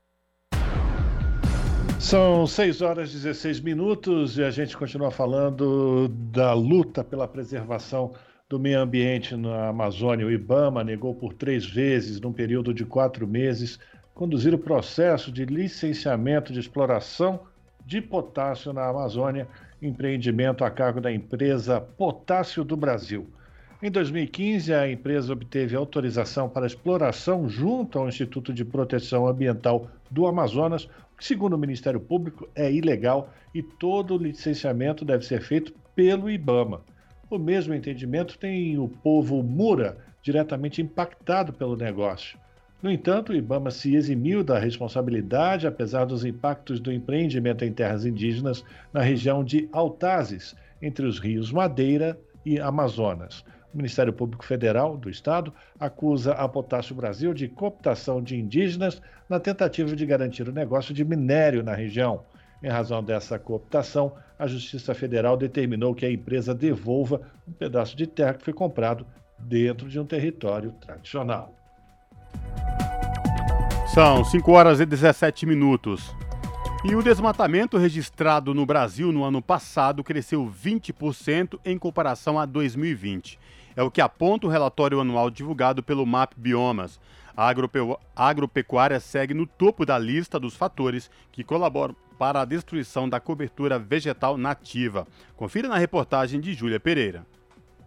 São 2.02 2.46
6 2.46 2.82
horas 2.82 3.12
e 3.12 3.14
16 3.14 3.62
minutos 3.62 4.38
e 4.38 4.44
a 4.44 4.52
gente 4.52 4.76
continua 4.76 5.10
falando 5.10 6.10
da 6.10 6.52
luta 6.52 7.02
pela 7.02 7.30
preservação 7.30 8.14
do 8.50 8.60
meio 8.60 8.82
ambiente 8.82 9.38
na 9.38 9.70
Amazônia. 9.70 10.28
O 10.28 10.32
IBAMA 10.32 10.84
negou 10.84 11.16
por 11.16 11.34
três 11.34 11.66
vezes, 11.66 12.20
num 12.20 12.34
período 12.34 12.74
de 12.74 12.84
quatro 12.84 13.26
meses, 13.26 13.80
conduzir 14.14 14.54
o 14.54 14.60
processo 14.60 15.32
de 15.32 15.46
licenciamento 15.46 16.52
de 16.52 16.60
exploração 16.60 17.40
de 17.86 18.02
potássio 18.02 18.74
na 18.74 18.86
Amazônia 18.86 19.48
empreendimento 19.82 20.64
a 20.64 20.72
cargo 20.72 20.99
da 20.99 21.12
empresa 21.12 21.80
Potássio 21.80 22.64
do 22.64 22.76
Brasil. 22.76 23.28
Em 23.82 23.91
2015, 23.91 24.74
a 24.74 24.90
empresa 24.91 25.32
obteve 25.32 25.76
autorização 25.76 26.49
para 26.49 26.66
exploração 26.66 27.48
junto 27.48 27.99
ao 27.99 28.10
Instituto 28.10 28.52
de 28.52 28.66
Proteção 28.66 29.28
Ambiental 29.28 29.88
do 30.10 30.26
Amazonas, 30.26 30.86
o 30.86 31.18
que, 31.18 31.26
segundo 31.26 31.54
o 31.54 31.60
Ministério 31.60 31.99
Público, 31.99 32.49
é 32.56 32.72
ilegal 32.72 33.32
e 33.54 33.62
todo 33.62 34.16
o 34.16 34.18
licenciamento 34.18 35.06
deve 35.06 35.26
ser 35.26 35.41
feito 35.41 35.74
pelo 35.95 36.30
IBAMA. 36.30 36.82
O 37.30 37.38
mesmo 37.38 37.74
entendimento 37.74 38.40
tem 38.40 38.80
o 38.80 38.88
povo 38.88 39.44
Mura, 39.44 39.98
diretamente 40.24 40.82
impactado 40.82 41.54
pelo 41.54 41.76
negócio. 41.76 42.40
No 42.82 42.91
entanto, 42.91 43.32
o 43.32 43.36
IBAMA 43.36 43.72
se 43.72 43.95
eximiu 43.95 44.44
da 44.44 44.60
responsabilidade, 44.60 45.66
apesar 45.66 46.06
dos 46.06 46.24
impactos 46.24 46.80
do 46.80 46.91
empreendimento 46.91 47.66
em 47.66 47.74
terras 47.74 48.06
indígenas 48.06 48.64
na 48.94 49.02
região 49.02 49.44
de 49.44 49.68
Altazes, 49.72 50.56
entre 50.80 51.08
os 51.08 51.18
rios 51.18 51.52
Madeira 51.52 52.20
e 52.45 52.60
Amazonas. 52.60 53.44
O 53.74 53.78
Ministério 53.78 54.14
Público 54.14 54.45
Federal 54.45 54.95
do 54.95 55.10
Estado 55.10 55.52
acusa 55.80 56.34
a 56.34 56.48
Potássio 56.48 56.95
Brasil 56.95 57.34
de 57.34 57.48
cooptação 57.48 58.22
de 58.22 58.38
indígenas 58.38 59.02
na 59.28 59.40
tentativa 59.40 59.95
de 59.95 60.06
garantir 60.06 60.48
o 60.48 60.54
negócio 60.54 60.94
de 60.94 61.04
minério 61.04 61.64
na 61.64 61.74
região. 61.74 62.24
Em 62.62 62.70
razão 62.70 63.04
dessa 63.04 63.40
cooptação, 63.40 64.14
a 64.38 64.45
Justiça 64.45 64.94
Federal 64.94 65.36
determinou 65.36 65.95
que 65.95 66.06
a 66.06 66.12
empresa 66.12 66.54
devolva 66.54 67.22
um 67.48 67.52
pedaço 67.52 67.98
de 67.98 68.06
terra 68.06 68.36
que 68.36 68.45
foi 68.45 68.54
comprado 68.54 69.06
dentro 69.40 69.90
de 69.90 69.99
um 69.99 70.06
território 70.06 70.72
tradicional. 70.74 71.57
São 73.94 74.24
5 74.24 74.52
horas 74.52 74.80
e 74.80 74.86
17 74.86 75.45
minutos. 75.45 76.16
E 76.86 76.95
o 76.95 77.02
desmatamento 77.02 77.78
registrado 77.78 78.54
no 78.54 78.66
Brasil 78.66 79.12
no 79.12 79.24
ano 79.24 79.41
passado 79.41 80.04
cresceu 80.04 80.45
20% 80.45 81.60
em 81.66 81.78
comparação 81.78 82.38
a 82.38 82.45
2020. 82.45 83.40
É 83.76 83.84
o 83.84 83.91
que 83.91 83.99
aponta 83.99 84.48
o 84.48 84.49
relatório 84.49 84.99
anual 84.99 85.30
divulgado 85.30 85.82
pelo 85.84 86.06
MAP 86.06 86.34
Biomas. 86.38 86.99
A 87.36 87.54
agropecuária 88.16 88.99
segue 88.99 89.34
no 89.34 89.45
topo 89.45 89.86
da 89.86 89.98
lista 89.98 90.40
dos 90.40 90.56
fatores 90.56 91.12
que 91.32 91.44
colaboram 91.44 91.95
para 92.18 92.41
a 92.41 92.45
destruição 92.45 93.08
da 93.08 93.20
cobertura 93.20 93.78
vegetal 93.78 94.38
nativa. 94.38 95.08
Confira 95.36 95.68
na 95.68 95.78
reportagem 95.78 96.40
de 96.40 96.54
Júlia 96.54 96.80
Pereira. 96.80 97.26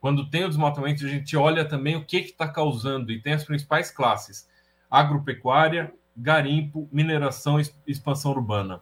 Quando 0.00 0.30
tem 0.30 0.44
o 0.44 0.48
desmatamento, 0.48 1.04
a 1.04 1.08
gente 1.08 1.36
olha 1.36 1.64
também 1.64 1.96
o 1.96 2.04
que 2.04 2.18
está 2.18 2.46
causando 2.46 3.10
e 3.10 3.20
tem 3.20 3.32
as 3.32 3.42
principais 3.42 3.90
classes: 3.90 4.48
agropecuária, 4.88 5.92
garimpo, 6.16 6.88
mineração 6.92 7.60
e 7.60 7.68
expansão 7.84 8.30
urbana. 8.30 8.80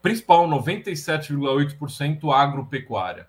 Principal 0.00 0.48
97,8% 0.48 2.34
agropecuária. 2.34 3.28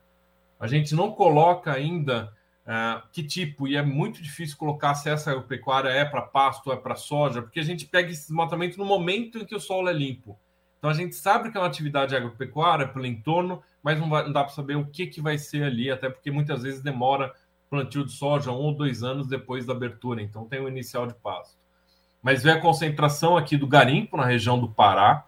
A 0.58 0.68
gente 0.68 0.96
não 0.96 1.12
coloca 1.12 1.70
ainda 1.70 2.32
uh, 2.66 3.02
que 3.12 3.24
tipo, 3.24 3.68
e 3.68 3.76
é 3.76 3.82
muito 3.82 4.22
difícil 4.22 4.58
colocar 4.58 4.96
se 4.96 5.10
essa 5.10 5.32
agropecuária 5.32 5.90
é 5.90 6.04
para 6.04 6.22
pasto 6.22 6.72
é 6.72 6.76
para 6.76 6.96
soja, 6.96 7.42
porque 7.42 7.60
a 7.60 7.64
gente 7.64 7.86
pega 7.86 8.12
esse 8.12 8.28
desmatamento 8.28 8.78
no 8.78 8.86
momento 8.86 9.38
em 9.38 9.46
que 9.46 9.56
o 9.56 9.60
solo 9.60 9.90
é 9.90 9.94
limpo. 9.94 10.38
Então 10.78 10.90
a 10.90 10.94
gente 10.94 11.16
sabe 11.16 11.50
que 11.50 11.58
é 11.58 11.60
uma 11.60 11.68
atividade 11.68 12.16
agropecuária 12.16 12.88
pelo 12.88 13.06
entorno, 13.06 13.62
mas 13.82 14.00
não, 14.00 14.10
vai, 14.10 14.24
não 14.24 14.32
dá 14.32 14.44
para 14.44 14.54
saber 14.54 14.76
o 14.76 14.86
que, 14.86 15.08
que 15.08 15.22
vai 15.22 15.38
ser 15.38 15.64
ali, 15.64 15.90
até 15.90 16.10
porque 16.10 16.30
muitas 16.30 16.64
vezes 16.64 16.82
demora 16.82 17.34
plantio 17.70 18.06
de 18.06 18.12
soja 18.12 18.52
um 18.52 18.56
ou 18.56 18.74
dois 18.74 19.04
anos 19.04 19.28
depois 19.28 19.66
da 19.66 19.74
abertura, 19.74 20.22
então 20.22 20.46
tem 20.46 20.60
o 20.60 20.68
inicial 20.68 21.08
de 21.08 21.14
pasto. 21.16 21.58
mas 22.22 22.44
vê 22.44 22.52
a 22.52 22.62
concentração 22.62 23.36
aqui 23.36 23.58
do 23.58 23.68
garimpo 23.68 24.18
na 24.18 24.26
região 24.26 24.60
do 24.60 24.70
Pará, 24.70 25.26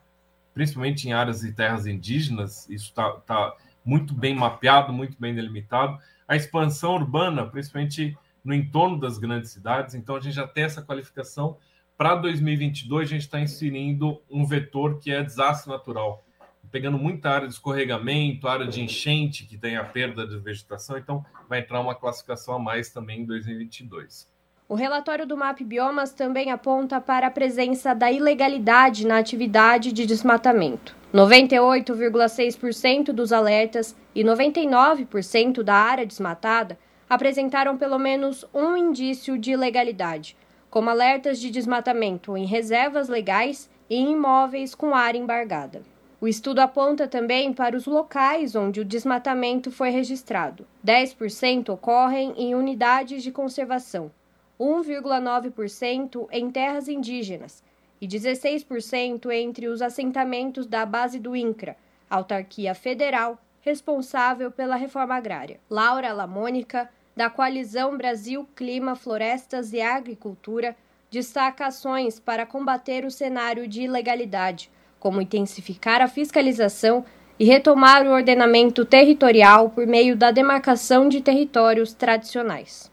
principalmente 0.54 1.08
em 1.08 1.14
áreas 1.14 1.44
e 1.44 1.52
terras 1.52 1.86
indígenas, 1.86 2.68
isso 2.70 2.86
está 2.86 3.12
tá 3.12 3.56
muito 3.86 4.14
bem 4.14 4.36
mapeado, 4.36 4.92
muito 4.92 5.16
bem 5.20 5.34
delimitado. 5.34 5.98
A 6.28 6.36
expansão 6.36 6.95
urbana, 6.95 7.45
principalmente 7.45 8.18
no 8.44 8.54
entorno 8.54 8.99
das 8.99 9.18
grandes 9.18 9.52
cidades, 9.52 9.95
então 9.95 10.16
a 10.16 10.20
gente 10.20 10.36
já 10.36 10.48
tem 10.48 10.64
essa 10.64 10.82
qualificação. 10.82 11.58
Para 11.98 12.16
2022, 12.16 13.08
a 13.08 13.12
gente 13.12 13.22
está 13.22 13.40
inserindo 13.40 14.22
um 14.30 14.45
vetor 14.45 14.99
que 14.99 15.12
é 15.12 15.24
desastre 15.24 15.72
natural, 15.72 16.24
pegando 16.72 16.98
muita 16.98 17.30
área 17.30 17.48
de 17.48 17.54
escorregamento, 17.54 18.48
área 18.48 18.68
de 18.68 18.82
enchente, 18.82 19.45
que 19.45 19.58
tem 19.58 19.78
a 19.78 19.84
perda 19.84 20.28
de 20.28 20.38
vegetação, 20.38 20.98
então 20.98 21.26
vai 21.49 21.60
entrar 21.60 21.80
uma 21.80 21.95
classificação 21.95 22.56
a 22.56 22.60
mais 22.60 22.90
também 22.90 23.22
em 23.22 23.26
2022. 23.26 24.28
O 24.69 24.76
relatório 24.76 25.26
do 25.26 25.38
MAP 25.38 25.61
Biomas 25.61 26.11
também 26.11 26.52
aponta 26.52 26.99
para 26.99 27.27
a 27.27 27.31
presença 27.31 27.95
da 27.95 28.11
ilegalidade 28.11 29.07
na 29.07 29.18
atividade 29.18 29.94
de 29.94 30.06
desmatamento. 30.06 30.94
98,6% 31.14 33.14
dos 33.14 33.31
alertas 33.31 33.95
e 34.14 34.26
99% 34.26 35.64
da 35.64 35.73
área 35.73 36.06
desmatada 36.06 36.77
apresentaram 37.10 37.77
pelo 37.77 37.98
menos 37.98 38.45
um 38.53 38.76
indício 38.76 39.38
de 39.38 39.52
ilegalidade, 39.52 40.35
como 40.69 40.89
alertas 40.89 41.39
de 41.39 41.49
desmatamento 41.49 42.35
em 42.35 42.45
reservas 42.45 43.07
legais 43.07 43.69
e 43.89 43.98
imóveis 43.98 44.76
com 44.76 44.94
área 44.94 45.18
embargada. 45.18 45.81
O 46.19 46.27
estudo 46.27 46.60
aponta 46.60 47.07
também 47.07 47.53
para 47.53 47.77
os 47.77 47.85
locais 47.85 48.53
onde 48.53 48.81
o 48.81 48.85
desmatamento 48.85 49.72
foi 49.72 49.91
registrado. 49.91 50.68
10% 50.85 51.69
ocorrem 51.69 52.34
em 52.35 52.53
unidades 52.53 53.23
de 53.23 53.31
conservação, 53.31 54.11
1,9% 54.60 56.28
em 56.32 56.50
terras 56.50 56.88
indígenas 56.88 57.64
e 58.02 58.08
16% 58.08 59.32
entre 59.32 59.68
os 59.68 59.82
assentamentos 59.82 60.66
da 60.66 60.86
base 60.86 61.20
do 61.20 61.36
INCRA, 61.36 61.76
autarquia 62.10 62.74
federal 62.74 63.40
responsável 63.62 64.50
pela 64.50 64.76
reforma 64.76 65.16
agrária. 65.16 65.60
Laura 65.70 66.14
Lamônica, 66.14 66.90
da 67.16 67.30
Coalizão 67.30 67.98
Brasil 67.98 68.48
Clima, 68.56 68.96
Florestas 68.96 69.74
e 69.74 69.82
Agricultura, 69.82 70.76
destaca 71.12 71.68
ações 71.68 72.20
para 72.20 72.46
combater 72.46 73.04
o 73.06 73.12
cenário 73.12 73.68
de 73.68 73.82
ilegalidade, 73.82 74.70
como 75.00 75.22
intensificar 75.22 76.02
a 76.02 76.08
fiscalização 76.08 77.04
e 77.40 77.46
retomar 77.46 78.06
o 78.06 78.12
ordenamento 78.12 78.84
territorial 78.86 79.70
por 79.70 79.86
meio 79.86 80.16
da 80.16 80.32
demarcação 80.32 81.08
de 81.08 81.22
territórios 81.22 81.94
tradicionais. 81.94 82.92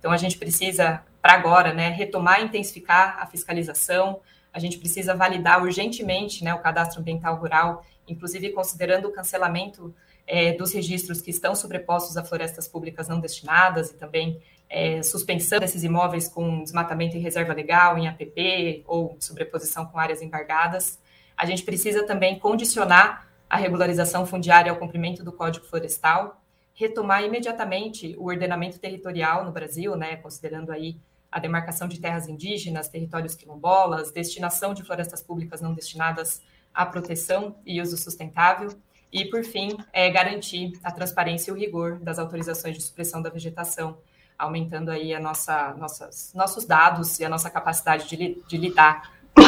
Então 0.00 0.10
a 0.10 0.16
gente 0.16 0.36
precisa, 0.38 1.02
para 1.22 1.34
agora, 1.34 1.72
né, 1.72 1.90
retomar 1.90 2.40
e 2.40 2.44
intensificar 2.44 3.18
a 3.20 3.26
fiscalização, 3.26 4.20
a 4.52 4.58
gente 4.58 4.78
precisa 4.78 5.14
validar 5.14 5.62
urgentemente 5.62 6.42
né, 6.42 6.52
o 6.52 6.58
cadastro 6.58 7.00
ambiental 7.00 7.36
rural, 7.36 7.84
inclusive 8.08 8.50
considerando 8.50 9.06
o 9.06 9.12
cancelamento 9.12 9.94
é, 10.26 10.52
dos 10.54 10.72
registros 10.72 11.20
que 11.20 11.30
estão 11.30 11.54
sobrepostos 11.54 12.16
a 12.16 12.24
florestas 12.24 12.66
públicas 12.66 13.08
não 13.08 13.20
destinadas 13.20 13.90
e 13.90 13.94
também 13.94 14.40
é, 14.68 15.02
suspensão 15.02 15.60
desses 15.60 15.84
imóveis 15.84 16.28
com 16.28 16.62
desmatamento 16.62 17.16
em 17.16 17.20
reserva 17.20 17.52
legal, 17.52 17.98
em 17.98 18.08
APP 18.08 18.82
ou 18.86 19.16
sobreposição 19.20 19.84
com 19.86 19.98
áreas 19.98 20.22
embargadas. 20.22 20.98
A 21.36 21.44
gente 21.44 21.62
precisa 21.62 22.06
também 22.06 22.38
condicionar 22.38 23.28
a 23.48 23.56
regularização 23.56 24.24
fundiária 24.24 24.70
ao 24.70 24.78
cumprimento 24.78 25.24
do 25.24 25.32
Código 25.32 25.66
Florestal 25.66 26.39
retomar 26.80 27.22
imediatamente 27.22 28.16
o 28.18 28.28
ordenamento 28.28 28.78
territorial 28.78 29.44
no 29.44 29.52
Brasil, 29.52 29.94
né, 29.96 30.16
considerando 30.16 30.72
aí 30.72 30.96
a 31.30 31.38
demarcação 31.38 31.86
de 31.86 32.00
terras 32.00 32.26
indígenas, 32.26 32.88
territórios 32.88 33.34
quilombolas, 33.34 34.10
destinação 34.10 34.72
de 34.72 34.82
florestas 34.82 35.22
públicas 35.22 35.60
não 35.60 35.74
destinadas 35.74 36.40
à 36.72 36.86
proteção 36.86 37.54
e 37.66 37.82
uso 37.82 37.98
sustentável, 37.98 38.70
e, 39.12 39.26
por 39.26 39.44
fim, 39.44 39.76
é 39.92 40.08
garantir 40.08 40.72
a 40.82 40.90
transparência 40.90 41.50
e 41.50 41.54
o 41.54 41.56
rigor 41.56 41.98
das 41.98 42.18
autorizações 42.18 42.76
de 42.76 42.82
supressão 42.82 43.20
da 43.20 43.28
vegetação, 43.28 43.98
aumentando 44.38 44.90
aí 44.90 45.12
a 45.12 45.20
nossa, 45.20 45.74
nossas, 45.74 46.32
nossos 46.34 46.64
dados 46.64 47.20
e 47.20 47.26
a 47.26 47.28
nossa 47.28 47.50
capacidade 47.50 48.08
de, 48.08 48.42
de 48.48 48.56
lidar 48.56 49.12
com 49.34 49.42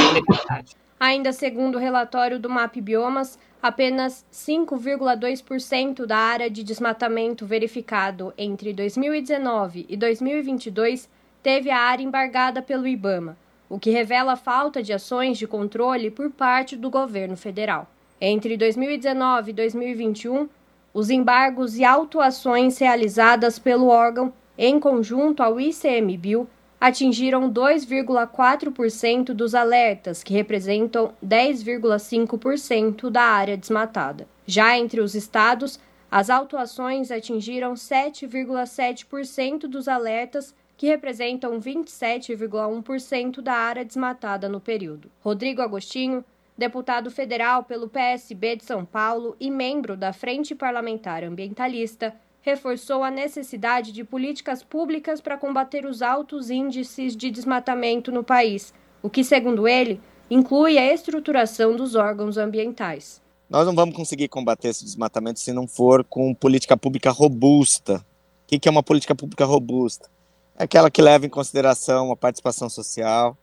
a. 0.52 0.62
Ainda 1.00 1.32
segundo 1.32 1.76
o 1.76 1.78
relatório 1.78 2.38
do 2.38 2.50
MAP 2.50 2.76
Biomas, 2.76 3.38
apenas 3.62 4.26
5,2% 4.32 6.04
da 6.04 6.16
área 6.16 6.50
de 6.50 6.64
desmatamento 6.64 7.46
verificado 7.46 8.34
entre 8.36 8.72
2019 8.72 9.86
e 9.88 9.96
2022 9.96 11.08
teve 11.40 11.70
a 11.70 11.78
área 11.78 12.02
embargada 12.02 12.60
pelo 12.60 12.88
IBAMA, 12.88 13.36
o 13.68 13.78
que 13.78 13.90
revela 13.90 14.32
a 14.32 14.36
falta 14.36 14.82
de 14.82 14.92
ações 14.92 15.38
de 15.38 15.46
controle 15.46 16.10
por 16.10 16.28
parte 16.30 16.76
do 16.76 16.90
governo 16.90 17.36
federal. 17.36 17.88
Entre 18.20 18.56
2019 18.56 19.50
e 19.50 19.54
2021, 19.54 20.48
os 20.92 21.08
embargos 21.08 21.76
e 21.76 21.84
autuações 21.84 22.78
realizadas 22.78 23.58
pelo 23.58 23.86
órgão 23.86 24.32
em 24.58 24.78
conjunto 24.78 25.42
ao 25.42 25.60
ICMBio 25.60 26.48
atingiram 26.82 27.48
2,4% 27.48 29.26
dos 29.26 29.54
alertas, 29.54 30.24
que 30.24 30.34
representam 30.34 31.12
10,5% 31.24 33.08
da 33.08 33.22
área 33.22 33.56
desmatada. 33.56 34.26
Já 34.44 34.76
entre 34.76 35.00
os 35.00 35.14
estados, 35.14 35.78
as 36.10 36.28
autuações 36.28 37.12
atingiram 37.12 37.74
7,7% 37.74 39.68
dos 39.68 39.86
alertas, 39.86 40.52
que 40.76 40.88
representam 40.88 41.60
27,1% 41.60 43.40
da 43.40 43.52
área 43.52 43.84
desmatada 43.84 44.48
no 44.48 44.58
período. 44.58 45.08
Rodrigo 45.20 45.62
Agostinho, 45.62 46.24
deputado 46.58 47.12
federal 47.12 47.62
pelo 47.62 47.88
PSB 47.88 48.56
de 48.56 48.64
São 48.64 48.84
Paulo 48.84 49.36
e 49.38 49.52
membro 49.52 49.96
da 49.96 50.12
Frente 50.12 50.52
Parlamentar 50.52 51.22
Ambientalista, 51.22 52.12
reforçou 52.42 53.02
a 53.04 53.10
necessidade 53.10 53.92
de 53.92 54.04
políticas 54.04 54.62
públicas 54.62 55.20
para 55.20 55.38
combater 55.38 55.86
os 55.86 56.02
altos 56.02 56.50
índices 56.50 57.16
de 57.16 57.30
desmatamento 57.30 58.10
no 58.10 58.24
país, 58.24 58.74
o 59.00 59.08
que, 59.08 59.24
segundo 59.24 59.66
ele, 59.66 60.00
inclui 60.28 60.76
a 60.76 60.92
estruturação 60.92 61.76
dos 61.76 61.94
órgãos 61.94 62.36
ambientais. 62.36 63.22
Nós 63.48 63.66
não 63.66 63.74
vamos 63.74 63.94
conseguir 63.94 64.28
combater 64.28 64.68
esse 64.68 64.84
desmatamento 64.84 65.38
se 65.38 65.52
não 65.52 65.68
for 65.68 66.04
com 66.04 66.34
política 66.34 66.76
pública 66.76 67.10
robusta. 67.10 68.04
O 68.44 68.58
que 68.58 68.68
é 68.68 68.70
uma 68.70 68.82
política 68.82 69.14
pública 69.14 69.44
robusta? 69.44 70.10
É 70.58 70.64
aquela 70.64 70.90
que 70.90 71.00
leva 71.00 71.24
em 71.24 71.30
consideração 71.30 72.10
a 72.10 72.16
participação 72.16 72.68
social, 72.68 73.36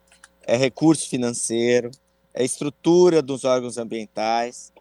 é 0.46 0.56
recurso 0.56 1.08
financeiro, 1.08 1.90
é 2.34 2.44
estrutura 2.44 3.22
dos 3.22 3.44
órgãos 3.44 3.78
ambientais, 3.78 4.72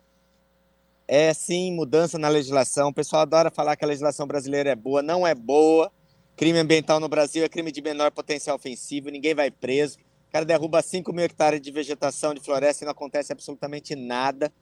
é 1.11 1.33
sim 1.33 1.73
mudança 1.73 2.19
na 2.19 2.29
legislação. 2.29 2.89
O 2.89 2.93
pessoal 2.93 3.23
adora 3.23 3.49
falar 3.49 3.75
que 3.75 3.83
a 3.83 3.87
legislação 3.87 4.27
brasileira 4.27 4.69
é 4.69 4.75
boa, 4.75 5.01
não 5.01 5.25
é 5.25 5.33
boa. 5.33 5.91
Crime 6.35 6.59
ambiental 6.59 6.99
no 6.99 7.09
Brasil 7.09 7.43
é 7.43 7.49
crime 7.49 7.71
de 7.71 7.81
menor 7.81 8.11
potencial 8.11 8.55
ofensivo, 8.55 9.09
ninguém 9.09 9.33
vai 9.33 9.49
preso. 9.49 9.97
O 10.27 10.31
cara 10.31 10.45
derruba 10.45 10.83
5 10.83 11.11
mil 11.11 11.25
hectares 11.25 11.59
de 11.59 11.71
vegetação 11.71 12.35
de 12.35 12.39
floresta 12.39 12.83
e 12.83 12.85
não 12.85 12.91
acontece 12.91 13.33
absolutamente 13.33 13.95
nada. 13.95 14.53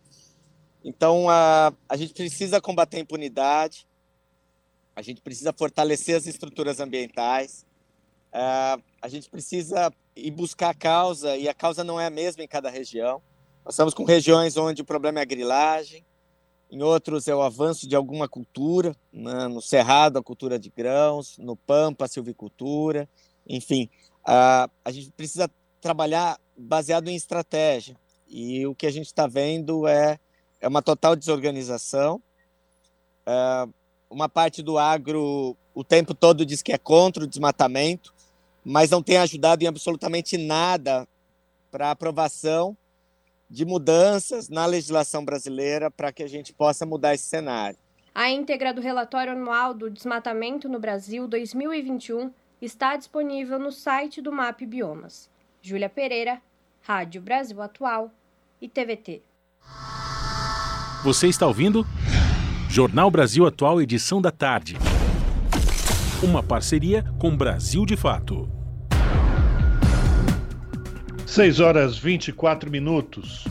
Então, 0.86 1.30
a, 1.30 1.74
a 1.90 1.98
gente 1.98 2.14
precisa 2.14 2.62
combater 2.62 2.96
a 2.96 3.02
impunidade, 3.02 3.86
a 4.96 5.02
gente 5.02 5.22
precisa 5.22 5.52
fortalecer 5.52 6.16
as 6.16 6.28
estruturas 6.28 6.80
ambientais, 6.80 7.66
a, 8.32 8.80
a 9.02 9.10
gente 9.10 9.30
precisa 9.30 9.92
ir 10.16 10.32
buscar 10.32 10.70
a 10.70 10.74
causa, 10.74 11.36
e 11.36 11.50
a 11.50 11.54
causa 11.54 11.84
não 11.84 12.00
é 12.00 12.06
a 12.06 12.10
mesma 12.10 12.42
em 12.42 12.48
cada 12.48 12.70
região. 12.70 13.22
Nós 13.66 13.74
estamos 13.74 13.94
com 13.94 14.06
regiões 14.06 14.56
onde 14.56 14.82
o 14.82 14.86
problema 14.86 15.20
é 15.20 15.24
a 15.24 15.26
grilagem, 15.26 16.07
em 16.70 16.82
outros 16.82 17.28
é 17.28 17.36
o 17.36 17.42
avanço 17.42 17.88
de 17.88 17.96
alguma 17.96 18.28
cultura, 18.28 18.96
né? 19.12 19.48
no 19.48 19.62
Cerrado 19.62 20.20
a 20.20 20.24
cultura 20.24 20.60
de 20.60 20.70
grãos, 20.70 21.38
no 21.38 21.56
Pampa 21.56 22.06
a 22.06 22.08
silvicultura, 22.08 23.08
enfim, 23.48 23.90
a, 24.24 24.70
a 24.84 24.92
gente 24.92 25.12
precisa 25.12 25.50
trabalhar 25.80 26.40
baseado 26.58 27.08
em 27.08 27.16
estratégia. 27.16 27.96
E 28.28 28.68
o 28.68 28.76
que 28.76 28.86
a 28.86 28.92
gente 28.92 29.06
está 29.06 29.26
vendo 29.26 29.88
é, 29.88 30.20
é 30.60 30.68
uma 30.68 30.82
total 30.82 31.16
desorganização, 31.16 32.22
é, 33.26 33.68
uma 34.10 34.28
parte 34.28 34.62
do 34.62 34.78
agro 34.78 35.56
o 35.78 35.84
tempo 35.84 36.16
todo 36.16 36.44
diz 36.44 36.64
que 36.64 36.74
é 36.74 36.78
contra 36.78 37.24
o 37.24 37.28
desmatamento, 37.28 38.12
mas 38.66 38.90
não 38.90 39.04
tem 39.04 39.18
ajudado 39.18 39.64
em 39.64 39.68
absolutamente 39.68 40.36
nada 40.36 41.08
para 41.70 41.92
aprovação 41.92 42.76
de 43.50 43.66
mudanças 43.66 44.50
na 44.50 44.66
legislação 44.66 45.24
brasileira 45.24 45.90
para 45.90 46.12
que 46.12 46.24
a 46.24 46.28
gente 46.28 46.54
possa 46.54 46.86
mudar 46.86 47.14
esse 47.14 47.26
cenário. 47.26 47.78
A 48.14 48.30
íntegra 48.30 48.74
do 48.74 48.82
relatório 48.82 49.34
anual 49.34 49.74
do 49.74 49.90
desmatamento 49.90 50.68
no 50.68 50.80
Brasil 50.80 51.28
2021 51.28 52.32
está 52.62 52.96
disponível 52.96 53.60
no 53.60 53.72
site 53.72 54.22
do 54.22 54.32
MAP 54.32 54.62
Biomas. 54.62 55.30
Júlia 55.62 55.90
Pereira, 55.90 56.42
Rádio 56.82 57.22
Brasil 57.22 57.62
Atual 57.62 58.12
e 58.60 58.68
TVT. 58.68 59.22
Você 61.04 61.28
está 61.28 61.46
ouvindo? 61.46 61.86
Jornal 62.70 63.12
Brasil 63.12 63.46
Atual, 63.46 63.82
edição 63.82 64.22
da 64.22 64.32
tarde. 64.32 64.76
Uma 66.24 66.42
parceria 66.42 67.04
com 67.20 67.36
Brasil 67.36 67.86
de 67.86 67.96
Fato. 67.96 68.57
6 71.28 71.60
horas 71.60 71.98
24 71.98 72.72
minutos. 72.72 73.44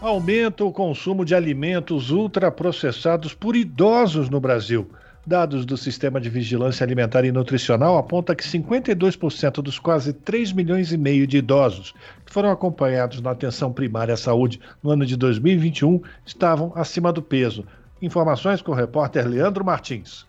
Aumenta 0.00 0.64
o 0.64 0.72
consumo 0.72 1.22
de 1.22 1.34
alimentos 1.34 2.10
ultraprocessados 2.10 3.34
por 3.34 3.54
idosos 3.54 4.30
no 4.30 4.40
Brasil. 4.40 4.90
Dados 5.24 5.66
do 5.66 5.76
Sistema 5.76 6.18
de 6.18 6.30
Vigilância 6.30 6.82
Alimentar 6.82 7.26
e 7.26 7.30
Nutricional 7.30 7.98
apontam 7.98 8.34
que 8.34 8.42
52% 8.42 9.62
dos 9.62 9.78
quase 9.78 10.14
3 10.14 10.50
milhões 10.52 10.92
e 10.92 10.96
meio 10.96 11.26
de 11.26 11.36
idosos 11.36 11.94
que 12.24 12.32
foram 12.32 12.50
acompanhados 12.50 13.20
na 13.20 13.32
atenção 13.32 13.70
primária 13.70 14.14
à 14.14 14.16
saúde 14.16 14.58
no 14.82 14.90
ano 14.90 15.04
de 15.04 15.14
2021 15.14 16.00
estavam 16.24 16.72
acima 16.74 17.12
do 17.12 17.20
peso. 17.20 17.66
Informações 18.00 18.62
com 18.62 18.72
o 18.72 18.74
repórter 18.74 19.28
Leandro 19.28 19.62
Martins. 19.62 20.26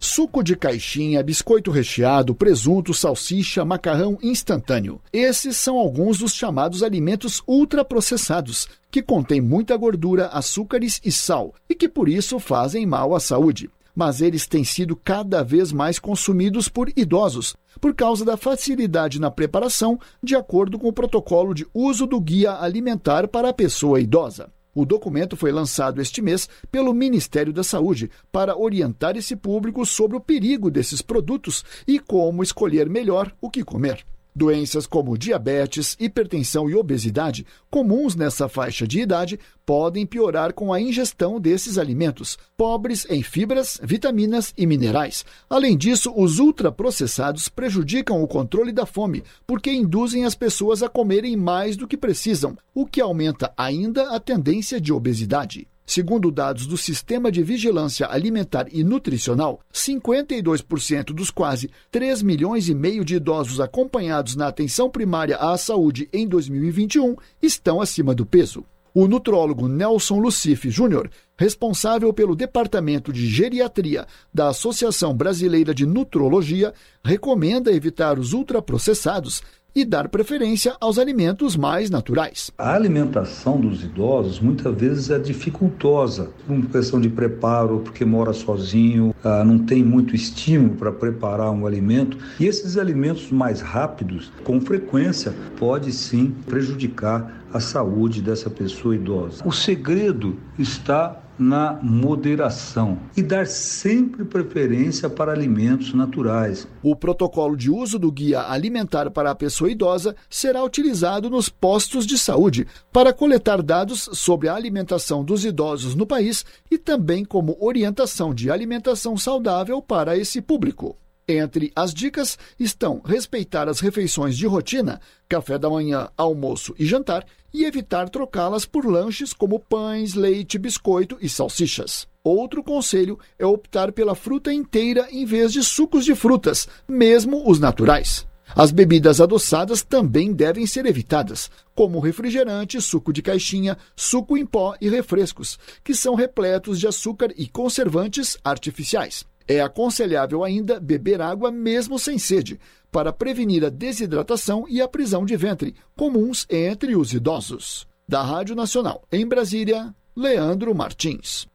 Suco 0.00 0.44
de 0.44 0.54
caixinha, 0.54 1.24
biscoito 1.24 1.72
recheado, 1.72 2.32
presunto, 2.32 2.94
salsicha, 2.94 3.64
macarrão 3.64 4.16
instantâneo. 4.22 5.00
Esses 5.12 5.56
são 5.56 5.76
alguns 5.76 6.18
dos 6.18 6.32
chamados 6.34 6.84
alimentos 6.84 7.42
ultraprocessados, 7.48 8.68
que 8.92 9.02
contêm 9.02 9.40
muita 9.40 9.76
gordura, 9.76 10.28
açúcares 10.28 11.00
e 11.04 11.10
sal, 11.10 11.52
e 11.68 11.74
que 11.74 11.88
por 11.88 12.08
isso 12.08 12.38
fazem 12.38 12.86
mal 12.86 13.12
à 13.12 13.18
saúde. 13.18 13.68
Mas 13.92 14.20
eles 14.20 14.46
têm 14.46 14.62
sido 14.62 14.94
cada 14.94 15.42
vez 15.42 15.72
mais 15.72 15.98
consumidos 15.98 16.68
por 16.68 16.88
idosos, 16.96 17.56
por 17.80 17.92
causa 17.92 18.24
da 18.24 18.36
facilidade 18.36 19.20
na 19.20 19.32
preparação, 19.32 19.98
de 20.22 20.36
acordo 20.36 20.78
com 20.78 20.86
o 20.86 20.92
protocolo 20.92 21.52
de 21.52 21.66
uso 21.74 22.06
do 22.06 22.20
Guia 22.20 22.54
Alimentar 22.60 23.26
para 23.26 23.48
a 23.48 23.52
Pessoa 23.52 24.00
Idosa. 24.00 24.48
O 24.78 24.86
documento 24.86 25.36
foi 25.36 25.50
lançado 25.50 26.00
este 26.00 26.22
mês 26.22 26.48
pelo 26.70 26.94
Ministério 26.94 27.52
da 27.52 27.64
Saúde 27.64 28.12
para 28.30 28.56
orientar 28.56 29.16
esse 29.16 29.34
público 29.34 29.84
sobre 29.84 30.16
o 30.16 30.20
perigo 30.20 30.70
desses 30.70 31.02
produtos 31.02 31.64
e 31.84 31.98
como 31.98 32.44
escolher 32.44 32.88
melhor 32.88 33.34
o 33.40 33.50
que 33.50 33.64
comer. 33.64 34.06
Doenças 34.38 34.86
como 34.86 35.18
diabetes, 35.18 35.96
hipertensão 35.98 36.70
e 36.70 36.74
obesidade, 36.76 37.44
comuns 37.68 38.14
nessa 38.14 38.48
faixa 38.48 38.86
de 38.86 39.00
idade, 39.00 39.36
podem 39.66 40.06
piorar 40.06 40.52
com 40.52 40.72
a 40.72 40.80
ingestão 40.80 41.40
desses 41.40 41.76
alimentos, 41.76 42.38
pobres 42.56 43.04
em 43.10 43.20
fibras, 43.20 43.80
vitaminas 43.82 44.54
e 44.56 44.64
minerais. 44.64 45.24
Além 45.50 45.76
disso, 45.76 46.12
os 46.14 46.38
ultraprocessados 46.38 47.48
prejudicam 47.48 48.22
o 48.22 48.28
controle 48.28 48.70
da 48.70 48.86
fome, 48.86 49.24
porque 49.44 49.72
induzem 49.72 50.24
as 50.24 50.36
pessoas 50.36 50.84
a 50.84 50.88
comerem 50.88 51.36
mais 51.36 51.76
do 51.76 51.88
que 51.88 51.96
precisam, 51.96 52.56
o 52.72 52.86
que 52.86 53.00
aumenta 53.00 53.52
ainda 53.56 54.14
a 54.14 54.20
tendência 54.20 54.80
de 54.80 54.92
obesidade. 54.92 55.66
Segundo 55.88 56.30
dados 56.30 56.66
do 56.66 56.76
Sistema 56.76 57.32
de 57.32 57.42
Vigilância 57.42 58.06
Alimentar 58.10 58.66
e 58.70 58.84
Nutricional, 58.84 59.60
52% 59.72 61.14
dos 61.14 61.30
quase 61.30 61.70
3 61.90 62.20
milhões 62.20 62.68
e 62.68 62.74
meio 62.74 63.02
de 63.02 63.14
idosos 63.14 63.58
acompanhados 63.58 64.36
na 64.36 64.48
atenção 64.48 64.90
primária 64.90 65.38
à 65.38 65.56
saúde 65.56 66.06
em 66.12 66.28
2021 66.28 67.16
estão 67.40 67.80
acima 67.80 68.14
do 68.14 68.26
peso. 68.26 68.66
O 68.92 69.08
nutrólogo 69.08 69.66
Nelson 69.66 70.18
Lucife 70.18 70.68
Júnior, 70.68 71.10
responsável 71.38 72.12
pelo 72.12 72.36
Departamento 72.36 73.10
de 73.10 73.26
Geriatria 73.26 74.06
da 74.32 74.48
Associação 74.48 75.14
Brasileira 75.14 75.74
de 75.74 75.86
Nutrologia, 75.86 76.74
recomenda 77.02 77.72
evitar 77.72 78.18
os 78.18 78.34
ultraprocessados 78.34 79.40
e 79.74 79.84
dar 79.84 80.08
preferência 80.08 80.76
aos 80.80 80.98
alimentos 80.98 81.56
mais 81.56 81.90
naturais. 81.90 82.50
A 82.58 82.74
alimentação 82.74 83.60
dos 83.60 83.84
idosos 83.84 84.40
muitas 84.40 84.74
vezes 84.74 85.10
é 85.10 85.18
dificultosa, 85.18 86.30
por 86.46 86.66
questão 86.66 87.00
de 87.00 87.08
preparo, 87.08 87.80
porque 87.80 88.04
mora 88.04 88.32
sozinho, 88.32 89.14
ah, 89.22 89.44
não 89.44 89.58
tem 89.58 89.84
muito 89.84 90.14
estímulo 90.14 90.74
para 90.76 90.90
preparar 90.90 91.50
um 91.50 91.66
alimento. 91.66 92.18
E 92.40 92.46
esses 92.46 92.76
alimentos 92.76 93.30
mais 93.30 93.60
rápidos, 93.60 94.32
com 94.44 94.60
frequência, 94.60 95.34
pode 95.58 95.92
sim 95.92 96.34
prejudicar 96.46 97.44
a 97.52 97.60
saúde 97.60 98.20
dessa 98.20 98.50
pessoa 98.50 98.94
idosa. 98.94 99.42
O 99.46 99.52
segredo 99.52 100.36
está 100.58 101.20
na 101.38 101.78
moderação 101.82 102.98
e 103.16 103.22
dar 103.22 103.46
sempre 103.46 104.24
preferência 104.24 105.08
para 105.08 105.32
alimentos 105.32 105.94
naturais. 105.94 106.66
O 106.82 106.96
protocolo 106.96 107.56
de 107.56 107.70
uso 107.70 107.98
do 107.98 108.10
guia 108.10 108.42
alimentar 108.50 109.10
para 109.10 109.30
a 109.30 109.34
pessoa 109.34 109.70
idosa 109.70 110.16
será 110.28 110.64
utilizado 110.64 111.30
nos 111.30 111.48
postos 111.48 112.06
de 112.06 112.18
saúde 112.18 112.66
para 112.92 113.12
coletar 113.12 113.62
dados 113.62 114.08
sobre 114.12 114.48
a 114.48 114.54
alimentação 114.54 115.24
dos 115.24 115.44
idosos 115.44 115.94
no 115.94 116.06
país 116.06 116.44
e 116.70 116.76
também 116.76 117.24
como 117.24 117.56
orientação 117.60 118.34
de 118.34 118.50
alimentação 118.50 119.16
saudável 119.16 119.80
para 119.80 120.16
esse 120.16 120.40
público. 120.40 120.96
Entre 121.28 121.70
as 121.76 121.92
dicas 121.92 122.38
estão 122.58 123.02
respeitar 123.04 123.68
as 123.68 123.80
refeições 123.80 124.34
de 124.34 124.46
rotina, 124.46 124.98
café 125.28 125.58
da 125.58 125.68
manhã, 125.68 126.08
almoço 126.16 126.74
e 126.78 126.86
jantar, 126.86 127.26
e 127.52 127.64
evitar 127.64 128.08
trocá-las 128.08 128.64
por 128.64 128.86
lanches 128.86 129.32
como 129.32 129.58
pães, 129.58 130.14
leite, 130.14 130.58
biscoito 130.58 131.16
e 131.20 131.28
salsichas. 131.28 132.06
Outro 132.22 132.62
conselho 132.62 133.18
é 133.38 133.46
optar 133.46 133.92
pela 133.92 134.14
fruta 134.14 134.52
inteira 134.52 135.08
em 135.10 135.24
vez 135.24 135.52
de 135.52 135.62
sucos 135.62 136.04
de 136.04 136.14
frutas, 136.14 136.68
mesmo 136.86 137.48
os 137.50 137.58
naturais. 137.58 138.26
As 138.54 138.70
bebidas 138.70 139.20
adoçadas 139.20 139.82
também 139.82 140.32
devem 140.32 140.66
ser 140.66 140.86
evitadas, 140.86 141.50
como 141.74 142.00
refrigerante, 142.00 142.80
suco 142.80 143.12
de 143.12 143.22
caixinha, 143.22 143.76
suco 143.94 144.36
em 144.36 144.46
pó 144.46 144.74
e 144.80 144.88
refrescos, 144.88 145.58
que 145.84 145.94
são 145.94 146.14
repletos 146.14 146.78
de 146.78 146.86
açúcar 146.86 147.32
e 147.36 147.46
conservantes 147.46 148.38
artificiais. 148.42 149.24
É 149.48 149.62
aconselhável 149.62 150.44
ainda 150.44 150.78
beber 150.78 151.22
água 151.22 151.50
mesmo 151.50 151.98
sem 151.98 152.18
sede, 152.18 152.60
para 152.92 153.14
prevenir 153.14 153.64
a 153.64 153.70
desidratação 153.70 154.66
e 154.68 154.82
a 154.82 154.86
prisão 154.86 155.24
de 155.24 155.36
ventre, 155.36 155.74
comuns 155.96 156.46
entre 156.50 156.94
os 156.94 157.14
idosos. 157.14 157.88
Da 158.06 158.22
Rádio 158.22 158.54
Nacional, 158.54 159.02
em 159.10 159.26
Brasília, 159.26 159.94
Leandro 160.14 160.74
Martins. 160.74 161.48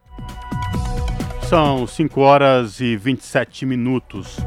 São 1.47 1.85
5 1.85 2.19
horas 2.19 2.79
e 2.79 2.97
27 2.97 3.65
minutos. 3.65 4.37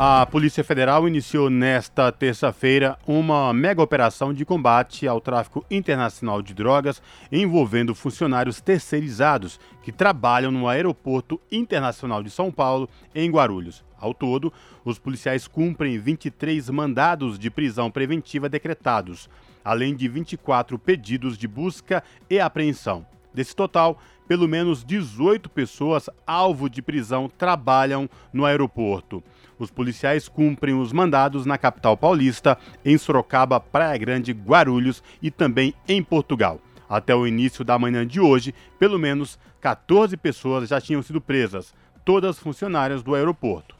A 0.00 0.24
Polícia 0.26 0.62
Federal 0.62 1.08
iniciou 1.08 1.50
nesta 1.50 2.12
terça-feira 2.12 2.96
uma 3.04 3.52
mega 3.52 3.82
operação 3.82 4.32
de 4.32 4.44
combate 4.44 5.08
ao 5.08 5.20
tráfico 5.20 5.66
internacional 5.68 6.40
de 6.40 6.54
drogas 6.54 7.02
envolvendo 7.32 7.96
funcionários 7.96 8.60
terceirizados 8.60 9.58
que 9.82 9.90
trabalham 9.90 10.52
no 10.52 10.68
Aeroporto 10.68 11.40
Internacional 11.50 12.22
de 12.22 12.30
São 12.30 12.52
Paulo, 12.52 12.88
em 13.12 13.28
Guarulhos. 13.28 13.84
Ao 13.98 14.14
todo, 14.14 14.52
os 14.84 15.00
policiais 15.00 15.48
cumprem 15.48 15.98
23 15.98 16.70
mandados 16.70 17.36
de 17.36 17.50
prisão 17.50 17.90
preventiva 17.90 18.48
decretados, 18.48 19.28
além 19.64 19.96
de 19.96 20.06
24 20.06 20.78
pedidos 20.78 21.36
de 21.36 21.48
busca 21.48 22.04
e 22.30 22.38
apreensão. 22.38 23.04
Desse 23.34 23.54
total, 23.54 23.98
pelo 24.28 24.46
menos 24.46 24.84
18 24.84 25.48
pessoas 25.48 26.08
alvo 26.26 26.68
de 26.68 26.82
prisão 26.82 27.28
trabalham 27.28 28.08
no 28.32 28.44
aeroporto. 28.44 29.24
Os 29.58 29.70
policiais 29.70 30.28
cumprem 30.28 30.78
os 30.78 30.92
mandados 30.92 31.44
na 31.44 31.58
capital 31.58 31.96
paulista, 31.96 32.56
em 32.84 32.96
Sorocaba, 32.96 33.58
Praia 33.58 33.98
Grande, 33.98 34.32
Guarulhos 34.32 35.02
e 35.20 35.30
também 35.30 35.74
em 35.86 36.02
Portugal. 36.02 36.60
Até 36.88 37.14
o 37.14 37.26
início 37.26 37.64
da 37.64 37.78
manhã 37.78 38.06
de 38.06 38.20
hoje, 38.20 38.54
pelo 38.78 38.98
menos 38.98 39.38
14 39.60 40.16
pessoas 40.16 40.68
já 40.68 40.80
tinham 40.80 41.02
sido 41.02 41.20
presas, 41.20 41.74
todas 42.04 42.38
funcionárias 42.38 43.02
do 43.02 43.14
aeroporto. 43.14 43.76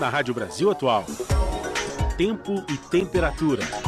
Na 0.00 0.08
Rádio 0.08 0.32
Brasil 0.32 0.70
Atual, 0.70 1.04
tempo 2.16 2.64
e 2.68 2.76
temperatura. 2.76 3.87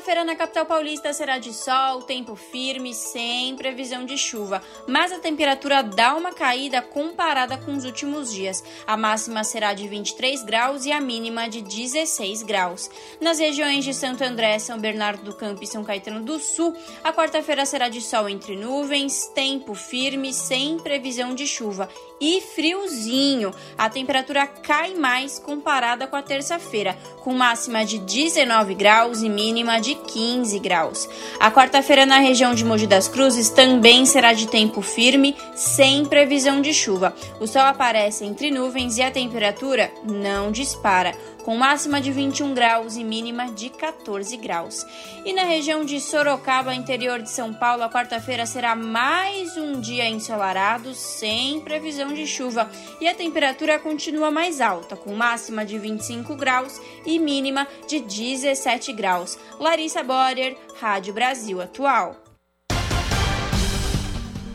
Quarta-feira 0.00 0.24
na 0.24 0.34
capital 0.34 0.64
paulista 0.64 1.12
será 1.12 1.36
de 1.36 1.52
sol, 1.52 2.00
tempo 2.00 2.34
firme, 2.34 2.94
sem 2.94 3.54
previsão 3.54 4.06
de 4.06 4.16
chuva, 4.16 4.62
mas 4.88 5.12
a 5.12 5.18
temperatura 5.18 5.82
dá 5.82 6.14
uma 6.14 6.32
caída 6.32 6.80
comparada 6.80 7.58
com 7.58 7.76
os 7.76 7.84
últimos 7.84 8.32
dias. 8.32 8.64
A 8.86 8.96
máxima 8.96 9.44
será 9.44 9.74
de 9.74 9.86
23 9.86 10.42
graus 10.42 10.86
e 10.86 10.90
a 10.90 11.02
mínima 11.02 11.50
de 11.50 11.60
16 11.60 12.42
graus. 12.44 12.90
Nas 13.20 13.38
regiões 13.38 13.84
de 13.84 13.92
Santo 13.92 14.24
André, 14.24 14.58
São 14.58 14.78
Bernardo 14.78 15.22
do 15.22 15.36
Campo 15.36 15.62
e 15.62 15.66
São 15.66 15.84
Caetano 15.84 16.22
do 16.22 16.38
Sul, 16.38 16.74
a 17.04 17.12
quarta-feira 17.12 17.66
será 17.66 17.90
de 17.90 18.00
sol 18.00 18.26
entre 18.26 18.56
nuvens, 18.56 19.26
tempo 19.34 19.74
firme, 19.74 20.32
sem 20.32 20.78
previsão 20.78 21.34
de 21.34 21.46
chuva 21.46 21.90
e 22.20 22.40
friozinho. 22.40 23.52
A 23.78 23.88
temperatura 23.88 24.46
cai 24.46 24.94
mais 24.94 25.38
comparada 25.38 26.06
com 26.06 26.16
a 26.16 26.22
terça-feira, 26.22 26.96
com 27.22 27.32
máxima 27.32 27.84
de 27.84 27.98
19 27.98 28.74
graus 28.74 29.22
e 29.22 29.28
mínima 29.28 29.80
de 29.80 29.94
15 29.94 30.58
graus. 30.58 31.08
A 31.38 31.50
quarta-feira 31.50 32.04
na 32.04 32.18
região 32.18 32.54
de 32.54 32.64
Mogi 32.64 32.86
das 32.86 33.08
Cruzes 33.08 33.48
também 33.48 34.04
será 34.04 34.32
de 34.32 34.46
tempo 34.46 34.82
firme, 34.82 35.34
sem 35.54 36.04
previsão 36.04 36.60
de 36.60 36.74
chuva. 36.74 37.14
O 37.40 37.46
sol 37.46 37.62
aparece 37.62 38.24
entre 38.24 38.50
nuvens 38.50 38.98
e 38.98 39.02
a 39.02 39.10
temperatura 39.10 39.90
não 40.04 40.52
dispara 40.52 41.14
com 41.44 41.56
máxima 41.56 42.00
de 42.00 42.12
21 42.12 42.54
graus 42.54 42.96
e 42.96 43.04
mínima 43.04 43.50
de 43.50 43.70
14 43.70 44.36
graus. 44.36 44.86
E 45.24 45.32
na 45.32 45.44
região 45.44 45.84
de 45.84 46.00
Sorocaba, 46.00 46.74
interior 46.74 47.20
de 47.20 47.30
São 47.30 47.52
Paulo, 47.52 47.82
a 47.82 47.90
quarta-feira 47.90 48.46
será 48.46 48.74
mais 48.74 49.56
um 49.56 49.80
dia 49.80 50.08
ensolarado, 50.08 50.94
sem 50.94 51.60
previsão 51.60 52.12
de 52.12 52.26
chuva 52.26 52.70
e 53.00 53.08
a 53.08 53.14
temperatura 53.14 53.78
continua 53.78 54.30
mais 54.30 54.60
alta, 54.60 54.96
com 54.96 55.14
máxima 55.14 55.64
de 55.64 55.78
25 55.78 56.34
graus 56.36 56.80
e 57.04 57.18
mínima 57.18 57.66
de 57.86 58.00
17 58.00 58.92
graus. 58.92 59.38
Larissa 59.58 60.02
Borer, 60.02 60.56
Rádio 60.80 61.12
Brasil 61.12 61.60
Atual. 61.60 62.29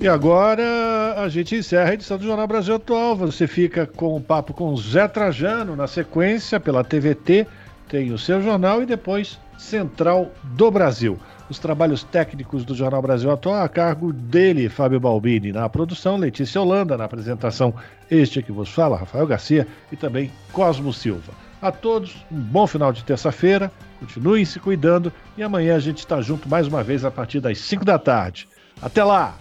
E 0.06 0.08
agora 0.08 1.16
a 1.18 1.28
gente 1.30 1.56
encerra 1.56 1.90
a 1.90 1.94
edição 1.96 2.16
do 2.16 2.26
Jornal 2.26 2.46
Brasil 2.46 2.76
Atual. 2.76 3.16
Você 3.16 3.48
fica 3.48 3.88
com 3.88 4.16
o 4.16 4.22
papo 4.22 4.54
com 4.54 4.78
Zé 4.78 5.08
Trajano 5.08 5.76
na 5.76 5.88
sequência 5.88 6.60
pela 6.60 6.84
TVT, 6.84 7.48
tem 7.90 8.12
o 8.12 8.18
seu 8.20 8.40
jornal 8.40 8.84
e 8.84 8.86
depois 8.86 9.40
Central 9.58 10.30
do 10.44 10.70
Brasil. 10.70 11.18
Os 11.50 11.58
trabalhos 11.58 12.04
técnicos 12.04 12.64
do 12.64 12.76
Jornal 12.76 13.02
Brasil 13.02 13.32
Atual 13.32 13.64
a 13.64 13.68
cargo 13.68 14.14
dele, 14.14 14.70
Fábio 14.70 15.00
Balbini, 15.00 15.52
na 15.52 15.68
produção, 15.68 16.18
Letícia 16.18 16.62
Holanda, 16.62 16.96
na 16.96 17.06
apresentação, 17.06 17.74
este 18.08 18.44
que 18.44 18.52
vos 18.52 18.70
fala, 18.70 18.98
Rafael 18.98 19.26
Garcia 19.26 19.68
e 19.92 19.96
também 19.96 20.32
Cosmo 20.52 20.94
Silva. 20.94 21.34
A 21.60 21.72
todos, 21.72 22.16
um 22.32 22.40
bom 22.40 22.68
final 22.68 22.94
de 22.94 23.04
terça-feira, 23.04 23.72
continuem 24.00 24.46
se 24.46 24.60
cuidando 24.60 25.12
e 25.36 25.42
amanhã 25.42 25.76
a 25.76 25.80
gente 25.80 25.98
está 25.98 26.22
junto 26.22 26.48
mais 26.48 26.68
uma 26.68 26.84
vez 26.84 27.04
a 27.04 27.10
partir 27.10 27.40
das 27.40 27.58
5 27.58 27.84
da 27.84 27.98
tarde. 27.98 28.48
Até 28.80 29.04
lá! 29.04 29.40